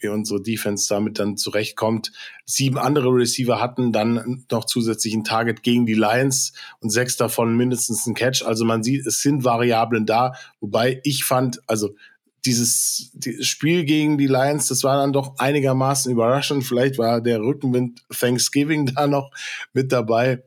wie 0.00 0.08
unsere 0.08 0.42
Defense 0.42 0.88
damit 0.88 1.18
dann 1.18 1.36
zurechtkommt. 1.36 2.12
Sieben 2.44 2.78
andere 2.78 3.08
Receiver 3.08 3.60
hatten 3.60 3.92
dann 3.92 4.44
noch 4.50 4.64
zusätzlich 4.64 5.14
ein 5.14 5.24
Target 5.24 5.62
gegen 5.62 5.86
die 5.86 5.94
Lions 5.94 6.52
und 6.80 6.90
sechs 6.90 7.16
davon 7.16 7.56
mindestens 7.56 8.06
ein 8.06 8.14
Catch. 8.14 8.42
Also 8.42 8.64
man 8.64 8.82
sieht, 8.82 9.06
es 9.06 9.22
sind 9.22 9.44
Variablen 9.44 10.06
da, 10.06 10.32
wobei 10.60 11.00
ich 11.04 11.24
fand, 11.24 11.60
also 11.66 11.94
dieses, 12.44 13.10
dieses 13.12 13.46
Spiel 13.46 13.84
gegen 13.84 14.16
die 14.16 14.26
Lions, 14.26 14.68
das 14.68 14.82
war 14.82 14.96
dann 14.96 15.12
doch 15.12 15.38
einigermaßen 15.38 16.10
überraschend. 16.10 16.64
Vielleicht 16.64 16.98
war 16.98 17.20
der 17.20 17.40
Rückenwind 17.40 18.02
Thanksgiving 18.10 18.86
da 18.94 19.06
noch 19.06 19.30
mit 19.72 19.92
dabei, 19.92 20.42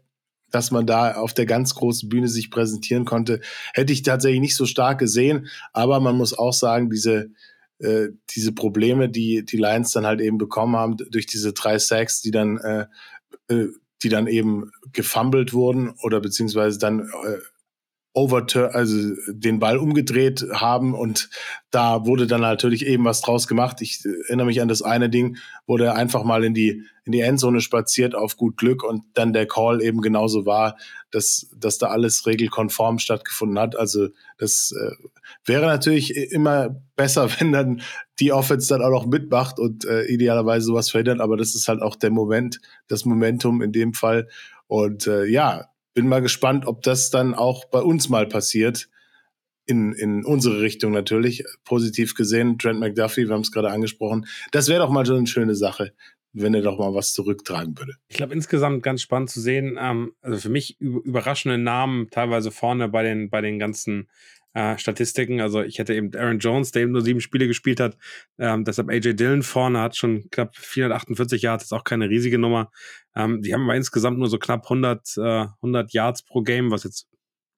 dass 0.52 0.72
man 0.72 0.86
da 0.86 1.16
auf 1.16 1.34
der 1.34 1.46
ganz 1.46 1.76
großen 1.76 2.10
Bühne 2.10 2.28
sich 2.28 2.52
präsentieren 2.52 3.06
konnte. 3.06 3.42
Hätte 3.74 3.94
ich 3.94 4.04
tatsächlich 4.04 4.42
nicht 4.42 4.56
so 4.56 4.66
stark 4.66 5.00
gesehen, 5.00 5.48
aber 5.72 6.00
man 6.00 6.16
muss 6.16 6.38
auch 6.38 6.54
sagen, 6.54 6.90
diese, 6.90 7.32
äh, 7.84 8.10
diese 8.36 8.54
Probleme, 8.54 9.10
die 9.10 9.46
die 9.46 9.58
Lions 9.58 9.92
dann 9.92 10.06
halt 10.06 10.22
eben 10.22 10.38
bekommen 10.38 10.76
haben, 10.76 10.98
durch 10.98 11.26
diese 11.26 11.54
drei 11.54 11.80
Sacks, 11.80 12.22
die 12.22 12.32
dann, 12.32 12.58
äh, 12.58 12.86
äh, 13.50 13.68
die 14.02 14.10
dann 14.10 14.28
eben 14.28 14.72
gefummelt 14.92 15.54
wurden 15.54 15.94
oder 16.02 16.20
beziehungsweise 16.20 16.80
dann 16.80 17.02
äh, 17.02 17.38
overturn, 18.14 18.72
also 18.74 18.96
den 19.28 19.60
Ball 19.60 19.78
umgedreht 19.78 20.46
haben 20.54 20.94
und 20.94 21.30
da 21.72 22.06
wurde 22.06 22.28
dann 22.28 22.42
natürlich 22.42 22.86
eben 22.86 23.06
was 23.06 23.22
draus 23.22 23.48
gemacht. 23.48 23.82
Ich 23.82 24.06
erinnere 24.28 24.46
mich 24.46 24.62
an 24.62 24.68
das 24.68 24.84
eine 24.84 25.10
Ding, 25.10 25.38
wo 25.66 25.78
der 25.78 25.96
einfach 25.96 26.24
mal 26.24 26.44
in 26.44 26.54
die 26.54 26.84
in 27.06 27.12
die 27.12 27.22
Endzone 27.22 27.60
spaziert 27.60 28.16
auf 28.16 28.38
gut 28.38 28.56
Glück 28.56 28.84
und 28.84 29.04
dann 29.16 29.34
der 29.34 29.48
Call 29.48 29.82
eben 29.82 30.00
genauso 30.02 30.46
war, 30.46 30.78
dass 31.10 31.50
dass 31.58 31.80
da 31.80 31.88
alles 31.88 32.28
regelkonform 32.28 33.00
stattgefunden 33.00 33.58
hat. 33.58 33.76
Also 33.76 34.10
das 34.38 34.74
äh, 34.80 34.92
wäre 35.44 35.66
natürlich 35.66 36.16
immer 36.16 36.82
besser, 36.96 37.30
wenn 37.40 37.52
dann 37.52 37.82
die 38.20 38.32
Offense 38.32 38.70
dann 38.70 38.84
auch 38.84 38.92
noch 38.92 39.08
mitmacht 39.08 39.58
und 39.58 39.86
äh, 39.86 40.04
idealerweise 40.06 40.68
sowas 40.68 40.92
verhindert, 40.92 41.20
aber 41.20 41.36
das 41.36 41.56
ist 41.56 41.68
halt 41.68 41.82
auch 41.82 41.96
der 41.96 42.12
Moment, 42.12 42.62
das 42.88 43.06
Momentum 43.06 43.64
in 43.64 43.72
dem 43.72 43.94
Fall 43.94 44.28
und 44.68 45.08
äh, 45.08 45.26
ja, 45.26 45.73
bin 45.94 46.08
mal 46.08 46.22
gespannt, 46.22 46.66
ob 46.66 46.82
das 46.82 47.10
dann 47.10 47.34
auch 47.34 47.66
bei 47.66 47.82
uns 47.82 48.10
mal 48.10 48.28
passiert. 48.28 48.90
In, 49.66 49.94
in 49.94 50.26
unsere 50.26 50.62
Richtung 50.62 50.92
natürlich. 50.92 51.46
Positiv 51.64 52.16
gesehen, 52.16 52.58
Trent 52.58 52.82
McDuffie, 52.82 53.28
wir 53.28 53.34
haben 53.34 53.42
es 53.42 53.52
gerade 53.52 53.72
angesprochen. 53.72 54.26
Das 54.52 54.68
wäre 54.68 54.80
doch 54.80 54.90
mal 54.90 55.06
so 55.06 55.16
eine 55.16 55.26
schöne 55.26 55.56
Sache, 55.56 55.94
wenn 56.34 56.54
er 56.54 56.62
doch 56.62 56.78
mal 56.78 56.94
was 56.94 57.14
zurücktragen 57.14 57.78
würde. 57.78 57.94
Ich 58.10 58.18
glaube, 58.18 58.34
insgesamt 58.34 58.84
ganz 58.84 59.02
spannend 59.02 59.30
zu 59.30 59.40
sehen. 59.40 59.78
Ähm, 59.80 60.16
also 60.22 60.38
für 60.38 60.50
mich 60.50 60.82
überraschende 60.82 61.58
Namen, 61.58 62.10
teilweise 62.10 62.52
vorne 62.52 62.90
bei 62.90 63.04
den, 63.04 63.30
bei 63.30 63.40
den 63.40 63.58
ganzen 63.58 64.10
äh, 64.54 64.78
Statistiken. 64.78 65.42
Also 65.42 65.62
ich 65.62 65.80
hätte 65.80 65.94
eben 65.94 66.16
Aaron 66.16 66.40
Jones, 66.40 66.72
der 66.72 66.84
eben 66.84 66.92
nur 66.92 67.02
sieben 67.02 67.22
Spiele 67.22 67.48
gespielt 67.48 67.80
hat. 67.80 67.98
Ähm, 68.38 68.64
deshalb 68.64 68.90
AJ 68.90 69.14
Dillon 69.14 69.44
vorne 69.44 69.82
hat 69.82 69.96
schon 69.96 70.30
knapp 70.32 70.56
448 70.56 71.42
Yards, 71.42 71.66
ist 71.66 71.74
auch 71.74 71.84
keine 71.84 72.10
riesige 72.10 72.38
Nummer. 72.38 72.72
Ähm, 73.16 73.42
die 73.42 73.54
haben 73.54 73.64
aber 73.64 73.76
insgesamt 73.76 74.18
nur 74.18 74.30
so 74.30 74.38
knapp 74.38 74.64
100, 74.64 75.18
äh, 75.18 75.46
100 75.62 75.94
Yards 75.94 76.24
pro 76.24 76.42
Game, 76.42 76.72
was 76.72 76.84
jetzt 76.84 77.08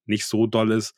nicht 0.06 0.26
so 0.26 0.46
doll 0.46 0.72
ist. 0.72 0.94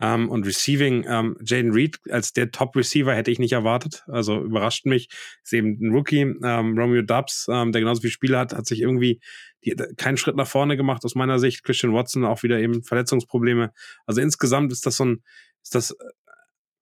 Ähm, 0.00 0.28
und 0.28 0.46
Receiving, 0.46 1.04
ähm, 1.08 1.36
Jaden 1.44 1.72
Reed 1.72 1.98
als 2.10 2.32
der 2.32 2.50
Top-Receiver 2.50 3.14
hätte 3.14 3.30
ich 3.30 3.38
nicht 3.38 3.52
erwartet. 3.52 4.04
Also 4.06 4.40
überrascht 4.42 4.86
mich. 4.86 5.08
Ist 5.42 5.52
eben 5.52 5.78
ein 5.80 5.92
Rookie. 5.92 6.20
Ähm, 6.20 6.78
Romeo 6.78 7.02
Dubs, 7.02 7.46
ähm, 7.50 7.72
der 7.72 7.80
genauso 7.80 8.00
viele 8.00 8.12
Spiele 8.12 8.38
hat, 8.38 8.52
hat 8.54 8.66
sich 8.66 8.80
irgendwie 8.80 9.20
die, 9.64 9.74
keinen 9.96 10.16
Schritt 10.16 10.36
nach 10.36 10.46
vorne 10.46 10.76
gemacht 10.76 11.04
aus 11.04 11.14
meiner 11.14 11.38
Sicht. 11.38 11.64
Christian 11.64 11.92
Watson 11.92 12.24
auch 12.24 12.42
wieder 12.42 12.58
eben 12.58 12.82
Verletzungsprobleme. 12.82 13.72
Also 14.06 14.20
insgesamt 14.20 14.72
ist 14.72 14.86
das 14.86 14.96
so 14.96 15.04
ein, 15.04 15.22
ist 15.62 15.74
das 15.74 15.92
äh, 15.92 16.04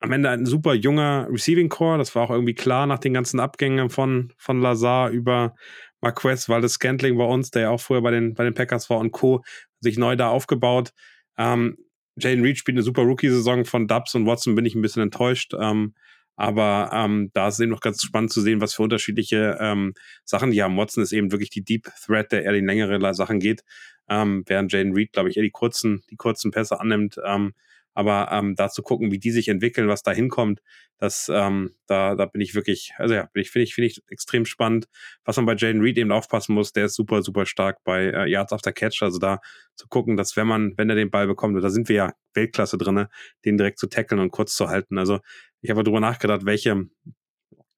am 0.01 0.13
Ende 0.13 0.31
ein 0.31 0.47
super 0.47 0.75
junger 0.75 1.27
Receiving 1.31 1.69
Core. 1.69 1.99
Das 1.99 2.15
war 2.15 2.25
auch 2.25 2.31
irgendwie 2.31 2.55
klar 2.55 2.87
nach 2.87 2.99
den 2.99 3.15
ganzen 3.15 3.41
Abgängen 3.41 3.91
von, 3.91 4.33
von 4.37 4.61
Lazar 4.61 5.11
über 5.11 5.55
Marquez, 6.01 6.49
Waldes 6.49 6.75
Scantling 6.75 7.17
bei 7.17 7.25
uns, 7.25 7.51
der 7.51 7.63
ja 7.63 7.71
auch 7.71 7.81
vorher 7.81 8.03
bei 8.03 8.11
den, 8.11 8.35
bei 8.35 8.45
den 8.45 8.55
Packers 8.55 8.91
war 8.91 8.99
und 8.99 9.13
Co. 9.13 9.43
sich 9.81 9.99
neu 9.99 10.17
da 10.17 10.29
aufgebaut. 10.29 10.93
Ähm, 11.39 11.77
Jaden 12.17 12.43
Reed 12.43 12.59
spielt 12.59 12.77
eine 12.77 12.83
super 12.83 13.03
Rookie-Saison 13.03 13.65
von 13.65 13.87
Dubs 13.87 14.15
und 14.15 14.27
Watson, 14.27 14.55
bin 14.55 14.65
ich 14.65 14.75
ein 14.75 14.83
bisschen 14.83 15.03
enttäuscht. 15.03 15.55
Ähm, 15.59 15.95
aber 16.37 16.91
ähm, 16.93 17.31
da 17.33 17.49
ist 17.49 17.55
es 17.55 17.61
eben 17.61 17.73
noch 17.73 17.81
ganz 17.81 18.03
spannend 18.03 18.31
zu 18.31 18.41
sehen, 18.43 18.61
was 18.61 18.75
für 18.75 18.83
unterschiedliche 18.83 19.57
ähm, 19.61 19.95
Sachen 20.25 20.51
die 20.51 20.63
haben. 20.63 20.77
Watson 20.77 21.03
ist 21.03 21.13
eben 21.13 21.33
wirklich 21.33 21.51
die 21.51 21.65
Deep 21.65 21.89
Threat, 22.05 22.31
der 22.31 22.45
eher 22.45 22.55
in 22.55 22.67
längere 22.67 23.15
Sachen 23.15 23.41
geht, 23.41 23.65
ähm, 24.09 24.45
während 24.47 24.73
Jaden 24.73 24.93
Reed, 24.93 25.13
glaube 25.13 25.31
ich, 25.31 25.37
eher 25.37 25.43
die 25.43 25.51
kurzen, 25.51 26.03
die 26.11 26.17
kurzen 26.17 26.51
Pässe 26.51 26.79
annimmt. 26.79 27.17
Ähm, 27.25 27.55
aber 27.97 28.29
ähm, 28.31 28.55
da 28.57 28.69
zu 28.69 28.83
gucken, 28.83 29.11
wie 29.11 29.19
die 29.19 29.31
sich 29.31 29.49
entwickeln, 29.49 29.89
was 29.89 30.03
da 30.03 30.13
hinkommt, 30.13 30.61
das, 30.99 31.31
ähm, 31.33 31.75
da, 31.87 32.15
da 32.15 32.27
bin 32.27 32.43
ich 32.43 32.55
wirklich, 32.55 32.93
also 32.99 33.15
ja, 33.15 33.31
bin 33.33 33.41
ich, 33.41 33.51
finde 33.51 33.65
ich, 33.65 33.75
finde 33.75 33.87
ich 33.87 34.03
extrem 34.11 34.45
spannend. 34.45 34.87
Was 35.25 35.37
man 35.37 35.47
bei 35.47 35.55
Jaden 35.57 35.81
Reed 35.81 35.97
eben 35.97 36.13
aufpassen 36.13 36.55
muss, 36.55 36.75
der 36.75 36.87
ist 36.87 36.95
super, 36.95 37.23
super 37.23 37.47
stark 37.47 37.79
bei 37.85 38.05
äh, 38.05 38.31
Yards 38.31 38.53
after 38.53 38.71
Catch. 38.71 39.03
Also 39.03 39.19
da 39.19 39.41
zu 39.77 39.89
gucken, 39.89 40.19
dass 40.19 40.37
wenn 40.37 40.47
man, 40.47 40.75
wenn 40.77 40.91
er 40.91 40.95
den 40.97 41.11
Ball 41.11 41.27
bekommt, 41.27 41.63
da 41.63 41.71
sind 41.71 41.89
wir 41.89 41.97
ja 41.97 42.13
Weltklasse 42.35 42.77
drinne, 42.77 43.09
den 43.47 43.57
direkt 43.57 43.79
zu 43.79 43.87
tackeln 43.87 44.21
und 44.21 44.31
kurz 44.31 44.55
zu 44.55 44.69
halten. 44.69 44.99
Also 44.99 45.21
ich 45.63 45.71
habe 45.71 45.83
darüber 45.83 46.01
nachgedacht, 46.01 46.45
welche 46.45 46.85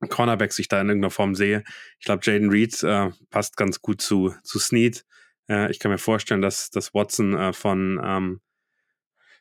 Cornerbacks 0.08 0.58
ich 0.58 0.66
da 0.66 0.80
in 0.80 0.88
irgendeiner 0.88 1.10
Form 1.10 1.36
sehe. 1.36 1.62
Ich 2.00 2.06
glaube, 2.06 2.22
Jaden 2.24 2.50
Reed 2.50 2.82
äh, 2.82 3.10
passt 3.30 3.56
ganz 3.56 3.80
gut 3.80 4.00
zu, 4.00 4.34
zu 4.42 4.58
Snead. 4.58 5.04
Äh, 5.48 5.70
ich 5.70 5.78
kann 5.78 5.92
mir 5.92 5.98
vorstellen, 5.98 6.42
dass, 6.42 6.70
dass 6.70 6.92
Watson 6.92 7.36
äh, 7.36 7.52
von 7.52 8.00
ähm, 8.04 8.40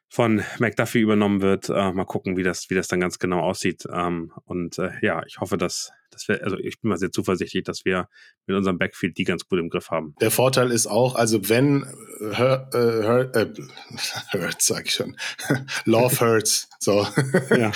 von 0.10 0.44
McDuffie 0.60 1.00
übernommen 1.00 1.42
wird. 1.42 1.70
Äh, 1.70 1.92
mal 1.92 2.06
gucken, 2.06 2.38
wie 2.38 2.44
das, 2.44 2.70
wie 2.70 2.76
das 2.76 2.88
dann 2.88 3.00
ganz 3.00 3.20
genau 3.20 3.42
aussieht. 3.42 3.84
Ähm, 3.92 4.32
und 4.46 4.78
äh, 4.80 4.92
ja, 5.02 5.22
ich 5.26 5.40
hoffe, 5.40 5.58
dass, 5.58 5.92
dass 6.10 6.28
wir, 6.28 6.44
also 6.44 6.58
ich 6.58 6.80
bin 6.82 6.90
mal 6.90 6.98
sehr 6.98 7.12
zuversichtlich, 7.12 7.64
dass 7.64 7.86
wir 7.86 8.08
mit 8.46 8.56
unserem 8.56 8.78
Backfield 8.78 9.18
die 9.18 9.24
ganz 9.24 9.46
gut 9.46 9.60
im 9.60 9.70
Griff 9.70 9.90
haben. 9.90 10.16
Der 10.22 10.32
Vorteil 10.32 10.72
ist 10.72 10.88
auch, 10.88 11.16
also 11.16 11.50
wenn 11.50 11.86
Hurt, 12.20 12.74
äh, 12.74 13.04
Hurt, 13.04 13.36
äh, 13.36 13.48
Hurt 14.32 14.62
sag 14.62 14.86
ich 14.86 14.94
schon, 14.94 15.18
Love 15.86 16.20
hurts, 16.20 16.70
so. 16.80 17.06
Ja. 17.56 17.72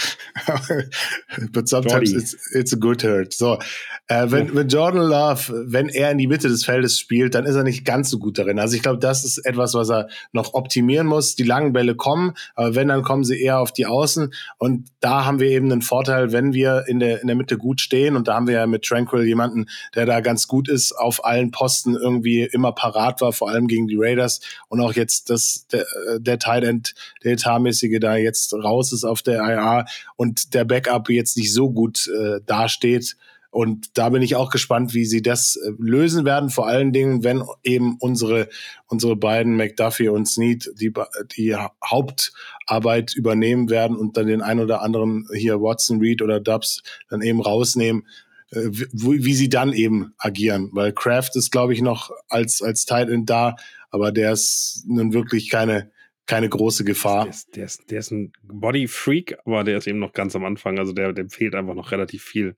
But 1.52 1.68
sometimes 1.68 2.14
it's, 2.14 2.38
it's 2.54 2.74
a 2.74 2.78
good 2.78 3.04
hurt. 3.04 3.34
So, 3.34 3.60
äh, 4.08 4.30
wenn, 4.30 4.48
ja. 4.48 4.56
wenn 4.56 4.68
Jordan 4.68 5.02
Love, 5.02 5.66
wenn 5.68 5.90
er 5.90 6.12
in 6.12 6.18
die 6.18 6.28
Mitte 6.28 6.48
des 6.48 6.66
Feldes 6.66 7.00
spielt, 7.00 7.36
dann 7.36 7.46
ist 7.46 7.56
er 7.56 7.64
nicht 7.64 7.86
ganz 7.86 8.10
so 8.10 8.20
gut 8.20 8.38
darin. 8.38 8.60
Also 8.60 8.76
ich 8.76 8.82
glaube, 8.82 9.00
das 9.00 9.24
ist 9.24 9.40
etwas, 9.40 9.74
was 9.74 9.90
er 9.90 10.10
noch 10.32 10.54
optimieren 10.54 11.08
muss. 11.08 11.36
Die 11.36 11.44
langen 11.44 11.74
Bälle 11.74 11.96
kommen, 11.96 12.34
aber 12.56 12.76
wenn, 12.76 12.88
dann 12.88 13.04
kommen 13.04 13.24
sie 13.24 13.42
eher 13.42 13.60
auf 13.60 13.72
die 13.72 13.86
Außen. 13.86 14.34
Und 14.58 14.90
da 15.00 15.26
haben 15.26 15.40
wir 15.40 15.50
eben 15.50 15.72
einen 15.72 15.82
Vorteil, 15.82 16.32
wenn 16.32 16.54
wir 16.54 16.86
in 16.88 17.00
der, 17.00 17.22
in 17.22 17.28
der 17.28 17.36
Mitte 17.36 17.58
gut 17.58 17.82
stehen. 17.82 18.16
Und 18.22 18.28
da 18.28 18.36
haben 18.36 18.46
wir 18.46 18.54
ja 18.54 18.68
mit 18.68 18.84
Tranquil 18.84 19.26
jemanden, 19.26 19.66
der 19.96 20.06
da 20.06 20.20
ganz 20.20 20.48
gut 20.48 20.70
ist, 20.70 20.92
auf 20.92 21.26
allen 21.26 21.50
Posten 21.50 21.96
irgendwie 21.96 22.44
immer 22.44 22.72
parat 22.72 23.20
war, 23.20 23.34
vor 23.34 23.50
allem 23.50 23.68
gegen 23.68 23.88
die 23.88 23.98
Raiders. 23.98 24.42
Und 24.68 24.80
auch 24.80 24.94
jetzt, 24.94 25.32
dass 25.32 25.66
der, 25.72 25.88
der 26.20 26.38
Tight 26.38 26.64
End, 26.64 26.94
der 27.24 27.32
etatmäßige 27.32 28.00
da 28.00 28.18
jetzt 28.18 28.54
raus 28.54 28.94
ist 28.94 29.06
auf 29.06 29.24
der 29.24 29.42
IA 29.42 29.86
und 30.18 30.54
der 30.54 30.66
Backup 30.66 31.10
jetzt 31.10 31.36
nicht 31.36 31.52
so 31.52 31.72
gut 31.72 32.08
äh, 32.08 32.42
dasteht 32.46 33.16
und 33.52 33.98
da 33.98 34.08
bin 34.08 34.22
ich 34.22 34.38
auch 34.38 34.50
gespannt, 34.50 34.94
wie 34.94 35.04
sie 35.04 35.22
das 35.22 35.58
äh, 35.58 35.72
lösen 35.78 36.24
werden. 36.24 36.50
Vor 36.50 36.68
allen 36.68 36.94
Dingen, 36.94 37.26
wenn 37.26 37.44
eben 37.64 37.98
unsere, 38.00 38.48
unsere 38.88 39.18
beiden 39.18 39.58
McDuffie 39.58 40.08
und 40.08 40.26
Snead 40.26 40.72
die, 40.80 40.94
die 41.36 41.56
Hauptarbeit 41.86 43.14
übernehmen 43.14 43.70
werden 43.70 43.98
und 43.98 44.16
dann 44.16 44.28
den 44.28 44.42
ein 44.42 44.62
oder 44.62 44.82
anderen 44.82 45.28
hier 45.36 45.62
Watson, 45.62 46.00
Reed 46.00 46.22
oder 46.22 46.40
Dubs 46.40 46.82
dann 47.10 47.22
eben 47.22 47.42
rausnehmen, 47.42 48.08
äh, 48.52 48.70
wie, 48.72 49.26
wie 49.26 49.34
sie 49.34 49.50
dann 49.50 49.74
eben 49.74 50.14
agieren. 50.18 50.70
Weil 50.72 50.94
Kraft 50.94 51.36
ist, 51.36 51.52
glaube 51.52 51.74
ich, 51.74 51.82
noch 51.82 52.10
als, 52.30 52.62
als 52.62 52.86
Tight 52.86 53.10
End 53.10 53.30
da, 53.30 53.58
aber 53.90 54.14
der 54.14 54.32
ist 54.32 54.86
nun 54.88 55.12
wirklich 55.12 55.50
keine, 55.50 55.92
keine 56.26 56.48
große 56.48 56.86
Gefahr. 56.86 57.26
Der 57.26 57.32
ist, 57.32 57.56
der 57.58 57.66
ist, 57.66 57.92
der 57.92 58.00
ist 58.00 58.12
ein 58.12 58.32
Body-Freak, 58.44 59.40
aber 59.44 59.66
der 59.66 59.78
ist 59.80 59.88
eben 59.88 60.00
noch 60.00 60.14
ganz 60.14 60.38
am 60.38 60.46
Anfang. 60.46 60.80
Also 60.80 60.94
der, 60.94 61.12
dem 61.12 61.30
fehlt 61.30 61.54
einfach 61.54 61.76
noch 61.76 61.92
relativ 61.92 62.24
viel 62.24 62.56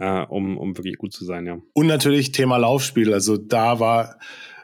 äh, 0.00 0.22
um, 0.22 0.58
um 0.58 0.76
wirklich 0.76 0.96
gut 0.96 1.12
zu 1.12 1.24
sein, 1.24 1.46
ja. 1.46 1.58
Und 1.74 1.86
natürlich 1.86 2.32
Thema 2.32 2.56
Laufspiel. 2.56 3.12
Also 3.12 3.36
da 3.36 3.78
war 3.78 4.18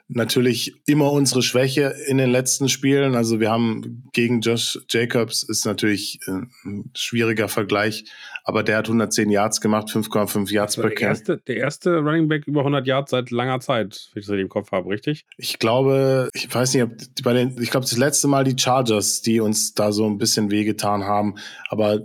natürlich 0.08 0.80
immer 0.86 1.10
unsere 1.12 1.42
Schwäche 1.42 1.94
in 2.06 2.16
den 2.16 2.30
letzten 2.30 2.68
Spielen. 2.68 3.16
Also 3.16 3.40
wir 3.40 3.50
haben 3.50 4.04
gegen 4.12 4.40
Josh 4.40 4.78
Jacobs 4.88 5.42
ist 5.42 5.66
natürlich 5.66 6.20
äh, 6.26 6.42
ein 6.64 6.90
schwieriger 6.94 7.48
Vergleich, 7.48 8.04
aber 8.44 8.62
der 8.62 8.78
hat 8.78 8.86
110 8.86 9.30
Yards 9.30 9.60
gemacht, 9.60 9.88
5,5 9.88 10.52
Yards 10.52 10.76
per 10.76 10.90
Camp. 10.90 11.44
Der 11.46 11.56
erste 11.56 11.98
Running 11.98 12.28
Back 12.28 12.46
über 12.46 12.60
100 12.60 12.86
Yards 12.86 13.10
seit 13.10 13.30
langer 13.30 13.60
Zeit, 13.60 14.10
wenn 14.14 14.20
ich 14.20 14.26
das 14.26 14.38
im 14.38 14.48
Kopf 14.48 14.70
habe, 14.70 14.88
richtig? 14.88 15.26
Ich 15.36 15.58
glaube, 15.58 16.30
ich 16.32 16.54
weiß 16.54 16.72
nicht, 16.74 16.84
ob 16.84 16.92
bei 17.22 17.32
den, 17.32 17.60
ich 17.60 17.70
glaube 17.70 17.84
das 17.84 17.96
letzte 17.96 18.28
Mal 18.28 18.44
die 18.44 18.56
Chargers, 18.56 19.22
die 19.22 19.40
uns 19.40 19.74
da 19.74 19.90
so 19.90 20.06
ein 20.06 20.18
bisschen 20.18 20.50
wehgetan 20.50 21.04
haben, 21.04 21.34
aber 21.68 22.00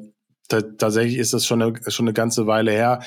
tatsächlich 0.77 1.17
ist 1.17 1.33
das 1.33 1.45
schon 1.45 1.61
eine, 1.61 1.73
schon 1.87 2.05
eine 2.05 2.13
ganze 2.13 2.47
Weile 2.47 2.71
her. 2.71 3.01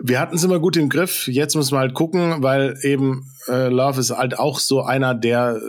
Wir 0.00 0.20
hatten 0.20 0.36
es 0.36 0.44
immer 0.44 0.60
gut 0.60 0.76
im 0.76 0.88
Griff. 0.88 1.26
Jetzt 1.26 1.56
müssen 1.56 1.74
wir 1.74 1.80
halt 1.80 1.94
gucken, 1.94 2.42
weil 2.42 2.78
eben 2.82 3.30
äh, 3.48 3.68
Love 3.68 4.00
ist 4.00 4.10
halt 4.10 4.38
auch 4.38 4.60
so 4.60 4.82
einer, 4.82 5.14
der 5.14 5.60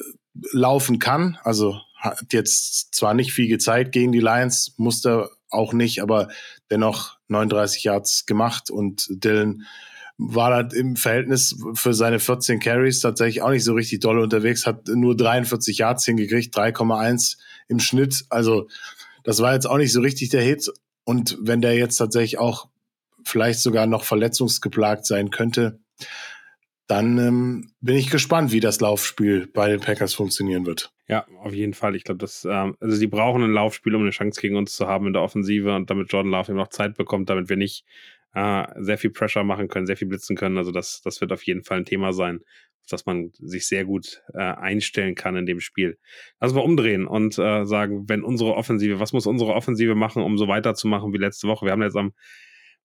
laufen 0.52 1.00
kann. 1.00 1.38
Also 1.44 1.80
hat 1.96 2.32
jetzt 2.32 2.94
zwar 2.94 3.14
nicht 3.14 3.34
viel 3.34 3.48
gezeigt 3.48 3.92
gegen 3.92 4.12
die 4.12 4.20
Lions, 4.20 4.74
musste 4.78 5.30
auch 5.50 5.74
nicht, 5.74 6.02
aber 6.02 6.30
dennoch 6.70 7.18
39 7.28 7.84
Yards 7.84 8.26
gemacht 8.26 8.70
und 8.70 9.08
Dylan 9.10 9.64
war 10.18 10.54
halt 10.54 10.74
im 10.74 10.98
Verhältnis 10.98 11.56
für 11.76 11.94
seine 11.94 12.20
14 12.20 12.60
Carries 12.60 13.00
tatsächlich 13.00 13.42
auch 13.42 13.52
nicht 13.52 13.64
so 13.64 13.74
richtig 13.74 14.02
doll 14.02 14.20
unterwegs, 14.20 14.66
hat 14.66 14.88
nur 14.90 15.16
43 15.16 15.78
Yards 15.78 16.06
hingekriegt, 16.06 16.56
3,1 16.56 17.38
im 17.70 17.80
Schnitt. 17.80 18.26
Also 18.30 18.68
das 19.30 19.42
war 19.44 19.54
jetzt 19.54 19.68
auch 19.68 19.78
nicht 19.78 19.94
so 19.94 20.02
richtig 20.02 20.30
der 20.30 20.42
Hit. 20.42 20.72
Und 21.04 21.38
wenn 21.40 21.62
der 21.62 21.76
jetzt 21.76 21.98
tatsächlich 21.98 22.40
auch 22.40 22.68
vielleicht 23.24 23.60
sogar 23.60 23.86
noch 23.86 24.04
verletzungsgeplagt 24.04 25.06
sein 25.06 25.30
könnte, 25.30 25.78
dann 26.88 27.20
ähm, 27.20 27.72
bin 27.80 27.96
ich 27.96 28.10
gespannt, 28.10 28.52
wie 28.52 28.60
das 28.60 28.82
Laufspiel 28.82 29.46
bei 29.46 29.70
den 29.70 29.82
Packers 29.82 30.16
funktionieren 30.16 30.66
wird. 30.66 30.92
Ja, 31.08 31.28
auf 31.44 31.54
jeden 31.54 31.76
Fall. 31.76 31.96
Ich 31.96 32.06
glaube, 32.06 32.18
dass 32.18 32.44
ähm, 32.44 32.76
also 32.80 32.96
sie 32.96 33.06
brauchen 33.06 33.44
ein 33.44 33.54
Laufspiel, 33.54 33.94
um 33.94 34.02
eine 34.02 34.10
Chance 34.10 34.42
gegen 34.42 34.56
uns 34.56 34.76
zu 34.76 34.88
haben 34.88 35.06
in 35.06 35.14
der 35.14 35.22
Offensive 35.22 35.76
und 35.76 35.92
damit 35.92 36.12
Jordan 36.12 36.32
Love 36.32 36.52
eben 36.52 36.58
noch 36.58 36.70
Zeit 36.70 36.98
bekommt, 36.98 37.30
damit 37.30 37.50
wir 37.50 37.58
nicht 37.58 37.86
äh, 38.34 38.66
sehr 38.78 38.98
viel 38.98 39.12
Pressure 39.12 39.44
machen 39.44 39.68
können, 39.68 39.88
sehr 39.88 39.98
viel 39.98 40.08
blitzen 40.08 40.36
können. 40.36 40.58
Also 40.58 40.72
das, 40.72 41.02
das 41.04 41.22
wird 41.22 41.32
auf 41.32 41.44
jeden 41.44 41.64
Fall 41.64 41.80
ein 41.80 41.86
Thema 41.86 42.14
sein 42.14 42.42
dass 42.92 43.06
man 43.06 43.32
sich 43.34 43.68
sehr 43.68 43.86
gut 43.86 44.22
äh, 44.34 44.40
einstellen 44.40 45.16
kann 45.16 45.36
in 45.36 45.46
dem 45.46 45.60
Spiel. 45.60 45.98
Lass 46.40 46.54
mal 46.54 46.62
umdrehen 46.62 47.08
und 47.08 47.38
äh, 47.38 47.66
sagen, 47.66 48.06
wenn 48.08 48.24
unsere 48.24 48.56
Offensive, 48.56 49.00
was 49.00 49.14
muss 49.14 49.28
unsere 49.28 49.54
Offensive 49.54 49.96
machen, 49.96 50.24
um 50.24 50.38
so 50.38 50.48
weiterzumachen 50.48 51.14
wie 51.14 51.18
letzte 51.18 51.48
Woche? 51.48 51.66
Wir 51.66 51.72
haben 51.72 51.84
jetzt 51.84 51.98
am 51.98 52.14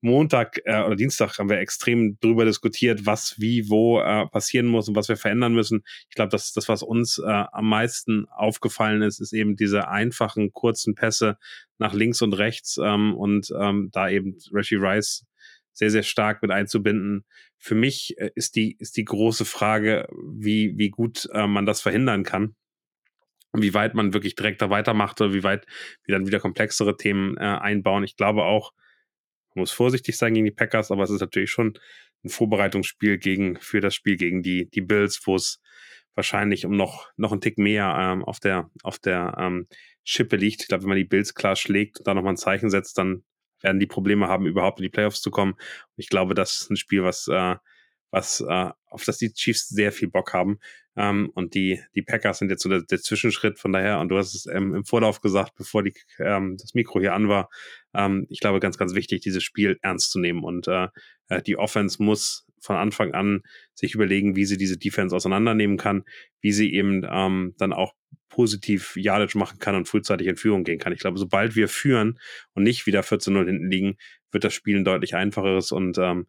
Montag 0.00 0.60
äh, 0.64 0.82
oder 0.82 0.96
Dienstag 0.96 1.38
haben 1.38 1.48
wir 1.48 1.58
extrem 1.58 2.18
drüber 2.20 2.44
diskutiert, 2.44 3.06
was 3.06 3.36
wie 3.38 3.70
wo 3.70 4.00
äh, 4.00 4.26
passieren 4.26 4.66
muss 4.66 4.86
und 4.88 4.96
was 4.96 5.08
wir 5.08 5.16
verändern 5.16 5.54
müssen. 5.54 5.82
Ich 6.10 6.14
glaube, 6.14 6.28
das, 6.28 6.52
das, 6.52 6.68
was 6.68 6.82
uns 6.82 7.18
äh, 7.18 7.44
am 7.52 7.68
meisten 7.68 8.26
aufgefallen 8.28 9.00
ist, 9.00 9.20
ist 9.20 9.32
eben 9.32 9.56
diese 9.56 9.88
einfachen, 9.88 10.52
kurzen 10.52 10.94
Pässe 10.94 11.38
nach 11.78 11.94
links 11.94 12.20
und 12.20 12.34
rechts 12.34 12.78
ähm, 12.82 13.14
und 13.14 13.48
ähm, 13.58 13.88
da 13.92 14.10
eben 14.10 14.36
Reggie 14.52 14.76
Rice 14.76 15.24
sehr, 15.74 15.90
sehr 15.90 16.02
stark 16.02 16.40
mit 16.40 16.50
einzubinden. 16.50 17.24
Für 17.58 17.74
mich 17.74 18.16
äh, 18.18 18.30
ist 18.34 18.56
die, 18.56 18.76
ist 18.78 18.96
die 18.96 19.04
große 19.04 19.44
Frage, 19.44 20.08
wie, 20.32 20.78
wie 20.78 20.90
gut 20.90 21.28
äh, 21.32 21.46
man 21.46 21.66
das 21.66 21.82
verhindern 21.82 22.24
kann. 22.24 22.56
Wie 23.52 23.74
weit 23.74 23.94
man 23.94 24.14
wirklich 24.14 24.34
direkt 24.34 24.62
da 24.62 24.70
weitermacht 24.70 25.20
oder 25.20 25.34
wie 25.34 25.44
weit 25.44 25.66
wir 26.04 26.14
dann 26.16 26.26
wieder 26.26 26.40
komplexere 26.40 26.96
Themen 26.96 27.36
äh, 27.36 27.40
einbauen. 27.40 28.02
Ich 28.02 28.16
glaube 28.16 28.44
auch, 28.44 28.72
man 29.54 29.62
muss 29.62 29.70
vorsichtig 29.70 30.16
sein 30.16 30.34
gegen 30.34 30.46
die 30.46 30.50
Packers, 30.52 30.90
aber 30.90 31.04
es 31.04 31.10
ist 31.10 31.20
natürlich 31.20 31.50
schon 31.50 31.78
ein 32.24 32.30
Vorbereitungsspiel 32.30 33.18
gegen, 33.18 33.60
für 33.60 33.80
das 33.80 33.94
Spiel 33.94 34.16
gegen 34.16 34.42
die, 34.42 34.68
die 34.70 34.80
Bills, 34.80 35.20
wo 35.26 35.36
es, 35.36 35.60
wahrscheinlich 36.14 36.64
um 36.64 36.76
noch, 36.76 37.10
noch 37.16 37.32
einen 37.32 37.40
Tick 37.40 37.58
mehr 37.58 37.96
ähm, 37.98 38.24
auf 38.24 38.40
der, 38.40 38.70
auf 38.82 38.98
der 38.98 39.36
ähm, 39.38 39.66
Schippe 40.04 40.36
liegt. 40.36 40.62
Ich 40.62 40.68
glaube, 40.68 40.84
wenn 40.84 40.90
man 40.90 40.98
die 40.98 41.04
Bills 41.04 41.34
klar 41.34 41.56
schlägt 41.56 41.98
und 41.98 42.06
da 42.06 42.14
nochmal 42.14 42.34
ein 42.34 42.38
Zeichen 42.38 42.70
setzt, 42.70 42.98
dann 42.98 43.24
werden 43.64 43.80
die 43.80 43.86
Probleme 43.86 44.28
haben, 44.28 44.46
überhaupt 44.46 44.78
in 44.78 44.84
die 44.84 44.90
Playoffs 44.90 45.22
zu 45.22 45.30
kommen. 45.30 45.54
Ich 45.96 46.08
glaube, 46.08 46.34
das 46.34 46.60
ist 46.60 46.70
ein 46.70 46.76
Spiel, 46.76 47.02
was, 47.02 47.26
äh, 47.28 47.56
was 48.10 48.40
äh, 48.40 48.70
auf 48.86 49.04
das 49.04 49.18
die 49.18 49.32
Chiefs 49.32 49.68
sehr 49.68 49.90
viel 49.90 50.08
Bock 50.08 50.32
haben. 50.32 50.60
Ähm, 50.96 51.30
und 51.34 51.54
die, 51.54 51.80
die 51.94 52.02
Packers 52.02 52.38
sind 52.38 52.50
jetzt 52.50 52.62
so 52.62 52.68
der, 52.68 52.82
der 52.82 53.00
Zwischenschritt 53.00 53.58
von 53.58 53.72
daher. 53.72 53.98
Und 53.98 54.10
du 54.10 54.18
hast 54.18 54.34
es 54.34 54.46
ähm, 54.46 54.74
im 54.74 54.84
Vorlauf 54.84 55.20
gesagt, 55.20 55.54
bevor 55.56 55.82
die, 55.82 55.94
ähm, 56.18 56.56
das 56.58 56.74
Mikro 56.74 57.00
hier 57.00 57.14
an 57.14 57.28
war. 57.28 57.48
Ähm, 57.94 58.26
ich 58.28 58.40
glaube, 58.40 58.60
ganz, 58.60 58.78
ganz 58.78 58.94
wichtig, 58.94 59.22
dieses 59.22 59.42
Spiel 59.42 59.78
ernst 59.82 60.12
zu 60.12 60.20
nehmen. 60.20 60.44
Und 60.44 60.68
äh, 60.68 60.88
äh 61.28 61.42
die 61.42 61.56
Offense 61.56 62.02
muss 62.02 62.43
von 62.64 62.76
Anfang 62.76 63.12
an 63.12 63.42
sich 63.74 63.94
überlegen, 63.94 64.36
wie 64.36 64.44
sie 64.44 64.56
diese 64.56 64.78
Defense 64.78 65.14
auseinandernehmen 65.14 65.76
kann, 65.76 66.04
wie 66.40 66.52
sie 66.52 66.72
eben 66.72 67.06
ähm, 67.08 67.54
dann 67.58 67.72
auch 67.72 67.94
positiv 68.28 68.96
Yardage 68.96 69.38
machen 69.38 69.58
kann 69.58 69.76
und 69.76 69.86
frühzeitig 69.86 70.26
in 70.26 70.36
Führung 70.36 70.64
gehen 70.64 70.78
kann. 70.78 70.92
Ich 70.92 70.98
glaube, 70.98 71.18
sobald 71.18 71.54
wir 71.54 71.68
führen 71.68 72.18
und 72.54 72.64
nicht 72.64 72.86
wieder 72.86 73.02
14-0 73.02 73.46
hinten 73.46 73.70
liegen, 73.70 73.96
wird 74.32 74.44
das 74.44 74.54
Spiel 74.54 74.76
ein 74.76 74.84
deutlich 74.84 75.14
einfacheres 75.14 75.72
und 75.72 75.98
ähm, 75.98 76.26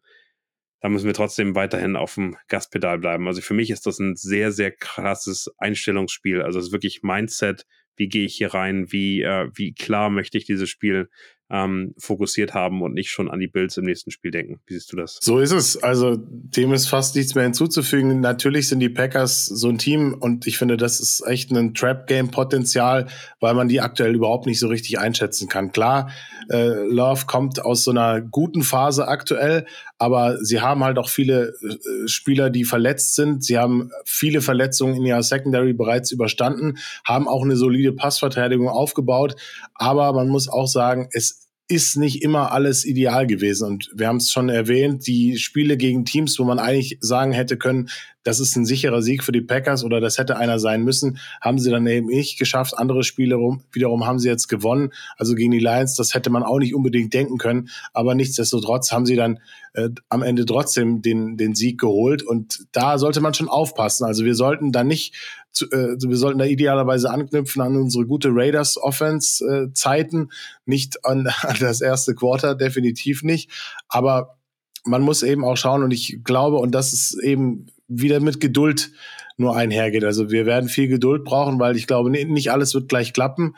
da 0.80 0.90
müssen 0.90 1.06
wir 1.06 1.14
trotzdem 1.14 1.54
weiterhin 1.54 1.96
auf 1.96 2.14
dem 2.14 2.36
Gaspedal 2.48 2.98
bleiben. 2.98 3.26
Also 3.26 3.40
für 3.40 3.54
mich 3.54 3.70
ist 3.70 3.86
das 3.86 3.98
ein 3.98 4.14
sehr, 4.14 4.52
sehr 4.52 4.70
krasses 4.70 5.50
Einstellungsspiel. 5.58 6.42
Also 6.42 6.58
es 6.58 6.66
ist 6.66 6.72
wirklich 6.72 7.02
Mindset, 7.02 7.66
wie 7.96 8.08
gehe 8.08 8.26
ich 8.26 8.36
hier 8.36 8.52
rein, 8.52 8.92
wie, 8.92 9.22
äh, 9.22 9.48
wie 9.54 9.72
klar 9.72 10.10
möchte 10.10 10.38
ich 10.38 10.44
dieses 10.44 10.68
Spiel 10.68 11.08
ähm, 11.50 11.94
fokussiert 11.98 12.54
haben 12.54 12.82
und 12.82 12.94
nicht 12.94 13.10
schon 13.10 13.30
an 13.30 13.38
die 13.38 13.46
Bills 13.46 13.76
im 13.76 13.84
nächsten 13.84 14.10
Spiel 14.10 14.30
denken. 14.30 14.60
Wie 14.66 14.74
siehst 14.74 14.92
du 14.92 14.96
das? 14.96 15.18
So 15.20 15.38
ist 15.38 15.52
es. 15.52 15.76
Also 15.82 16.16
dem 16.16 16.72
ist 16.72 16.88
fast 16.88 17.14
nichts 17.14 17.34
mehr 17.34 17.44
hinzuzufügen. 17.44 18.20
Natürlich 18.20 18.68
sind 18.68 18.80
die 18.80 18.88
Packers 18.88 19.46
so 19.46 19.68
ein 19.68 19.78
Team 19.78 20.14
und 20.18 20.46
ich 20.46 20.58
finde, 20.58 20.76
das 20.76 20.98
ist 21.00 21.24
echt 21.26 21.52
ein 21.52 21.74
Trap-Game-Potenzial, 21.74 23.06
weil 23.40 23.54
man 23.54 23.68
die 23.68 23.80
aktuell 23.80 24.14
überhaupt 24.14 24.46
nicht 24.46 24.58
so 24.58 24.66
richtig 24.68 24.98
einschätzen 24.98 25.48
kann. 25.48 25.70
Klar, 25.70 26.10
äh, 26.50 26.68
Love 26.88 27.26
kommt 27.26 27.64
aus 27.64 27.84
so 27.84 27.92
einer 27.92 28.20
guten 28.20 28.62
Phase 28.62 29.06
aktuell, 29.06 29.66
aber 29.98 30.38
sie 30.44 30.60
haben 30.60 30.84
halt 30.84 30.98
auch 30.98 31.08
viele 31.08 31.54
äh, 31.62 32.08
Spieler, 32.08 32.50
die 32.50 32.64
verletzt 32.64 33.14
sind. 33.14 33.44
Sie 33.44 33.58
haben 33.58 33.90
viele 34.04 34.40
Verletzungen 34.40 34.96
in 34.96 35.06
ihrer 35.06 35.22
Secondary 35.22 35.72
bereits 35.72 36.10
überstanden, 36.12 36.78
haben 37.04 37.28
auch 37.28 37.42
eine 37.42 37.56
solide 37.56 37.92
Passverteidigung 37.92 38.68
aufgebaut, 38.68 39.36
aber 39.74 40.12
man 40.12 40.28
muss 40.28 40.48
auch 40.48 40.66
sagen, 40.66 41.08
es 41.12 41.46
ist 41.68 41.96
nicht 41.96 42.22
immer 42.22 42.52
alles 42.52 42.84
ideal 42.84 43.26
gewesen. 43.26 43.66
Und 43.66 43.90
wir 43.94 44.06
haben 44.06 44.18
es 44.18 44.30
schon 44.30 44.48
erwähnt, 44.48 45.06
die 45.06 45.36
Spiele 45.36 45.76
gegen 45.76 46.04
Teams, 46.04 46.38
wo 46.38 46.44
man 46.44 46.58
eigentlich 46.60 46.98
sagen 47.00 47.32
hätte 47.32 47.56
können, 47.56 47.88
das 48.26 48.40
ist 48.40 48.56
ein 48.56 48.66
sicherer 48.66 49.02
Sieg 49.02 49.22
für 49.22 49.30
die 49.30 49.40
Packers 49.40 49.84
oder 49.84 50.00
das 50.00 50.18
hätte 50.18 50.36
einer 50.36 50.58
sein 50.58 50.82
müssen, 50.82 51.18
haben 51.40 51.60
sie 51.60 51.70
dann 51.70 51.86
eben 51.86 52.08
nicht 52.08 52.40
geschafft. 52.40 52.76
Andere 52.76 53.04
Spiele 53.04 53.36
rum, 53.36 53.62
wiederum 53.70 54.04
haben 54.04 54.18
sie 54.18 54.28
jetzt 54.28 54.48
gewonnen. 54.48 54.90
Also 55.16 55.36
gegen 55.36 55.52
die 55.52 55.60
Lions, 55.60 55.94
das 55.94 56.12
hätte 56.12 56.28
man 56.28 56.42
auch 56.42 56.58
nicht 56.58 56.74
unbedingt 56.74 57.14
denken 57.14 57.38
können. 57.38 57.68
Aber 57.92 58.16
nichtsdestotrotz 58.16 58.90
haben 58.90 59.06
sie 59.06 59.14
dann 59.14 59.38
äh, 59.74 59.90
am 60.08 60.24
Ende 60.24 60.44
trotzdem 60.44 61.02
den, 61.02 61.36
den 61.36 61.54
Sieg 61.54 61.78
geholt. 61.78 62.24
Und 62.24 62.66
da 62.72 62.98
sollte 62.98 63.20
man 63.20 63.32
schon 63.32 63.48
aufpassen. 63.48 64.04
Also 64.04 64.24
wir 64.24 64.34
sollten 64.34 64.72
da 64.72 64.82
nicht, 64.82 65.14
zu, 65.52 65.70
äh, 65.70 65.94
wir 65.96 66.16
sollten 66.16 66.40
da 66.40 66.46
idealerweise 66.46 67.10
anknüpfen 67.10 67.62
an 67.62 67.76
unsere 67.76 68.06
gute 68.06 68.30
Raiders 68.32 68.76
Offense 68.76 69.70
äh, 69.72 70.26
nicht 70.64 71.04
an, 71.04 71.28
an 71.42 71.56
das 71.60 71.80
erste 71.80 72.16
Quarter, 72.16 72.56
definitiv 72.56 73.22
nicht. 73.22 73.52
Aber 73.88 74.36
man 74.84 75.02
muss 75.02 75.22
eben 75.22 75.44
auch 75.44 75.56
schauen 75.56 75.84
und 75.84 75.92
ich 75.92 76.24
glaube, 76.24 76.56
und 76.56 76.72
das 76.72 76.92
ist 76.92 77.20
eben 77.22 77.66
wieder 77.88 78.20
mit 78.20 78.40
Geduld 78.40 78.90
nur 79.36 79.56
einhergeht. 79.56 80.04
Also 80.04 80.30
wir 80.30 80.46
werden 80.46 80.68
viel 80.68 80.88
Geduld 80.88 81.24
brauchen, 81.24 81.58
weil 81.58 81.76
ich 81.76 81.86
glaube, 81.86 82.10
nicht 82.10 82.50
alles 82.50 82.74
wird 82.74 82.88
gleich 82.88 83.12
klappen. 83.12 83.54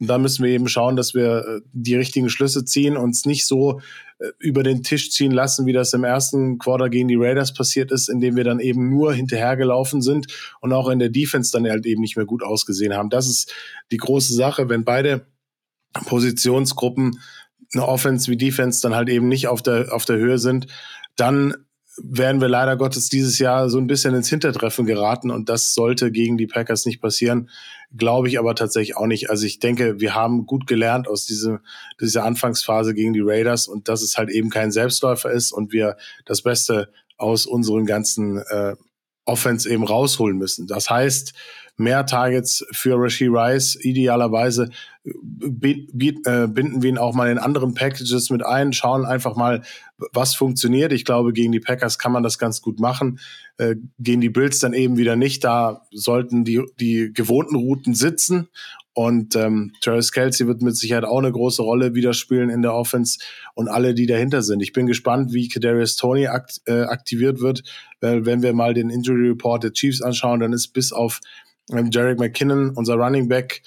Da 0.00 0.16
müssen 0.18 0.44
wir 0.44 0.52
eben 0.52 0.68
schauen, 0.68 0.96
dass 0.96 1.14
wir 1.14 1.44
äh, 1.44 1.60
die 1.72 1.96
richtigen 1.96 2.30
Schlüsse 2.30 2.64
ziehen, 2.64 2.96
uns 2.96 3.24
nicht 3.24 3.46
so 3.46 3.80
äh, 4.20 4.28
über 4.38 4.62
den 4.62 4.84
Tisch 4.84 5.10
ziehen 5.10 5.32
lassen, 5.32 5.66
wie 5.66 5.72
das 5.72 5.92
im 5.92 6.04
ersten 6.04 6.58
Quarter 6.58 6.88
gegen 6.88 7.08
die 7.08 7.16
Raiders 7.16 7.52
passiert 7.52 7.90
ist, 7.90 8.08
indem 8.08 8.36
wir 8.36 8.44
dann 8.44 8.60
eben 8.60 8.88
nur 8.90 9.12
hinterhergelaufen 9.12 10.00
sind 10.00 10.28
und 10.60 10.72
auch 10.72 10.88
in 10.88 11.00
der 11.00 11.08
Defense 11.08 11.50
dann 11.52 11.68
halt 11.68 11.84
eben 11.84 12.00
nicht 12.00 12.16
mehr 12.16 12.26
gut 12.26 12.44
ausgesehen 12.44 12.94
haben. 12.94 13.10
Das 13.10 13.26
ist 13.26 13.52
die 13.90 13.96
große 13.96 14.34
Sache, 14.34 14.68
wenn 14.68 14.84
beide 14.84 15.26
Positionsgruppen 16.06 17.18
eine 17.74 17.86
Offense 17.86 18.30
wie 18.30 18.36
Defense 18.36 18.80
dann 18.80 18.94
halt 18.94 19.08
eben 19.08 19.28
nicht 19.28 19.48
auf 19.48 19.62
der, 19.62 19.92
auf 19.92 20.04
der 20.04 20.16
Höhe 20.16 20.38
sind, 20.38 20.68
dann 21.16 21.54
werden 22.02 22.40
wir 22.40 22.48
leider 22.48 22.76
Gottes 22.76 23.08
dieses 23.08 23.38
Jahr 23.38 23.68
so 23.70 23.78
ein 23.78 23.86
bisschen 23.86 24.14
ins 24.14 24.28
Hintertreffen 24.28 24.86
geraten 24.86 25.30
und 25.30 25.48
das 25.48 25.74
sollte 25.74 26.10
gegen 26.10 26.36
die 26.36 26.46
Packers 26.46 26.86
nicht 26.86 27.00
passieren, 27.00 27.50
glaube 27.96 28.28
ich 28.28 28.38
aber 28.38 28.54
tatsächlich 28.54 28.96
auch 28.96 29.06
nicht. 29.06 29.30
Also 29.30 29.46
ich 29.46 29.58
denke, 29.58 30.00
wir 30.00 30.14
haben 30.14 30.46
gut 30.46 30.66
gelernt 30.66 31.08
aus 31.08 31.26
diese, 31.26 31.60
dieser 32.00 32.24
Anfangsphase 32.24 32.94
gegen 32.94 33.12
die 33.12 33.22
Raiders 33.22 33.68
und 33.68 33.88
dass 33.88 34.02
es 34.02 34.16
halt 34.16 34.30
eben 34.30 34.50
kein 34.50 34.70
Selbstläufer 34.70 35.30
ist 35.30 35.52
und 35.52 35.72
wir 35.72 35.96
das 36.24 36.42
Beste 36.42 36.90
aus 37.16 37.46
unseren 37.46 37.84
ganzen 37.84 38.38
äh, 38.38 38.76
Offense 39.28 39.70
eben 39.70 39.84
rausholen 39.84 40.38
müssen. 40.38 40.66
Das 40.66 40.90
heißt, 40.90 41.34
mehr 41.78 42.04
Targets 42.06 42.66
für 42.72 42.96
Rashi 42.96 43.28
Rice. 43.28 43.78
Idealerweise 43.80 44.68
äh, 45.04 45.14
binden 46.48 46.82
wir 46.82 46.88
ihn 46.88 46.98
auch 46.98 47.14
mal 47.14 47.30
in 47.30 47.38
anderen 47.38 47.74
Packages 47.74 48.30
mit 48.30 48.44
ein, 48.44 48.72
schauen 48.72 49.06
einfach 49.06 49.36
mal, 49.36 49.62
was 50.12 50.34
funktioniert. 50.34 50.92
Ich 50.92 51.04
glaube, 51.04 51.32
gegen 51.32 51.52
die 51.52 51.60
Packers 51.60 51.98
kann 51.98 52.12
man 52.12 52.22
das 52.22 52.38
ganz 52.38 52.60
gut 52.60 52.80
machen. 52.80 53.20
Äh, 53.56 53.76
gegen 53.98 54.20
die 54.20 54.28
Bills 54.28 54.58
dann 54.58 54.74
eben 54.74 54.96
wieder 54.96 55.16
nicht. 55.16 55.44
Da 55.44 55.86
sollten 55.92 56.44
die, 56.44 56.62
die 56.80 57.12
gewohnten 57.12 57.56
Routen 57.56 57.94
sitzen. 57.94 58.48
Und 58.98 59.36
ähm, 59.36 59.70
Travis 59.80 60.10
Kelsey 60.10 60.48
wird 60.48 60.60
mit 60.60 60.76
Sicherheit 60.76 61.04
auch 61.04 61.20
eine 61.20 61.30
große 61.30 61.62
Rolle 61.62 61.94
wieder 61.94 62.14
spielen 62.14 62.50
in 62.50 62.62
der 62.62 62.74
Offense 62.74 63.20
und 63.54 63.68
alle, 63.68 63.94
die 63.94 64.06
dahinter 64.06 64.42
sind. 64.42 64.60
Ich 64.60 64.72
bin 64.72 64.88
gespannt, 64.88 65.32
wie 65.32 65.46
Kadarius 65.46 65.94
Tony 65.94 66.26
akt, 66.26 66.62
äh, 66.66 66.80
aktiviert 66.80 67.40
wird. 67.40 67.62
Weil 68.00 68.26
wenn 68.26 68.42
wir 68.42 68.52
mal 68.54 68.74
den 68.74 68.90
Injury 68.90 69.28
Report 69.28 69.62
der 69.62 69.72
Chiefs 69.72 70.02
anschauen, 70.02 70.40
dann 70.40 70.52
ist 70.52 70.72
bis 70.72 70.92
auf 70.92 71.20
ähm, 71.70 71.90
Jarek 71.92 72.18
McKinnon, 72.18 72.70
unser 72.70 72.96
Running 72.96 73.28
Back, 73.28 73.62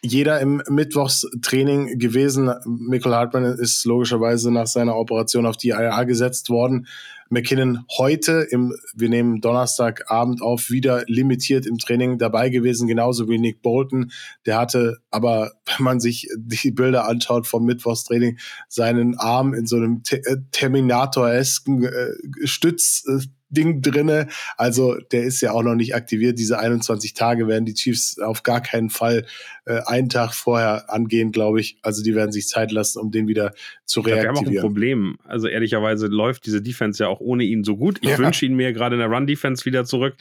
jeder 0.00 0.38
im 0.38 0.62
Mittwochstraining 0.68 1.98
gewesen. 1.98 2.52
Michael 2.64 3.16
Hartmann 3.16 3.58
ist 3.58 3.84
logischerweise 3.84 4.52
nach 4.52 4.68
seiner 4.68 4.94
Operation 4.94 5.44
auf 5.44 5.56
die 5.56 5.70
IR 5.70 6.04
gesetzt 6.04 6.50
worden. 6.50 6.86
McKinnon 7.30 7.84
heute 7.96 8.46
im, 8.50 8.74
wir 8.94 9.08
nehmen 9.08 9.40
Donnerstagabend 9.40 10.42
auf, 10.42 10.70
wieder 10.70 11.04
limitiert 11.06 11.64
im 11.64 11.78
Training 11.78 12.18
dabei 12.18 12.48
gewesen, 12.48 12.88
genauso 12.88 13.28
wie 13.28 13.38
Nick 13.38 13.62
Bolton. 13.62 14.10
Der 14.46 14.58
hatte 14.58 14.98
aber, 15.10 15.52
wenn 15.66 15.84
man 15.84 16.00
sich 16.00 16.28
die 16.36 16.72
Bilder 16.72 17.08
anschaut 17.08 17.46
vom 17.46 17.64
Mittwochstraining, 17.64 18.38
seinen 18.68 19.16
Arm 19.16 19.54
in 19.54 19.66
so 19.66 19.76
einem 19.76 20.02
äh, 20.10 20.36
Terminator-esken 20.50 21.84
äh, 21.84 22.46
Stütz, 22.46 23.04
äh, 23.06 23.26
Ding 23.50 23.82
drinne. 23.82 24.28
Also 24.56 24.96
der 25.12 25.24
ist 25.24 25.40
ja 25.40 25.52
auch 25.52 25.62
noch 25.62 25.74
nicht 25.74 25.94
aktiviert. 25.94 26.38
Diese 26.38 26.58
21 26.58 27.14
Tage 27.14 27.48
werden 27.48 27.64
die 27.64 27.74
Chiefs 27.74 28.18
auf 28.18 28.42
gar 28.42 28.60
keinen 28.60 28.90
Fall 28.90 29.26
äh, 29.66 29.80
einen 29.86 30.08
Tag 30.08 30.34
vorher 30.34 30.92
angehen, 30.92 31.32
glaube 31.32 31.60
ich. 31.60 31.78
Also 31.82 32.02
die 32.02 32.14
werden 32.14 32.32
sich 32.32 32.48
Zeit 32.48 32.72
lassen, 32.72 32.98
um 32.98 33.10
den 33.10 33.28
wieder 33.28 33.52
zu 33.84 34.00
reaktivieren. 34.00 34.34
Wir 34.34 34.40
haben 34.40 34.46
auch 34.46 34.50
ein 34.50 34.60
Problem. 34.60 35.16
Also 35.24 35.48
ehrlicherweise 35.48 36.06
läuft 36.06 36.46
diese 36.46 36.62
Defense 36.62 37.02
ja 37.02 37.08
auch 37.08 37.20
ohne 37.20 37.44
ihn 37.44 37.64
so 37.64 37.76
gut. 37.76 37.98
Ich 38.02 38.10
ja. 38.10 38.18
wünsche 38.18 38.46
ihn 38.46 38.54
mir 38.54 38.72
gerade 38.72 38.94
in 38.94 39.00
der 39.00 39.08
Run-Defense 39.08 39.64
wieder 39.64 39.84
zurück. 39.84 40.14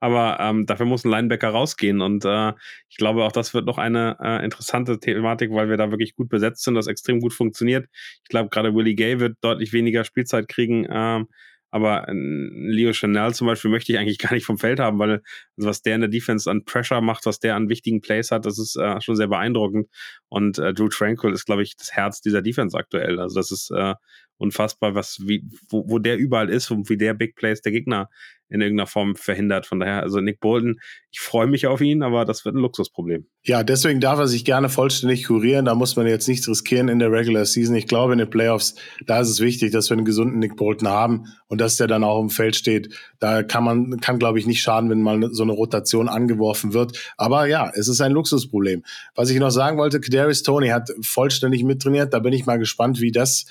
Aber 0.00 0.38
ähm, 0.40 0.66
dafür 0.66 0.86
muss 0.86 1.04
ein 1.04 1.10
Linebacker 1.10 1.48
rausgehen. 1.48 2.00
Und 2.00 2.24
äh, 2.24 2.52
ich 2.88 2.96
glaube, 2.96 3.24
auch 3.24 3.32
das 3.32 3.54
wird 3.54 3.66
noch 3.66 3.78
eine 3.78 4.16
äh, 4.20 4.44
interessante 4.44 4.98
Thematik, 5.00 5.50
weil 5.52 5.68
wir 5.68 5.76
da 5.76 5.90
wirklich 5.90 6.14
gut 6.14 6.28
besetzt 6.28 6.64
sind, 6.64 6.74
das 6.74 6.86
extrem 6.86 7.20
gut 7.20 7.32
funktioniert. 7.32 7.88
Ich 8.22 8.28
glaube, 8.28 8.50
gerade 8.50 8.74
Willie 8.74 8.94
Gay 8.94 9.20
wird 9.20 9.38
deutlich 9.40 9.72
weniger 9.72 10.04
Spielzeit 10.04 10.48
kriegen. 10.48 10.86
Ähm, 10.90 11.28
aber 11.70 12.06
Leo 12.10 12.92
Chanel 12.92 13.34
zum 13.34 13.46
Beispiel 13.46 13.70
möchte 13.70 13.92
ich 13.92 13.98
eigentlich 13.98 14.18
gar 14.18 14.32
nicht 14.32 14.46
vom 14.46 14.58
Feld 14.58 14.80
haben, 14.80 14.98
weil 14.98 15.22
also 15.56 15.68
was 15.68 15.82
der 15.82 15.94
in 15.94 16.00
der 16.02 16.10
Defense 16.10 16.50
an 16.50 16.64
Pressure 16.64 17.00
macht, 17.00 17.26
was 17.26 17.40
der 17.40 17.56
an 17.56 17.68
wichtigen 17.68 18.00
Plays 18.00 18.30
hat, 18.30 18.46
das 18.46 18.58
ist 18.58 18.76
äh, 18.76 19.00
schon 19.00 19.16
sehr 19.16 19.28
beeindruckend. 19.28 19.88
Und 20.28 20.58
äh, 20.58 20.72
Drew 20.72 20.88
Tranquil 20.88 21.32
ist, 21.32 21.46
glaube 21.46 21.62
ich, 21.62 21.76
das 21.76 21.92
Herz 21.92 22.20
dieser 22.20 22.42
Defense 22.42 22.76
aktuell. 22.76 23.20
Also 23.20 23.36
das 23.36 23.50
ist 23.50 23.70
äh, 23.70 23.94
unfassbar, 24.38 24.94
was 24.94 25.20
wie 25.26 25.48
wo, 25.68 25.88
wo 25.88 25.98
der 25.98 26.18
überall 26.18 26.50
ist 26.50 26.70
und 26.70 26.88
wie 26.88 26.96
der 26.96 27.14
Big 27.14 27.36
Plays 27.36 27.62
der 27.62 27.72
Gegner 27.72 28.08
in 28.48 28.60
irgendeiner 28.60 28.86
Form 28.86 29.16
verhindert. 29.16 29.66
Von 29.66 29.80
daher, 29.80 30.02
also 30.02 30.20
Nick 30.20 30.40
Bolton, 30.40 30.78
ich 31.10 31.20
freue 31.20 31.46
mich 31.46 31.66
auf 31.66 31.80
ihn, 31.80 32.02
aber 32.02 32.24
das 32.24 32.44
wird 32.44 32.54
ein 32.54 32.60
Luxusproblem. 32.60 33.26
Ja, 33.42 33.64
deswegen 33.64 34.00
darf 34.00 34.18
er 34.18 34.28
sich 34.28 34.44
gerne 34.44 34.68
vollständig 34.68 35.24
kurieren. 35.24 35.64
Da 35.64 35.74
muss 35.74 35.96
man 35.96 36.06
jetzt 36.06 36.28
nichts 36.28 36.48
riskieren 36.48 36.88
in 36.88 36.98
der 36.98 37.10
Regular 37.10 37.44
Season. 37.44 37.74
Ich 37.74 37.88
glaube, 37.88 38.12
in 38.12 38.18
den 38.18 38.30
Playoffs, 38.30 38.76
da 39.06 39.20
ist 39.20 39.30
es 39.30 39.40
wichtig, 39.40 39.72
dass 39.72 39.90
wir 39.90 39.96
einen 39.96 40.04
gesunden 40.04 40.38
Nick 40.38 40.56
Bolton 40.56 40.88
haben 40.88 41.24
und 41.48 41.60
dass 41.60 41.76
der 41.76 41.88
dann 41.88 42.04
auch 42.04 42.20
im 42.20 42.30
Feld 42.30 42.54
steht. 42.54 42.94
Da 43.18 43.42
kann 43.42 43.64
man, 43.64 43.98
kann 44.00 44.18
glaube 44.18 44.38
ich 44.38 44.46
nicht 44.46 44.62
schaden, 44.62 44.90
wenn 44.90 45.02
mal 45.02 45.28
so 45.32 45.42
eine 45.42 45.52
Rotation 45.52 46.08
angeworfen 46.08 46.72
wird. 46.72 47.14
Aber 47.16 47.46
ja, 47.46 47.72
es 47.74 47.88
ist 47.88 48.00
ein 48.00 48.12
Luxusproblem. 48.12 48.84
Was 49.16 49.30
ich 49.30 49.40
noch 49.40 49.50
sagen 49.50 49.78
wollte, 49.78 50.00
Kadarius 50.00 50.42
Tony 50.44 50.68
hat 50.68 50.90
vollständig 51.00 51.64
mittrainiert. 51.64 52.12
Da 52.12 52.20
bin 52.20 52.32
ich 52.32 52.46
mal 52.46 52.58
gespannt, 52.58 53.00
wie 53.00 53.10
das 53.10 53.46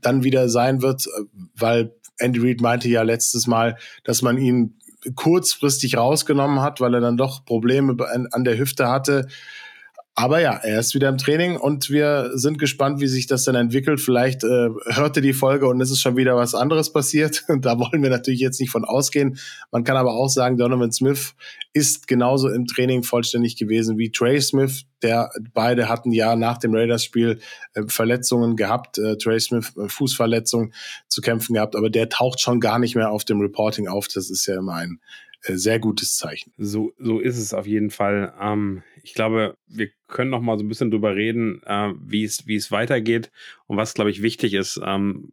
dann 0.00 0.24
wieder 0.24 0.48
sein 0.48 0.82
wird, 0.82 1.06
weil 1.56 1.94
Andy 2.18 2.40
Reid 2.40 2.60
meinte 2.60 2.88
ja 2.88 3.02
letztes 3.02 3.46
Mal, 3.46 3.76
dass 4.04 4.22
man 4.22 4.38
ihn 4.38 4.78
kurzfristig 5.14 5.96
rausgenommen 5.96 6.60
hat, 6.60 6.80
weil 6.80 6.94
er 6.94 7.00
dann 7.00 7.16
doch 7.16 7.44
Probleme 7.44 7.96
an 8.32 8.44
der 8.44 8.58
Hüfte 8.58 8.88
hatte. 8.88 9.28
Aber 10.16 10.40
ja, 10.40 10.52
er 10.52 10.78
ist 10.78 10.94
wieder 10.94 11.08
im 11.08 11.18
Training 11.18 11.56
und 11.56 11.90
wir 11.90 12.30
sind 12.34 12.60
gespannt, 12.60 13.00
wie 13.00 13.08
sich 13.08 13.26
das 13.26 13.42
dann 13.42 13.56
entwickelt. 13.56 14.00
Vielleicht 14.00 14.44
äh, 14.44 14.68
hörte 14.86 15.20
die 15.20 15.32
Folge 15.32 15.66
und 15.66 15.80
es 15.80 15.90
ist 15.90 16.00
schon 16.00 16.16
wieder 16.16 16.36
was 16.36 16.54
anderes 16.54 16.92
passiert. 16.92 17.44
da 17.60 17.80
wollen 17.80 18.00
wir 18.00 18.10
natürlich 18.10 18.38
jetzt 18.38 18.60
nicht 18.60 18.70
von 18.70 18.84
ausgehen. 18.84 19.38
Man 19.72 19.82
kann 19.82 19.96
aber 19.96 20.14
auch 20.14 20.28
sagen, 20.28 20.56
Donovan 20.56 20.92
Smith 20.92 21.34
ist 21.72 22.06
genauso 22.06 22.48
im 22.48 22.66
Training 22.66 23.02
vollständig 23.02 23.56
gewesen 23.56 23.98
wie 23.98 24.12
Trey 24.12 24.40
Smith. 24.40 24.84
Der 25.02 25.30
beide 25.52 25.88
hatten 25.88 26.12
ja 26.12 26.36
nach 26.36 26.58
dem 26.58 26.76
Raiders-Spiel 26.76 27.40
äh, 27.74 27.82
Verletzungen 27.88 28.54
gehabt. 28.54 28.98
Äh, 28.98 29.16
Trey 29.16 29.40
Smith 29.40 29.72
äh, 29.76 29.88
Fußverletzung 29.88 30.72
zu 31.08 31.22
kämpfen 31.22 31.54
gehabt, 31.54 31.74
aber 31.74 31.90
der 31.90 32.08
taucht 32.08 32.40
schon 32.40 32.60
gar 32.60 32.78
nicht 32.78 32.94
mehr 32.94 33.10
auf 33.10 33.24
dem 33.24 33.40
Reporting 33.40 33.88
auf. 33.88 34.06
Das 34.06 34.30
ist 34.30 34.46
ja 34.46 34.58
immer 34.60 34.74
ein 34.74 35.00
sehr 35.46 35.78
gutes 35.78 36.16
Zeichen. 36.16 36.52
So, 36.56 36.92
so 36.98 37.20
ist 37.20 37.38
es 37.38 37.52
auf 37.52 37.66
jeden 37.66 37.90
Fall. 37.90 38.34
Ähm, 38.40 38.82
ich 39.02 39.14
glaube, 39.14 39.56
wir 39.66 39.90
können 40.08 40.30
noch 40.30 40.40
mal 40.40 40.58
so 40.58 40.64
ein 40.64 40.68
bisschen 40.68 40.90
drüber 40.90 41.14
reden, 41.14 41.62
äh, 41.66 41.92
wie 42.00 42.24
es 42.24 42.46
wie 42.46 42.56
es 42.56 42.70
weitergeht 42.70 43.30
und 43.66 43.76
was, 43.76 43.94
glaube 43.94 44.10
ich, 44.10 44.22
wichtig 44.22 44.54
ist. 44.54 44.80
Ähm, 44.84 45.32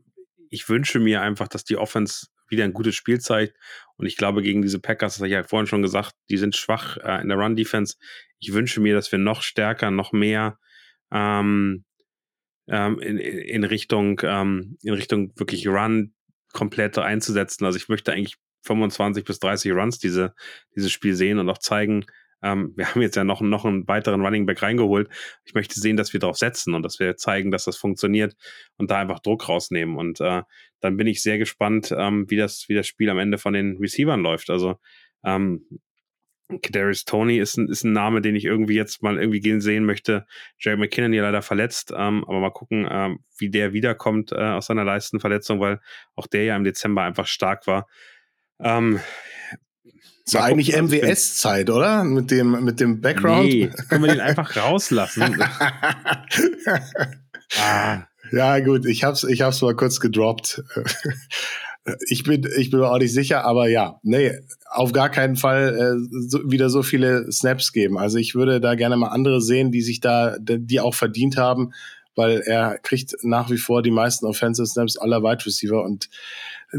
ich 0.50 0.68
wünsche 0.68 1.00
mir 1.00 1.22
einfach, 1.22 1.48
dass 1.48 1.64
die 1.64 1.78
Offense 1.78 2.28
wieder 2.50 2.66
ein 2.66 2.74
gutes 2.74 2.96
Spiel 2.96 3.20
zeigt. 3.20 3.56
Und 3.96 4.06
ich 4.06 4.18
glaube, 4.18 4.42
gegen 4.42 4.62
diese 4.62 4.80
Packers, 4.80 5.14
das 5.14 5.20
habe 5.20 5.28
ich 5.28 5.34
ja 5.34 5.44
vorhin 5.44 5.68
schon 5.68 5.82
gesagt, 5.82 6.14
die 6.30 6.38
sind 6.38 6.56
schwach 6.56 6.98
äh, 6.98 7.22
in 7.22 7.30
der 7.30 7.38
Run-Defense. 7.38 7.96
Ich 8.40 8.54
wünsche 8.54 8.82
mir, 8.82 8.94
dass 8.94 9.12
wir 9.12 9.20
noch 9.20 9.42
stärker, 9.42 9.90
noch 9.92 10.12
mehr 10.12 10.60
ähm, 11.12 11.86
ähm, 12.68 13.00
in, 13.00 13.18
in 13.18 13.64
Richtung, 13.64 14.20
ähm, 14.24 14.78
in 14.84 14.94
Richtung 14.94 15.32
wirklich 15.38 15.68
Run 15.68 16.14
komplett 16.52 16.98
einzusetzen. 16.98 17.66
Also 17.66 17.78
ich 17.78 17.88
möchte 17.88 18.12
eigentlich 18.12 18.38
25 18.62 19.24
bis 19.24 19.40
30 19.40 19.72
Runs 19.72 20.00
diese, 20.00 20.34
dieses 20.76 20.92
Spiel 20.92 21.16
sehen 21.16 21.40
und 21.40 21.50
auch 21.50 21.58
zeigen, 21.58 22.06
ähm, 22.44 22.74
wir 22.76 22.88
haben 22.90 23.02
jetzt 23.02 23.16
ja 23.16 23.24
noch, 23.24 23.42
noch 23.42 23.66
einen 23.66 23.88
weiteren 23.88 24.22
Running 24.22 24.46
Back 24.46 24.62
reingeholt. 24.62 25.10
Ich 25.46 25.54
möchte 25.54 25.80
sehen, 25.80 25.98
dass 25.98 26.14
wir 26.14 26.20
darauf 26.20 26.38
setzen 26.38 26.74
und 26.74 26.84
dass 26.84 27.00
wir 27.00 27.16
zeigen, 27.18 27.52
dass 27.52 27.66
das 27.66 27.78
funktioniert 27.78 28.36
und 28.78 28.90
da 28.90 29.00
einfach 29.00 29.20
Druck 29.20 29.48
rausnehmen. 29.48 29.96
Und 29.98 30.20
äh, 30.22 30.44
dann 30.80 30.98
bin 30.98 31.08
ich 31.08 31.22
sehr 31.22 31.38
gespannt, 31.38 31.94
ähm, 31.96 32.26
wie, 32.30 32.38
das, 32.38 32.66
wie 32.68 32.74
das 32.74 32.88
Spiel 32.88 33.10
am 33.10 33.20
Ende 33.20 33.38
von 33.38 33.54
den 33.54 33.78
Receivern 33.78 34.22
läuft. 34.22 34.50
Also 34.50 34.80
ähm, 35.24 35.66
Kadarius 36.62 37.06
Tony 37.06 37.38
ist 37.38 37.58
ein, 37.58 37.70
ist 37.70 37.84
ein 37.84 37.94
Name, 37.94 38.22
den 38.22 38.36
ich 38.36 38.46
irgendwie 38.46 38.76
jetzt 38.76 39.02
mal 39.04 39.18
irgendwie 39.18 39.40
gehen 39.40 39.62
sehen 39.62 39.86
möchte. 39.86 40.26
Jerry 40.60 40.78
McKinnon 40.78 41.14
ja 41.14 41.24
leider 41.24 41.42
verletzt, 41.42 41.94
ähm, 41.96 42.26
aber 42.28 42.40
mal 42.40 42.52
gucken, 42.52 42.88
ähm, 42.90 43.20
wie 43.38 43.50
der 43.50 43.72
wiederkommt 43.72 44.32
äh, 44.32 44.36
aus 44.36 44.66
seiner 44.66 44.84
Leistenverletzung, 44.84 45.60
weil 45.60 45.80
auch 46.16 46.28
der 46.28 46.44
ja 46.44 46.56
im 46.56 46.64
Dezember 46.64 47.04
einfach 47.04 47.28
stark 47.28 47.68
war. 47.68 47.88
Ähm, 48.64 49.00
so 50.26 50.40
eigentlich 50.40 50.76
MWS-Zeit, 50.76 51.70
oder? 51.70 52.04
Mit 52.04 52.32
dem, 52.32 52.64
mit 52.64 52.80
dem 52.80 53.02
Background? 53.02 53.48
Nee, 53.48 53.70
können 53.90 54.04
wir 54.04 54.12
den 54.12 54.22
einfach 54.22 54.56
rauslassen. 54.64 55.44
ah. 57.60 58.04
Ja, 58.32 58.60
gut, 58.62 58.86
ich 58.86 59.04
hab's, 59.04 59.26
ich 59.26 59.42
hab's 59.42 59.62
mal 59.62 59.76
kurz 59.76 60.00
gedroppt. 60.00 60.64
Ich 62.10 62.24
bin, 62.24 62.48
ich 62.58 62.70
bin 62.70 62.80
mir 62.80 62.92
auch 62.92 63.00
nicht 63.00 63.12
sicher, 63.12 63.44
aber 63.44 63.68
ja, 63.68 64.00
nee, 64.04 64.38
auf 64.70 64.92
gar 64.92 65.10
keinen 65.10 65.36
Fall 65.36 65.76
äh, 65.76 66.20
so, 66.28 66.40
wieder 66.46 66.70
so 66.70 66.84
viele 66.84 67.32
Snaps 67.32 67.72
geben. 67.72 67.98
Also 67.98 68.20
ich 68.20 68.36
würde 68.36 68.62
da 68.62 68.76
gerne 68.76 68.98
mal 68.98 69.08
andere 69.08 69.42
sehen, 69.42 69.72
die 69.72 69.82
sich 69.82 70.00
da, 70.00 70.38
die 70.40 70.80
auch 70.80 70.94
verdient 70.94 71.38
haben, 71.38 71.74
weil 72.14 72.42
er 72.42 72.78
kriegt 72.78 73.16
nach 73.24 73.50
wie 73.50 73.58
vor 73.58 73.82
die 73.82 73.90
meisten 73.90 74.28
Offensive 74.28 74.68
Snaps 74.68 74.96
aller 74.96 75.24
Wide 75.24 75.44
Receiver 75.44 75.82
und 75.84 76.08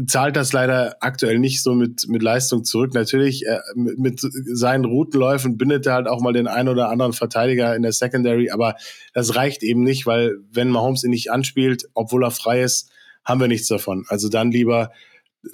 zahlt 0.07 0.35
das 0.35 0.53
leider 0.53 0.97
aktuell 1.01 1.37
nicht 1.39 1.61
so 1.61 1.75
mit, 1.75 2.07
mit 2.07 2.23
Leistung 2.23 2.63
zurück. 2.63 2.93
Natürlich, 2.93 3.45
äh, 3.45 3.59
mit, 3.75 3.99
mit 3.99 4.19
seinen 4.21 4.85
Routenläufen 4.85 5.57
bindet 5.57 5.85
er 5.85 5.93
halt 5.93 6.07
auch 6.07 6.21
mal 6.21 6.33
den 6.33 6.47
einen 6.47 6.69
oder 6.69 6.89
anderen 6.89 7.13
Verteidiger 7.13 7.75
in 7.75 7.83
der 7.83 7.91
Secondary, 7.91 8.49
aber 8.49 8.75
das 9.13 9.35
reicht 9.35 9.61
eben 9.63 9.83
nicht, 9.83 10.05
weil 10.05 10.37
wenn 10.51 10.69
Mahomes 10.69 11.03
ihn 11.03 11.11
nicht 11.11 11.31
anspielt, 11.31 11.89
obwohl 11.93 12.23
er 12.23 12.31
frei 12.31 12.61
ist, 12.63 12.89
haben 13.23 13.39
wir 13.39 13.47
nichts 13.47 13.67
davon. 13.67 14.05
Also 14.07 14.29
dann 14.29 14.51
lieber 14.51 14.91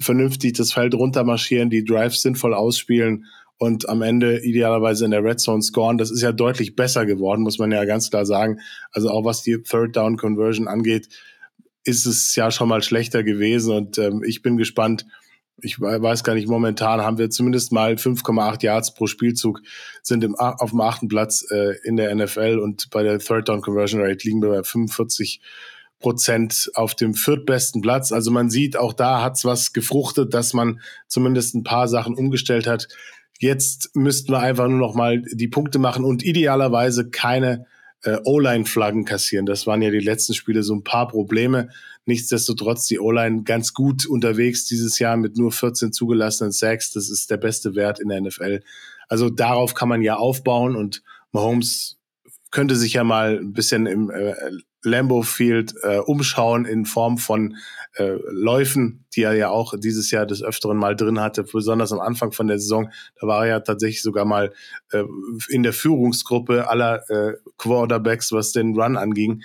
vernünftig 0.00 0.54
das 0.54 0.72
Feld 0.72 0.94
runtermarschieren, 0.94 1.68
die 1.68 1.84
Drives 1.84 2.22
sinnvoll 2.22 2.54
ausspielen 2.54 3.26
und 3.58 3.88
am 3.90 4.00
Ende 4.00 4.40
idealerweise 4.42 5.04
in 5.04 5.10
der 5.10 5.22
Red 5.22 5.40
Zone 5.40 5.62
scoren. 5.62 5.98
Das 5.98 6.10
ist 6.10 6.22
ja 6.22 6.32
deutlich 6.32 6.76
besser 6.76 7.04
geworden, 7.04 7.42
muss 7.42 7.58
man 7.58 7.72
ja 7.72 7.84
ganz 7.84 8.08
klar 8.08 8.24
sagen. 8.24 8.58
Also 8.90 9.10
auch 9.10 9.24
was 9.24 9.42
die 9.42 9.62
Third 9.62 9.96
Down 9.96 10.16
Conversion 10.16 10.66
angeht, 10.66 11.08
ist 11.90 12.06
es 12.06 12.34
ja 12.36 12.50
schon 12.50 12.68
mal 12.68 12.82
schlechter 12.82 13.22
gewesen 13.22 13.74
und 13.74 13.98
ähm, 13.98 14.22
ich 14.24 14.42
bin 14.42 14.56
gespannt. 14.56 15.06
Ich 15.62 15.78
weiß 15.78 16.24
gar 16.24 16.34
nicht, 16.34 16.48
momentan 16.48 17.02
haben 17.02 17.18
wir 17.18 17.28
zumindest 17.28 17.70
mal 17.70 17.92
5,8 17.92 18.62
Yards 18.64 18.94
pro 18.94 19.06
Spielzug, 19.06 19.60
sind 20.02 20.24
im, 20.24 20.34
auf 20.34 20.70
dem 20.70 20.80
achten 20.80 21.08
Platz 21.08 21.44
äh, 21.50 21.76
in 21.84 21.96
der 21.96 22.14
NFL 22.14 22.58
und 22.62 22.88
bei 22.88 23.02
der 23.02 23.18
Third 23.18 23.50
Down 23.50 23.60
Conversion 23.60 24.00
Rate 24.00 24.26
liegen 24.26 24.40
wir 24.40 24.48
bei 24.48 24.62
45 24.62 25.42
Prozent 25.98 26.70
auf 26.74 26.94
dem 26.94 27.12
viertbesten 27.12 27.82
Platz. 27.82 28.10
Also 28.10 28.30
man 28.30 28.48
sieht, 28.48 28.78
auch 28.78 28.94
da 28.94 29.22
hat's 29.22 29.44
was 29.44 29.74
gefruchtet, 29.74 30.32
dass 30.32 30.54
man 30.54 30.80
zumindest 31.08 31.54
ein 31.54 31.62
paar 31.62 31.88
Sachen 31.88 32.14
umgestellt 32.14 32.66
hat. 32.66 32.88
Jetzt 33.38 33.94
müssten 33.94 34.32
wir 34.32 34.40
einfach 34.40 34.66
nur 34.66 34.78
noch 34.78 34.94
mal 34.94 35.22
die 35.22 35.48
Punkte 35.48 35.78
machen 35.78 36.04
und 36.04 36.22
idealerweise 36.22 37.10
keine 37.10 37.66
äh, 38.02 38.18
O-Line-Flaggen 38.24 39.04
kassieren. 39.04 39.46
Das 39.46 39.66
waren 39.66 39.82
ja 39.82 39.90
die 39.90 40.00
letzten 40.00 40.34
Spiele 40.34 40.62
so 40.62 40.74
ein 40.74 40.84
paar 40.84 41.08
Probleme. 41.08 41.70
Nichtsdestotrotz 42.06 42.86
die 42.86 42.98
O-Line 42.98 43.42
ganz 43.42 43.74
gut 43.74 44.06
unterwegs 44.06 44.64
dieses 44.66 44.98
Jahr 44.98 45.16
mit 45.16 45.36
nur 45.36 45.52
14 45.52 45.92
zugelassenen 45.92 46.52
Sacks. 46.52 46.92
Das 46.92 47.10
ist 47.10 47.30
der 47.30 47.36
beste 47.36 47.74
Wert 47.74 48.00
in 48.00 48.08
der 48.08 48.20
NFL. 48.20 48.60
Also 49.08 49.28
darauf 49.28 49.74
kann 49.74 49.88
man 49.88 50.02
ja 50.02 50.16
aufbauen 50.16 50.76
und 50.76 51.02
Mahomes 51.32 51.98
könnte 52.50 52.76
sich 52.76 52.94
ja 52.94 53.04
mal 53.04 53.38
ein 53.38 53.52
bisschen 53.52 53.86
im 53.86 54.10
äh, 54.10 54.34
Lambo 54.82 55.22
Field 55.22 55.74
äh, 55.82 55.98
umschauen 55.98 56.64
in 56.64 56.86
Form 56.86 57.18
von 57.18 57.56
äh, 57.96 58.16
Läufen, 58.30 59.04
die 59.14 59.22
er 59.22 59.34
ja 59.34 59.50
auch 59.50 59.74
dieses 59.76 60.10
Jahr 60.10 60.26
des 60.26 60.42
Öfteren 60.42 60.76
mal 60.76 60.96
drin 60.96 61.20
hatte, 61.20 61.44
besonders 61.44 61.92
am 61.92 62.00
Anfang 62.00 62.32
von 62.32 62.46
der 62.46 62.58
Saison. 62.58 62.90
Da 63.20 63.26
war 63.26 63.44
er 63.44 63.50
ja 63.50 63.60
tatsächlich 63.60 64.02
sogar 64.02 64.24
mal 64.24 64.52
äh, 64.92 65.04
in 65.48 65.62
der 65.62 65.72
Führungsgruppe 65.72 66.68
aller 66.68 67.08
äh, 67.10 67.34
Quarterbacks, 67.58 68.32
was 68.32 68.52
den 68.52 68.78
Run 68.78 68.96
anging. 68.96 69.42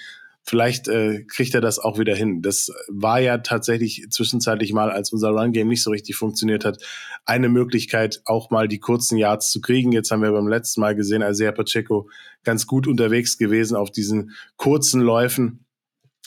Vielleicht 0.47 0.87
äh, 0.87 1.23
kriegt 1.23 1.55
er 1.55 1.61
das 1.61 1.79
auch 1.79 1.97
wieder 1.97 2.15
hin. 2.15 2.43
Das 2.43 2.71
war 2.87 3.19
ja 3.19 3.39
tatsächlich 3.39 4.05
zwischenzeitlich 4.11 4.73
mal, 4.73 4.91
als 4.91 5.11
unser 5.11 5.29
Run-Game 5.29 5.67
nicht 5.67 5.81
so 5.81 5.89
richtig 5.89 6.15
funktioniert 6.15 6.65
hat, 6.65 6.83
eine 7.25 7.49
Möglichkeit, 7.49 8.21
auch 8.25 8.51
mal 8.51 8.67
die 8.67 8.79
kurzen 8.79 9.17
Yards 9.17 9.49
zu 9.49 9.59
kriegen. 9.59 9.91
Jetzt 9.91 10.11
haben 10.11 10.21
wir 10.21 10.31
beim 10.31 10.47
letzten 10.47 10.81
Mal 10.81 10.95
gesehen, 10.95 11.23
Isaiah 11.23 11.51
Pacheco 11.51 12.09
ganz 12.43 12.67
gut 12.67 12.85
unterwegs 12.85 13.39
gewesen 13.39 13.75
auf 13.75 13.91
diesen 13.91 14.31
kurzen 14.55 15.01
Läufen. 15.01 15.65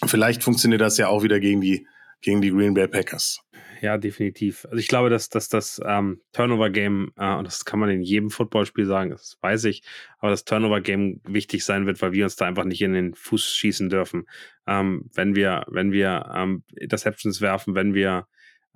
Vielleicht 0.04 0.42
funktioniert 0.42 0.80
das 0.80 0.98
ja 0.98 1.08
auch 1.08 1.22
wieder 1.22 1.38
gegen 1.38 1.60
die, 1.60 1.86
gegen 2.20 2.40
die 2.40 2.50
Green 2.50 2.74
Bay 2.74 2.88
Packers 2.88 3.40
ja, 3.80 3.98
definitiv. 3.98 4.64
Also 4.66 4.76
ich 4.76 4.88
glaube, 4.88 5.10
dass, 5.10 5.28
dass 5.28 5.48
das 5.48 5.80
ähm, 5.84 6.20
Turnover-Game, 6.32 7.12
äh, 7.16 7.34
und 7.34 7.46
das 7.46 7.64
kann 7.64 7.78
man 7.78 7.90
in 7.90 8.02
jedem 8.02 8.30
Footballspiel 8.30 8.86
sagen, 8.86 9.10
das 9.10 9.38
weiß 9.40 9.64
ich, 9.64 9.82
aber 10.18 10.30
das 10.30 10.44
Turnover-Game 10.44 11.20
wichtig 11.24 11.64
sein 11.64 11.86
wird, 11.86 12.00
weil 12.02 12.12
wir 12.12 12.24
uns 12.24 12.36
da 12.36 12.46
einfach 12.46 12.64
nicht 12.64 12.82
in 12.82 12.92
den 12.92 13.14
Fuß 13.14 13.54
schießen 13.54 13.88
dürfen. 13.88 14.26
Ähm, 14.66 15.10
wenn 15.14 15.34
wir, 15.34 15.64
wenn 15.68 15.92
wir 15.92 16.30
ähm, 16.34 16.62
Interceptions 16.76 17.40
werfen, 17.40 17.74
wenn 17.74 17.94
wir 17.94 18.26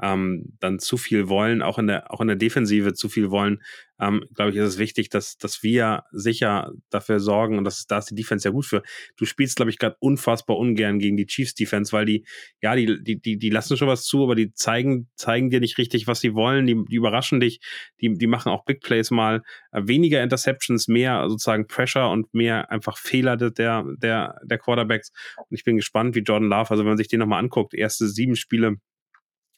ähm, 0.02 0.56
dann 0.58 0.80
zu 0.80 0.96
viel 0.96 1.28
wollen, 1.28 1.62
auch 1.62 1.78
in 1.78 1.86
der, 1.86 2.12
auch 2.12 2.20
in 2.20 2.26
der 2.26 2.36
Defensive 2.36 2.92
zu 2.92 3.08
viel 3.08 3.30
wollen, 3.30 3.62
ähm, 4.00 4.24
glaube 4.34 4.50
ich, 4.50 4.56
ist 4.56 4.66
es 4.66 4.78
wichtig, 4.78 5.10
dass, 5.10 5.38
dass 5.38 5.62
wir 5.62 6.02
sicher 6.10 6.72
dafür 6.90 7.20
sorgen, 7.20 7.56
und 7.56 7.64
das, 7.64 7.86
da 7.86 7.98
ist 7.98 8.10
die 8.10 8.16
Defense 8.16 8.48
ja 8.48 8.52
gut 8.52 8.66
für. 8.66 8.82
Du 9.16 9.24
spielst, 9.24 9.54
glaube 9.54 9.70
ich, 9.70 9.78
gerade 9.78 9.96
unfassbar 10.00 10.58
ungern 10.58 10.98
gegen 10.98 11.16
die 11.16 11.26
Chiefs 11.26 11.54
Defense, 11.54 11.92
weil 11.92 12.04
die, 12.04 12.26
ja, 12.60 12.74
die, 12.74 13.00
die, 13.00 13.20
die, 13.20 13.38
die 13.38 13.50
lassen 13.50 13.76
schon 13.76 13.86
was 13.86 14.02
zu, 14.04 14.24
aber 14.24 14.34
die 14.34 14.52
zeigen, 14.52 15.08
zeigen 15.14 15.50
dir 15.50 15.60
nicht 15.60 15.78
richtig, 15.78 16.08
was 16.08 16.20
sie 16.20 16.34
wollen, 16.34 16.66
die, 16.66 16.82
die 16.88 16.96
überraschen 16.96 17.38
dich, 17.38 17.60
die, 18.00 18.12
die 18.12 18.26
machen 18.26 18.50
auch 18.50 18.64
Big 18.64 18.80
Plays 18.80 19.12
mal, 19.12 19.42
äh, 19.70 19.82
weniger 19.84 20.20
Interceptions, 20.20 20.88
mehr 20.88 21.28
sozusagen 21.28 21.68
Pressure 21.68 22.10
und 22.10 22.34
mehr 22.34 22.72
einfach 22.72 22.98
Fehler 22.98 23.36
der, 23.36 23.84
der, 23.98 24.40
der 24.44 24.58
Quarterbacks. 24.58 25.12
Und 25.36 25.56
ich 25.56 25.62
bin 25.62 25.76
gespannt, 25.76 26.16
wie 26.16 26.20
Jordan 26.20 26.48
Love, 26.48 26.70
also 26.70 26.78
wenn 26.82 26.90
man 26.90 26.98
sich 26.98 27.08
den 27.08 27.20
nochmal 27.20 27.38
anguckt, 27.38 27.72
erste 27.72 28.08
sieben 28.08 28.34
Spiele, 28.34 28.78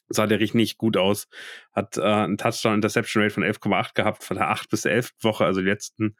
sah 0.09 0.27
der 0.27 0.39
richtig 0.39 0.77
gut 0.77 0.97
aus. 0.97 1.27
Hat 1.73 1.97
äh, 1.97 2.01
einen 2.01 2.37
Touchdown-Interception-Rate 2.37 3.33
von 3.33 3.43
11,8 3.43 3.93
gehabt 3.93 4.23
von 4.23 4.37
der 4.37 4.49
8 4.49 4.69
bis 4.69 4.85
11 4.85 5.11
Woche, 5.21 5.45
also 5.45 5.61
die 5.61 5.67
letzten 5.67 6.15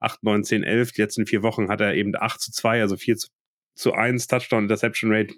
8, 0.00 0.22
9, 0.22 0.44
10, 0.44 0.64
11. 0.64 0.92
Die 0.92 1.00
letzten 1.02 1.26
vier 1.26 1.42
Wochen 1.42 1.68
hat 1.68 1.80
er 1.80 1.94
eben 1.94 2.12
8 2.16 2.40
zu 2.40 2.52
2, 2.52 2.80
also 2.80 2.96
4 2.96 3.16
zu, 3.16 3.28
zu 3.74 3.92
1 3.92 4.26
Touchdown-Interception-Rate. 4.26 5.34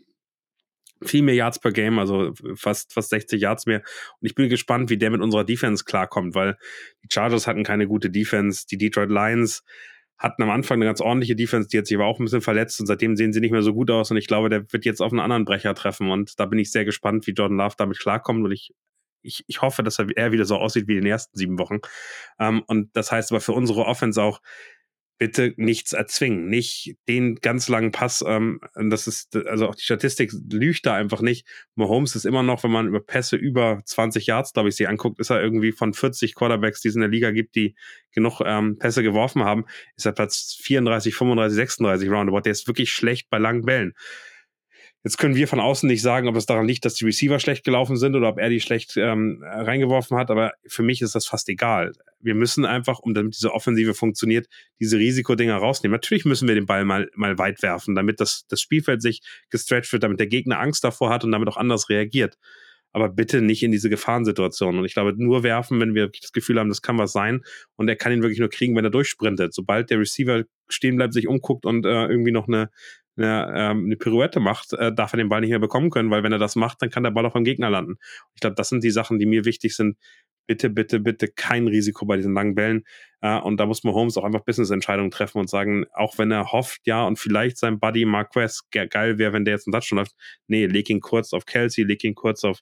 Viel 1.02 1.22
mehr 1.22 1.34
Yards 1.34 1.58
per 1.58 1.72
Game, 1.72 1.98
also 1.98 2.32
fast, 2.54 2.92
fast 2.92 3.10
60 3.10 3.40
Yards 3.40 3.66
mehr. 3.66 3.80
Und 4.20 4.26
ich 4.26 4.34
bin 4.34 4.48
gespannt, 4.48 4.90
wie 4.90 4.96
der 4.96 5.10
mit 5.10 5.20
unserer 5.20 5.44
Defense 5.44 5.84
klarkommt, 5.84 6.34
weil 6.34 6.56
die 7.02 7.08
Chargers 7.12 7.46
hatten 7.46 7.64
keine 7.64 7.86
gute 7.86 8.10
Defense. 8.10 8.66
Die 8.70 8.78
Detroit 8.78 9.10
Lions 9.10 9.64
hatten 10.18 10.42
am 10.42 10.50
Anfang 10.50 10.76
eine 10.76 10.84
ganz 10.84 11.00
ordentliche 11.00 11.36
Defense, 11.36 11.68
die 11.68 11.78
hat 11.78 11.86
sich 11.86 11.96
aber 11.96 12.06
auch 12.06 12.18
ein 12.18 12.24
bisschen 12.24 12.40
verletzt 12.40 12.80
und 12.80 12.86
seitdem 12.86 13.16
sehen 13.16 13.32
sie 13.32 13.40
nicht 13.40 13.50
mehr 13.50 13.62
so 13.62 13.74
gut 13.74 13.90
aus 13.90 14.10
und 14.10 14.16
ich 14.16 14.26
glaube, 14.26 14.48
der 14.48 14.72
wird 14.72 14.84
jetzt 14.84 15.00
auf 15.00 15.12
einen 15.12 15.20
anderen 15.20 15.44
Brecher 15.44 15.74
treffen 15.74 16.10
und 16.10 16.38
da 16.38 16.46
bin 16.46 16.58
ich 16.58 16.70
sehr 16.70 16.84
gespannt, 16.84 17.26
wie 17.26 17.32
Jordan 17.32 17.58
Love 17.58 17.74
damit 17.76 17.98
klarkommt 17.98 18.44
und 18.44 18.52
ich 18.52 18.72
ich, 19.24 19.42
ich 19.46 19.62
hoffe, 19.62 19.82
dass 19.82 19.98
er, 19.98 20.06
er 20.16 20.32
wieder 20.32 20.44
so 20.44 20.56
aussieht 20.56 20.86
wie 20.86 20.96
in 20.96 21.02
den 21.02 21.10
ersten 21.10 21.36
sieben 21.36 21.58
Wochen. 21.58 21.78
Ähm, 22.38 22.62
und 22.66 22.94
das 22.94 23.10
heißt 23.10 23.32
aber 23.32 23.40
für 23.40 23.52
unsere 23.52 23.86
Offense 23.86 24.22
auch, 24.22 24.40
bitte 25.18 25.54
nichts 25.56 25.92
erzwingen, 25.92 26.48
nicht 26.48 26.96
den 27.08 27.36
ganz 27.36 27.68
langen 27.68 27.92
Pass. 27.92 28.24
Ähm, 28.26 28.60
das 28.74 29.06
ist 29.06 29.36
also 29.36 29.68
auch 29.68 29.74
die 29.74 29.82
Statistik 29.82 30.32
lügt 30.50 30.86
da 30.86 30.94
einfach 30.94 31.20
nicht. 31.20 31.46
Mahomes 31.76 32.16
ist 32.16 32.24
immer 32.24 32.42
noch, 32.42 32.64
wenn 32.64 32.70
man 32.70 32.88
über 32.88 33.00
Pässe 33.00 33.36
über 33.36 33.80
20 33.84 34.26
Yards, 34.26 34.52
glaube 34.52 34.68
ich, 34.68 34.76
sie 34.76 34.86
anguckt, 34.86 35.20
ist 35.20 35.30
er 35.30 35.42
irgendwie 35.42 35.72
von 35.72 35.94
40 35.94 36.34
Quarterbacks, 36.34 36.80
die 36.80 36.88
es 36.88 36.94
in 36.94 37.00
der 37.00 37.10
Liga 37.10 37.30
gibt, 37.30 37.54
die 37.54 37.76
genug 38.12 38.40
ähm, 38.44 38.78
Pässe 38.78 39.02
geworfen 39.02 39.44
haben, 39.44 39.64
ist 39.96 40.06
er 40.06 40.12
Platz 40.12 40.58
34, 40.62 41.14
35, 41.14 41.56
36 41.56 42.10
Roundabout. 42.10 42.40
Der 42.40 42.52
ist 42.52 42.66
wirklich 42.66 42.90
schlecht 42.90 43.30
bei 43.30 43.38
langen 43.38 43.62
Bällen. 43.62 43.94
Jetzt 45.04 45.18
können 45.18 45.34
wir 45.34 45.46
von 45.46 45.60
außen 45.60 45.86
nicht 45.86 46.00
sagen, 46.00 46.28
ob 46.28 46.36
es 46.36 46.46
daran 46.46 46.66
liegt, 46.66 46.86
dass 46.86 46.94
die 46.94 47.04
Receiver 47.04 47.38
schlecht 47.38 47.62
gelaufen 47.62 47.96
sind 47.96 48.16
oder 48.16 48.30
ob 48.30 48.38
er 48.38 48.48
die 48.48 48.60
schlecht 48.60 48.96
ähm, 48.96 49.44
reingeworfen 49.44 50.16
hat, 50.16 50.30
aber 50.30 50.54
für 50.66 50.82
mich 50.82 51.02
ist 51.02 51.14
das 51.14 51.26
fast 51.26 51.46
egal. 51.50 51.92
Wir 52.20 52.34
müssen 52.34 52.64
einfach, 52.64 53.00
um 53.00 53.12
damit 53.12 53.36
diese 53.36 53.52
Offensive 53.52 53.92
funktioniert, 53.92 54.48
diese 54.80 54.96
Risikodinger 54.96 55.56
rausnehmen. 55.56 55.92
Natürlich 55.92 56.24
müssen 56.24 56.48
wir 56.48 56.54
den 56.54 56.64
Ball 56.64 56.86
mal, 56.86 57.10
mal 57.16 57.36
weit 57.36 57.62
werfen, 57.62 57.94
damit 57.94 58.18
das, 58.18 58.46
das 58.48 58.62
Spielfeld 58.62 59.02
sich 59.02 59.20
gestretched 59.50 59.92
wird, 59.92 60.04
damit 60.04 60.20
der 60.20 60.26
Gegner 60.26 60.58
Angst 60.58 60.82
davor 60.84 61.10
hat 61.10 61.22
und 61.22 61.32
damit 61.32 61.50
auch 61.50 61.58
anders 61.58 61.90
reagiert. 61.90 62.38
Aber 62.92 63.10
bitte 63.10 63.42
nicht 63.42 63.62
in 63.62 63.72
diese 63.72 63.90
Gefahrensituation. 63.90 64.78
Und 64.78 64.84
ich 64.86 64.94
glaube, 64.94 65.12
nur 65.16 65.42
werfen, 65.42 65.80
wenn 65.80 65.94
wir 65.94 66.08
das 66.18 66.32
Gefühl 66.32 66.60
haben, 66.60 66.68
das 66.68 66.80
kann 66.80 66.96
was 66.96 67.12
sein. 67.12 67.42
Und 67.76 67.88
er 67.88 67.96
kann 67.96 68.12
ihn 68.12 68.22
wirklich 68.22 68.38
nur 68.38 68.48
kriegen, 68.48 68.74
wenn 68.76 68.84
er 68.84 68.90
durchsprintet. 68.90 69.52
Sobald 69.52 69.90
der 69.90 69.98
Receiver 69.98 70.44
stehen 70.68 70.96
bleibt, 70.96 71.12
sich 71.12 71.26
umguckt 71.26 71.66
und 71.66 71.84
äh, 71.84 72.06
irgendwie 72.06 72.30
noch 72.30 72.46
eine, 72.46 72.70
eine, 73.16 73.52
ähm, 73.56 73.84
eine 73.84 73.96
Pirouette 73.96 74.40
macht, 74.40 74.72
äh, 74.72 74.92
darf 74.92 75.12
er 75.12 75.18
den 75.18 75.28
Ball 75.28 75.40
nicht 75.40 75.50
mehr 75.50 75.58
bekommen 75.58 75.90
können, 75.90 76.10
weil 76.10 76.22
wenn 76.22 76.32
er 76.32 76.38
das 76.38 76.56
macht, 76.56 76.82
dann 76.82 76.90
kann 76.90 77.02
der 77.02 77.10
Ball 77.10 77.26
auch 77.26 77.32
beim 77.32 77.44
Gegner 77.44 77.70
landen. 77.70 77.96
Ich 78.34 78.40
glaube, 78.40 78.56
das 78.56 78.68
sind 78.68 78.82
die 78.82 78.90
Sachen, 78.90 79.18
die 79.18 79.26
mir 79.26 79.44
wichtig 79.44 79.76
sind. 79.76 79.96
Bitte, 80.46 80.68
bitte, 80.68 81.00
bitte 81.00 81.28
kein 81.28 81.68
Risiko 81.68 82.04
bei 82.04 82.16
diesen 82.16 82.34
langen 82.34 82.54
Bällen. 82.54 82.84
Äh, 83.22 83.38
und 83.38 83.58
da 83.58 83.66
muss 83.66 83.84
man 83.84 83.94
Holmes 83.94 84.16
auch 84.16 84.24
einfach 84.24 84.44
Business-Entscheidungen 84.44 85.10
treffen 85.10 85.38
und 85.38 85.48
sagen, 85.48 85.86
auch 85.94 86.18
wenn 86.18 86.30
er 86.30 86.52
hofft, 86.52 86.80
ja, 86.84 87.06
und 87.06 87.18
vielleicht 87.18 87.56
sein 87.56 87.80
Buddy 87.80 88.04
Marquez 88.04 88.60
geil 88.70 89.18
wäre, 89.18 89.32
wenn 89.32 89.44
der 89.44 89.54
jetzt 89.54 89.66
einen 89.66 89.72
Touchdown 89.72 89.98
läuft. 90.00 90.14
Nee, 90.46 90.66
leg 90.66 90.90
ihn 90.90 91.00
kurz 91.00 91.32
auf 91.32 91.46
Kelsey, 91.46 91.84
leg 91.84 92.04
ihn 92.04 92.14
kurz 92.14 92.44
auf 92.44 92.60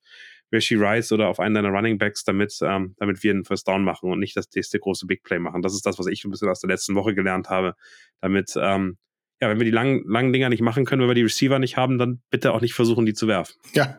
Rishi 0.52 0.74
Rice 0.76 1.12
oder 1.12 1.28
auf 1.28 1.40
einen 1.40 1.54
deiner 1.54 1.70
Running 1.70 1.98
Backs, 1.98 2.24
damit, 2.24 2.58
ähm, 2.62 2.94
damit 2.98 3.22
wir 3.22 3.32
einen 3.32 3.44
First 3.44 3.66
Down 3.66 3.84
machen 3.84 4.10
und 4.10 4.20
nicht 4.20 4.36
das 4.36 4.46
nächste 4.54 4.78
große 4.78 5.06
Big 5.06 5.22
Play 5.22 5.38
machen. 5.38 5.62
Das 5.62 5.72
ist 5.72 5.86
das, 5.86 5.98
was 5.98 6.06
ich 6.06 6.24
ein 6.24 6.30
bisschen 6.30 6.48
aus 6.48 6.60
der 6.60 6.68
letzten 6.68 6.94
Woche 6.94 7.14
gelernt 7.14 7.48
habe, 7.48 7.74
damit 8.20 8.52
ähm, 8.56 8.98
ja, 9.42 9.48
wenn 9.48 9.58
wir 9.58 9.64
die 9.64 9.72
langen, 9.72 10.04
langen 10.06 10.32
Dinger 10.32 10.48
nicht 10.48 10.62
machen 10.62 10.84
können, 10.84 11.02
weil 11.02 11.08
wir 11.08 11.14
die 11.16 11.22
Receiver 11.22 11.58
nicht 11.58 11.76
haben, 11.76 11.98
dann 11.98 12.20
bitte 12.30 12.52
auch 12.52 12.60
nicht 12.60 12.74
versuchen, 12.74 13.04
die 13.04 13.12
zu 13.12 13.26
werfen. 13.26 13.54
Ja. 13.74 13.98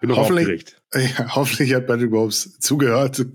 Bin 0.00 0.16
hoffentlich, 0.16 0.64
ja, 0.94 1.00
hoffentlich 1.36 1.74
hat 1.74 1.86
Patrick 1.86 2.10
Mahomes 2.10 2.58
zugehört 2.60 3.26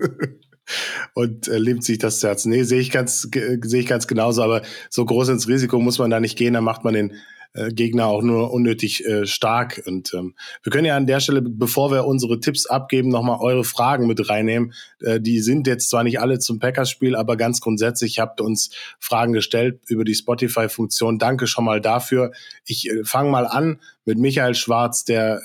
und 1.13 1.47
äh, 1.47 1.59
lebt 1.59 1.83
sich 1.83 1.99
das 1.99 2.23
Herz. 2.23 2.45
Nee, 2.45 2.63
sehe 2.63 2.79
ich 2.79 2.89
ganz, 2.89 3.29
sehe 3.31 3.79
ich 3.79 3.85
ganz 3.85 4.07
genauso, 4.07 4.41
aber 4.41 4.63
so 4.89 5.05
groß 5.05 5.29
ins 5.29 5.47
Risiko 5.47 5.79
muss 5.79 5.99
man 5.99 6.09
da 6.09 6.19
nicht 6.19 6.35
gehen, 6.35 6.55
da 6.55 6.61
macht 6.61 6.83
man 6.83 6.95
den 6.95 7.13
äh, 7.55 7.71
Gegner 7.71 8.07
auch 8.07 8.21
nur 8.21 8.51
unnötig 8.51 9.05
äh, 9.05 9.25
stark. 9.25 9.81
Und 9.85 10.13
ähm, 10.13 10.35
wir 10.63 10.71
können 10.71 10.85
ja 10.85 10.95
an 10.95 11.07
der 11.07 11.19
Stelle, 11.19 11.41
bevor 11.41 11.91
wir 11.91 12.05
unsere 12.05 12.39
Tipps 12.39 12.65
abgeben, 12.65 13.09
nochmal 13.09 13.39
eure 13.41 13.63
Fragen 13.63 14.07
mit 14.07 14.29
reinnehmen. 14.29 14.73
Äh, 15.01 15.19
die 15.19 15.39
sind 15.39 15.67
jetzt 15.67 15.89
zwar 15.89 16.03
nicht 16.03 16.19
alle 16.19 16.39
zum 16.39 16.59
Packers-Spiel, 16.59 17.15
aber 17.15 17.37
ganz 17.37 17.61
grundsätzlich 17.61 18.19
habt 18.19 18.41
ihr 18.41 18.45
uns 18.45 18.71
Fragen 18.99 19.33
gestellt 19.33 19.79
über 19.87 20.03
die 20.03 20.15
Spotify-Funktion. 20.15 21.17
Danke 21.17 21.47
schon 21.47 21.65
mal 21.65 21.81
dafür. 21.81 22.31
Ich 22.65 22.89
äh, 22.89 23.03
fange 23.03 23.29
mal 23.29 23.47
an 23.47 23.79
mit 24.05 24.19
Michael 24.19 24.55
Schwarz, 24.55 25.03
der 25.03 25.41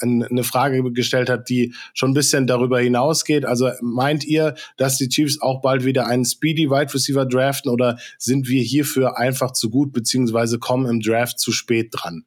äh, 0.00 0.04
eine 0.04 0.44
Frage 0.44 0.92
gestellt 0.92 1.28
hat, 1.28 1.48
die 1.48 1.74
schon 1.94 2.10
ein 2.10 2.14
bisschen 2.14 2.46
darüber 2.46 2.78
hinausgeht. 2.78 3.44
Also 3.44 3.70
meint 3.80 4.24
ihr, 4.24 4.54
dass 4.76 4.98
die 4.98 5.08
Chiefs 5.08 5.40
auch 5.40 5.60
bald 5.62 5.84
wieder 5.84 6.06
einen 6.06 6.24
Speedy 6.24 6.70
Wide 6.70 6.92
Receiver 6.94 7.26
draften 7.26 7.70
oder 7.70 7.98
sind 8.18 8.48
wir 8.48 8.62
hierfür 8.62 9.18
einfach 9.18 9.52
zu 9.52 9.70
gut 9.70 9.92
beziehungsweise 9.92 10.58
kommen 10.58 10.86
im 10.86 11.00
Draft 11.00 11.38
zu 11.38 11.52
spät 11.52 11.88
dran? 11.92 12.24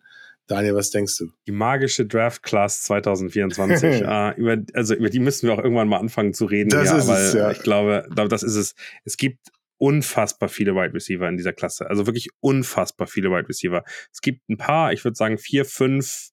Daniel, 0.48 0.76
was 0.76 0.92
denkst 0.92 1.18
du? 1.18 1.30
Die 1.48 1.52
magische 1.52 2.06
Draft 2.06 2.44
Class 2.44 2.84
2024. 2.84 3.84
äh, 3.84 4.36
über, 4.38 4.58
also 4.74 4.94
über 4.94 5.10
die 5.10 5.20
müssen 5.20 5.48
wir 5.48 5.56
auch 5.56 5.64
irgendwann 5.64 5.88
mal 5.88 5.98
anfangen 5.98 6.34
zu 6.34 6.46
reden. 6.46 6.70
Das 6.70 6.90
ja, 6.90 6.98
ist 6.98 7.08
weil 7.08 7.22
es, 7.24 7.34
ja. 7.34 7.52
ich 7.52 7.64
glaube, 7.64 8.08
das 8.14 8.44
ist 8.44 8.56
es. 8.56 8.76
Es 9.06 9.18
gibt 9.18 9.40
unfassbar 9.78 10.50
viele 10.50 10.74
Wide 10.74 10.94
Receiver 10.94 11.28
in 11.28 11.38
dieser 11.38 11.54
Klasse. 11.54 11.90
Also 11.90 12.08
wirklich 12.08 12.30
unfassbar 12.40 13.08
viele 13.08 13.30
Wide 13.30 13.50
Receiver. 13.50 13.84
Es 14.12 14.22
gibt 14.22 14.48
ein 14.50 14.58
paar, 14.58 14.94
ich 14.94 15.04
würde 15.04 15.16
sagen 15.16 15.38
vier, 15.38 15.66
fünf 15.66 16.30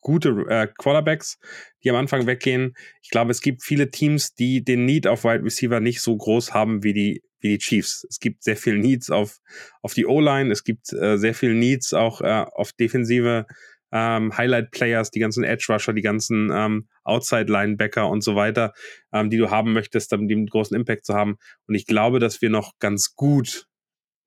gute 0.00 0.46
äh, 0.48 0.68
Quarterbacks, 0.78 1.38
die 1.82 1.90
am 1.90 1.96
Anfang 1.96 2.26
weggehen. 2.26 2.74
Ich 3.02 3.10
glaube, 3.10 3.32
es 3.32 3.40
gibt 3.40 3.64
viele 3.64 3.90
Teams, 3.90 4.34
die 4.34 4.62
den 4.62 4.84
Need 4.84 5.06
auf 5.06 5.24
Wide 5.24 5.44
Receiver 5.44 5.80
nicht 5.80 6.00
so 6.00 6.16
groß 6.16 6.54
haben 6.54 6.84
wie 6.84 6.92
die 6.92 7.22
wie 7.40 7.48
die 7.48 7.58
Chiefs. 7.58 8.06
Es 8.08 8.20
gibt 8.20 8.42
sehr 8.42 8.56
viel 8.56 8.78
Needs 8.78 9.10
auf 9.10 9.38
auf 9.82 9.94
die 9.94 10.06
O-Line. 10.06 10.52
Es 10.52 10.62
gibt 10.62 10.92
äh, 10.92 11.16
sehr 11.16 11.34
viel 11.34 11.54
Needs 11.54 11.94
auch 11.94 12.20
äh, 12.20 12.44
auf 12.52 12.72
defensive 12.72 13.46
ähm, 13.92 14.36
Highlight-Players, 14.36 15.10
die 15.10 15.20
ganzen 15.20 15.44
Edge-Rusher, 15.44 15.92
die 15.92 16.02
ganzen 16.02 16.50
ähm, 16.52 16.88
Outside-Linebacker 17.04 18.08
und 18.08 18.22
so 18.22 18.36
weiter, 18.36 18.72
ähm, 19.12 19.30
die 19.30 19.36
du 19.36 19.50
haben 19.50 19.72
möchtest, 19.72 20.12
um 20.12 20.28
den 20.28 20.46
großen 20.46 20.76
Impact 20.76 21.04
zu 21.06 21.14
haben. 21.14 21.36
Und 21.66 21.74
ich 21.74 21.86
glaube, 21.86 22.18
dass 22.18 22.40
wir 22.42 22.50
noch 22.50 22.72
ganz 22.78 23.14
gut 23.14 23.66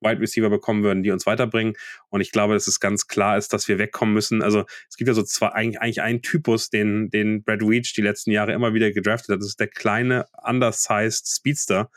Wide 0.04 0.20
Receiver 0.20 0.50
bekommen 0.50 0.84
würden, 0.84 1.02
die 1.02 1.10
uns 1.10 1.26
weiterbringen. 1.26 1.74
Und 2.10 2.20
ich 2.20 2.30
glaube, 2.30 2.54
dass 2.54 2.66
es 2.66 2.78
ganz 2.78 3.06
klar 3.06 3.38
ist, 3.38 3.52
dass 3.52 3.66
wir 3.68 3.78
wegkommen 3.78 4.14
müssen. 4.14 4.42
Also 4.42 4.64
es 4.88 4.96
gibt 4.96 5.08
ja 5.08 5.14
so 5.14 5.22
zwei, 5.22 5.48
eigentlich, 5.48 5.80
eigentlich 5.80 6.02
einen 6.02 6.22
Typus, 6.22 6.70
den, 6.70 7.10
den 7.10 7.42
Brad 7.42 7.62
Weech 7.62 7.94
die 7.94 8.02
letzten 8.02 8.30
Jahre 8.30 8.52
immer 8.52 8.74
wieder 8.74 8.92
gedraftet 8.92 9.30
hat. 9.30 9.40
Das 9.40 9.48
ist 9.48 9.60
der 9.60 9.68
kleine, 9.68 10.26
undersized 10.46 11.26
Speedster. 11.26 11.90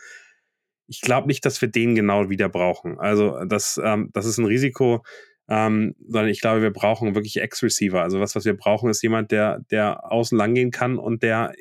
Ich 0.88 1.01
glaube 1.01 1.28
nicht, 1.28 1.45
dass 1.45 1.61
wir 1.61 1.68
den 1.68 1.95
genau 1.95 2.30
wieder 2.30 2.47
brauchen. 2.47 2.97
Also 2.97 3.43
das, 3.45 3.80
ähm, 3.84 4.09
das 4.13 4.26
ist 4.26 4.38
ein 4.38 4.45
Risiko, 4.45 5.03
ähm, 5.50 5.95
sondern 6.06 6.30
ich 6.30 6.41
glaube, 6.41 6.62
wir 6.62 6.72
brauchen 6.72 7.16
wirklich 7.16 7.41
Ex-Receiver. 7.41 8.02
Also 8.02 8.20
was, 8.20 8.36
was 8.36 8.45
wir 8.45 8.56
brauchen, 8.56 8.89
ist 8.89 9.02
jemand, 9.02 9.32
der, 9.32 9.60
der 9.72 10.12
außen 10.12 10.38
lang 10.38 10.54
gehen 10.54 10.72
kann 10.72 10.98
und 10.98 11.24
der 11.24 11.54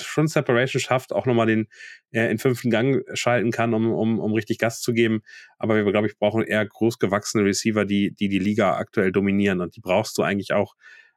schon 0.00 0.26
Separation 0.26 0.80
schafft, 0.80 1.12
auch 1.12 1.26
nochmal 1.26 1.46
den 1.46 1.68
äh, 2.12 2.30
in 2.30 2.38
fünften 2.38 2.70
Gang 2.70 3.02
schalten 3.14 3.50
kann, 3.50 3.74
um, 3.74 3.92
um, 3.92 4.20
um 4.20 4.32
richtig 4.32 4.58
Gas 4.58 4.80
zu 4.80 4.92
geben. 4.92 5.22
Aber 5.58 5.76
wir, 5.76 5.90
glaube 5.90 6.06
ich, 6.06 6.18
brauchen 6.18 6.42
eher 6.42 6.64
großgewachsene 6.64 7.44
Receiver, 7.44 7.84
die, 7.84 8.14
die 8.14 8.28
die 8.28 8.38
Liga 8.38 8.76
aktuell 8.76 9.12
dominieren. 9.12 9.60
Und 9.60 9.76
die 9.76 9.80
brauchst 9.80 10.16
du 10.16 10.22
eigentlich 10.22 10.52
auch. 10.52 10.74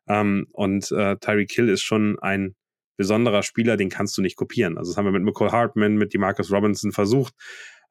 Ähm, 0.07 0.47
und 0.51 0.91
äh, 0.91 1.15
Tyreek 1.17 1.51
Hill 1.51 1.69
ist 1.69 1.84
schon 1.84 2.19
ein 2.19 2.55
besonderer 2.97 3.43
Spieler, 3.43 3.78
den 3.78 3.89
kannst 3.89 4.17
du 4.17 4.21
nicht 4.21 4.36
kopieren. 4.36 4.78
Also 4.78 4.91
das 4.91 4.97
haben 4.97 5.05
wir 5.05 5.11
mit 5.11 5.23
McCall 5.23 5.51
Hartman, 5.51 5.95
mit 5.95 6.13
Demarcus 6.13 6.51
Robinson 6.51 6.91
versucht. 6.91 7.34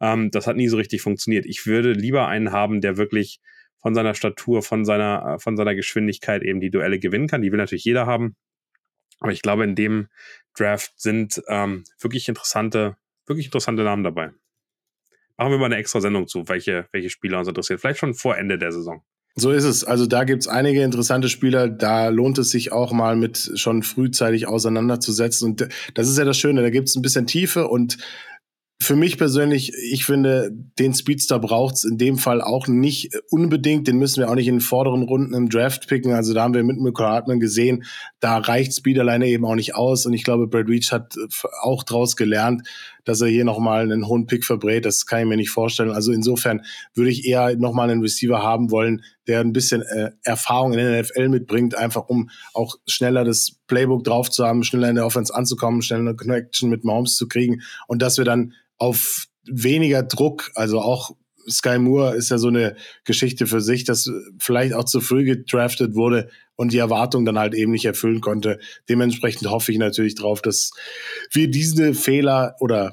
Ähm, 0.01 0.30
das 0.30 0.47
hat 0.47 0.57
nie 0.57 0.68
so 0.68 0.76
richtig 0.76 1.03
funktioniert. 1.03 1.47
Ich 1.47 1.66
würde 1.66 1.93
lieber 1.93 2.26
einen 2.26 2.53
haben, 2.53 2.80
der 2.80 2.97
wirklich 2.97 3.41
von 3.85 3.95
seiner 3.95 4.14
Statur, 4.14 4.62
von 4.62 4.87
seiner, 4.87 5.39
von 5.41 5.59
seiner 5.59 5.74
Geschwindigkeit 5.74 6.43
eben 6.43 6.59
die 6.59 6.70
Duelle 6.70 6.99
gewinnen 6.99 7.28
kann. 7.28 7.43
Die 7.43 7.53
will 7.53 7.59
natürlich 7.59 7.85
jeder 7.85 8.07
haben. 8.07 8.35
Aber 9.20 9.30
ich 9.30 9.43
glaube, 9.43 9.64
in 9.64 9.74
dem 9.74 10.09
Draft 10.57 10.95
sind 10.97 11.43
ähm, 11.49 11.85
wirklich 12.01 12.26
interessante, 12.26 12.97
wirklich 13.26 13.47
interessante 13.47 13.82
Namen 13.82 14.03
dabei. 14.03 14.30
Machen 15.37 15.51
wir 15.51 15.59
mal 15.59 15.66
eine 15.66 15.76
extra 15.76 16.01
Sendung 16.01 16.26
zu, 16.28 16.49
welche, 16.49 16.89
welche 16.93 17.11
Spieler 17.11 17.39
uns 17.39 17.49
interessieren. 17.49 17.78
Vielleicht 17.78 17.99
schon 17.99 18.14
vor 18.14 18.39
Ende 18.39 18.57
der 18.57 18.72
Saison. 18.72 19.05
So 19.37 19.51
ist 19.51 19.64
es. 19.64 19.85
Also 19.85 20.07
da 20.07 20.24
gibt's 20.24 20.49
einige 20.49 20.82
interessante 20.82 21.28
Spieler. 21.28 21.68
Da 21.68 22.09
lohnt 22.09 22.39
es 22.39 22.49
sich 22.49 22.72
auch 22.72 22.93
mal 22.93 23.16
mit 23.16 23.51
schon 23.57 23.82
frühzeitig 23.82 24.47
auseinanderzusetzen. 24.49 25.51
Und 25.51 25.68
das 25.93 26.09
ist 26.09 26.16
ja 26.16 26.24
das 26.24 26.39
Schöne. 26.39 26.62
Da 26.62 26.70
gibt's 26.70 26.97
ein 26.97 27.03
bisschen 27.03 27.26
Tiefe 27.26 27.68
und 27.68 27.99
für 28.85 28.97
mich 28.97 29.18
persönlich, 29.18 29.72
ich 29.74 30.05
finde, 30.05 30.51
den 30.78 30.95
Speedster 30.95 31.39
braucht's 31.39 31.85
in 31.85 31.99
dem 31.99 32.18
Fall 32.18 32.41
auch 32.41 32.68
nicht 32.68 33.11
unbedingt. 33.30 33.89
Den 33.89 33.97
müssen 33.97 34.20
wir 34.20 34.30
auch 34.30 34.35
nicht 34.35 34.49
in 34.49 34.57
den 34.57 34.61
vorderen 34.61 35.03
Runden 35.03 35.35
im 35.35 35.49
Draft 35.49 35.89
picken. 35.89 36.12
Also 36.12 36.35
da 36.35 36.43
haben 36.43 36.55
wir 36.55 36.62
mit 36.62 36.78
Michael 36.78 37.07
Hartman 37.07 37.41
gesehen, 37.41 37.85
da 38.20 38.39
reicht 38.39 38.74
Speed 38.74 38.99
alleine 38.99 39.26
eben 39.26 39.45
auch 39.45 39.55
nicht 39.55 39.74
aus. 39.74 40.07
Und 40.07 40.12
ich 40.12 40.24
glaube, 40.24 40.47
Brad 40.47 40.68
Reach 40.68 40.93
hat 40.93 41.14
auch 41.62 41.82
draus 41.82 42.16
gelernt, 42.16 42.68
dass 43.05 43.20
er 43.20 43.28
hier 43.28 43.44
nochmal 43.44 43.82
einen 43.82 44.07
hohen 44.07 44.26
Pick 44.26 44.44
verbrät. 44.44 44.84
Das 44.84 45.07
kann 45.07 45.20
ich 45.20 45.26
mir 45.26 45.36
nicht 45.36 45.50
vorstellen. 45.50 45.90
Also 45.90 46.12
insofern 46.12 46.62
würde 46.94 47.11
ich 47.11 47.26
eher 47.26 47.57
nochmal 47.57 47.90
einen 47.90 48.00
Receiver 48.00 48.42
haben 48.42 48.70
wollen, 48.70 49.02
der 49.26 49.40
ein 49.40 49.52
bisschen 49.52 49.82
äh, 49.82 50.11
Erfahrung 50.22 50.72
in 50.72 50.78
der 50.78 51.02
NFL 51.02 51.28
mitbringt, 51.28 51.74
einfach 51.76 52.09
um 52.09 52.30
auch 52.52 52.76
schneller 52.86 53.24
das 53.24 53.57
Playbook 53.66 54.05
drauf 54.05 54.30
zu 54.30 54.44
haben, 54.46 54.64
schneller 54.64 54.88
in 54.88 54.96
der 54.96 55.07
Offense 55.07 55.34
anzukommen, 55.34 55.82
schneller 55.82 56.02
eine 56.02 56.16
Connection 56.16 56.70
mit 56.70 56.84
Mahomes 56.84 57.16
zu 57.16 57.28
kriegen 57.28 57.62
und 57.86 58.02
dass 58.02 58.18
wir 58.18 58.24
dann 58.24 58.52
auf 58.78 59.26
weniger 59.46 60.02
Druck, 60.02 60.50
also 60.55 60.80
auch 60.80 61.12
Sky 61.49 61.78
Moore 61.78 62.14
ist 62.14 62.30
ja 62.30 62.38
so 62.38 62.49
eine 62.49 62.76
Geschichte 63.05 63.47
für 63.47 63.61
sich, 63.61 63.84
dass 63.84 64.11
vielleicht 64.38 64.74
auch 64.74 64.84
zu 64.84 65.01
früh 65.01 65.24
gedraftet 65.24 65.95
wurde 65.95 66.28
und 66.57 66.72
die 66.72 66.78
Erwartung 66.78 67.24
dann 67.24 67.38
halt 67.38 67.55
eben 67.55 67.72
nicht 67.72 67.84
erfüllen 67.84 68.20
konnte. 68.20 68.59
Dementsprechend 68.88 69.49
hoffe 69.51 69.72
ich 69.72 69.78
natürlich 69.78 70.14
drauf, 70.14 70.42
dass 70.42 70.70
wir 71.32 71.51
diese 71.51 71.95
Fehler 71.95 72.57
oder 72.61 72.92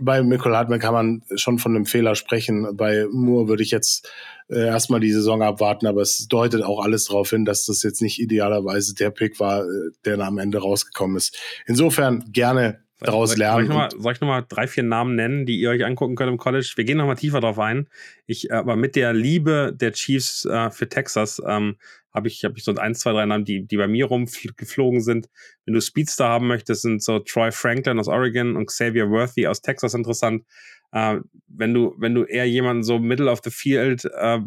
bei 0.00 0.22
Michael 0.22 0.54
Hartmann 0.54 0.80
kann 0.80 0.94
man 0.94 1.22
schon 1.36 1.58
von 1.58 1.74
einem 1.74 1.86
Fehler 1.86 2.14
sprechen. 2.14 2.76
Bei 2.76 3.06
Moore 3.10 3.48
würde 3.48 3.62
ich 3.62 3.70
jetzt 3.70 4.10
äh, 4.48 4.66
erstmal 4.66 5.00
die 5.00 5.12
Saison 5.12 5.42
abwarten, 5.42 5.86
aber 5.86 6.00
es 6.00 6.26
deutet 6.28 6.62
auch 6.62 6.82
alles 6.82 7.04
darauf 7.04 7.30
hin, 7.30 7.44
dass 7.44 7.66
das 7.66 7.82
jetzt 7.82 8.00
nicht 8.00 8.18
idealerweise 8.18 8.94
der 8.94 9.10
Pick 9.10 9.38
war, 9.40 9.64
äh, 9.64 9.90
der 10.04 10.18
am 10.20 10.38
Ende 10.38 10.58
rausgekommen 10.58 11.16
ist. 11.16 11.36
Insofern 11.66 12.32
gerne 12.32 12.82
daraus 13.00 13.36
lernen. 13.36 13.66
Soll 13.98 14.12
ich 14.12 14.20
nochmal 14.20 14.40
noch 14.40 14.48
drei, 14.48 14.66
vier 14.66 14.82
Namen 14.82 15.14
nennen, 15.14 15.46
die 15.46 15.60
ihr 15.60 15.70
euch 15.70 15.84
angucken 15.84 16.16
könnt 16.16 16.30
im 16.30 16.38
College? 16.38 16.72
Wir 16.76 16.84
gehen 16.84 16.98
nochmal 16.98 17.16
tiefer 17.16 17.40
drauf 17.40 17.58
ein. 17.58 17.88
Ich, 18.26 18.52
aber 18.52 18.76
mit 18.76 18.96
der 18.96 19.12
Liebe 19.12 19.72
der 19.74 19.92
Chiefs 19.92 20.44
äh, 20.44 20.70
für 20.70 20.88
Texas 20.88 21.40
ähm, 21.46 21.76
habe 22.12 22.28
ich, 22.28 22.44
hab 22.44 22.56
ich 22.56 22.64
so 22.64 22.74
ein, 22.74 22.94
zwei, 22.94 23.12
drei 23.12 23.26
Namen, 23.26 23.44
die, 23.44 23.66
die 23.66 23.76
bei 23.76 23.86
mir 23.86 24.06
rumgeflogen 24.06 25.00
sind. 25.00 25.28
Wenn 25.64 25.74
du 25.74 25.80
Speedster 25.80 26.28
haben 26.28 26.48
möchtest, 26.48 26.82
sind 26.82 27.02
so 27.02 27.20
Troy 27.20 27.52
Franklin 27.52 27.98
aus 27.98 28.08
Oregon 28.08 28.56
und 28.56 28.66
Xavier 28.66 29.10
Worthy 29.10 29.46
aus 29.46 29.62
Texas 29.62 29.94
interessant. 29.94 30.44
Äh, 30.92 31.18
wenn 31.46 31.74
du, 31.74 31.94
wenn 31.98 32.14
du 32.14 32.24
eher 32.24 32.48
jemanden 32.48 32.82
so 32.82 32.98
middle 32.98 33.30
of 33.30 33.40
the 33.44 33.50
field, 33.50 34.04
äh, 34.04 34.40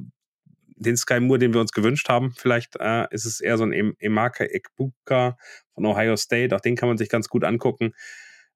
den 0.75 0.97
Sky 0.97 1.19
Moore, 1.19 1.39
den 1.39 1.53
wir 1.53 1.61
uns 1.61 1.71
gewünscht 1.71 2.09
haben, 2.09 2.33
vielleicht 2.35 2.75
äh, 2.79 3.05
ist 3.11 3.25
es 3.25 3.39
eher 3.39 3.57
so 3.57 3.63
ein 3.63 3.93
Emaka 3.99 4.45
Ekbuka 4.45 5.37
von 5.75 5.85
Ohio 5.85 6.17
State. 6.17 6.55
Auch 6.55 6.61
den 6.61 6.75
kann 6.75 6.89
man 6.89 6.97
sich 6.97 7.07
ganz 7.07 7.29
gut 7.29 7.43
angucken. 7.43 7.93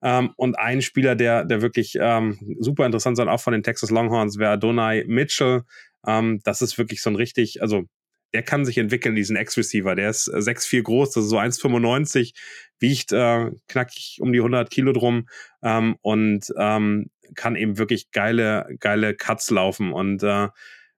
Ähm, 0.02 0.32
und 0.36 0.58
ein 0.60 0.82
Spieler, 0.82 1.16
der, 1.16 1.46
der 1.46 1.62
wirklich 1.62 1.98
ähm, 2.00 2.38
super 2.60 2.86
interessant 2.86 3.18
sein, 3.18 3.30
auch 3.30 3.42
von 3.42 3.54
den 3.54 3.64
Texas 3.64 3.90
Longhorns, 3.90 4.38
wäre 4.38 4.52
Adonai 4.52 5.04
Mitchell. 5.08 5.64
Ähm, 6.06 6.42
das 6.44 6.62
ist 6.62 6.78
wirklich 6.78 7.02
so 7.02 7.10
ein 7.10 7.16
richtig, 7.16 7.62
also 7.62 7.86
der 8.34 8.44
kann 8.44 8.66
sich 8.66 8.78
entwickeln, 8.78 9.16
diesen 9.16 9.38
Ex-Receiver. 9.38 9.96
Der 9.96 10.10
ist 10.10 10.28
6'4 10.28 10.84
groß, 10.84 11.16
also 11.16 11.28
so 11.28 11.38
1,95, 11.40 12.34
wiegt 12.80 13.14
äh, 13.14 13.52
knackig 13.68 14.18
um 14.20 14.34
die 14.34 14.40
100 14.40 14.70
Kilo 14.70 14.92
drum 14.92 15.28
ähm, 15.64 15.96
und 16.02 16.54
ähm, 16.58 17.10
kann 17.36 17.56
eben 17.56 17.78
wirklich 17.78 18.12
geile, 18.12 18.68
geile 18.80 19.16
Cuts 19.16 19.50
laufen 19.50 19.94
und 19.94 20.22
äh, 20.24 20.50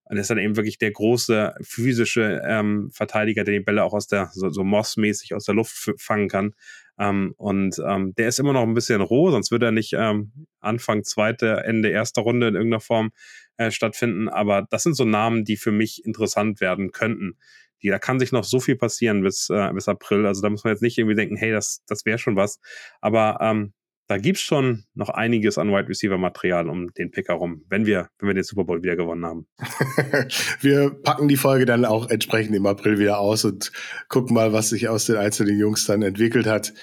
und 0.10 0.18
ist 0.18 0.30
dann 0.30 0.38
eben 0.38 0.56
wirklich 0.56 0.78
der 0.78 0.91
große 0.91 1.56
physische 1.62 2.41
ähm, 2.45 2.89
Verteidiger, 2.93 3.43
der 3.43 3.56
die 3.56 3.60
Bälle 3.60 3.84
auch 3.84 3.93
aus 3.93 4.08
der, 4.08 4.30
so, 4.34 4.50
so 4.50 4.64
Moss-mäßig 4.64 5.34
aus 5.34 5.45
der 5.45 5.56
Luft 5.56 5.91
fangen 5.98 6.30
kann. 6.30 6.54
Ähm, 7.00 7.34
und 7.38 7.82
ähm, 7.86 8.14
der 8.16 8.28
ist 8.28 8.39
immer 8.39 8.54
noch 8.54 8.64
ein 8.64 8.74
bisschen 8.74 9.02
roh, 9.02 9.32
sonst 9.32 9.52
würde 9.52 9.68
er 9.68 9.72
nicht 9.72 9.93
ähm, 9.93 10.48
Anfang 10.60 11.04
zweite, 11.04 11.64
Ende 11.64 11.89
erster 11.89 12.22
Runde 12.22 12.48
in 12.48 12.56
irgendeiner 12.56 12.82
Form 12.82 13.12
äh, 13.58 13.72
stattfinden. 13.72 14.30
Aber 14.30 14.68
das 14.70 14.84
sind 14.84 14.95
so 14.95 15.06
Namen, 15.06 15.45
die 15.45 15.58
für 15.58 15.72
mich 15.72 16.04
interessant 16.06 16.62
werden 16.62 16.91
könnten. 16.91 17.38
Die, 17.84 17.89
da 17.89 18.00
kann 18.00 18.20
sich 18.20 18.32
noch 18.32 18.43
so 18.43 18.60
viel 18.60 18.76
passieren 18.76 19.22
bis, 19.22 19.50
äh, 19.50 19.72
bis 19.74 19.88
April. 19.88 20.26
Also 20.26 20.41
da 20.41 20.50
muss 20.50 20.64
man 20.64 20.74
jetzt 20.74 20.82
nicht 20.82 20.98
irgendwie 20.98 21.16
denken, 21.16 21.36
hey, 21.36 21.52
das, 21.52 21.84
das 21.88 22.06
wäre 22.06 22.18
schon 22.18 22.36
was. 22.36 22.60
Aber 23.02 23.38
ähm, 23.41 23.74
da 24.08 24.18
gibt's 24.18 24.41
schon 24.41 24.86
noch 24.95 25.10
einiges 25.10 25.58
an 25.58 25.70
Wide 25.70 25.89
Receiver 25.89 26.18
Material 26.18 26.70
um 26.70 26.93
den 26.93 27.12
Pick 27.12 27.28
herum, 27.28 27.64
wenn 27.70 27.86
wir, 27.86 28.10
wenn 28.20 28.28
wir 28.28 28.34
den 28.34 28.43
Super 28.43 28.64
Bowl 28.64 28.82
wieder 28.82 28.95
gewonnen 28.95 29.26
haben. 29.26 29.47
wir 30.62 30.91
packen 30.91 31.28
die 31.28 31.36
Folge 31.36 31.66
dann 31.66 31.84
auch 31.84 32.10
entsprechend 32.10 32.55
im 32.55 32.66
April 32.66 32.99
wieder 32.99 33.20
aus 33.20 33.43
und 33.43 33.72
gucken 34.08 34.34
mal, 34.34 34.53
was 34.53 34.70
sich 34.70 34.88
aus 34.88 35.05
den 35.05 35.18
einzelnen 35.18 35.60
Jungs 35.60 35.86
dann 35.86 36.01
entwickelt 36.03 36.47
hat. 36.47 36.74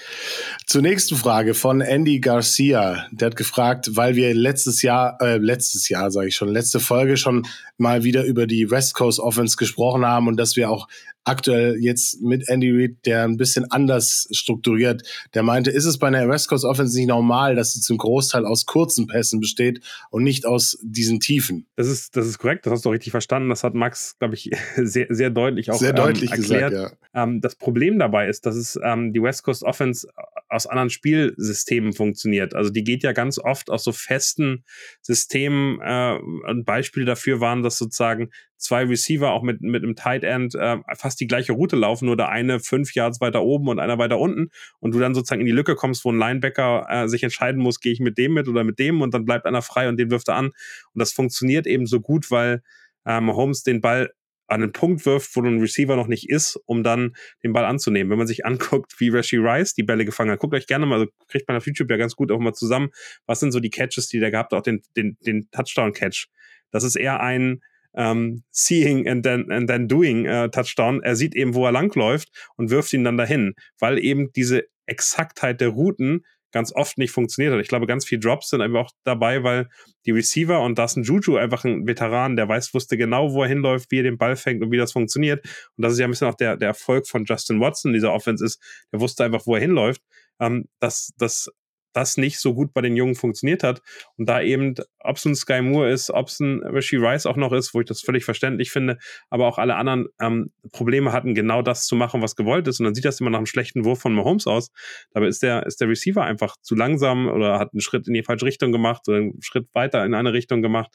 Zur 0.67 0.83
nächsten 0.83 1.15
Frage 1.15 1.55
von 1.55 1.81
Andy 1.81 2.19
Garcia. 2.19 3.07
Der 3.11 3.27
hat 3.27 3.35
gefragt, 3.35 3.91
weil 3.93 4.15
wir 4.15 4.33
letztes 4.35 4.83
Jahr, 4.83 5.17
äh, 5.19 5.37
letztes 5.37 5.89
Jahr 5.89 6.11
sage 6.11 6.27
ich 6.27 6.35
schon, 6.35 6.49
letzte 6.49 6.79
Folge 6.79 7.17
schon 7.17 7.47
mal 7.77 8.03
wieder 8.03 8.23
über 8.23 8.45
die 8.45 8.69
West 8.69 8.93
Coast 8.93 9.19
Offense 9.19 9.57
gesprochen 9.57 10.05
haben 10.05 10.27
und 10.27 10.37
dass 10.37 10.55
wir 10.55 10.69
auch 10.69 10.87
aktuell 11.25 11.77
jetzt 11.79 12.21
mit 12.21 12.47
Andy 12.47 12.71
Reid, 12.71 12.97
der 13.05 13.23
ein 13.23 13.37
bisschen 13.37 13.69
anders 13.71 14.27
strukturiert, 14.31 15.03
der 15.33 15.43
meinte, 15.43 15.71
ist 15.71 15.85
es 15.85 15.97
bei 15.97 16.07
einer 16.07 16.29
West 16.29 16.47
Coast 16.47 16.65
Offense 16.65 16.97
nicht 16.97 17.07
normal, 17.07 17.55
dass 17.55 17.73
sie 17.73 17.81
zum 17.81 17.97
Großteil 17.97 18.45
aus 18.45 18.65
kurzen 18.65 19.07
Pässen 19.07 19.39
besteht 19.39 19.81
und 20.11 20.23
nicht 20.23 20.45
aus 20.45 20.77
diesen 20.81 21.19
Tiefen? 21.19 21.65
Das 21.75 21.87
ist, 21.87 22.15
das 22.15 22.27
ist 22.27 22.37
korrekt, 22.37 22.65
das 22.65 22.73
hast 22.73 22.85
du 22.85 22.89
richtig 22.89 23.11
verstanden. 23.11 23.49
Das 23.49 23.63
hat 23.63 23.73
Max, 23.73 24.17
glaube 24.19 24.35
ich, 24.35 24.51
sehr, 24.77 25.07
sehr 25.09 25.29
deutlich 25.29 25.71
auch 25.71 25.77
sehr 25.77 25.93
deutlich 25.93 26.31
ähm, 26.31 26.37
erklärt. 26.37 26.71
Gesagt, 26.71 26.97
ja. 27.13 27.23
ähm, 27.23 27.41
das 27.41 27.55
Problem 27.55 27.99
dabei 27.99 28.29
ist, 28.29 28.45
dass 28.45 28.55
es 28.55 28.79
ähm, 28.83 29.11
die 29.11 29.21
West 29.21 29.43
Coast 29.43 29.63
Offense 29.63 30.07
aus 30.47 30.67
anderen 30.67 30.89
Spielsystemen 30.89 31.93
funktioniert. 31.93 32.53
Also 32.53 32.69
die 32.69 32.83
geht 32.83 33.03
ja 33.03 33.13
ganz 33.13 33.39
oft 33.39 33.69
aus 33.69 33.83
so 33.83 33.91
festen 33.91 34.63
Systemen. 35.01 35.79
Äh, 35.81 36.19
ein 36.47 36.63
Beispiel 36.65 37.05
dafür 37.05 37.39
waren, 37.39 37.63
dass 37.63 37.77
sozusagen 37.77 38.29
zwei 38.57 38.83
Receiver 38.83 39.31
auch 39.31 39.43
mit, 39.43 39.61
mit 39.61 39.83
einem 39.83 39.95
Tight 39.95 40.23
End 40.23 40.55
äh, 40.55 40.77
fast 40.97 41.19
die 41.19 41.27
gleiche 41.27 41.53
Route 41.53 41.75
laufen, 41.75 42.05
nur 42.05 42.17
der 42.17 42.29
eine 42.29 42.59
fünf 42.59 42.93
Yards 42.93 43.21
weiter 43.21 43.43
oben 43.43 43.67
und 43.67 43.79
einer 43.79 43.97
weiter 43.97 44.19
unten 44.19 44.49
und 44.79 44.93
du 44.93 44.99
dann 44.99 45.13
sozusagen 45.13 45.41
in 45.41 45.47
die 45.47 45.53
Lücke 45.53 45.75
kommst, 45.75 46.05
wo 46.05 46.11
ein 46.11 46.17
Linebacker 46.17 46.85
äh, 46.89 47.07
sich 47.07 47.23
entscheiden 47.23 47.61
muss, 47.61 47.79
gehe 47.79 47.91
ich 47.91 47.99
mit 47.99 48.17
dem 48.17 48.33
mit 48.33 48.47
oder 48.47 48.63
mit 48.63 48.79
dem 48.79 49.01
und 49.01 49.13
dann 49.13 49.25
bleibt 49.25 49.45
einer 49.45 49.61
frei 49.61 49.89
und 49.89 49.97
den 49.97 50.11
wirft 50.11 50.29
er 50.29 50.35
an. 50.35 50.47
Und 50.47 50.99
das 50.99 51.11
funktioniert 51.11 51.67
eben 51.67 51.85
so 51.85 52.01
gut, 52.01 52.31
weil 52.31 52.61
ähm, 53.05 53.33
Holmes 53.33 53.63
den 53.63 53.81
Ball 53.81 54.11
an 54.47 54.61
einen 54.61 54.71
Punkt 54.71 55.05
wirft, 55.05 55.35
wo 55.35 55.41
ein 55.41 55.59
Receiver 55.59 55.95
noch 55.95 56.07
nicht 56.07 56.29
ist, 56.29 56.59
um 56.65 56.83
dann 56.83 57.15
den 57.43 57.53
Ball 57.53 57.65
anzunehmen. 57.65 58.11
Wenn 58.11 58.17
man 58.17 58.27
sich 58.27 58.45
anguckt, 58.45 58.99
wie 58.99 59.09
Rashi 59.09 59.37
Rice 59.37 59.73
die 59.73 59.83
Bälle 59.83 60.05
gefangen 60.05 60.31
hat, 60.31 60.39
guckt 60.39 60.53
euch 60.53 60.67
gerne 60.67 60.85
mal, 60.85 60.99
also 60.99 61.11
kriegt 61.27 61.47
man 61.47 61.57
auf 61.57 61.65
YouTube 61.65 61.89
ja 61.89 61.97
ganz 61.97 62.15
gut 62.15 62.31
auch 62.31 62.39
mal 62.39 62.53
zusammen, 62.53 62.89
was 63.25 63.39
sind 63.39 63.51
so 63.51 63.59
die 63.59 63.69
Catches, 63.69 64.07
die 64.07 64.19
der 64.19 64.31
gehabt 64.31 64.51
hat, 64.51 64.59
auch 64.59 64.63
den, 64.63 64.81
den, 64.95 65.17
den 65.25 65.49
Touchdown-Catch. 65.51 66.27
Das 66.71 66.83
ist 66.83 66.95
eher 66.95 67.21
ein, 67.21 67.61
ähm, 67.95 68.43
Seeing 68.51 69.07
and 69.07 69.23
then, 69.23 69.51
and 69.51 69.69
then 69.69 69.87
Doing 69.87 70.25
äh, 70.25 70.49
Touchdown. 70.49 71.01
Er 71.01 71.15
sieht 71.15 71.35
eben, 71.35 71.55
wo 71.55 71.65
er 71.65 71.71
langläuft 71.71 72.29
und 72.57 72.69
wirft 72.69 72.93
ihn 72.93 73.03
dann 73.03 73.17
dahin, 73.17 73.55
weil 73.79 73.99
eben 73.99 74.31
diese 74.33 74.65
Exaktheit 74.85 75.61
der 75.61 75.69
Routen 75.69 76.25
ganz 76.55 76.73
oft 76.73 76.97
nicht 76.97 77.11
funktioniert 77.11 77.53
hat. 77.53 77.59
Ich 77.59 77.67
glaube, 77.67 77.85
ganz 77.85 78.05
viele 78.05 78.21
Drops 78.21 78.49
sind 78.49 78.61
einfach 78.61 78.85
auch 78.85 78.91
dabei, 79.03 79.43
weil 79.43 79.67
die 80.05 80.11
Receiver 80.11 80.61
und 80.61 80.79
das 80.79 80.95
ein 80.95 81.03
Juju 81.03 81.35
einfach 81.35 81.65
ein 81.65 81.85
Veteran, 81.85 82.37
der 82.37 82.47
weiß, 82.47 82.73
wusste 82.73 82.95
genau, 82.95 83.33
wo 83.33 83.43
er 83.43 83.49
hinläuft, 83.49 83.91
wie 83.91 83.99
er 83.99 84.03
den 84.03 84.17
Ball 84.17 84.37
fängt 84.37 84.63
und 84.63 84.71
wie 84.71 84.77
das 84.77 84.93
funktioniert. 84.93 85.45
Und 85.75 85.81
das 85.81 85.91
ist 85.91 85.99
ja 85.99 86.07
ein 86.07 86.11
bisschen 86.11 86.29
auch 86.29 86.35
der, 86.35 86.55
der 86.55 86.69
Erfolg 86.69 87.09
von 87.09 87.25
Justin 87.25 87.59
Watson 87.59 87.91
dieser 87.91 88.13
Offense 88.13 88.45
ist, 88.45 88.63
der 88.93 89.01
wusste 89.01 89.25
einfach, 89.25 89.45
wo 89.45 89.55
er 89.55 89.59
hinläuft. 89.59 90.01
Ähm, 90.39 90.69
das, 90.79 91.11
das 91.17 91.51
das 91.95 92.17
nicht 92.17 92.39
so 92.39 92.53
gut 92.53 92.73
bei 92.73 92.81
den 92.81 92.95
Jungen 92.95 93.15
funktioniert 93.15 93.63
hat. 93.63 93.81
Und 94.17 94.27
da 94.27 94.41
eben, 94.41 94.75
ob 94.99 95.17
es 95.17 95.25
ein 95.25 95.35
Sky 95.35 95.61
Moore 95.61 95.91
ist, 95.91 96.11
ob 96.11 96.27
es 96.27 96.39
ein 96.39 96.61
Rishi 96.63 96.97
Rice 96.97 97.25
auch 97.25 97.37
noch 97.37 97.53
ist, 97.53 97.73
wo 97.73 97.79
ich 97.79 97.87
das 97.87 98.01
völlig 98.01 98.25
verständlich 98.25 98.71
finde, 98.71 98.97
aber 99.29 99.47
auch 99.47 99.57
alle 99.57 99.75
anderen 99.75 100.07
ähm, 100.19 100.51
Probleme 100.71 101.13
hatten, 101.13 101.35
genau 101.35 101.61
das 101.61 101.85
zu 101.85 101.95
machen, 101.95 102.21
was 102.21 102.35
gewollt 102.35 102.67
ist. 102.67 102.79
Und 102.79 102.85
dann 102.85 102.95
sieht 102.95 103.05
das 103.05 103.19
immer 103.19 103.29
nach 103.29 103.39
einem 103.39 103.45
schlechten 103.45 103.85
Wurf 103.85 103.99
von 103.99 104.13
Mahomes 104.13 104.45
aus. 104.47 104.71
Dabei 105.11 105.27
ist 105.27 105.41
der, 105.41 105.65
ist 105.65 105.79
der 105.79 105.87
Receiver 105.87 106.23
einfach 106.23 106.57
zu 106.61 106.75
langsam 106.75 107.27
oder 107.27 107.59
hat 107.59 107.73
einen 107.73 107.81
Schritt 107.81 108.07
in 108.07 108.13
die 108.13 108.23
falsche 108.23 108.45
Richtung 108.45 108.71
gemacht 108.71 109.07
oder 109.07 109.17
einen 109.17 109.41
Schritt 109.41 109.67
weiter 109.73 110.05
in 110.05 110.13
eine 110.13 110.33
Richtung 110.33 110.61
gemacht. 110.61 110.91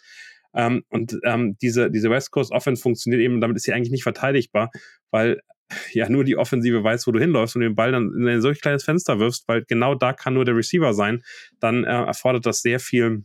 Ähm, 0.55 0.82
und 0.88 1.18
ähm, 1.24 1.57
diese, 1.62 1.90
diese 1.90 2.11
West 2.11 2.30
Coast 2.30 2.53
Offense 2.53 2.82
funktioniert 2.82 3.22
eben, 3.22 3.40
damit 3.40 3.57
ist 3.57 3.64
sie 3.64 3.72
eigentlich 3.72 3.92
nicht 3.92 4.03
verteidigbar, 4.03 4.70
weil 5.11 5.40
ja 5.93 6.09
nur 6.09 6.25
die 6.25 6.37
Offensive 6.37 6.83
weiß, 6.83 7.07
wo 7.07 7.12
du 7.12 7.21
hinläufst 7.21 7.57
und 7.57 7.62
den 7.62 7.75
Ball 7.75 7.93
dann 7.93 8.12
in 8.14 8.29
ein 8.29 8.43
solch 8.43 8.61
kleines 8.61 8.85
Fenster 8.85 9.18
wirfst, 9.18 9.47
weil 9.49 9.64
genau 9.64 9.95
da 9.95 10.12
kann 10.12 10.35
nur 10.35 10.45
der 10.45 10.57
Receiver 10.57 10.95
sein, 10.95 11.23
dann 11.61 11.85
äh, 11.85 11.89
erfordert 11.89 12.47
das 12.47 12.62
sehr 12.62 12.81
viel, 12.81 13.25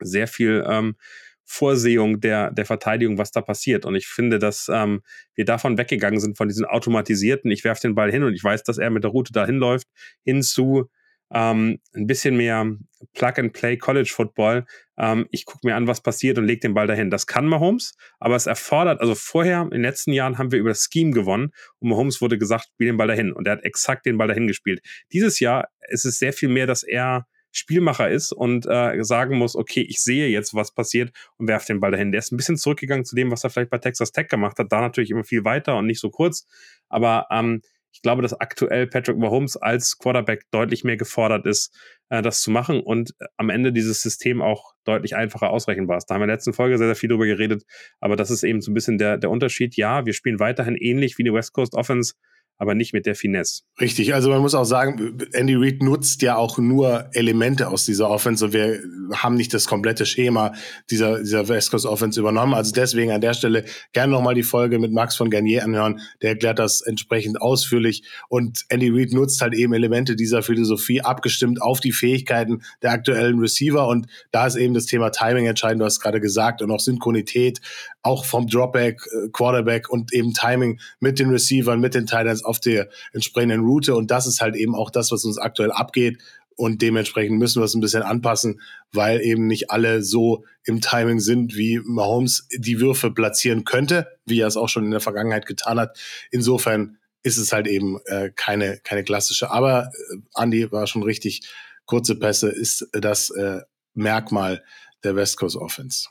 sehr 0.00 0.26
viel 0.26 0.64
ähm, 0.68 0.96
Vorsehung 1.44 2.20
der, 2.20 2.52
der 2.52 2.64
Verteidigung, 2.64 3.18
was 3.18 3.32
da 3.32 3.40
passiert. 3.40 3.84
Und 3.84 3.96
ich 3.96 4.06
finde, 4.06 4.38
dass 4.38 4.70
ähm, 4.72 5.02
wir 5.34 5.44
davon 5.44 5.78
weggegangen 5.78 6.20
sind, 6.20 6.36
von 6.36 6.46
diesen 6.46 6.64
automatisierten, 6.64 7.50
ich 7.50 7.64
werfe 7.64 7.82
den 7.82 7.96
Ball 7.96 8.10
hin 8.12 8.22
und 8.22 8.34
ich 8.34 8.44
weiß, 8.44 8.62
dass 8.62 8.78
er 8.78 8.90
mit 8.90 9.02
der 9.02 9.10
Route 9.10 9.32
da 9.32 9.46
hinläuft, 9.46 9.88
hin 10.22 10.42
zu 10.42 10.88
ähm, 11.32 11.78
ein 11.94 12.06
bisschen 12.06 12.36
mehr 12.36 12.76
Plug-and-Play 13.14 13.78
College 13.78 14.10
Football. 14.14 14.66
Ähm, 14.98 15.26
ich 15.30 15.44
gucke 15.44 15.66
mir 15.66 15.76
an, 15.76 15.86
was 15.86 16.02
passiert 16.02 16.38
und 16.38 16.46
lege 16.46 16.60
den 16.60 16.74
Ball 16.74 16.86
dahin. 16.86 17.10
Das 17.10 17.26
kann 17.26 17.46
Mahomes, 17.46 17.94
aber 18.18 18.36
es 18.36 18.46
erfordert, 18.46 19.00
also 19.00 19.14
vorher, 19.14 19.62
in 19.62 19.70
den 19.70 19.82
letzten 19.82 20.12
Jahren 20.12 20.38
haben 20.38 20.52
wir 20.52 20.58
über 20.58 20.70
das 20.70 20.88
Scheme 20.90 21.12
gewonnen 21.12 21.52
und 21.78 21.88
Mahomes 21.88 22.20
wurde 22.20 22.38
gesagt, 22.38 22.68
spiel 22.72 22.88
den 22.88 22.96
Ball 22.96 23.08
dahin 23.08 23.32
und 23.32 23.46
er 23.46 23.54
hat 23.54 23.64
exakt 23.64 24.06
den 24.06 24.18
Ball 24.18 24.28
dahin 24.28 24.46
gespielt. 24.46 24.80
Dieses 25.12 25.40
Jahr 25.40 25.68
ist 25.88 26.04
es 26.04 26.18
sehr 26.18 26.32
viel 26.32 26.48
mehr, 26.48 26.66
dass 26.66 26.82
er 26.82 27.26
Spielmacher 27.52 28.08
ist 28.08 28.32
und 28.32 28.66
äh, 28.66 29.02
sagen 29.02 29.36
muss, 29.36 29.56
okay, 29.56 29.82
ich 29.82 30.00
sehe 30.00 30.28
jetzt, 30.28 30.54
was 30.54 30.72
passiert 30.72 31.10
und 31.36 31.48
werfe 31.48 31.66
den 31.66 31.80
Ball 31.80 31.90
dahin. 31.90 32.12
Der 32.12 32.20
ist 32.20 32.32
ein 32.32 32.36
bisschen 32.36 32.56
zurückgegangen 32.56 33.04
zu 33.04 33.16
dem, 33.16 33.30
was 33.30 33.42
er 33.42 33.50
vielleicht 33.50 33.70
bei 33.70 33.78
Texas 33.78 34.12
Tech 34.12 34.28
gemacht 34.28 34.58
hat. 34.58 34.70
Da 34.70 34.80
natürlich 34.80 35.10
immer 35.10 35.24
viel 35.24 35.44
weiter 35.44 35.76
und 35.76 35.86
nicht 35.86 36.00
so 36.00 36.10
kurz. 36.10 36.46
Aber 36.88 37.26
ähm, 37.30 37.62
ich 37.92 38.02
glaube, 38.02 38.22
dass 38.22 38.38
aktuell 38.38 38.86
Patrick 38.86 39.18
Mahomes 39.18 39.56
als 39.56 39.98
Quarterback 39.98 40.44
deutlich 40.50 40.84
mehr 40.84 40.96
gefordert 40.96 41.46
ist, 41.46 41.76
äh, 42.08 42.22
das 42.22 42.40
zu 42.40 42.50
machen 42.50 42.80
und 42.80 43.14
äh, 43.18 43.26
am 43.36 43.50
Ende 43.50 43.72
dieses 43.72 44.00
System 44.00 44.42
auch 44.42 44.72
deutlich 44.84 45.16
einfacher 45.16 45.50
ausrechenbar 45.50 45.98
ist. 45.98 46.06
Da 46.06 46.14
haben 46.14 46.20
wir 46.20 46.24
in 46.24 46.28
der 46.28 46.36
letzten 46.36 46.52
Folge 46.52 46.78
sehr, 46.78 46.88
sehr 46.88 46.96
viel 46.96 47.08
drüber 47.08 47.26
geredet, 47.26 47.64
aber 48.00 48.16
das 48.16 48.30
ist 48.30 48.42
eben 48.42 48.60
so 48.60 48.70
ein 48.70 48.74
bisschen 48.74 48.98
der, 48.98 49.18
der 49.18 49.30
Unterschied. 49.30 49.76
Ja, 49.76 50.06
wir 50.06 50.12
spielen 50.12 50.40
weiterhin 50.40 50.76
ähnlich 50.76 51.18
wie 51.18 51.24
die 51.24 51.32
West 51.32 51.52
Coast 51.52 51.74
Offense 51.74 52.14
aber 52.60 52.74
nicht 52.74 52.92
mit 52.92 53.06
der 53.06 53.14
Finesse. 53.14 53.62
Richtig, 53.80 54.12
also 54.12 54.28
man 54.28 54.42
muss 54.42 54.54
auch 54.54 54.64
sagen, 54.64 55.18
Andy 55.32 55.54
Reid 55.54 55.82
nutzt 55.82 56.20
ja 56.20 56.36
auch 56.36 56.58
nur 56.58 57.08
Elemente 57.14 57.68
aus 57.68 57.86
dieser 57.86 58.10
Offense 58.10 58.44
und 58.44 58.52
wir 58.52 58.80
haben 59.14 59.34
nicht 59.34 59.54
das 59.54 59.66
komplette 59.66 60.04
Schema 60.04 60.52
dieser, 60.90 61.20
dieser 61.20 61.48
West 61.48 61.70
Coast 61.70 61.86
Offense 61.86 62.20
übernommen. 62.20 62.52
Also 62.52 62.72
deswegen 62.72 63.12
an 63.12 63.22
der 63.22 63.32
Stelle 63.32 63.64
gerne 63.94 64.12
nochmal 64.12 64.34
die 64.34 64.42
Folge 64.42 64.78
mit 64.78 64.92
Max 64.92 65.16
von 65.16 65.30
Garnier 65.30 65.64
anhören. 65.64 66.00
Der 66.20 66.30
erklärt 66.32 66.58
das 66.58 66.82
entsprechend 66.82 67.40
ausführlich 67.40 68.02
und 68.28 68.66
Andy 68.68 68.90
Reid 68.90 69.14
nutzt 69.14 69.40
halt 69.40 69.54
eben 69.54 69.72
Elemente 69.72 70.14
dieser 70.14 70.42
Philosophie 70.42 71.00
abgestimmt 71.00 71.62
auf 71.62 71.80
die 71.80 71.92
Fähigkeiten 71.92 72.62
der 72.82 72.90
aktuellen 72.90 73.38
Receiver 73.38 73.88
und 73.88 74.06
da 74.32 74.46
ist 74.46 74.56
eben 74.56 74.74
das 74.74 74.84
Thema 74.84 75.08
Timing 75.08 75.46
entscheidend, 75.46 75.80
du 75.80 75.86
hast 75.86 76.00
gerade 76.00 76.20
gesagt 76.20 76.60
und 76.60 76.70
auch 76.70 76.80
Synchronität, 76.80 77.62
auch 78.02 78.26
vom 78.26 78.46
Dropback, 78.46 79.00
äh, 79.06 79.28
Quarterback 79.32 79.88
und 79.88 80.12
eben 80.12 80.34
Timing 80.34 80.78
mit 81.00 81.18
den 81.18 81.30
Receivern, 81.30 81.80
mit 81.80 81.94
den 81.94 82.04
Titans 82.04 82.44
auf 82.50 82.60
der 82.60 82.88
entsprechenden 83.12 83.60
Route. 83.60 83.94
Und 83.94 84.10
das 84.10 84.26
ist 84.26 84.40
halt 84.40 84.56
eben 84.56 84.74
auch 84.74 84.90
das, 84.90 85.10
was 85.10 85.24
uns 85.24 85.38
aktuell 85.38 85.72
abgeht. 85.72 86.18
Und 86.56 86.82
dementsprechend 86.82 87.38
müssen 87.38 87.62
wir 87.62 87.64
es 87.64 87.74
ein 87.74 87.80
bisschen 87.80 88.02
anpassen, 88.02 88.60
weil 88.92 89.22
eben 89.22 89.46
nicht 89.46 89.70
alle 89.70 90.02
so 90.02 90.44
im 90.64 90.82
Timing 90.82 91.20
sind, 91.20 91.56
wie 91.56 91.80
Mahomes 91.82 92.46
die 92.54 92.80
Würfe 92.80 93.10
platzieren 93.10 93.64
könnte, 93.64 94.08
wie 94.26 94.40
er 94.40 94.48
es 94.48 94.58
auch 94.58 94.68
schon 94.68 94.84
in 94.84 94.90
der 94.90 95.00
Vergangenheit 95.00 95.46
getan 95.46 95.80
hat. 95.80 95.98
Insofern 96.30 96.98
ist 97.22 97.38
es 97.38 97.52
halt 97.52 97.66
eben 97.66 97.98
äh, 98.06 98.30
keine, 98.34 98.78
keine 98.84 99.04
klassische. 99.04 99.50
Aber 99.50 99.90
äh, 100.10 100.42
Andy 100.42 100.70
war 100.70 100.86
schon 100.86 101.02
richtig. 101.02 101.48
Kurze 101.86 102.14
Pässe 102.14 102.50
ist 102.50 102.88
das 102.92 103.30
äh, 103.30 103.60
Merkmal 103.94 104.62
der 105.02 105.16
West 105.16 105.38
Coast 105.38 105.56
Offense. 105.56 106.08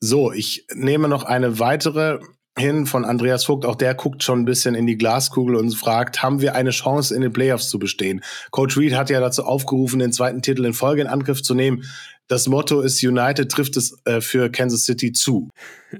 So, 0.00 0.32
ich 0.32 0.66
nehme 0.74 1.08
noch 1.08 1.24
eine 1.24 1.58
weitere 1.58 2.18
hin 2.58 2.86
von 2.86 3.04
Andreas 3.04 3.44
Vogt. 3.44 3.64
Auch 3.64 3.74
der 3.74 3.94
guckt 3.94 4.22
schon 4.22 4.40
ein 4.40 4.44
bisschen 4.44 4.74
in 4.74 4.86
die 4.86 4.96
Glaskugel 4.96 5.56
und 5.56 5.74
fragt, 5.74 6.22
haben 6.22 6.40
wir 6.40 6.54
eine 6.54 6.70
Chance 6.70 7.14
in 7.14 7.22
den 7.22 7.32
Playoffs 7.32 7.68
zu 7.68 7.78
bestehen? 7.78 8.22
Coach 8.50 8.76
Reed 8.76 8.94
hat 8.94 9.10
ja 9.10 9.20
dazu 9.20 9.44
aufgerufen, 9.44 9.98
den 9.98 10.12
zweiten 10.12 10.42
Titel 10.42 10.64
in 10.64 10.72
Folge 10.72 11.02
in 11.02 11.08
Angriff 11.08 11.42
zu 11.42 11.54
nehmen. 11.54 11.84
Das 12.26 12.48
Motto 12.48 12.80
ist 12.80 13.04
United 13.04 13.50
trifft 13.50 13.76
es 13.76 14.00
äh, 14.06 14.20
für 14.20 14.50
Kansas 14.50 14.84
City 14.84 15.12
zu. 15.12 15.50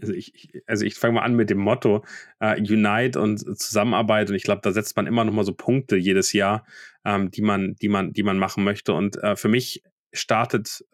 Also 0.00 0.12
ich, 0.14 0.52
also 0.66 0.84
ich 0.86 0.94
fange 0.94 1.14
mal 1.14 1.22
an 1.22 1.34
mit 1.34 1.50
dem 1.50 1.58
Motto 1.58 2.04
äh, 2.40 2.58
Unite 2.58 3.20
und 3.20 3.38
Zusammenarbeit 3.58 4.30
und 4.30 4.36
ich 4.36 4.42
glaube, 4.42 4.62
da 4.62 4.72
setzt 4.72 4.96
man 4.96 5.06
immer 5.06 5.24
noch 5.24 5.34
mal 5.34 5.44
so 5.44 5.52
Punkte 5.52 5.96
jedes 5.96 6.32
Jahr, 6.32 6.64
ähm, 7.04 7.30
die 7.30 7.42
man, 7.42 7.74
die 7.82 7.88
man, 7.88 8.12
die 8.12 8.22
man 8.22 8.38
machen 8.38 8.64
möchte. 8.64 8.94
Und 8.94 9.22
äh, 9.22 9.36
für 9.36 9.48
mich 9.48 9.82
startet 10.12 10.84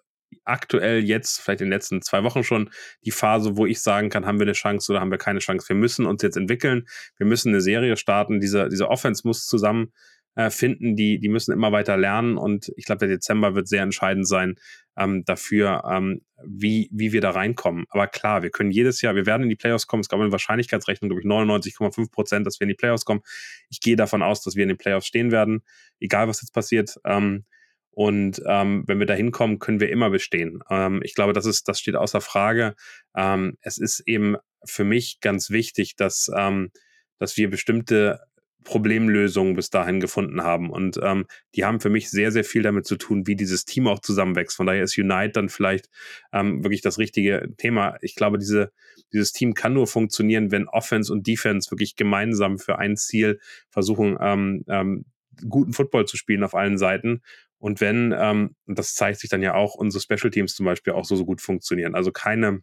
aktuell 0.45 1.05
jetzt, 1.05 1.41
vielleicht 1.41 1.61
in 1.61 1.67
den 1.67 1.73
letzten 1.73 2.03
zwei 2.03 2.23
Wochen 2.25 2.45
schon, 2.45 2.71
die 3.05 3.11
Phase, 3.11 3.57
wo 3.57 3.67
ich 3.67 3.81
sagen 3.81 4.11
kann, 4.11 4.27
haben 4.27 4.39
wir 4.39 4.47
eine 4.47 4.53
Chance 4.53 4.93
oder 4.93 5.01
haben 5.01 5.11
wir 5.11 5.19
keine 5.19 5.41
Chance. 5.41 5.69
Wir 5.69 5.77
müssen 5.77 6.07
uns 6.07 6.23
jetzt 6.23 6.37
entwickeln, 6.37 6.87
wir 7.17 7.27
müssen 7.27 7.49
eine 7.49 7.61
Serie 7.61 7.97
starten, 7.97 8.41
diese, 8.41 8.69
diese 8.69 8.89
Offense 8.89 9.27
muss 9.27 9.47
zusammen 9.47 9.93
äh, 10.37 10.51
finden, 10.51 10.97
die, 10.97 11.19
die 11.19 11.29
müssen 11.29 11.53
immer 11.53 11.73
weiter 11.73 11.97
lernen 11.97 12.37
und 12.37 12.73
ich 12.77 12.85
glaube, 12.85 13.01
der 13.01 13.09
Dezember 13.09 13.55
wird 13.55 13.69
sehr 13.69 13.83
entscheidend 13.83 14.29
sein 14.29 14.57
ähm, 14.97 15.25
dafür, 15.25 15.83
ähm, 15.91 16.23
wie, 16.45 16.89
wie 16.93 17.13
wir 17.13 17.21
da 17.21 17.31
reinkommen. 17.31 17.85
Aber 17.91 18.07
klar, 18.07 18.43
wir 18.43 18.51
können 18.51 18.71
jedes 18.71 19.03
Jahr, 19.03 19.15
wir 19.15 19.27
werden 19.27 19.43
in 19.43 19.49
die 19.49 19.57
Playoffs 19.57 19.87
kommen, 19.87 20.01
es 20.01 20.09
gab 20.09 20.21
eine 20.21 20.33
Wahrscheinlichkeitsrechnung, 20.33 21.11
glaube 21.11 21.23
ich, 21.23 21.27
99,5 21.27 22.11
Prozent, 22.11 22.47
dass 22.47 22.61
wir 22.61 22.65
in 22.65 22.71
die 22.71 22.75
Playoffs 22.75 23.05
kommen. 23.05 23.23
Ich 23.69 23.81
gehe 23.81 23.97
davon 23.97 24.23
aus, 24.23 24.43
dass 24.43 24.57
wir 24.57 24.63
in 24.63 24.69
den 24.69 24.79
Playoffs 24.79 25.07
stehen 25.07 25.31
werden, 25.33 25.63
egal 25.99 26.29
was 26.29 26.43
jetzt 26.43 26.53
passiert. 26.53 26.97
Ähm, 27.05 27.45
und 27.93 28.41
ähm, 28.47 28.85
wenn 28.87 28.99
wir 28.99 29.07
da 29.07 29.15
hinkommen, 29.15 29.59
können 29.59 29.81
wir 29.81 29.91
immer 29.91 30.11
bestehen. 30.11 30.61
Ähm, 30.71 31.01
ich 31.05 31.15
glaube, 31.15 31.33
das 31.33 31.47
ist, 31.47 31.69
das 31.69 31.81
steht 31.81 31.97
außer 31.97 32.21
Frage. 32.21 32.75
Ähm, 33.17 33.57
es 33.61 33.79
ist 33.79 34.01
eben 34.07 34.37
für 34.65 34.85
mich 34.85 35.21
ganz 35.21 35.51
wichtig, 35.51 35.97
dass, 35.97 36.31
ähm, 36.35 36.71
dass 37.19 37.37
wir 37.37 37.51
bestimmte 37.51 38.21
Problemlösungen 38.65 39.55
bis 39.55 39.71
dahin 39.71 40.01
gefunden 40.01 40.43
haben. 40.43 40.71
Und 40.71 41.01
ähm, 41.03 41.27
die 41.55 41.65
haben 41.65 41.81
für 41.81 41.89
mich 41.89 42.11
sehr, 42.11 42.31
sehr 42.31 42.45
viel 42.45 42.63
damit 42.63 42.87
zu 42.87 42.97
tun, 42.97 43.27
wie 43.27 43.37
dieses 43.37 43.65
Team 43.65 43.89
auch 43.89 44.01
zusammenwächst. 44.01 44.57
Von 44.57 44.67
daher 44.67 44.85
ist 44.85 44.99
Unite 44.99 45.33
dann 45.33 45.49
vielleicht 45.49 45.89
ähm, 46.33 46.63
wirklich 46.63 46.83
das 46.83 46.99
richtige 46.99 47.49
Thema. 47.57 47.97
Ich 48.03 48.15
glaube, 48.15 48.39
diese, 48.39 48.73
dieses 49.13 49.33
Team 49.33 49.55
kann 49.55 49.73
nur 49.73 49.87
funktionieren, 49.87 50.51
wenn 50.51 50.69
Offense 50.69 51.13
und 51.13 51.27
Defense 51.27 51.71
wirklich 51.71 51.97
gemeinsam 51.97 52.59
für 52.59 52.79
ein 52.79 52.97
Ziel 52.97 53.41
versuchen, 53.71 54.19
ähm, 54.21 54.65
ähm, 54.69 55.05
guten 55.49 55.73
Football 55.73 56.07
zu 56.07 56.17
spielen 56.17 56.45
auf 56.45 56.55
allen 56.55 56.77
Seiten. 56.77 57.23
Und 57.61 57.81
wenn, 57.81 58.15
ähm, 58.19 58.57
das 58.67 58.95
zeigt 58.95 59.21
sich 59.21 59.31
dann 59.31 59.43
ja 59.43 59.55
auch, 59.55 59.75
unsere 59.75 60.03
Special 60.03 60.31
Teams 60.31 60.55
zum 60.55 60.67
Beispiel 60.67 60.95
auch 60.95 61.05
so, 61.05 61.15
so 61.15 61.27
gut 61.27 61.41
funktionieren. 61.41 61.95
Also 61.95 62.11
keine 62.11 62.63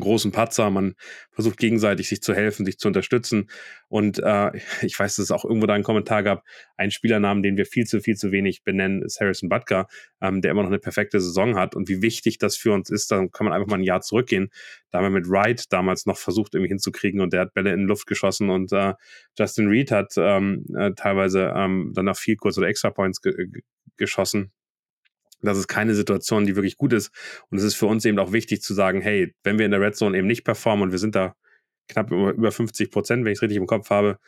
großen 0.00 0.32
Patzer, 0.32 0.70
man 0.70 0.94
versucht 1.30 1.58
gegenseitig 1.58 2.08
sich 2.08 2.22
zu 2.22 2.34
helfen, 2.34 2.64
sich 2.64 2.78
zu 2.78 2.88
unterstützen. 2.88 3.50
Und 3.88 4.18
äh, 4.18 4.50
ich 4.82 4.98
weiß, 4.98 5.16
dass 5.16 5.24
es 5.24 5.30
auch 5.30 5.44
irgendwo 5.44 5.66
da 5.66 5.74
einen 5.74 5.84
Kommentar 5.84 6.22
gab, 6.22 6.44
ein 6.76 6.90
Spielernamen, 6.90 7.42
den 7.42 7.56
wir 7.56 7.66
viel 7.66 7.84
zu, 7.86 8.00
viel 8.00 8.16
zu 8.16 8.32
wenig 8.32 8.64
benennen, 8.64 9.02
ist 9.02 9.20
Harrison 9.20 9.48
Butker, 9.48 9.88
ähm, 10.20 10.40
der 10.40 10.50
immer 10.50 10.62
noch 10.62 10.70
eine 10.70 10.78
perfekte 10.78 11.20
Saison 11.20 11.56
hat. 11.56 11.74
Und 11.74 11.88
wie 11.88 12.02
wichtig 12.02 12.38
das 12.38 12.56
für 12.56 12.72
uns 12.72 12.90
ist, 12.90 13.10
dann 13.10 13.30
kann 13.30 13.44
man 13.44 13.52
einfach 13.52 13.68
mal 13.68 13.78
ein 13.78 13.84
Jahr 13.84 14.00
zurückgehen. 14.00 14.50
Da 14.90 14.98
haben 14.98 15.04
wir 15.04 15.20
mit 15.20 15.28
Wright 15.28 15.72
damals 15.72 16.06
noch 16.06 16.18
versucht, 16.18 16.54
irgendwie 16.54 16.70
hinzukriegen 16.70 17.20
und 17.20 17.32
der 17.32 17.42
hat 17.42 17.54
Bälle 17.54 17.72
in 17.72 17.82
Luft 17.82 18.06
geschossen 18.06 18.50
und 18.50 18.72
äh, 18.72 18.94
Justin 19.38 19.68
Reed 19.68 19.90
hat 19.90 20.14
ähm, 20.16 20.64
äh, 20.76 20.92
teilweise 20.94 21.52
ähm, 21.54 21.92
dann 21.94 22.06
nach 22.06 22.16
viel 22.16 22.36
kurz 22.36 22.56
oder 22.58 22.68
Extra 22.68 22.90
Points 22.90 23.20
ge 23.20 23.32
geschossen 23.98 24.52
das 25.42 25.58
ist 25.58 25.68
keine 25.68 25.94
Situation, 25.94 26.46
die 26.46 26.56
wirklich 26.56 26.76
gut 26.76 26.92
ist. 26.92 27.10
Und 27.50 27.58
es 27.58 27.64
ist 27.64 27.74
für 27.74 27.86
uns 27.86 28.04
eben 28.04 28.18
auch 28.18 28.32
wichtig 28.32 28.62
zu 28.62 28.74
sagen, 28.74 29.00
hey, 29.00 29.34
wenn 29.42 29.58
wir 29.58 29.66
in 29.66 29.72
der 29.72 29.80
Red 29.80 29.96
Zone 29.96 30.16
eben 30.16 30.26
nicht 30.26 30.44
performen 30.44 30.84
und 30.84 30.92
wir 30.92 30.98
sind 30.98 31.14
da 31.14 31.34
knapp 31.88 32.10
über 32.10 32.52
50 32.52 32.90
Prozent, 32.90 33.24
wenn 33.24 33.32
ich 33.32 33.38
es 33.38 33.42
richtig 33.42 33.58
im 33.58 33.66
Kopf 33.66 33.90
habe, 33.90 34.18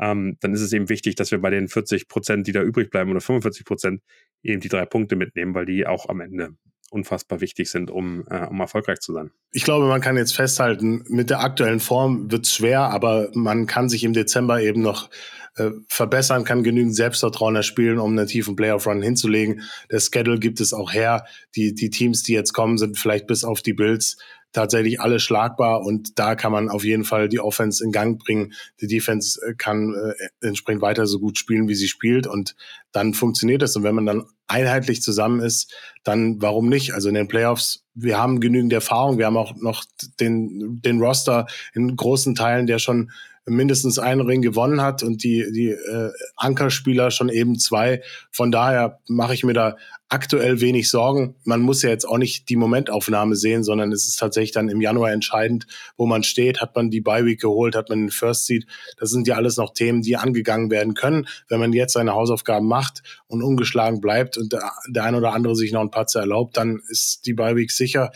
ähm, 0.00 0.36
dann 0.40 0.52
ist 0.54 0.60
es 0.60 0.72
eben 0.72 0.88
wichtig, 0.88 1.14
dass 1.14 1.30
wir 1.30 1.38
bei 1.38 1.50
den 1.50 1.68
40 1.68 2.08
Prozent, 2.08 2.46
die 2.46 2.52
da 2.52 2.62
übrig 2.62 2.90
bleiben 2.90 3.10
oder 3.10 3.20
45 3.20 3.64
Prozent, 3.64 4.02
eben 4.42 4.60
die 4.60 4.68
drei 4.68 4.86
Punkte 4.86 5.16
mitnehmen, 5.16 5.54
weil 5.54 5.66
die 5.66 5.86
auch 5.86 6.08
am 6.08 6.20
Ende 6.20 6.56
unfassbar 6.94 7.40
wichtig 7.40 7.70
sind, 7.70 7.90
um, 7.90 8.24
äh, 8.30 8.46
um 8.46 8.60
erfolgreich 8.60 9.00
zu 9.00 9.12
sein. 9.12 9.30
Ich 9.52 9.64
glaube, 9.64 9.86
man 9.86 10.00
kann 10.00 10.16
jetzt 10.16 10.34
festhalten, 10.34 11.04
mit 11.08 11.28
der 11.28 11.40
aktuellen 11.40 11.80
Form 11.80 12.30
wird 12.30 12.46
es 12.46 12.54
schwer, 12.54 12.80
aber 12.82 13.28
man 13.34 13.66
kann 13.66 13.88
sich 13.88 14.04
im 14.04 14.12
Dezember 14.12 14.62
eben 14.62 14.80
noch 14.80 15.10
äh, 15.56 15.70
verbessern, 15.88 16.44
kann 16.44 16.64
genügend 16.64 16.96
Selbstvertrauen 16.96 17.56
erspielen, 17.56 17.98
um 17.98 18.12
einen 18.12 18.26
tiefen 18.26 18.56
Playoff-Run 18.56 19.02
hinzulegen. 19.02 19.62
Der 19.90 20.00
Schedule 20.00 20.38
gibt 20.38 20.60
es 20.60 20.72
auch 20.72 20.92
her. 20.92 21.26
Die, 21.54 21.74
die 21.74 21.90
Teams, 21.90 22.22
die 22.22 22.32
jetzt 22.32 22.52
kommen, 22.52 22.78
sind 22.78 22.98
vielleicht 22.98 23.26
bis 23.26 23.44
auf 23.44 23.62
die 23.62 23.74
Bills 23.74 24.16
tatsächlich 24.54 25.00
alle 25.00 25.20
schlagbar 25.20 25.82
und 25.82 26.18
da 26.18 26.34
kann 26.36 26.52
man 26.52 26.70
auf 26.70 26.84
jeden 26.84 27.04
Fall 27.04 27.28
die 27.28 27.40
Offense 27.40 27.84
in 27.84 27.92
Gang 27.92 28.18
bringen. 28.18 28.54
Die 28.80 28.86
Defense 28.86 29.38
äh, 29.44 29.54
kann 29.54 29.94
äh, 29.94 30.46
entsprechend 30.46 30.80
weiter 30.80 31.06
so 31.06 31.18
gut 31.18 31.38
spielen, 31.38 31.68
wie 31.68 31.74
sie 31.74 31.88
spielt 31.88 32.26
und 32.26 32.56
dann 32.92 33.12
funktioniert 33.12 33.60
das. 33.60 33.76
Und 33.76 33.82
wenn 33.82 33.96
man 33.96 34.06
dann 34.06 34.24
einheitlich 34.46 35.02
zusammen 35.02 35.40
ist, 35.40 35.74
dann 36.04 36.40
warum 36.40 36.68
nicht? 36.68 36.94
Also 36.94 37.08
in 37.08 37.14
den 37.14 37.28
Playoffs, 37.28 37.84
wir 37.94 38.18
haben 38.18 38.40
genügend 38.40 38.72
Erfahrung, 38.72 39.18
wir 39.18 39.26
haben 39.26 39.36
auch 39.36 39.54
noch 39.56 39.84
den, 40.20 40.80
den 40.80 41.00
Roster 41.00 41.46
in 41.74 41.96
großen 41.96 42.34
Teilen, 42.34 42.66
der 42.66 42.78
schon 42.78 43.10
mindestens 43.46 43.98
einen 43.98 44.22
Ring 44.22 44.42
gewonnen 44.42 44.80
hat 44.80 45.02
und 45.02 45.22
die, 45.22 45.44
die 45.52 45.68
äh, 45.68 46.10
Ankerspieler 46.36 47.10
schon 47.10 47.28
eben 47.28 47.58
zwei. 47.58 48.02
Von 48.30 48.50
daher 48.50 49.00
mache 49.06 49.34
ich 49.34 49.44
mir 49.44 49.52
da 49.52 49.76
aktuell 50.08 50.60
wenig 50.60 50.90
Sorgen. 50.90 51.34
Man 51.44 51.60
muss 51.60 51.82
ja 51.82 51.90
jetzt 51.90 52.06
auch 52.06 52.18
nicht 52.18 52.48
die 52.48 52.56
Momentaufnahme 52.56 53.36
sehen, 53.36 53.64
sondern 53.64 53.92
es 53.92 54.06
ist 54.06 54.18
tatsächlich 54.18 54.52
dann 54.52 54.68
im 54.68 54.80
Januar 54.80 55.12
entscheidend, 55.12 55.66
wo 55.96 56.06
man 56.06 56.22
steht. 56.22 56.60
Hat 56.60 56.76
man 56.76 56.90
die 56.90 57.00
Bye 57.00 57.24
Week 57.24 57.40
geholt, 57.40 57.74
hat 57.74 57.88
man 57.88 58.00
den 58.00 58.10
First 58.10 58.46
Seed. 58.46 58.66
Das 58.98 59.10
sind 59.10 59.26
ja 59.26 59.34
alles 59.36 59.56
noch 59.56 59.74
Themen, 59.74 60.02
die 60.02 60.16
angegangen 60.16 60.70
werden 60.70 60.94
können. 60.94 61.26
Wenn 61.48 61.60
man 61.60 61.72
jetzt 61.72 61.94
seine 61.94 62.14
Hausaufgaben 62.14 62.66
macht 62.66 63.02
und 63.26 63.42
ungeschlagen 63.42 64.00
bleibt 64.00 64.38
und 64.38 64.52
der, 64.52 64.70
der 64.88 65.04
ein 65.04 65.14
oder 65.14 65.32
andere 65.32 65.56
sich 65.56 65.72
noch 65.72 65.80
ein 65.80 65.90
Patzer 65.90 66.20
erlaubt, 66.20 66.56
dann 66.56 66.80
ist 66.88 67.26
die 67.26 67.34
Bye 67.34 67.56
Week 67.56 67.70
sicher. 67.70 68.10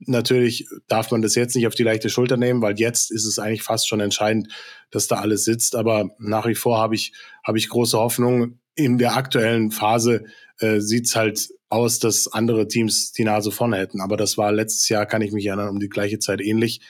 Natürlich 0.00 0.66
darf 0.88 1.10
man 1.10 1.22
das 1.22 1.34
jetzt 1.34 1.54
nicht 1.54 1.66
auf 1.66 1.74
die 1.74 1.82
leichte 1.82 2.10
Schulter 2.10 2.36
nehmen, 2.36 2.62
weil 2.62 2.78
jetzt 2.78 3.10
ist 3.10 3.24
es 3.24 3.38
eigentlich 3.38 3.62
fast 3.62 3.88
schon 3.88 4.00
entscheidend, 4.00 4.48
dass 4.90 5.06
da 5.06 5.16
alles 5.16 5.44
sitzt. 5.44 5.76
Aber 5.76 6.10
nach 6.18 6.46
wie 6.46 6.54
vor 6.54 6.78
habe 6.78 6.94
ich, 6.94 7.12
habe 7.44 7.58
ich 7.58 7.68
große 7.68 7.98
Hoffnung. 7.98 8.58
In 8.74 8.98
der 8.98 9.16
aktuellen 9.16 9.70
Phase 9.70 10.24
äh, 10.58 10.80
sieht 10.80 11.06
es 11.06 11.16
halt 11.16 11.48
aus, 11.68 11.98
dass 11.98 12.32
andere 12.32 12.68
Teams 12.68 13.12
die 13.12 13.24
Nase 13.24 13.50
vorne 13.50 13.76
hätten. 13.76 14.00
Aber 14.00 14.16
das 14.16 14.36
war 14.36 14.52
letztes 14.52 14.88
Jahr, 14.88 15.06
kann 15.06 15.22
ich 15.22 15.32
mich 15.32 15.46
erinnern, 15.46 15.68
um 15.68 15.80
die 15.80 15.88
gleiche 15.88 16.18
Zeit 16.18 16.40
ähnlich. 16.40 16.80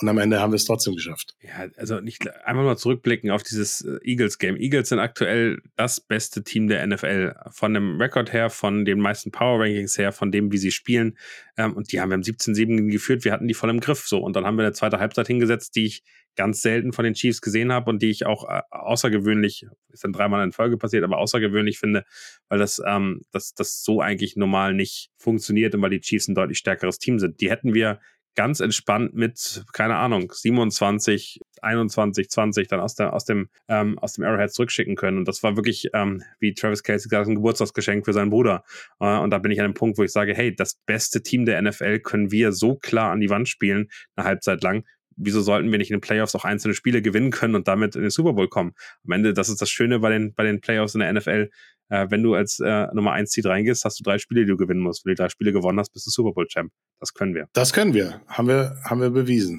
Und 0.00 0.08
am 0.08 0.18
Ende 0.18 0.40
haben 0.40 0.50
wir 0.50 0.56
es 0.56 0.64
trotzdem 0.64 0.96
geschafft. 0.96 1.36
Ja, 1.40 1.68
also 1.76 2.00
nicht 2.00 2.28
einfach 2.44 2.64
mal 2.64 2.76
zurückblicken 2.76 3.30
auf 3.30 3.44
dieses 3.44 3.80
äh, 3.82 3.98
Eagles-Game. 4.02 4.56
Eagles 4.56 4.88
sind 4.88 4.98
aktuell 4.98 5.62
das 5.76 6.00
beste 6.00 6.42
Team 6.42 6.66
der 6.66 6.84
NFL. 6.84 7.34
Von 7.52 7.74
dem 7.74 8.00
Rekord 8.00 8.32
her, 8.32 8.50
von 8.50 8.84
den 8.84 8.98
meisten 8.98 9.30
Power-Rankings 9.30 9.96
her, 9.96 10.10
von 10.10 10.32
dem, 10.32 10.50
wie 10.50 10.58
sie 10.58 10.72
spielen. 10.72 11.16
Ähm, 11.56 11.74
und 11.74 11.92
die 11.92 12.00
haben 12.00 12.10
wir 12.10 12.16
im 12.16 12.22
17-7 12.22 12.90
geführt. 12.90 13.24
Wir 13.24 13.32
hatten 13.32 13.46
die 13.46 13.54
voll 13.54 13.70
im 13.70 13.78
Griff. 13.78 14.08
So. 14.08 14.18
Und 14.18 14.34
dann 14.34 14.44
haben 14.44 14.56
wir 14.56 14.64
eine 14.64 14.72
zweite 14.72 14.98
Halbzeit 14.98 15.28
hingesetzt, 15.28 15.76
die 15.76 15.86
ich 15.86 16.02
ganz 16.36 16.62
selten 16.62 16.92
von 16.92 17.04
den 17.04 17.14
Chiefs 17.14 17.40
gesehen 17.40 17.72
habe 17.72 17.90
und 17.90 18.02
die 18.02 18.10
ich 18.10 18.26
auch 18.26 18.48
äh, 18.48 18.62
außergewöhnlich, 18.70 19.66
ist 19.90 20.04
dann 20.04 20.12
dreimal 20.12 20.44
in 20.44 20.50
Folge 20.50 20.76
passiert, 20.76 21.04
aber 21.04 21.18
außergewöhnlich 21.18 21.78
finde, 21.78 22.04
weil 22.48 22.58
das, 22.58 22.82
ähm, 22.84 23.22
das, 23.30 23.54
das 23.54 23.84
so 23.84 24.00
eigentlich 24.00 24.34
normal 24.34 24.74
nicht 24.74 25.10
funktioniert 25.16 25.74
und 25.74 25.82
weil 25.82 25.90
die 25.90 26.00
Chiefs 26.00 26.28
ein 26.28 26.34
deutlich 26.34 26.58
stärkeres 26.58 26.98
Team 26.98 27.18
sind. 27.18 27.40
Die 27.40 27.50
hätten 27.50 27.74
wir 27.74 28.00
ganz 28.34 28.60
entspannt 28.60 29.14
mit, 29.14 29.64
keine 29.72 29.96
Ahnung, 29.96 30.32
27, 30.32 31.40
21, 31.62 32.28
20 32.28 32.68
dann 32.68 32.80
aus, 32.80 32.94
der, 32.94 33.12
aus 33.12 33.24
dem, 33.24 33.48
ähm, 33.68 33.98
aus 33.98 34.14
dem 34.14 34.24
Arrowhead 34.24 34.52
zurückschicken 34.52 34.96
können. 34.96 35.18
Und 35.18 35.28
das 35.28 35.42
war 35.42 35.56
wirklich, 35.56 35.88
ähm, 35.94 36.22
wie 36.40 36.54
Travis 36.54 36.82
Casey 36.82 37.08
gesagt 37.08 37.26
hat, 37.26 37.28
ein 37.28 37.36
Geburtstagsgeschenk 37.36 38.04
für 38.04 38.12
seinen 38.12 38.30
Bruder. 38.30 38.64
Äh, 39.00 39.18
und 39.18 39.30
da 39.30 39.38
bin 39.38 39.50
ich 39.50 39.60
an 39.60 39.68
dem 39.68 39.74
Punkt, 39.74 39.98
wo 39.98 40.02
ich 40.02 40.12
sage, 40.12 40.34
hey, 40.34 40.54
das 40.54 40.74
beste 40.86 41.22
Team 41.22 41.44
der 41.44 41.60
NFL 41.62 42.00
können 42.00 42.30
wir 42.30 42.52
so 42.52 42.76
klar 42.76 43.10
an 43.10 43.20
die 43.20 43.30
Wand 43.30 43.48
spielen, 43.48 43.88
eine 44.16 44.26
Halbzeit 44.26 44.62
lang 44.62 44.84
wieso 45.16 45.40
sollten 45.40 45.70
wir 45.70 45.78
nicht 45.78 45.90
in 45.90 45.96
den 45.96 46.00
Playoffs 46.00 46.34
auch 46.34 46.44
einzelne 46.44 46.74
Spiele 46.74 47.02
gewinnen 47.02 47.30
können 47.30 47.54
und 47.54 47.68
damit 47.68 47.96
in 47.96 48.02
den 48.02 48.10
Super 48.10 48.32
Bowl 48.32 48.48
kommen? 48.48 48.72
Am 49.04 49.12
Ende, 49.12 49.34
das 49.34 49.48
ist 49.48 49.60
das 49.60 49.70
Schöne 49.70 49.98
bei 50.00 50.10
den, 50.10 50.34
bei 50.34 50.44
den 50.44 50.60
Playoffs 50.60 50.94
in 50.94 51.00
der 51.00 51.12
NFL. 51.12 51.50
Äh, 51.90 52.06
wenn 52.10 52.22
du 52.22 52.34
als 52.34 52.60
äh, 52.60 52.86
Nummer 52.94 53.12
1 53.12 53.30
Seed 53.30 53.46
reingehst, 53.46 53.84
hast 53.84 54.00
du 54.00 54.04
drei 54.04 54.18
Spiele, 54.18 54.42
die 54.42 54.50
du 54.50 54.56
gewinnen 54.56 54.80
musst. 54.80 55.04
Wenn 55.04 55.14
du 55.14 55.22
drei 55.22 55.28
Spiele 55.28 55.52
gewonnen 55.52 55.78
hast, 55.78 55.92
bist 55.92 56.06
du 56.06 56.10
Super 56.10 56.32
Bowl 56.32 56.46
Champ. 56.46 56.72
Das 57.00 57.12
können 57.12 57.34
wir. 57.34 57.46
Das 57.52 57.72
können 57.72 57.94
wir. 57.94 58.22
Haben 58.26 58.48
wir, 58.48 58.76
haben 58.84 59.00
wir 59.00 59.10
bewiesen. 59.10 59.58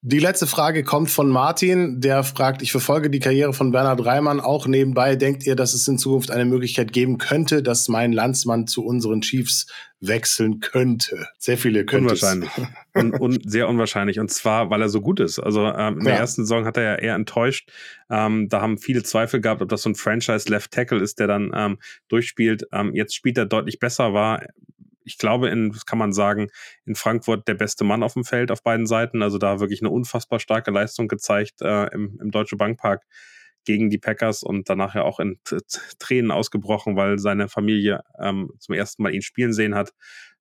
Die 0.00 0.20
letzte 0.20 0.46
Frage 0.46 0.84
kommt 0.84 1.10
von 1.10 1.28
Martin, 1.28 2.00
der 2.00 2.22
fragt, 2.22 2.62
ich 2.62 2.70
verfolge 2.70 3.10
die 3.10 3.18
Karriere 3.18 3.52
von 3.52 3.72
Bernhard 3.72 4.04
Reimann 4.04 4.38
auch 4.38 4.68
nebenbei. 4.68 5.16
Denkt 5.16 5.44
ihr, 5.44 5.56
dass 5.56 5.74
es 5.74 5.88
in 5.88 5.98
Zukunft 5.98 6.30
eine 6.30 6.44
Möglichkeit 6.44 6.92
geben 6.92 7.18
könnte, 7.18 7.64
dass 7.64 7.88
mein 7.88 8.12
Landsmann 8.12 8.68
zu 8.68 8.84
unseren 8.84 9.22
Chiefs 9.22 9.66
wechseln 10.00 10.60
könnte? 10.60 11.28
Sehr 11.38 11.58
viele 11.58 11.84
können 11.84 12.04
Unwahrscheinlich. 12.04 12.50
und, 12.94 13.12
und, 13.20 13.50
sehr 13.50 13.68
unwahrscheinlich. 13.68 14.20
Und 14.20 14.30
zwar, 14.30 14.70
weil 14.70 14.82
er 14.82 14.88
so 14.88 15.00
gut 15.00 15.20
ist. 15.20 15.38
Also 15.38 15.66
ähm, 15.66 15.98
in 15.98 16.06
ja. 16.06 16.12
der 16.12 16.20
ersten 16.20 16.42
Saison 16.42 16.64
hat 16.64 16.76
er 16.76 16.82
ja 16.82 16.94
eher 16.96 17.14
enttäuscht. 17.14 17.70
Ähm, 18.10 18.48
da 18.48 18.60
haben 18.60 18.78
viele 18.78 19.02
Zweifel 19.02 19.40
gehabt, 19.40 19.62
ob 19.62 19.68
das 19.68 19.82
so 19.82 19.90
ein 19.90 19.94
Franchise-Left 19.94 20.70
Tackle 20.70 21.00
ist, 21.00 21.18
der 21.18 21.26
dann 21.26 21.52
ähm, 21.54 21.78
durchspielt. 22.08 22.64
Ähm, 22.72 22.94
jetzt 22.94 23.14
spielt 23.14 23.38
er 23.38 23.46
deutlich 23.46 23.78
besser, 23.78 24.12
war 24.12 24.42
ich 25.08 25.16
glaube, 25.16 25.48
in, 25.48 25.74
kann 25.86 25.98
man 25.98 26.12
sagen, 26.12 26.48
in 26.84 26.94
Frankfurt 26.94 27.48
der 27.48 27.54
beste 27.54 27.82
Mann 27.82 28.02
auf 28.02 28.12
dem 28.12 28.24
Feld 28.24 28.50
auf 28.50 28.62
beiden 28.62 28.86
Seiten. 28.86 29.22
Also 29.22 29.38
da 29.38 29.58
wirklich 29.58 29.80
eine 29.80 29.90
unfassbar 29.90 30.38
starke 30.38 30.70
Leistung 30.70 31.08
gezeigt 31.08 31.62
äh, 31.62 31.86
im, 31.94 32.18
im 32.20 32.30
Deutsche 32.30 32.56
Bankpark 32.56 33.04
gegen 33.64 33.90
die 33.90 33.98
Packers 33.98 34.42
und 34.42 34.68
danach 34.68 34.94
ja 34.94 35.02
auch 35.02 35.20
in 35.20 35.38
Tränen 35.98 36.30
ausgebrochen, 36.30 36.96
weil 36.96 37.18
seine 37.18 37.48
Familie 37.48 38.02
ähm, 38.18 38.50
zum 38.58 38.74
ersten 38.74 39.02
Mal 39.02 39.14
ihn 39.14 39.22
spielen 39.22 39.52
sehen 39.52 39.74
hat. 39.74 39.92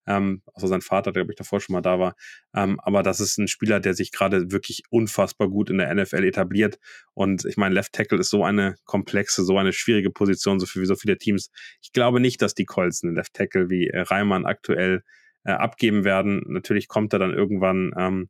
Ähm, 0.08 0.42
also 0.54 0.68
sein 0.68 0.82
Vater, 0.82 1.12
der 1.12 1.24
glaube 1.24 1.34
ich 1.34 1.38
davor 1.38 1.60
schon 1.60 1.74
mal 1.74 1.82
da 1.82 2.00
war. 2.00 2.16
Ähm, 2.56 2.80
aber 2.80 3.04
das 3.04 3.20
ist 3.20 3.38
ein 3.38 3.48
Spieler, 3.48 3.80
der 3.80 3.94
sich 3.94 4.12
gerade 4.12 4.52
wirklich 4.52 4.84
unfassbar 4.90 5.50
gut 5.50 5.70
in 5.70 5.78
der 5.78 5.94
NFL 5.94 6.24
etabliert. 6.24 6.80
Und 7.14 7.46
ich 7.46 7.58
meine, 7.58 7.76
Left 7.76 7.94
Tackle 7.94 8.20
ist 8.20 8.30
so 8.30 8.44
eine 8.44 8.76
komplexe, 8.86 9.44
so 9.44 9.58
eine 9.58 9.74
schwierige 9.74 10.10
Position, 10.10 10.60
so 10.60 10.66
für 10.66 10.86
so 10.86 10.96
viele 10.96 11.18
Teams. 11.18 11.52
Ich 11.82 11.92
glaube 11.92 12.20
nicht, 12.20 12.42
dass 12.42 12.56
die 12.56 12.66
Colts 12.66 13.04
einen 13.04 13.16
Left 13.16 13.34
Tackle 13.34 13.70
wie 13.70 13.88
äh, 13.88 14.00
Reimann 14.00 14.46
aktuell 14.46 15.04
äh, 15.44 15.52
abgeben 15.52 16.06
werden. 16.06 16.44
Natürlich 16.48 16.88
kommt 16.88 17.14
er 17.14 17.20
dann 17.20 17.34
irgendwann, 17.34 17.92
ähm, 17.98 18.30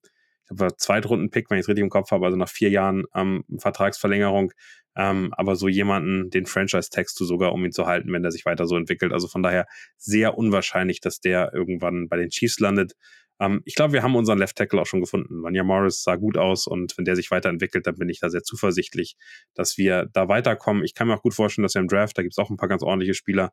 ich 0.49 0.57
glaube, 0.57 0.75
Zweitrunden-Pick, 0.77 1.49
wenn 1.49 1.57
ich 1.57 1.63
es 1.63 1.67
richtig 1.67 1.83
im 1.83 1.89
Kopf 1.89 2.11
habe, 2.11 2.25
also 2.25 2.37
nach 2.37 2.49
vier 2.49 2.69
Jahren 2.69 3.05
ähm, 3.15 3.43
Vertragsverlängerung. 3.57 4.53
Ähm, 4.95 5.31
aber 5.37 5.55
so 5.55 5.67
jemanden, 5.67 6.29
den 6.31 6.45
Franchise-Text 6.47 7.19
du 7.19 7.25
sogar, 7.25 7.53
um 7.53 7.63
ihn 7.63 7.71
zu 7.71 7.85
halten, 7.85 8.11
wenn 8.11 8.23
der 8.23 8.31
sich 8.31 8.45
weiter 8.45 8.65
so 8.65 8.75
entwickelt. 8.75 9.13
Also 9.13 9.27
von 9.27 9.43
daher 9.43 9.67
sehr 9.97 10.37
unwahrscheinlich, 10.37 11.01
dass 11.01 11.19
der 11.19 11.53
irgendwann 11.53 12.07
bei 12.09 12.17
den 12.17 12.29
Chiefs 12.29 12.59
landet. 12.59 12.93
Ähm, 13.39 13.61
ich 13.65 13.75
glaube, 13.75 13.93
wir 13.93 14.03
haben 14.03 14.15
unseren 14.15 14.39
Left 14.39 14.55
Tackle 14.55 14.81
auch 14.81 14.87
schon 14.87 15.01
gefunden. 15.01 15.43
Vanya 15.43 15.63
Morris 15.63 16.01
sah 16.01 16.15
gut 16.15 16.37
aus 16.37 16.65
und 16.65 16.97
wenn 16.97 17.05
der 17.05 17.15
sich 17.15 17.29
weiterentwickelt, 17.29 17.85
dann 17.85 17.95
bin 17.95 18.09
ich 18.09 18.19
da 18.19 18.29
sehr 18.29 18.43
zuversichtlich, 18.43 19.15
dass 19.53 19.77
wir 19.77 20.07
da 20.13 20.27
weiterkommen. 20.27 20.83
Ich 20.83 20.95
kann 20.95 21.07
mir 21.07 21.15
auch 21.15 21.21
gut 21.21 21.35
vorstellen, 21.35 21.63
dass 21.63 21.75
wir 21.75 21.81
im 21.81 21.87
Draft, 21.87 22.17
da 22.17 22.23
gibt 22.23 22.33
es 22.33 22.39
auch 22.39 22.49
ein 22.49 22.57
paar 22.57 22.69
ganz 22.69 22.81
ordentliche 22.81 23.13
Spieler, 23.13 23.51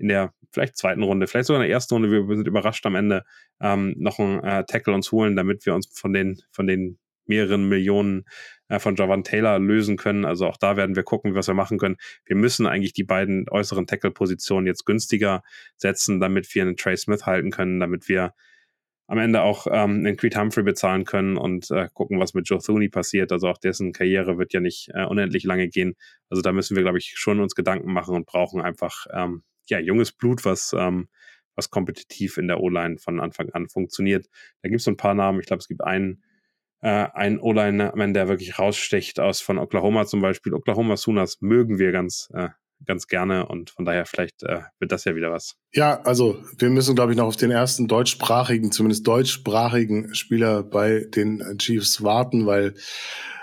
in 0.00 0.08
der 0.08 0.32
vielleicht 0.52 0.76
zweiten 0.76 1.02
Runde, 1.02 1.26
vielleicht 1.26 1.46
sogar 1.46 1.62
in 1.62 1.68
der 1.68 1.74
ersten 1.74 1.94
Runde, 1.94 2.10
wir 2.10 2.36
sind 2.36 2.48
überrascht 2.48 2.84
am 2.86 2.96
Ende, 2.96 3.22
ähm, 3.60 3.94
noch 3.98 4.18
einen 4.18 4.42
äh, 4.42 4.64
Tackle 4.64 4.94
uns 4.94 5.12
holen, 5.12 5.36
damit 5.36 5.64
wir 5.66 5.74
uns 5.74 5.88
von 5.92 6.12
den, 6.12 6.40
von 6.50 6.66
den 6.66 6.98
mehreren 7.26 7.68
Millionen 7.68 8.24
äh, 8.68 8.78
von 8.78 8.96
Javan 8.96 9.24
Taylor 9.24 9.58
lösen 9.58 9.96
können. 9.96 10.24
Also 10.24 10.46
auch 10.46 10.56
da 10.56 10.76
werden 10.76 10.96
wir 10.96 11.04
gucken, 11.04 11.34
was 11.34 11.46
wir 11.46 11.54
machen 11.54 11.78
können. 11.78 11.96
Wir 12.24 12.36
müssen 12.36 12.66
eigentlich 12.66 12.92
die 12.92 13.04
beiden 13.04 13.48
äußeren 13.48 13.86
Tackle-Positionen 13.86 14.66
jetzt 14.66 14.84
günstiger 14.84 15.42
setzen, 15.76 16.20
damit 16.20 16.52
wir 16.54 16.62
einen 16.62 16.76
Trey 16.76 16.96
Smith 16.96 17.26
halten 17.26 17.50
können, 17.50 17.78
damit 17.78 18.08
wir 18.08 18.34
am 19.06 19.18
Ende 19.18 19.42
auch 19.42 19.66
ähm, 19.66 20.04
einen 20.04 20.16
Creed 20.16 20.36
Humphrey 20.36 20.62
bezahlen 20.62 21.04
können 21.04 21.36
und 21.36 21.70
äh, 21.72 21.88
gucken, 21.92 22.20
was 22.20 22.32
mit 22.34 22.48
Joe 22.48 22.60
Thuney 22.60 22.88
passiert. 22.88 23.32
Also 23.32 23.48
auch 23.48 23.58
dessen 23.58 23.92
Karriere 23.92 24.38
wird 24.38 24.52
ja 24.52 24.60
nicht 24.60 24.90
äh, 24.94 25.04
unendlich 25.04 25.42
lange 25.42 25.68
gehen. 25.68 25.96
Also 26.28 26.42
da 26.42 26.52
müssen 26.52 26.76
wir, 26.76 26.84
glaube 26.84 26.98
ich, 26.98 27.14
schon 27.16 27.40
uns 27.40 27.56
Gedanken 27.56 27.92
machen 27.92 28.14
und 28.14 28.26
brauchen 28.26 28.60
einfach 28.60 29.06
ähm, 29.12 29.42
ja 29.70 29.78
junges 29.78 30.12
Blut, 30.12 30.44
was 30.44 30.74
ähm, 30.76 31.08
was 31.56 31.70
kompetitiv 31.70 32.38
in 32.38 32.48
der 32.48 32.60
O-Line 32.60 32.98
von 32.98 33.20
Anfang 33.20 33.50
an 33.50 33.68
funktioniert. 33.68 34.26
Da 34.62 34.68
gibt 34.68 34.80
es 34.80 34.84
so 34.84 34.90
ein 34.90 34.96
paar 34.96 35.14
Namen. 35.14 35.40
Ich 35.40 35.46
glaube, 35.46 35.60
es 35.60 35.68
gibt 35.68 35.82
einen 35.82 36.22
äh, 36.82 37.08
ein 37.12 37.38
O-Lineman, 37.38 38.14
der 38.14 38.28
wirklich 38.28 38.58
rausstecht 38.58 39.20
aus 39.20 39.40
von 39.40 39.58
Oklahoma 39.58 40.06
zum 40.06 40.20
Beispiel. 40.20 40.54
Oklahoma 40.54 40.96
Sooners 40.96 41.40
mögen 41.40 41.78
wir 41.78 41.92
ganz, 41.92 42.28
äh, 42.32 42.48
ganz 42.86 43.06
gerne 43.06 43.46
und 43.46 43.70
von 43.70 43.84
daher 43.84 44.06
vielleicht 44.06 44.42
äh, 44.42 44.62
wird 44.78 44.90
das 44.90 45.04
ja 45.04 45.14
wieder 45.14 45.30
was. 45.30 45.56
Ja, 45.72 46.00
also 46.02 46.42
wir 46.58 46.70
müssen, 46.70 46.94
glaube 46.94 47.12
ich, 47.12 47.18
noch 47.18 47.26
auf 47.26 47.36
den 47.36 47.50
ersten 47.50 47.86
deutschsprachigen, 47.86 48.72
zumindest 48.72 49.06
deutschsprachigen 49.06 50.14
Spieler 50.14 50.62
bei 50.62 51.04
den 51.14 51.58
Chiefs 51.58 52.02
warten, 52.02 52.46
weil 52.46 52.74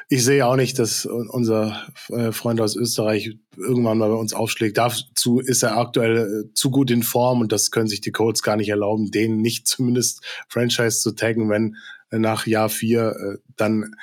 ich 0.10 0.24
sehe 0.24 0.45
auch 0.45 0.55
nicht, 0.55 0.80
dass 0.80 1.05
unser 1.05 1.86
äh, 2.10 2.32
Freund 2.32 2.62
aus 2.62 2.76
Österreich 2.76 3.38
irgendwann 3.58 3.97
mal 3.97 4.10
bei 4.10 4.16
uns 4.16 4.34
aufschlägt. 4.34 4.78
Dazu 4.78 5.39
ist 5.39 5.64
er 5.64 5.78
aktuell 5.78 6.18
äh, 6.18 6.53
zu 6.53 6.72
gut 6.72 6.91
in 6.91 7.03
Form 7.03 7.41
und 7.41 7.51
das 7.51 7.72
können 7.72 7.89
sich 7.89 7.99
die 7.99 8.12
Colts 8.12 8.41
gar 8.41 8.55
nicht 8.55 8.70
erlauben, 8.70 9.12
den 9.12 9.41
nicht 9.41 9.68
zumindest 9.68 10.24
Franchise 10.47 11.01
zu 11.01 11.12
taggen, 11.12 11.49
wenn 11.49 11.76
nach 12.10 12.47
Jahr 12.47 12.70
vier 12.70 13.16
äh, 13.18 13.38
dann 13.58 13.95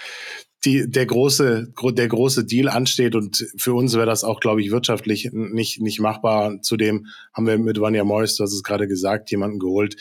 die, 0.64 0.90
der 0.90 1.06
große, 1.06 1.72
der 1.92 2.08
große 2.08 2.44
Deal 2.44 2.68
ansteht 2.68 3.14
und 3.14 3.46
für 3.56 3.74
uns 3.74 3.94
wäre 3.94 4.06
das 4.06 4.24
auch, 4.24 4.40
glaube 4.40 4.62
ich, 4.62 4.70
wirtschaftlich 4.70 5.30
nicht, 5.32 5.80
nicht 5.80 6.00
machbar. 6.00 6.60
Zudem 6.62 7.06
haben 7.34 7.46
wir 7.46 7.58
mit 7.58 7.80
Vanya 7.80 8.04
Morris, 8.04 8.36
du 8.36 8.44
hast 8.44 8.54
es 8.54 8.62
gerade 8.62 8.88
gesagt, 8.88 9.30
jemanden 9.30 9.58
geholt, 9.58 9.96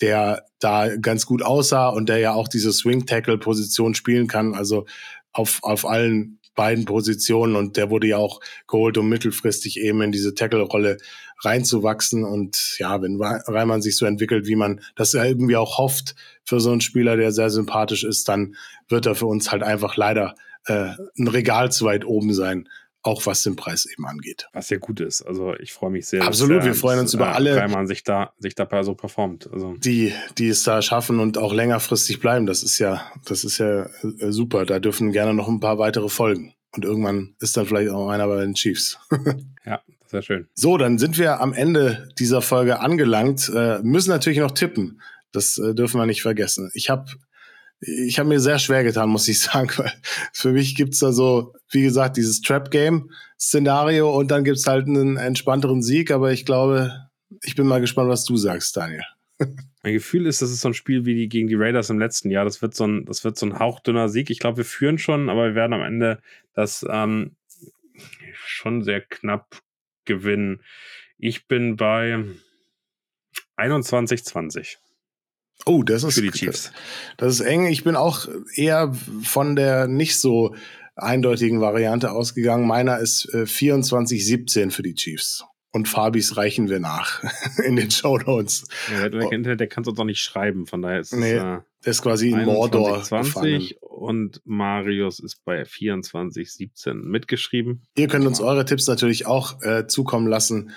der 0.00 0.46
da 0.60 0.96
ganz 0.96 1.26
gut 1.26 1.42
aussah 1.42 1.88
und 1.88 2.08
der 2.08 2.18
ja 2.18 2.32
auch 2.32 2.48
diese 2.48 2.72
Swing-Tackle-Position 2.72 3.94
spielen 3.94 4.26
kann, 4.26 4.54
also 4.54 4.86
auf, 5.34 5.58
auf 5.62 5.86
allen 5.86 6.38
beiden 6.54 6.84
Positionen 6.84 7.56
und 7.56 7.76
der 7.76 7.90
wurde 7.90 8.06
ja 8.06 8.16
auch 8.16 8.40
geholt, 8.68 8.96
um 8.96 9.08
mittelfristig 9.08 9.80
eben 9.80 10.00
in 10.02 10.12
diese 10.12 10.34
Tackle-Rolle 10.34 10.98
reinzuwachsen. 11.40 12.24
Und 12.24 12.76
ja, 12.78 13.02
wenn 13.02 13.20
Reimann 13.20 13.82
sich 13.82 13.96
so 13.96 14.06
entwickelt, 14.06 14.46
wie 14.46 14.56
man 14.56 14.80
das 14.94 15.12
ja 15.12 15.24
irgendwie 15.24 15.56
auch 15.56 15.78
hofft 15.78 16.14
für 16.44 16.60
so 16.60 16.70
einen 16.70 16.80
Spieler, 16.80 17.16
der 17.16 17.32
sehr 17.32 17.50
sympathisch 17.50 18.04
ist, 18.04 18.28
dann 18.28 18.54
wird 18.88 19.06
er 19.06 19.14
für 19.14 19.26
uns 19.26 19.50
halt 19.50 19.62
einfach 19.62 19.96
leider 19.96 20.36
äh, 20.66 20.90
ein 21.18 21.28
Regal 21.28 21.72
zu 21.72 21.84
weit 21.84 22.04
oben 22.04 22.32
sein 22.32 22.68
auch 23.04 23.26
was 23.26 23.42
den 23.42 23.54
Preis 23.54 23.86
eben 23.86 24.06
angeht. 24.06 24.48
Was 24.52 24.70
ja 24.70 24.78
gut 24.78 25.00
ist. 25.00 25.22
Also 25.22 25.54
ich 25.56 25.72
freue 25.72 25.90
mich 25.90 26.06
sehr. 26.06 26.22
Absolut, 26.22 26.58
dass, 26.58 26.64
wir 26.64 26.74
freuen 26.74 26.98
uns 26.98 27.14
über 27.14 27.26
äh, 27.26 27.32
alle, 27.32 27.56
weil 27.56 27.68
man 27.68 27.86
sich 27.86 28.02
da, 28.02 28.32
sich 28.38 28.54
da 28.54 28.82
so 28.82 28.94
performt. 28.94 29.48
Also. 29.52 29.74
Die, 29.76 30.12
die 30.38 30.48
es 30.48 30.62
da 30.64 30.80
schaffen 30.82 31.20
und 31.20 31.38
auch 31.38 31.52
längerfristig 31.52 32.18
bleiben. 32.18 32.46
Das 32.46 32.62
ist 32.62 32.78
ja, 32.78 33.12
das 33.26 33.44
ist 33.44 33.58
ja 33.58 33.84
äh, 33.84 34.30
super. 34.30 34.64
Da 34.64 34.78
dürfen 34.78 35.12
gerne 35.12 35.34
noch 35.34 35.48
ein 35.48 35.60
paar 35.60 35.78
weitere 35.78 36.08
folgen. 36.08 36.54
Und 36.72 36.84
irgendwann 36.84 37.36
ist 37.40 37.56
dann 37.56 37.66
vielleicht 37.66 37.90
auch 37.90 38.08
einer 38.08 38.26
bei 38.26 38.40
den 38.40 38.54
Chiefs. 38.54 38.98
ja, 39.66 39.80
sehr 40.06 40.22
schön. 40.22 40.48
So, 40.54 40.78
dann 40.78 40.98
sind 40.98 41.18
wir 41.18 41.40
am 41.40 41.52
Ende 41.52 42.08
dieser 42.18 42.40
Folge 42.40 42.80
angelangt. 42.80 43.52
Äh, 43.54 43.80
müssen 43.82 44.10
natürlich 44.10 44.38
noch 44.38 44.52
tippen. 44.52 45.00
Das 45.30 45.58
äh, 45.58 45.74
dürfen 45.74 46.00
wir 46.00 46.06
nicht 46.06 46.22
vergessen. 46.22 46.70
Ich 46.74 46.88
habe 46.88 47.06
ich 47.86 48.18
habe 48.18 48.28
mir 48.28 48.40
sehr 48.40 48.58
schwer 48.58 48.82
getan, 48.84 49.08
muss 49.08 49.28
ich 49.28 49.40
sagen, 49.40 49.70
weil 49.76 49.92
für 50.32 50.52
mich 50.52 50.74
gibt's 50.74 50.98
da 50.98 51.12
so, 51.12 51.54
wie 51.70 51.82
gesagt, 51.82 52.16
dieses 52.16 52.40
Trap-Game-Szenario 52.40 54.16
und 54.16 54.30
dann 54.30 54.44
gibt's 54.44 54.66
halt 54.66 54.86
einen 54.86 55.16
entspannteren 55.16 55.82
Sieg, 55.82 56.10
aber 56.10 56.32
ich 56.32 56.44
glaube, 56.44 56.92
ich 57.42 57.54
bin 57.54 57.66
mal 57.66 57.80
gespannt, 57.80 58.08
was 58.08 58.24
du 58.24 58.36
sagst, 58.36 58.76
Daniel. 58.76 59.04
Mein 59.82 59.92
Gefühl 59.92 60.26
ist, 60.26 60.40
das 60.40 60.50
ist 60.50 60.60
so 60.60 60.68
ein 60.68 60.74
Spiel 60.74 61.04
wie 61.04 61.14
die 61.14 61.28
gegen 61.28 61.48
die 61.48 61.56
Raiders 61.56 61.90
im 61.90 61.98
letzten 61.98 62.30
Jahr. 62.30 62.44
Das 62.44 62.62
wird 62.62 62.74
so 62.74 62.86
ein, 62.86 63.04
das 63.04 63.24
wird 63.24 63.36
so 63.36 63.46
ein 63.46 63.58
hauchdünner 63.58 64.08
Sieg. 64.08 64.30
Ich 64.30 64.38
glaube, 64.38 64.58
wir 64.58 64.64
führen 64.64 64.96
schon, 64.96 65.28
aber 65.28 65.48
wir 65.48 65.54
werden 65.54 65.74
am 65.74 65.82
Ende 65.82 66.20
das 66.54 66.86
ähm, 66.88 67.36
schon 68.32 68.82
sehr 68.82 69.02
knapp 69.02 69.60
gewinnen. 70.06 70.62
Ich 71.18 71.46
bin 71.48 71.76
bei 71.76 72.24
21-20. 73.58 74.76
Oh, 75.66 75.82
das 75.82 76.04
ist 76.04 76.14
für 76.14 76.22
die 76.22 76.30
Chiefs. 76.30 76.72
Das 77.16 77.34
ist 77.34 77.40
eng. 77.40 77.66
Ich 77.66 77.84
bin 77.84 77.96
auch 77.96 78.28
eher 78.54 78.92
von 79.22 79.56
der 79.56 79.86
nicht 79.86 80.18
so 80.18 80.54
eindeutigen 80.96 81.60
Variante 81.60 82.12
ausgegangen. 82.12 82.66
Meiner 82.66 82.98
ist 82.98 83.32
äh, 83.32 83.44
24-17 83.44 84.70
für 84.70 84.82
die 84.82 84.94
Chiefs. 84.94 85.44
Und 85.72 85.88
Fabis 85.88 86.36
reichen 86.36 86.68
wir 86.68 86.78
nach 86.78 87.22
in 87.64 87.76
den 87.76 87.90
Show 87.90 88.18
Notes. 88.18 88.68
Ja, 88.92 89.08
der, 89.08 89.28
der, 89.28 89.56
der 89.56 89.66
kann 89.66 89.82
es 89.82 89.88
uns 89.88 89.98
auch 89.98 90.04
nicht 90.04 90.20
schreiben, 90.20 90.66
von 90.66 90.82
daher 90.82 91.00
ist 91.00 91.12
nee, 91.14 91.32
es. 91.32 91.42
Äh, 91.42 91.60
der 91.84 91.90
ist 91.90 92.02
quasi 92.02 92.30
in 92.30 92.44
Mordor 92.44 93.02
20 93.02 93.34
gefallen. 93.34 93.62
und 93.80 94.40
Marius 94.44 95.20
ist 95.20 95.44
bei 95.44 95.62
2417 95.64 97.02
mitgeschrieben. 97.02 97.82
Ihr 97.96 98.08
könnt 98.08 98.26
uns 98.26 98.40
eure 98.40 98.64
Tipps 98.64 98.86
natürlich 98.86 99.26
auch 99.26 99.60
äh, 99.62 99.86
zukommen 99.86 100.26
lassen. 100.26 100.72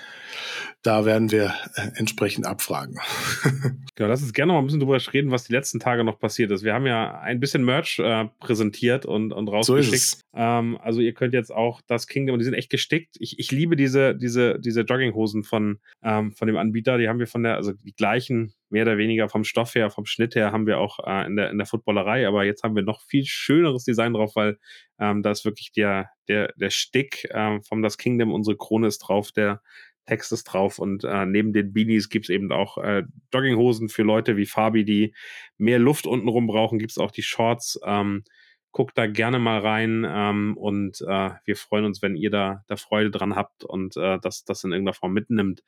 Da 0.83 1.05
werden 1.05 1.31
wir 1.31 1.53
äh, 1.75 1.89
entsprechend 1.95 2.45
abfragen. 2.45 2.99
genau, 3.95 4.09
lass 4.09 4.21
uns 4.21 4.33
gerne 4.33 4.53
noch 4.53 4.59
ein 4.59 4.65
bisschen 4.65 4.79
drüber 4.79 4.99
reden, 5.13 5.31
was 5.31 5.45
die 5.45 5.53
letzten 5.53 5.79
Tage 5.79 6.03
noch 6.03 6.19
passiert 6.19 6.51
ist. 6.51 6.63
Wir 6.63 6.73
haben 6.73 6.85
ja 6.85 7.19
ein 7.19 7.39
bisschen 7.39 7.65
Merch 7.65 7.99
äh, 7.99 8.25
präsentiert 8.39 9.05
und, 9.05 9.33
und 9.33 9.47
rausgeschickt. 9.47 10.01
So 10.01 10.17
ähm, 10.35 10.77
also 10.81 11.01
ihr 11.01 11.13
könnt 11.13 11.33
jetzt 11.33 11.51
auch 11.51 11.81
das 11.87 12.07
Kingdom, 12.07 12.37
die 12.37 12.45
sind 12.45 12.53
echt 12.53 12.69
gestickt. 12.69 13.15
Ich, 13.19 13.39
ich 13.39 13.51
liebe 13.51 13.75
diese, 13.75 14.15
diese, 14.15 14.59
diese 14.59 14.81
Jogginghosen 14.81 15.43
von, 15.43 15.79
ähm, 16.03 16.31
von 16.33 16.47
dem 16.47 16.57
Anbieter. 16.57 16.97
Die 16.97 17.09
haben 17.09 17.19
wir 17.19 17.27
von 17.27 17.43
der, 17.43 17.55
also 17.55 17.73
die 17.73 17.93
gleichen 17.93 18.53
mehr 18.69 18.83
oder 18.83 18.97
weniger 18.97 19.29
vom 19.29 19.43
Stoff 19.43 19.75
her, 19.75 19.89
vom 19.89 20.05
Schnitt 20.05 20.35
her 20.35 20.51
haben 20.51 20.67
wir 20.67 20.79
auch 20.79 20.99
äh, 21.05 21.25
in, 21.25 21.35
der, 21.35 21.49
in 21.49 21.57
der 21.57 21.67
Footballerei, 21.67 22.27
aber 22.27 22.43
jetzt 22.43 22.63
haben 22.63 22.75
wir 22.75 22.83
noch 22.83 23.01
viel 23.01 23.25
schöneres 23.25 23.83
Design 23.83 24.13
drauf, 24.13 24.35
weil 24.35 24.57
ähm, 24.99 25.23
da 25.23 25.31
ist 25.31 25.45
wirklich 25.45 25.71
der, 25.71 26.09
der, 26.27 26.53
der 26.57 26.69
Stick 26.69 27.27
ähm, 27.31 27.61
vom 27.63 27.81
Das 27.81 27.97
Kingdom, 27.97 28.33
unsere 28.33 28.57
Krone 28.57 28.87
ist 28.87 28.99
drauf, 28.99 29.31
der 29.31 29.61
Text 30.05 30.31
ist 30.31 30.45
drauf 30.45 30.79
und 30.79 31.03
äh, 31.03 31.25
neben 31.25 31.53
den 31.53 31.73
Beanies 31.73 32.09
gibt's 32.09 32.29
eben 32.29 32.51
auch 32.51 32.77
äh, 32.77 33.03
Jogginghosen 33.33 33.89
für 33.89 34.03
Leute 34.03 34.37
wie 34.37 34.45
Fabi, 34.45 34.85
die 34.85 35.13
mehr 35.57 35.79
Luft 35.79 36.07
untenrum 36.07 36.47
brauchen, 36.47 36.79
gibt's 36.79 36.97
auch 36.97 37.11
die 37.11 37.23
Shorts. 37.23 37.79
Ähm, 37.85 38.23
guckt 38.71 38.97
da 38.97 39.07
gerne 39.07 39.39
mal 39.39 39.59
rein 39.59 40.05
ähm, 40.07 40.55
und 40.55 41.01
äh, 41.01 41.31
wir 41.45 41.55
freuen 41.55 41.85
uns, 41.85 42.03
wenn 42.03 42.15
ihr 42.15 42.29
da, 42.29 42.63
da 42.67 42.75
Freude 42.75 43.09
dran 43.09 43.35
habt 43.35 43.63
und 43.63 43.97
äh, 43.97 44.19
das, 44.21 44.43
das 44.43 44.63
in 44.63 44.71
irgendeiner 44.71 44.93
Form 44.93 45.13
mitnimmt. 45.13 45.63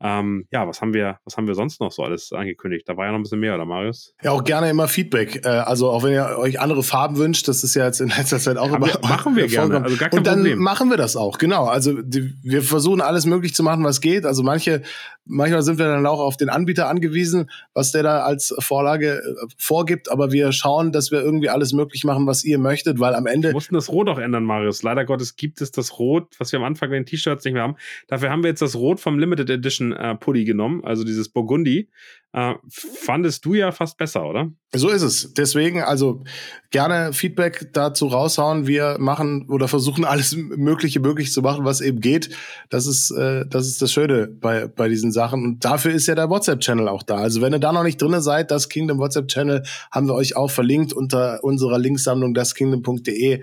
Ähm, 0.00 0.46
ja, 0.52 0.68
was 0.68 0.80
haben 0.80 0.94
wir, 0.94 1.18
was 1.24 1.36
haben 1.36 1.46
wir 1.48 1.54
sonst 1.54 1.80
noch 1.80 1.90
so 1.90 2.04
alles 2.04 2.32
angekündigt? 2.32 2.88
Da 2.88 2.96
war 2.96 3.06
ja 3.06 3.12
noch 3.12 3.18
ein 3.18 3.22
bisschen 3.22 3.40
mehr, 3.40 3.54
oder 3.54 3.64
Marius? 3.64 4.14
Ja, 4.22 4.30
auch 4.30 4.44
gerne 4.44 4.70
immer 4.70 4.86
Feedback. 4.86 5.44
Äh, 5.44 5.48
also 5.48 5.90
auch 5.90 6.04
wenn 6.04 6.12
ihr 6.12 6.38
euch 6.38 6.60
andere 6.60 6.82
Farben 6.82 7.16
wünscht, 7.16 7.48
das 7.48 7.64
ist 7.64 7.74
ja 7.74 7.84
jetzt 7.86 8.00
in 8.00 8.08
letzter 8.08 8.38
Zeit 8.38 8.56
auch 8.58 8.72
immer. 8.72 8.88
Machen 9.02 9.34
wir 9.34 9.46
gerne. 9.48 9.82
Also 9.82 9.96
gar 9.96 10.10
kein 10.10 10.18
Und 10.18 10.26
dann 10.26 10.38
Problem. 10.40 10.58
machen 10.60 10.90
wir 10.90 10.96
das 10.96 11.16
auch, 11.16 11.38
genau. 11.38 11.64
Also 11.66 12.00
die, 12.00 12.32
wir 12.42 12.62
versuchen 12.62 13.00
alles 13.00 13.26
möglich 13.26 13.54
zu 13.54 13.62
machen, 13.62 13.82
was 13.84 14.00
geht. 14.00 14.24
Also 14.24 14.42
manche, 14.44 14.82
manchmal 15.24 15.62
sind 15.62 15.78
wir 15.78 15.86
dann 15.86 16.06
auch 16.06 16.20
auf 16.20 16.36
den 16.36 16.48
Anbieter 16.48 16.88
angewiesen, 16.88 17.50
was 17.74 17.90
der 17.90 18.04
da 18.04 18.20
als 18.20 18.54
Vorlage 18.60 19.18
äh, 19.18 19.46
vorgibt, 19.58 20.10
aber 20.10 20.30
wir 20.30 20.52
schauen, 20.52 20.92
dass 20.92 21.10
wir 21.10 21.20
irgendwie 21.20 21.48
alles 21.48 21.72
möglich 21.72 22.04
machen, 22.04 22.26
was 22.26 22.44
ihr 22.44 22.58
möchtet, 22.58 23.00
weil 23.00 23.14
am 23.14 23.26
Ende. 23.26 23.48
Wir 23.48 23.54
mussten 23.54 23.74
das 23.74 23.88
Rot 23.88 24.08
auch 24.08 24.18
ändern, 24.18 24.44
Marius. 24.44 24.82
Leider 24.82 25.04
Gottes 25.04 25.34
gibt 25.36 25.60
es 25.60 25.72
das 25.72 25.98
Rot, 25.98 26.34
was 26.38 26.52
wir 26.52 26.58
am 26.60 26.64
Anfang 26.64 26.90
bei 26.90 26.94
den 26.96 27.06
T-Shirts 27.06 27.44
nicht 27.44 27.54
mehr 27.54 27.62
haben. 27.62 27.76
Dafür 28.06 28.30
haben 28.30 28.42
wir 28.42 28.50
jetzt 28.50 28.62
das 28.62 28.76
Rot 28.76 29.00
vom 29.00 29.18
Limited 29.18 29.50
Edition 29.50 29.87
äh, 29.92 30.14
Pulli 30.16 30.44
genommen, 30.44 30.84
also 30.84 31.04
dieses 31.04 31.28
Burgundi. 31.28 31.88
Äh, 32.34 32.54
fandest 32.70 33.46
du 33.46 33.54
ja 33.54 33.72
fast 33.72 33.96
besser, 33.96 34.26
oder? 34.26 34.50
So 34.74 34.90
ist 34.90 35.00
es. 35.00 35.32
Deswegen, 35.32 35.80
also 35.80 36.24
gerne 36.70 37.14
Feedback 37.14 37.70
dazu 37.72 38.06
raushauen. 38.06 38.66
Wir 38.66 38.96
machen 38.98 39.48
oder 39.48 39.66
versuchen 39.66 40.04
alles 40.04 40.36
Mögliche 40.36 41.00
möglich 41.00 41.32
zu 41.32 41.40
machen, 41.40 41.64
was 41.64 41.80
eben 41.80 42.00
geht. 42.00 42.28
Das 42.68 42.86
ist, 42.86 43.10
äh, 43.12 43.46
das 43.48 43.66
ist 43.66 43.80
das 43.80 43.90
Schöne 43.90 44.28
bei, 44.28 44.68
bei 44.68 44.88
diesen 44.88 45.10
Sachen. 45.10 45.42
Und 45.42 45.64
dafür 45.64 45.92
ist 45.92 46.06
ja 46.06 46.14
der 46.14 46.28
WhatsApp-Channel 46.28 46.86
auch 46.88 47.02
da. 47.02 47.16
Also 47.16 47.40
wenn 47.40 47.54
ihr 47.54 47.60
da 47.60 47.72
noch 47.72 47.82
nicht 47.82 48.00
drin 48.00 48.20
seid, 48.20 48.50
das 48.50 48.68
Kingdom 48.68 48.98
WhatsApp-Channel 48.98 49.62
haben 49.90 50.06
wir 50.06 50.14
euch 50.14 50.36
auch 50.36 50.50
verlinkt 50.50 50.92
unter 50.92 51.42
unserer 51.42 51.78
Linksammlung 51.78 52.34
daskingdom.de 52.34 53.42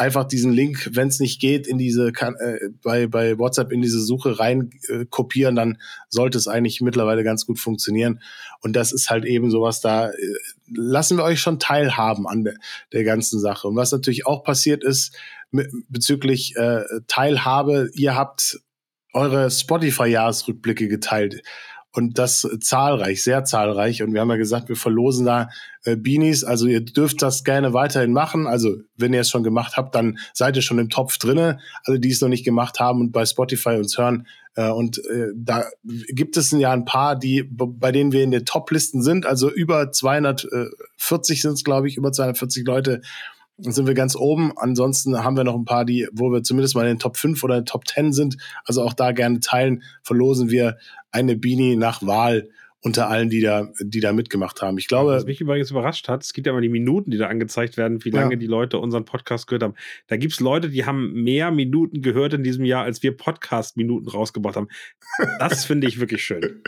einfach 0.00 0.24
diesen 0.24 0.54
Link, 0.54 0.88
wenn 0.94 1.08
es 1.08 1.20
nicht 1.20 1.40
geht, 1.42 1.66
in 1.66 1.76
diese 1.76 2.08
äh, 2.08 2.70
bei 2.82 3.06
bei 3.06 3.38
WhatsApp 3.38 3.70
in 3.70 3.82
diese 3.82 4.00
Suche 4.00 4.38
rein 4.38 4.70
äh, 4.88 5.04
kopieren, 5.04 5.56
dann 5.56 5.76
sollte 6.08 6.38
es 6.38 6.48
eigentlich 6.48 6.80
mittlerweile 6.80 7.22
ganz 7.22 7.44
gut 7.44 7.60
funktionieren. 7.60 8.22
Und 8.62 8.76
das 8.76 8.92
ist 8.92 9.10
halt 9.10 9.26
eben 9.26 9.50
sowas 9.50 9.82
da. 9.82 10.08
Äh, 10.08 10.14
lassen 10.74 11.18
wir 11.18 11.24
euch 11.24 11.42
schon 11.42 11.58
teilhaben 11.58 12.26
an 12.26 12.44
der, 12.44 12.54
der 12.94 13.04
ganzen 13.04 13.40
Sache. 13.40 13.68
Und 13.68 13.76
was 13.76 13.92
natürlich 13.92 14.26
auch 14.26 14.42
passiert 14.42 14.82
ist 14.84 15.14
bezüglich 15.88 16.56
äh, 16.56 16.84
Teilhabe, 17.06 17.90
ihr 17.92 18.14
habt 18.14 18.58
eure 19.12 19.50
Spotify-Jahresrückblicke 19.50 20.88
geteilt 20.88 21.42
und 21.92 22.18
das 22.18 22.48
zahlreich, 22.60 23.22
sehr 23.24 23.44
zahlreich. 23.44 24.02
Und 24.02 24.12
wir 24.12 24.20
haben 24.20 24.30
ja 24.30 24.36
gesagt, 24.36 24.68
wir 24.68 24.76
verlosen 24.76 25.26
da 25.26 25.48
äh, 25.84 25.96
Beanies. 25.96 26.44
Also 26.44 26.66
ihr 26.66 26.84
dürft 26.84 27.20
das 27.22 27.42
gerne 27.42 27.72
weiterhin 27.72 28.12
machen. 28.12 28.46
Also 28.46 28.76
wenn 28.96 29.12
ihr 29.12 29.22
es 29.22 29.30
schon 29.30 29.42
gemacht 29.42 29.76
habt, 29.76 29.94
dann 29.94 30.18
seid 30.32 30.56
ihr 30.56 30.62
schon 30.62 30.78
im 30.78 30.88
Topf 30.88 31.18
drinne. 31.18 31.58
Alle, 31.84 31.98
die 31.98 32.10
es 32.10 32.20
noch 32.20 32.28
nicht 32.28 32.44
gemacht 32.44 32.78
haben 32.78 33.00
und 33.00 33.12
bei 33.12 33.26
Spotify 33.26 33.70
uns 33.70 33.98
hören. 33.98 34.26
Äh, 34.54 34.70
und 34.70 34.98
äh, 34.98 35.28
da 35.34 35.64
gibt 35.82 36.36
es 36.36 36.52
ja 36.52 36.72
ein 36.72 36.84
paar, 36.84 37.16
die 37.16 37.42
bei 37.50 37.90
denen 37.92 38.12
wir 38.12 38.22
in 38.22 38.30
den 38.30 38.44
Top-Listen 38.44 39.02
sind. 39.02 39.26
Also 39.26 39.50
über 39.50 39.90
240 39.90 41.42
sind 41.42 41.52
es, 41.54 41.64
glaube 41.64 41.88
ich, 41.88 41.96
über 41.96 42.12
240 42.12 42.66
Leute 42.66 43.02
sind 43.62 43.86
wir 43.86 43.94
ganz 43.94 44.16
oben. 44.16 44.52
Ansonsten 44.56 45.22
haben 45.22 45.36
wir 45.36 45.44
noch 45.44 45.54
ein 45.54 45.64
paar, 45.64 45.84
die, 45.84 46.08
wo 46.12 46.30
wir 46.32 46.42
zumindest 46.42 46.74
mal 46.74 46.82
in 46.82 46.94
den 46.94 46.98
Top 46.98 47.16
5 47.16 47.42
oder 47.44 47.64
Top 47.64 47.86
10 47.86 48.12
sind. 48.12 48.36
Also 48.64 48.82
auch 48.82 48.92
da 48.92 49.12
gerne 49.12 49.40
teilen. 49.40 49.82
Verlosen 50.02 50.50
wir 50.50 50.78
eine 51.10 51.36
Beanie 51.36 51.76
nach 51.76 52.02
Wahl 52.02 52.48
unter 52.82 53.08
allen, 53.08 53.28
die 53.28 53.42
da, 53.42 53.68
die 53.78 54.00
da 54.00 54.12
mitgemacht 54.12 54.62
haben. 54.62 54.78
Ich 54.78 54.88
glaube. 54.88 55.12
Was 55.12 55.26
mich 55.26 55.40
übrigens 55.40 55.70
überrascht 55.70 56.08
hat, 56.08 56.24
es 56.24 56.32
gibt 56.32 56.46
ja 56.46 56.52
immer 56.52 56.62
die 56.62 56.70
Minuten, 56.70 57.10
die 57.10 57.18
da 57.18 57.26
angezeigt 57.26 57.76
werden, 57.76 58.04
wie 58.04 58.10
lange 58.10 58.34
ja. 58.34 58.38
die 58.38 58.46
Leute 58.46 58.78
unseren 58.78 59.04
Podcast 59.04 59.46
gehört 59.46 59.62
haben. 59.62 59.74
Da 60.06 60.16
gibt 60.16 60.32
es 60.32 60.40
Leute, 60.40 60.70
die 60.70 60.86
haben 60.86 61.12
mehr 61.12 61.50
Minuten 61.50 62.00
gehört 62.00 62.32
in 62.32 62.42
diesem 62.42 62.64
Jahr, 62.64 62.84
als 62.84 63.02
wir 63.02 63.14
Podcast-Minuten 63.14 64.08
rausgebracht 64.08 64.56
haben. 64.56 64.68
Das 65.38 65.64
finde 65.66 65.88
ich 65.88 66.00
wirklich 66.00 66.24
schön. 66.24 66.62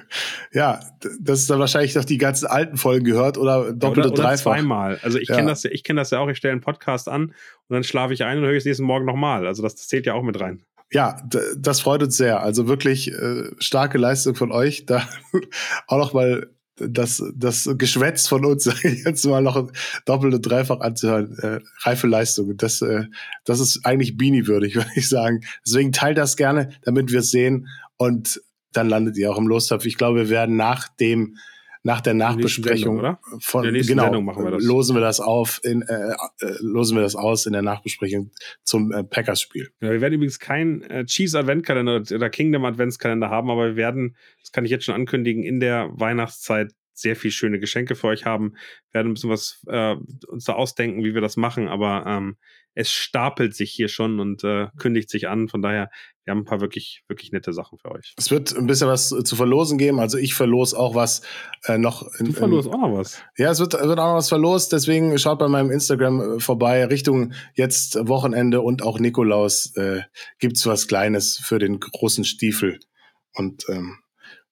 Ja, 0.53 0.81
das 1.21 1.41
ist 1.41 1.51
dann 1.51 1.59
wahrscheinlich 1.59 1.95
doch 1.95 2.05
die 2.05 2.19
ganzen 2.19 2.47
alten 2.47 2.77
Folgen 2.77 3.05
gehört 3.05 3.39
oder 3.39 3.73
doppelt 3.73 4.07
oder, 4.07 4.13
oder 4.13 4.23
dreifach. 4.23 4.53
zweimal. 4.57 4.99
Also 5.03 5.19
ich 5.19 5.29
ja. 5.29 5.37
kenne 5.37 5.49
das 5.49 5.63
ja, 5.63 5.71
ich 5.71 5.83
kenne 5.83 6.01
das 6.01 6.11
ja 6.11 6.19
auch. 6.19 6.29
Ich 6.29 6.37
stelle 6.37 6.53
einen 6.53 6.61
Podcast 6.61 7.09
an 7.09 7.29
und 7.29 7.35
dann 7.71 7.85
schlafe 7.85 8.13
ich 8.13 8.23
ein 8.25 8.39
und 8.39 8.45
höre 8.45 8.55
es 8.55 8.67
nächsten 8.67 8.85
Morgen 8.85 9.07
nochmal. 9.07 9.47
Also 9.47 9.63
das, 9.63 9.77
das 9.77 9.89
zählt 9.89 10.05
ja 10.05 10.13
auch 10.13 10.23
mit 10.23 10.39
rein. 10.39 10.63
Ja, 10.93 11.17
das 11.57 11.81
freut 11.81 12.03
uns 12.03 12.17
sehr. 12.19 12.43
Also 12.43 12.69
wirklich 12.69 13.11
äh, 13.11 13.51
starke 13.59 13.97
Leistung 13.97 14.35
von 14.35 14.53
euch. 14.53 14.85
Da 14.85 15.09
auch 15.87 15.99
noch 15.99 16.13
mal 16.13 16.51
das, 16.77 17.23
das 17.35 17.69
Geschwätz 17.79 18.29
von 18.29 18.45
uns 18.45 18.65
jetzt 18.83 19.25
mal 19.25 19.43
noch 19.43 19.71
doppelt 20.05 20.35
und 20.35 20.43
dreifach 20.43 20.81
anzuhören. 20.81 21.39
Äh, 21.39 21.61
reife 21.83 22.07
Leistung. 22.07 22.57
Das, 22.59 22.83
äh, 22.83 23.05
das 23.45 23.61
ist 23.61 23.81
eigentlich 23.85 24.19
Beanie-würdig, 24.19 24.75
würde 24.77 24.91
ich 24.95 25.09
sagen. 25.09 25.41
Deswegen 25.67 25.93
teilt 25.93 26.19
das 26.19 26.37
gerne, 26.37 26.71
damit 26.83 27.11
wir 27.11 27.21
es 27.21 27.31
sehen. 27.31 27.69
Und 27.97 28.43
dann 28.73 28.89
landet 28.89 29.17
ihr 29.17 29.31
auch 29.31 29.39
im 29.39 29.49
Lostopf. 29.49 29.87
Ich 29.87 29.97
glaube, 29.97 30.19
wir 30.19 30.29
werden 30.29 30.57
nach 30.57 30.89
dem 30.89 31.37
nach 31.83 32.01
der 32.01 32.15
Nachbesprechung 32.15 33.01
Sendung, 33.01 33.17
von 33.41 33.65
genau 33.65 34.13
wir 34.13 34.61
losen 34.61 34.95
wir 34.95 35.01
das 35.01 35.21
auf 35.21 35.61
in 35.65 35.83
äh, 35.83 36.13
äh, 36.13 36.55
losen 36.61 36.97
wir 36.97 37.03
das 37.03 37.17
aus 37.17 37.47
in 37.47 37.53
der 37.53 37.63
Nachbesprechung 37.63 38.31
zum 38.63 38.93
äh, 38.93 39.03
Packers 39.03 39.41
Spiel. 39.41 39.71
Ja, 39.81 39.91
wir 39.91 40.01
werden 40.01 40.15
übrigens 40.15 40.39
kein 40.39 40.83
äh, 40.83 41.05
Cheese 41.05 41.39
Adventkalender 41.39 42.03
oder 42.15 42.31
Kingdom 42.31 42.65
Adventskalender 42.65 43.31
haben, 43.31 43.51
aber 43.51 43.69
wir 43.69 43.77
werden, 43.77 44.17
das 44.41 44.53
kann 44.53 44.65
ich 44.65 44.71
jetzt 44.71 44.85
schon 44.85 44.95
ankündigen, 44.95 45.43
in 45.43 45.61
der 45.61 45.91
Weihnachtszeit 45.93 46.73
sehr 46.95 47.17
viel 47.17 47.31
schöne 47.31 47.59
Geschenke 47.59 47.95
für 47.95 48.09
euch 48.09 48.25
haben. 48.25 48.53
Wir 48.91 48.99
werden 48.99 49.11
ein 49.11 49.15
bisschen 49.15 49.31
was 49.31 49.63
äh, 49.69 49.97
uns 50.29 50.45
da 50.45 50.55
ausdenken, 50.55 51.05
wie 51.05 51.15
wir 51.15 51.21
das 51.21 51.37
machen, 51.37 51.69
aber 51.69 52.05
ähm, 52.07 52.37
es 52.75 52.91
stapelt 52.91 53.55
sich 53.55 53.71
hier 53.71 53.89
schon 53.89 54.19
und 54.19 54.45
äh, 54.45 54.69
kündigt 54.79 55.11
sich 55.11 55.29
an. 55.29 55.49
Von 55.49 55.61
daher, 55.63 55.91
wir 56.25 56.33
haben 56.33 56.41
ein 56.41 56.45
paar 56.45 56.61
wirklich, 56.61 57.03
wirklich 57.07 57.33
nette 57.33 57.53
Sachen 57.53 57.79
für 57.79 57.91
euch. 57.91 58.15
Es 58.17 58.31
wird 58.31 58.57
ein 58.57 58.67
bisschen 58.67 58.89
was 58.89 59.09
zu 59.09 59.37
verlosen 59.37 59.77
geben. 59.77 60.01
Also 60.01 60.17
ich 60.19 60.35
verlose 60.35 60.79
auch 60.79 60.95
was 60.95 61.23
äh, 61.65 61.77
noch. 61.77 62.07
In, 62.19 62.27
du 62.27 62.33
verlosst 62.33 62.69
auch 62.69 62.79
noch 62.79 62.97
was. 62.97 63.23
Ja, 63.37 63.51
es 63.51 63.61
wird, 63.61 63.75
wird 63.75 63.99
auch 63.99 64.13
noch 64.13 64.17
was 64.17 64.29
verlost. 64.29 64.73
Deswegen 64.73 65.19
schaut 65.19 65.39
bei 65.39 65.49
meinem 65.49 65.71
Instagram 65.71 66.37
äh, 66.37 66.41
vorbei. 66.41 66.87
Richtung 66.87 67.35
jetzt 67.55 67.97
Wochenende 68.09 68.63
und 68.63 68.83
auch 68.83 68.99
Nikolaus 68.99 69.77
äh, 69.77 70.03
gibt's 70.39 70.67
was 70.67 70.89
Kleines 70.89 71.39
für 71.45 71.59
den 71.59 71.79
großen 71.79 72.25
Stiefel. 72.25 72.79
Und 73.35 73.65
ähm, 73.69 73.99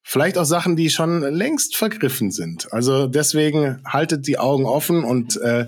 vielleicht 0.03 0.39
auch 0.39 0.45
Sachen, 0.45 0.77
die 0.77 0.91
schon 0.91 1.21
längst 1.23 1.77
vergriffen 1.77 2.31
sind. 2.31 2.73
Also 2.73 3.07
deswegen 3.07 3.83
haltet 3.85 4.27
die 4.27 4.39
Augen 4.39 4.67
offen 4.67 5.05
und 5.05 5.37
äh, 5.41 5.67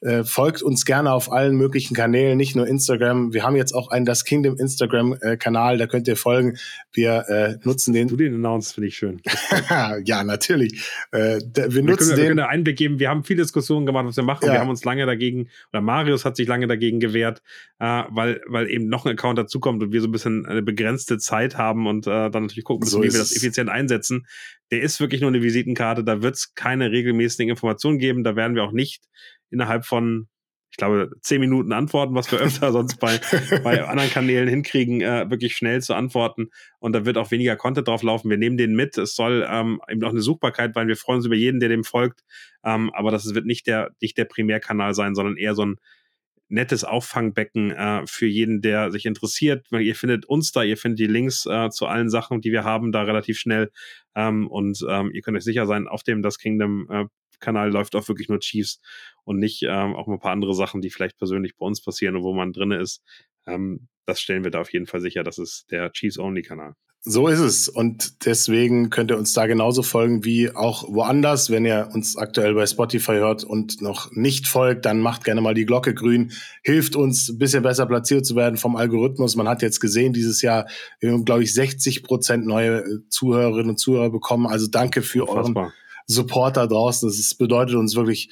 äh, 0.00 0.24
folgt 0.24 0.62
uns 0.62 0.84
gerne 0.84 1.12
auf 1.12 1.32
allen 1.32 1.56
möglichen 1.56 1.94
Kanälen, 1.94 2.36
nicht 2.36 2.54
nur 2.54 2.66
Instagram. 2.66 3.32
Wir 3.32 3.42
haben 3.42 3.56
jetzt 3.56 3.74
auch 3.74 3.90
einen 3.90 4.04
Das 4.04 4.24
Kingdom 4.24 4.56
Instagram-Kanal, 4.56 5.74
äh, 5.74 5.78
da 5.78 5.86
könnt 5.86 6.08
ihr 6.08 6.16
folgen. 6.16 6.56
Wir 6.92 7.28
äh, 7.28 7.56
nutzen 7.64 7.92
den. 7.92 8.08
Du 8.08 8.16
den 8.16 8.34
announced, 8.34 8.74
finde 8.74 8.88
ich 8.88 8.96
schön. 8.96 9.20
ja, 10.04 10.22
natürlich. 10.24 10.82
Äh, 11.12 11.40
wir, 11.54 11.74
wir 11.74 11.82
nutzen 11.82 12.08
können, 12.08 12.16
den. 12.16 12.18
Wir 12.18 12.28
können 12.28 12.40
Einblick 12.40 12.76
geben. 12.76 12.98
Wir 12.98 13.08
haben 13.08 13.24
viele 13.24 13.42
Diskussionen 13.42 13.86
gemacht, 13.86 14.06
was 14.06 14.16
wir 14.16 14.24
machen. 14.24 14.46
Ja. 14.46 14.52
Wir 14.52 14.60
haben 14.60 14.70
uns 14.70 14.84
lange 14.84 15.06
dagegen, 15.06 15.48
oder 15.72 15.80
Marius 15.80 16.24
hat 16.24 16.36
sich 16.36 16.46
lange 16.46 16.66
dagegen 16.66 17.00
gewehrt, 17.00 17.42
äh, 17.78 18.02
weil, 18.10 18.40
weil 18.46 18.70
eben 18.70 18.88
noch 18.88 19.04
ein 19.04 19.12
Account 19.12 19.38
dazukommt 19.38 19.82
und 19.82 19.92
wir 19.92 20.00
so 20.00 20.08
ein 20.08 20.12
bisschen 20.12 20.46
eine 20.46 20.62
begrenzte 20.62 21.18
Zeit 21.18 21.58
haben 21.58 21.86
und 21.86 22.06
äh, 22.06 22.30
dann 22.30 22.44
natürlich 22.44 22.64
gucken 22.64 22.84
müssen, 22.84 22.92
so 22.92 23.02
wie 23.02 23.12
wir 23.12 23.18
das 23.18 23.34
effizient 23.34 23.68
einsetzen. 23.68 24.26
Der 24.70 24.82
ist 24.82 25.00
wirklich 25.00 25.22
nur 25.22 25.30
eine 25.30 25.42
Visitenkarte. 25.42 26.04
Da 26.04 26.22
wird 26.22 26.36
es 26.36 26.54
keine 26.54 26.90
regelmäßigen 26.90 27.50
Informationen 27.50 27.98
geben. 27.98 28.22
Da 28.22 28.36
werden 28.36 28.54
wir 28.54 28.64
auch 28.64 28.72
nicht 28.72 29.02
innerhalb 29.50 29.84
von, 29.84 30.28
ich 30.70 30.76
glaube, 30.76 31.10
zehn 31.22 31.40
Minuten 31.40 31.72
antworten, 31.72 32.14
was 32.14 32.30
wir 32.30 32.38
öfter 32.40 32.72
sonst 32.72 32.98
bei, 33.00 33.18
bei 33.64 33.84
anderen 33.84 34.10
Kanälen 34.10 34.48
hinkriegen, 34.48 35.00
äh, 35.00 35.30
wirklich 35.30 35.56
schnell 35.56 35.80
zu 35.82 35.94
antworten. 35.94 36.50
Und 36.78 36.92
da 36.92 37.04
wird 37.04 37.16
auch 37.18 37.30
weniger 37.30 37.56
Content 37.56 37.88
drauf 37.88 38.02
laufen. 38.02 38.30
Wir 38.30 38.38
nehmen 38.38 38.56
den 38.56 38.74
mit. 38.74 38.98
Es 38.98 39.14
soll 39.14 39.46
ähm, 39.48 39.80
eben 39.88 40.04
auch 40.04 40.10
eine 40.10 40.20
Suchbarkeit, 40.20 40.74
weil 40.74 40.88
wir 40.88 40.96
freuen 40.96 41.18
uns 41.18 41.26
über 41.26 41.36
jeden, 41.36 41.60
der 41.60 41.68
dem 41.68 41.84
folgt. 41.84 42.24
Ähm, 42.64 42.90
aber 42.94 43.10
das 43.10 43.34
wird 43.34 43.46
nicht 43.46 43.66
der, 43.66 43.90
nicht 44.00 44.18
der 44.18 44.26
Primärkanal 44.26 44.94
sein, 44.94 45.14
sondern 45.14 45.36
eher 45.36 45.54
so 45.54 45.64
ein 45.64 45.76
nettes 46.48 46.84
Auffangbecken 46.84 47.70
äh, 47.72 48.06
für 48.06 48.26
jeden, 48.26 48.62
der 48.62 48.90
sich 48.90 49.06
interessiert. 49.06 49.66
Ihr 49.70 49.94
findet 49.94 50.26
uns 50.26 50.52
da, 50.52 50.62
ihr 50.62 50.76
findet 50.76 51.00
die 51.00 51.06
Links 51.06 51.46
äh, 51.46 51.70
zu 51.70 51.86
allen 51.86 52.08
Sachen, 52.08 52.40
die 52.40 52.52
wir 52.52 52.64
haben, 52.64 52.90
da 52.90 53.02
relativ 53.02 53.38
schnell. 53.38 53.70
Ähm, 54.14 54.46
und 54.48 54.84
ähm, 54.88 55.10
ihr 55.12 55.22
könnt 55.22 55.36
euch 55.36 55.44
sicher 55.44 55.66
sein, 55.66 55.86
auf 55.88 56.02
dem 56.02 56.22
Das 56.22 56.38
Kingdom 56.38 56.88
äh, 56.90 57.04
Kanal 57.40 57.70
läuft 57.70 57.94
auch 57.96 58.08
wirklich 58.08 58.28
nur 58.28 58.40
Chiefs 58.40 58.80
und 59.24 59.38
nicht 59.38 59.62
ähm, 59.62 59.94
auch 59.94 60.08
ein 60.08 60.18
paar 60.18 60.32
andere 60.32 60.54
Sachen, 60.54 60.80
die 60.80 60.90
vielleicht 60.90 61.18
persönlich 61.18 61.56
bei 61.56 61.66
uns 61.66 61.82
passieren 61.82 62.16
und 62.16 62.22
wo 62.22 62.34
man 62.34 62.52
drin 62.52 62.72
ist. 62.72 63.02
Ähm, 63.46 63.88
das 64.06 64.20
stellen 64.20 64.44
wir 64.44 64.50
da 64.50 64.60
auf 64.60 64.72
jeden 64.72 64.86
Fall 64.86 65.00
sicher. 65.00 65.22
Das 65.22 65.38
ist 65.38 65.66
der 65.70 65.92
Chiefs-Only-Kanal. 65.92 66.74
So 67.00 67.28
ist 67.28 67.38
es. 67.38 67.68
Und 67.68 68.26
deswegen 68.26 68.90
könnt 68.90 69.10
ihr 69.10 69.16
uns 69.16 69.32
da 69.32 69.46
genauso 69.46 69.82
folgen 69.82 70.24
wie 70.24 70.50
auch 70.54 70.84
woanders. 70.88 71.48
Wenn 71.48 71.64
ihr 71.64 71.88
uns 71.94 72.16
aktuell 72.16 72.54
bei 72.54 72.66
Spotify 72.66 73.12
hört 73.12 73.44
und 73.44 73.80
noch 73.80 74.10
nicht 74.12 74.48
folgt, 74.48 74.84
dann 74.84 75.00
macht 75.00 75.24
gerne 75.24 75.40
mal 75.40 75.54
die 75.54 75.64
Glocke 75.64 75.94
grün. 75.94 76.32
Hilft 76.62 76.96
uns, 76.96 77.28
ein 77.28 77.38
bisschen 77.38 77.62
besser 77.62 77.86
platziert 77.86 78.26
zu 78.26 78.34
werden 78.34 78.56
vom 78.56 78.76
Algorithmus. 78.76 79.36
Man 79.36 79.48
hat 79.48 79.62
jetzt 79.62 79.80
gesehen, 79.80 80.12
dieses 80.12 80.42
Jahr, 80.42 80.66
wir 81.00 81.12
haben, 81.12 81.24
glaube 81.24 81.44
ich, 81.44 81.54
60 81.54 82.02
Prozent 82.02 82.46
neue 82.46 82.80
äh, 82.80 82.98
Zuhörerinnen 83.08 83.70
und 83.70 83.78
Zuhörer 83.78 84.10
bekommen. 84.10 84.46
Also 84.46 84.66
danke 84.66 85.02
für 85.02 85.24
Unfassbar. 85.24 85.64
euren 85.64 85.72
Support 86.08 86.56
da 86.56 86.66
draußen. 86.66 87.08
Das 87.08 87.34
bedeutet 87.34 87.76
uns 87.76 87.94
wirklich 87.94 88.30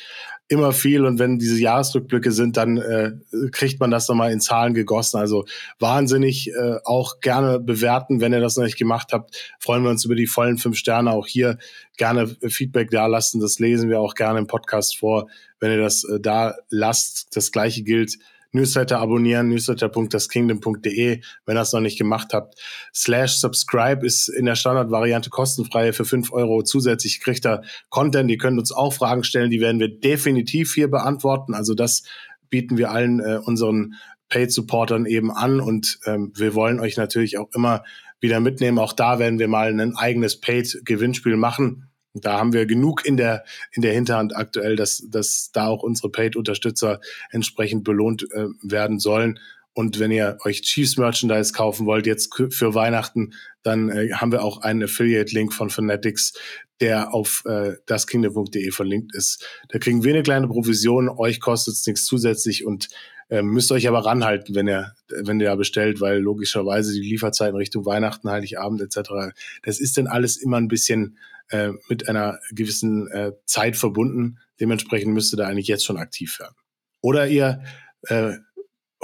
immer 0.49 0.73
viel 0.73 1.05
und 1.05 1.19
wenn 1.19 1.39
diese 1.39 1.61
Jahresrückblicke 1.61 2.31
sind, 2.31 2.57
dann 2.57 2.77
äh, 2.77 3.13
kriegt 3.51 3.81
man 3.81 3.91
das 3.91 4.09
nochmal 4.09 4.31
in 4.33 4.41
Zahlen 4.41 4.75
gegossen. 4.75 5.19
Also 5.19 5.45
wahnsinnig 5.79 6.49
äh, 6.49 6.79
auch 6.85 7.21
gerne 7.21 7.59
bewerten, 7.59 8.21
wenn 8.21 8.33
ihr 8.33 8.41
das 8.41 8.57
noch 8.57 8.65
nicht 8.65 8.79
gemacht 8.79 9.13
habt. 9.13 9.57
Freuen 9.59 9.83
wir 9.83 9.91
uns 9.91 10.05
über 10.05 10.15
die 10.15 10.27
vollen 10.27 10.59
fünf 10.59 10.77
Sterne. 10.77 11.11
Auch 11.11 11.27
hier 11.27 11.59
gerne 11.97 12.29
Feedback 12.49 12.91
da 12.91 13.07
lassen. 13.07 13.41
Das 13.41 13.59
lesen 13.59 13.91
wir 13.91 14.01
auch 14.01 14.15
gerne 14.15 14.39
im 14.39 14.47
Podcast 14.47 14.97
vor, 14.97 15.29
wenn 15.59 15.73
ihr 15.73 15.81
das 15.81 16.05
äh, 16.05 16.21
da 16.21 16.55
lasst. 16.71 17.37
Das 17.37 17.51
gleiche 17.51 17.83
gilt 17.83 18.17
Newsletter 18.53 18.99
abonnieren, 18.99 19.49
newsletter.daskingdom.de, 19.49 21.21
wenn 21.45 21.57
ihr 21.57 21.59
das 21.59 21.73
noch 21.73 21.81
nicht 21.81 21.99
gemacht 21.99 22.33
habt. 22.33 22.55
Slash 22.95 23.37
subscribe 23.37 24.05
ist 24.05 24.29
in 24.29 24.47
der 24.47 24.57
Standardvariante 24.57 25.31
kostenfrei 25.31 25.93
für 25.93 26.05
fünf 26.05 26.33
Euro 26.33 26.63
zusätzlich 26.63 27.21
kriegt 27.21 27.47
ihr 27.47 27.63
Content. 27.91 28.31
Ihr 28.31 28.39
könnt 28.39 28.59
uns 28.59 28.73
auch 28.73 28.93
Fragen 28.93 29.25
stellen, 29.25 29.51
die 29.51 29.61
werden 29.61 29.81
wir 29.81 29.89
definitiv 29.89 30.75
hier 30.75 30.91
beantworten. 30.91 31.55
Also 31.55 31.75
das 31.75 32.03
bieten 32.51 32.79
wir 32.79 32.91
allen 32.91 33.21
äh, 33.21 33.41
unseren 33.45 33.95
Paid-Supportern 34.29 35.07
eben 35.07 35.31
an 35.31 35.61
und 35.61 35.99
ähm, 36.07 36.33
wir 36.35 36.55
wollen 36.55 36.81
euch 36.81 36.97
natürlich 36.97 37.39
auch 37.39 37.49
immer 37.55 37.85
wieder 38.21 38.41
mitnehmen. 38.41 38.79
Auch 38.79 38.93
da 38.93 39.19
werden 39.19 39.39
wir 39.39 39.49
mal 39.49 39.69
ein 39.69 39.97
eigenes 39.97 40.41
Paid-Gewinnspiel 40.41 41.37
machen 41.37 41.89
da 42.25 42.39
haben 42.39 42.53
wir 42.53 42.67
genug 42.67 43.05
in 43.05 43.17
der, 43.17 43.45
in 43.73 43.83
der 43.83 43.93
Hinterhand 43.93 44.37
aktuell, 44.37 44.77
dass, 44.77 45.05
dass 45.09 45.51
da 45.53 45.67
auch 45.67 45.83
unsere 45.83 46.11
Paid-Unterstützer 46.11 47.01
entsprechend 47.31 47.85
belohnt 47.85 48.27
äh, 48.33 48.47
werden 48.63 48.99
sollen. 48.99 49.39
Und 49.73 49.99
wenn 49.99 50.11
ihr 50.11 50.39
euch 50.45 50.63
Chiefs 50.63 50.97
Merchandise 50.97 51.53
kaufen 51.53 51.85
wollt, 51.85 52.07
jetzt 52.07 52.35
für 52.35 52.75
Weihnachten, 52.75 53.35
dann 53.63 53.91
äh, 53.91 54.11
haben 54.13 54.33
wir 54.33 54.43
auch 54.43 54.63
einen 54.63 54.85
Affiliate-Link 54.85 55.53
von 55.53 55.69
Fanatics, 55.69 56.33
der 56.81 57.13
auf 57.13 57.43
äh, 57.47 57.75
daskingdom.de 57.85 58.71
verlinkt 58.71 59.15
ist. 59.15 59.47
Da 59.69 59.79
kriegen 59.79 60.03
wir 60.03 60.15
eine 60.15 60.23
kleine 60.23 60.49
Provision, 60.49 61.09
euch 61.09 61.41
kostet 61.41 61.75
es 61.75 61.87
nichts 61.87 62.07
zusätzlich 62.07 62.65
und 62.65 62.89
äh, 63.29 63.43
müsst 63.43 63.73
euch 63.73 63.89
aber 63.89 64.05
ranhalten, 64.05 64.55
wenn 64.55 64.69
ihr, 64.69 64.93
wenn 65.09 65.41
ihr 65.41 65.49
da 65.49 65.57
bestellt, 65.57 66.01
weil 66.01 66.21
logischerweise 66.21 66.93
die 66.93 67.01
Lieferzeiten 67.01 67.57
Richtung 67.57 67.85
Weihnachten, 67.85 68.31
Heiligabend 68.31 68.81
etc., 68.81 69.35
das 69.63 69.81
ist 69.81 69.99
dann 69.99 70.07
alles 70.07 70.37
immer 70.37 70.59
ein 70.59 70.69
bisschen 70.69 71.19
äh, 71.51 71.71
mit 71.89 72.09
einer 72.09 72.41
gewissen 72.51 73.09
äh, 73.11 73.33
Zeit 73.45 73.77
verbunden. 73.77 74.39
Dementsprechend 74.61 75.13
müsste 75.13 75.37
da 75.37 75.47
eigentlich 75.47 75.69
jetzt 75.69 75.85
schon 75.85 75.99
aktiv 75.99 76.39
werden. 76.39 76.57
Oder 77.01 77.29
ihr 77.29 77.63
äh, 78.03 78.33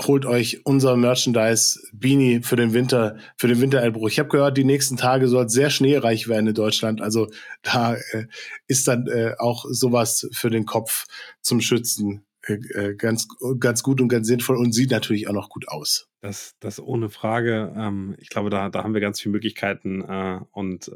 holt 0.01 0.25
euch 0.25 0.65
unser 0.65 0.97
Merchandise 0.97 1.81
Beanie 1.93 2.43
für 2.43 2.57
den 2.57 2.73
Winter, 2.73 3.19
für 3.37 3.49
den 3.49 3.61
Wintereinbruch. 3.61 4.09
Ich 4.09 4.19
habe 4.19 4.29
gehört, 4.29 4.57
die 4.57 4.65
nächsten 4.65 4.97
Tage 4.97 5.29
soll 5.29 5.47
es 5.47 5.53
sehr 5.53 5.71
schneereich 5.71 6.29
werden 6.29 6.47
in 6.47 6.55
Deutschland. 6.55 7.01
Also 7.01 7.29
da 7.63 7.95
äh, 7.95 8.27
ist 8.67 8.89
dann 8.89 9.07
äh, 9.07 9.35
auch 9.39 9.65
sowas 9.69 10.29
für 10.33 10.51
den 10.51 10.65
Kopf 10.65 11.07
zum 11.41 11.61
Schützen 11.61 12.25
äh, 12.47 12.55
äh, 12.55 12.95
ganz, 12.97 13.29
ganz 13.61 13.83
gut 13.83 14.01
und 14.01 14.09
ganz 14.09 14.27
sinnvoll 14.27 14.57
und 14.57 14.73
sieht 14.73 14.91
natürlich 14.91 15.29
auch 15.29 15.35
noch 15.35 15.49
gut 15.49 15.69
aus. 15.69 16.09
Das, 16.21 16.55
das 16.61 16.81
ohne 16.81 17.11
Frage. 17.11 17.73
Ähm, 17.77 18.15
ich 18.19 18.31
glaube, 18.31 18.51
da, 18.51 18.69
da 18.69 18.83
haben 18.83 18.95
wir 18.95 19.01
ganz 19.01 19.21
viele 19.21 19.33
Möglichkeiten 19.33 20.03
und 20.53 20.91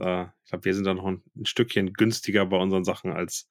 ich 0.47 0.51
glaube, 0.51 0.65
wir 0.65 0.75
sind 0.75 0.85
da 0.85 0.95
noch 0.95 1.07
ein, 1.07 1.25
ein, 1.35 1.45
Stückchen 1.45 1.93
günstiger 1.93 2.47
bei 2.47 2.57
unseren 2.57 2.85
Sachen 2.85 3.11
als, 3.11 3.51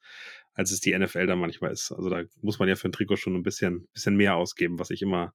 als 0.53 0.72
es 0.72 0.80
die 0.80 0.97
NFL 0.97 1.27
da 1.27 1.35
manchmal 1.35 1.73
ist. 1.73 1.91
Also 1.91 2.09
da 2.09 2.23
muss 2.41 2.57
man 2.57 2.69
ja 2.69 2.77
für 2.77 2.88
ein 2.88 2.93
Trikot 2.93 3.17
schon 3.17 3.35
ein 3.35 3.43
bisschen, 3.43 3.89
bisschen 3.93 4.15
mehr 4.15 4.38
ausgeben, 4.38 4.80
was 4.80 4.91
ich 4.91 5.01
immer 5.01 5.34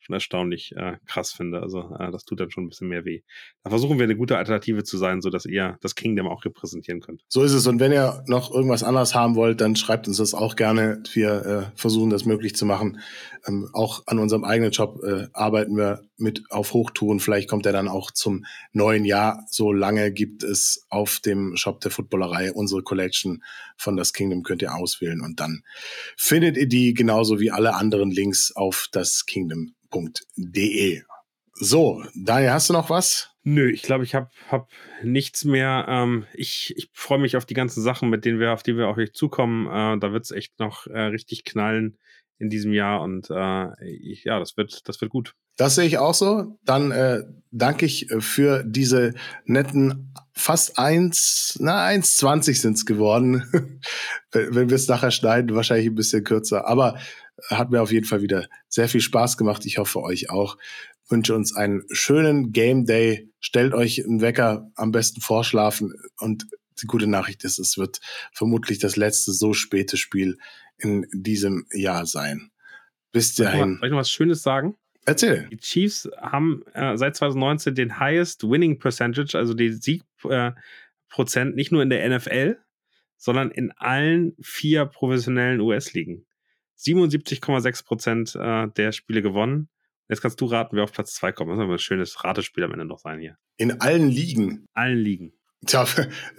schon 0.00 0.14
erstaunlich 0.14 0.74
äh, 0.76 0.96
krass 1.06 1.32
finde. 1.32 1.60
Also 1.62 1.94
äh, 1.98 2.10
das 2.10 2.24
tut 2.24 2.40
dann 2.40 2.50
schon 2.50 2.64
ein 2.64 2.68
bisschen 2.68 2.88
mehr 2.88 3.04
weh. 3.04 3.22
Da 3.62 3.70
versuchen 3.70 3.98
wir 3.98 4.04
eine 4.04 4.16
gute 4.16 4.38
Alternative 4.38 4.82
zu 4.82 4.98
sein, 4.98 5.20
so 5.20 5.30
dass 5.30 5.46
ihr 5.46 5.78
das 5.80 5.94
Kingdom 5.94 6.26
auch 6.26 6.44
repräsentieren 6.44 7.00
könnt. 7.00 7.22
So 7.28 7.42
ist 7.42 7.52
es. 7.52 7.66
Und 7.66 7.80
wenn 7.80 7.92
ihr 7.92 8.24
noch 8.26 8.50
irgendwas 8.52 8.82
anderes 8.82 9.14
haben 9.14 9.36
wollt, 9.36 9.60
dann 9.60 9.76
schreibt 9.76 10.08
uns 10.08 10.16
das 10.16 10.34
auch 10.34 10.56
gerne. 10.56 11.02
Wir 11.12 11.46
äh, 11.46 11.78
versuchen 11.78 12.10
das 12.10 12.24
möglich 12.24 12.56
zu 12.56 12.66
machen. 12.66 13.00
Ähm, 13.46 13.68
auch 13.72 14.02
an 14.06 14.18
unserem 14.18 14.44
eigenen 14.44 14.72
Job 14.72 15.00
äh, 15.04 15.26
arbeiten 15.32 15.76
wir 15.76 16.02
mit 16.16 16.42
auf 16.50 16.72
Hochtouren. 16.72 17.20
Vielleicht 17.20 17.48
kommt 17.48 17.66
er 17.66 17.72
dann 17.72 17.88
auch 17.88 18.10
zum 18.10 18.44
neuen 18.72 19.04
Jahr. 19.04 19.44
So 19.48 19.72
lange 19.72 20.12
gibt 20.12 20.42
es 20.42 20.86
auf 20.88 21.20
dem 21.20 21.56
Shop 21.56 21.80
der 21.80 21.90
Footballerei 21.90 22.52
unsere 22.52 22.82
Collection 22.82 23.42
von 23.76 23.96
das 23.96 24.12
Kingdom 24.12 24.42
könnt 24.42 24.62
ihr 24.62 24.74
auswählen 24.74 25.20
und 25.20 25.40
dann 25.40 25.62
findet 26.16 26.56
ihr 26.56 26.68
die 26.68 26.94
genauso 26.94 27.40
wie 27.40 27.50
alle 27.50 27.74
anderen 27.74 28.10
Links 28.10 28.52
auf 28.54 28.88
das 28.92 29.26
Kingdom 29.26 29.74
www.de. 29.90 31.02
So, 31.54 32.02
Daniel, 32.14 32.52
hast 32.52 32.70
du 32.70 32.72
noch 32.72 32.90
was? 32.90 33.30
Nö, 33.42 33.70
ich 33.70 33.82
glaube, 33.82 34.04
ich 34.04 34.14
habe 34.14 34.30
hab 34.48 34.70
nichts 35.02 35.44
mehr. 35.44 35.86
Ähm, 35.88 36.26
ich 36.34 36.74
ich 36.76 36.90
freue 36.92 37.18
mich 37.18 37.36
auf 37.36 37.44
die 37.44 37.54
ganzen 37.54 37.82
Sachen, 37.82 38.08
mit 38.08 38.24
denen 38.24 38.38
wir, 38.38 38.52
auf 38.52 38.62
die 38.62 38.76
wir 38.76 38.88
auch 38.88 38.96
euch 38.96 39.12
zukommen. 39.12 39.66
Äh, 39.66 39.98
da 39.98 40.12
wird 40.12 40.24
es 40.24 40.30
echt 40.30 40.58
noch 40.58 40.86
äh, 40.86 41.00
richtig 41.00 41.44
knallen 41.44 41.98
in 42.38 42.48
diesem 42.48 42.72
Jahr 42.72 43.02
und 43.02 43.28
äh, 43.30 43.84
ich, 43.84 44.24
ja, 44.24 44.38
das 44.38 44.56
wird, 44.56 44.88
das 44.88 45.00
wird 45.02 45.10
gut. 45.10 45.34
Das 45.56 45.74
sehe 45.74 45.84
ich 45.84 45.98
auch 45.98 46.14
so. 46.14 46.58
Dann 46.64 46.90
äh, 46.90 47.22
danke 47.50 47.84
ich 47.84 48.10
äh, 48.10 48.22
für 48.22 48.64
diese 48.64 49.12
netten 49.44 50.14
fast 50.32 50.78
eins, 50.78 51.58
na 51.60 51.84
eins 51.84 52.16
zwanzig 52.16 52.62
sind 52.62 52.78
es 52.78 52.86
geworden. 52.86 53.44
Wenn 54.32 54.70
wir 54.70 54.76
es 54.76 54.88
nachher 54.88 55.10
schneiden, 55.10 55.54
wahrscheinlich 55.54 55.88
ein 55.88 55.94
bisschen 55.94 56.24
kürzer. 56.24 56.66
Aber 56.66 56.98
hat 57.48 57.70
mir 57.70 57.82
auf 57.82 57.92
jeden 57.92 58.06
Fall 58.06 58.22
wieder 58.22 58.48
sehr 58.68 58.88
viel 58.88 59.00
Spaß 59.00 59.36
gemacht. 59.36 59.66
Ich 59.66 59.78
hoffe 59.78 60.02
euch 60.02 60.30
auch. 60.30 60.56
Wünsche 61.08 61.34
uns 61.34 61.54
einen 61.54 61.82
schönen 61.90 62.52
Game 62.52 62.84
Day. 62.84 63.28
Stellt 63.40 63.74
euch 63.74 64.04
einen 64.04 64.20
Wecker, 64.20 64.70
am 64.76 64.92
besten 64.92 65.20
vorschlafen. 65.20 65.94
Und 66.18 66.46
die 66.80 66.86
gute 66.86 67.06
Nachricht 67.06 67.44
ist, 67.44 67.58
es 67.58 67.78
wird 67.78 68.00
vermutlich 68.32 68.78
das 68.78 68.96
letzte 68.96 69.32
so 69.32 69.52
späte 69.52 69.96
Spiel 69.96 70.38
in 70.78 71.06
diesem 71.12 71.66
Jahr 71.72 72.06
sein. 72.06 72.50
Bis 73.12 73.34
dahin. 73.34 73.78
Soll 73.78 73.88
ich 73.88 73.90
noch 73.90 73.98
was 73.98 74.10
Schönes 74.10 74.42
sagen? 74.42 74.76
Erzähl. 75.06 75.48
Die 75.50 75.56
Chiefs 75.56 76.08
haben 76.18 76.62
äh, 76.74 76.96
seit 76.96 77.16
2019 77.16 77.74
den 77.74 77.98
highest 77.98 78.48
winning 78.48 78.78
percentage, 78.78 79.36
also 79.36 79.54
die 79.54 79.72
Siegprozent, 79.72 81.52
äh, 81.52 81.56
nicht 81.56 81.72
nur 81.72 81.82
in 81.82 81.90
der 81.90 82.08
NFL, 82.08 82.58
sondern 83.16 83.50
in 83.50 83.72
allen 83.72 84.36
vier 84.40 84.86
professionellen 84.86 85.60
US-Ligen. 85.60 86.26
77,6 86.80 87.84
Prozent 87.84 88.34
äh, 88.34 88.68
der 88.76 88.92
Spiele 88.92 89.22
gewonnen. 89.22 89.68
Jetzt 90.08 90.22
kannst 90.22 90.40
du 90.40 90.46
raten, 90.46 90.76
wer 90.76 90.84
auf 90.84 90.92
Platz 90.92 91.14
2 91.14 91.32
kommt. 91.32 91.50
Das 91.50 91.58
aber 91.58 91.74
ein 91.74 91.78
schönes 91.78 92.24
Ratespiel 92.24 92.64
am 92.64 92.72
Ende 92.72 92.84
noch 92.84 92.98
sein 92.98 93.20
hier. 93.20 93.36
In 93.58 93.80
allen 93.80 94.08
Ligen? 94.08 94.66
Allen 94.72 94.98
Ligen. 94.98 95.32
Tja, 95.66 95.86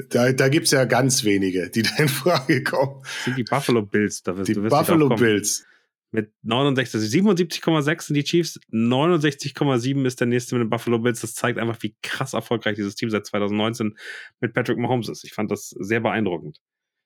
da, 0.09 0.31
da 0.33 0.49
gibt 0.49 0.65
es 0.65 0.71
ja 0.71 0.85
ganz 0.85 1.23
wenige, 1.23 1.69
die 1.69 1.81
da 1.83 1.95
in 1.97 2.09
Frage 2.09 2.63
kommen. 2.63 3.01
Das 3.03 3.25
sind 3.25 3.37
die 3.37 3.43
Buffalo 3.43 3.83
Bills. 3.83 4.23
Da 4.23 4.35
wirst, 4.35 4.49
die 4.49 4.53
du 4.53 4.63
wirst 4.63 4.71
Buffalo 4.71 5.09
Bills. 5.09 5.65
Mit 6.13 6.33
69, 6.41 6.99
77,6 6.99 8.01
sind 8.01 8.15
die 8.15 8.25
Chiefs, 8.25 8.59
69,7 8.73 10.05
ist 10.05 10.19
der 10.19 10.27
nächste 10.27 10.55
mit 10.55 10.65
den 10.65 10.69
Buffalo 10.69 10.99
Bills. 10.99 11.21
Das 11.21 11.35
zeigt 11.35 11.57
einfach, 11.57 11.81
wie 11.83 11.95
krass 12.01 12.33
erfolgreich 12.33 12.75
dieses 12.75 12.95
Team 12.95 13.09
seit 13.09 13.25
2019 13.25 13.95
mit 14.41 14.53
Patrick 14.53 14.77
Mahomes 14.77 15.07
ist. 15.07 15.23
Ich 15.23 15.31
fand 15.31 15.51
das 15.51 15.69
sehr 15.69 16.01
beeindruckend. 16.01 16.59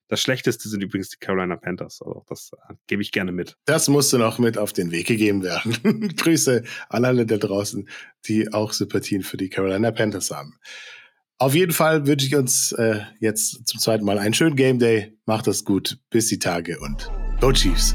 Das 0.08 0.22
Schlechteste 0.22 0.70
sind 0.70 0.82
übrigens 0.82 1.10
die 1.10 1.18
Carolina 1.18 1.56
Panthers. 1.56 2.02
Also 2.02 2.24
das 2.28 2.52
äh, 2.70 2.74
gebe 2.88 3.02
ich 3.02 3.12
gerne 3.12 3.32
mit. 3.32 3.58
Das 3.66 3.88
musste 3.88 4.18
noch 4.20 4.40
mit 4.40 4.58
auf 4.58 4.74
den 4.74 4.92
Weg 4.92 5.08
gegeben 5.08 5.44
werden. 5.44 6.14
Grüße 6.16 6.64
an 6.90 7.06
alle 7.06 7.26
da 7.26 7.38
draußen, 7.38 7.90
die 8.26 8.54
auch 8.54 8.74
Sympathien 8.74 9.24
für 9.24 9.38
die 9.38 9.50
Carolina 9.50 9.92
Panthers 9.92 10.32
haben. 10.32 10.58
Auf 11.38 11.54
jeden 11.54 11.74
Fall 11.74 12.08
wünsche 12.08 12.28
ich 12.28 12.36
uns 12.36 12.72
äh, 12.74 13.02
jetzt 13.20 13.68
zum 13.68 13.80
zweiten 13.80 14.06
Mal 14.06 14.20
einen 14.20 14.34
schönen 14.34 14.56
Game 14.56 14.80
Day. 14.80 15.18
Macht 15.26 15.48
das 15.48 15.66
gut. 15.66 15.98
Bis 16.10 16.28
die 16.28 16.40
Tage 16.40 16.80
und 16.80 17.12
Go 17.42 17.52
Chiefs. 17.52 17.94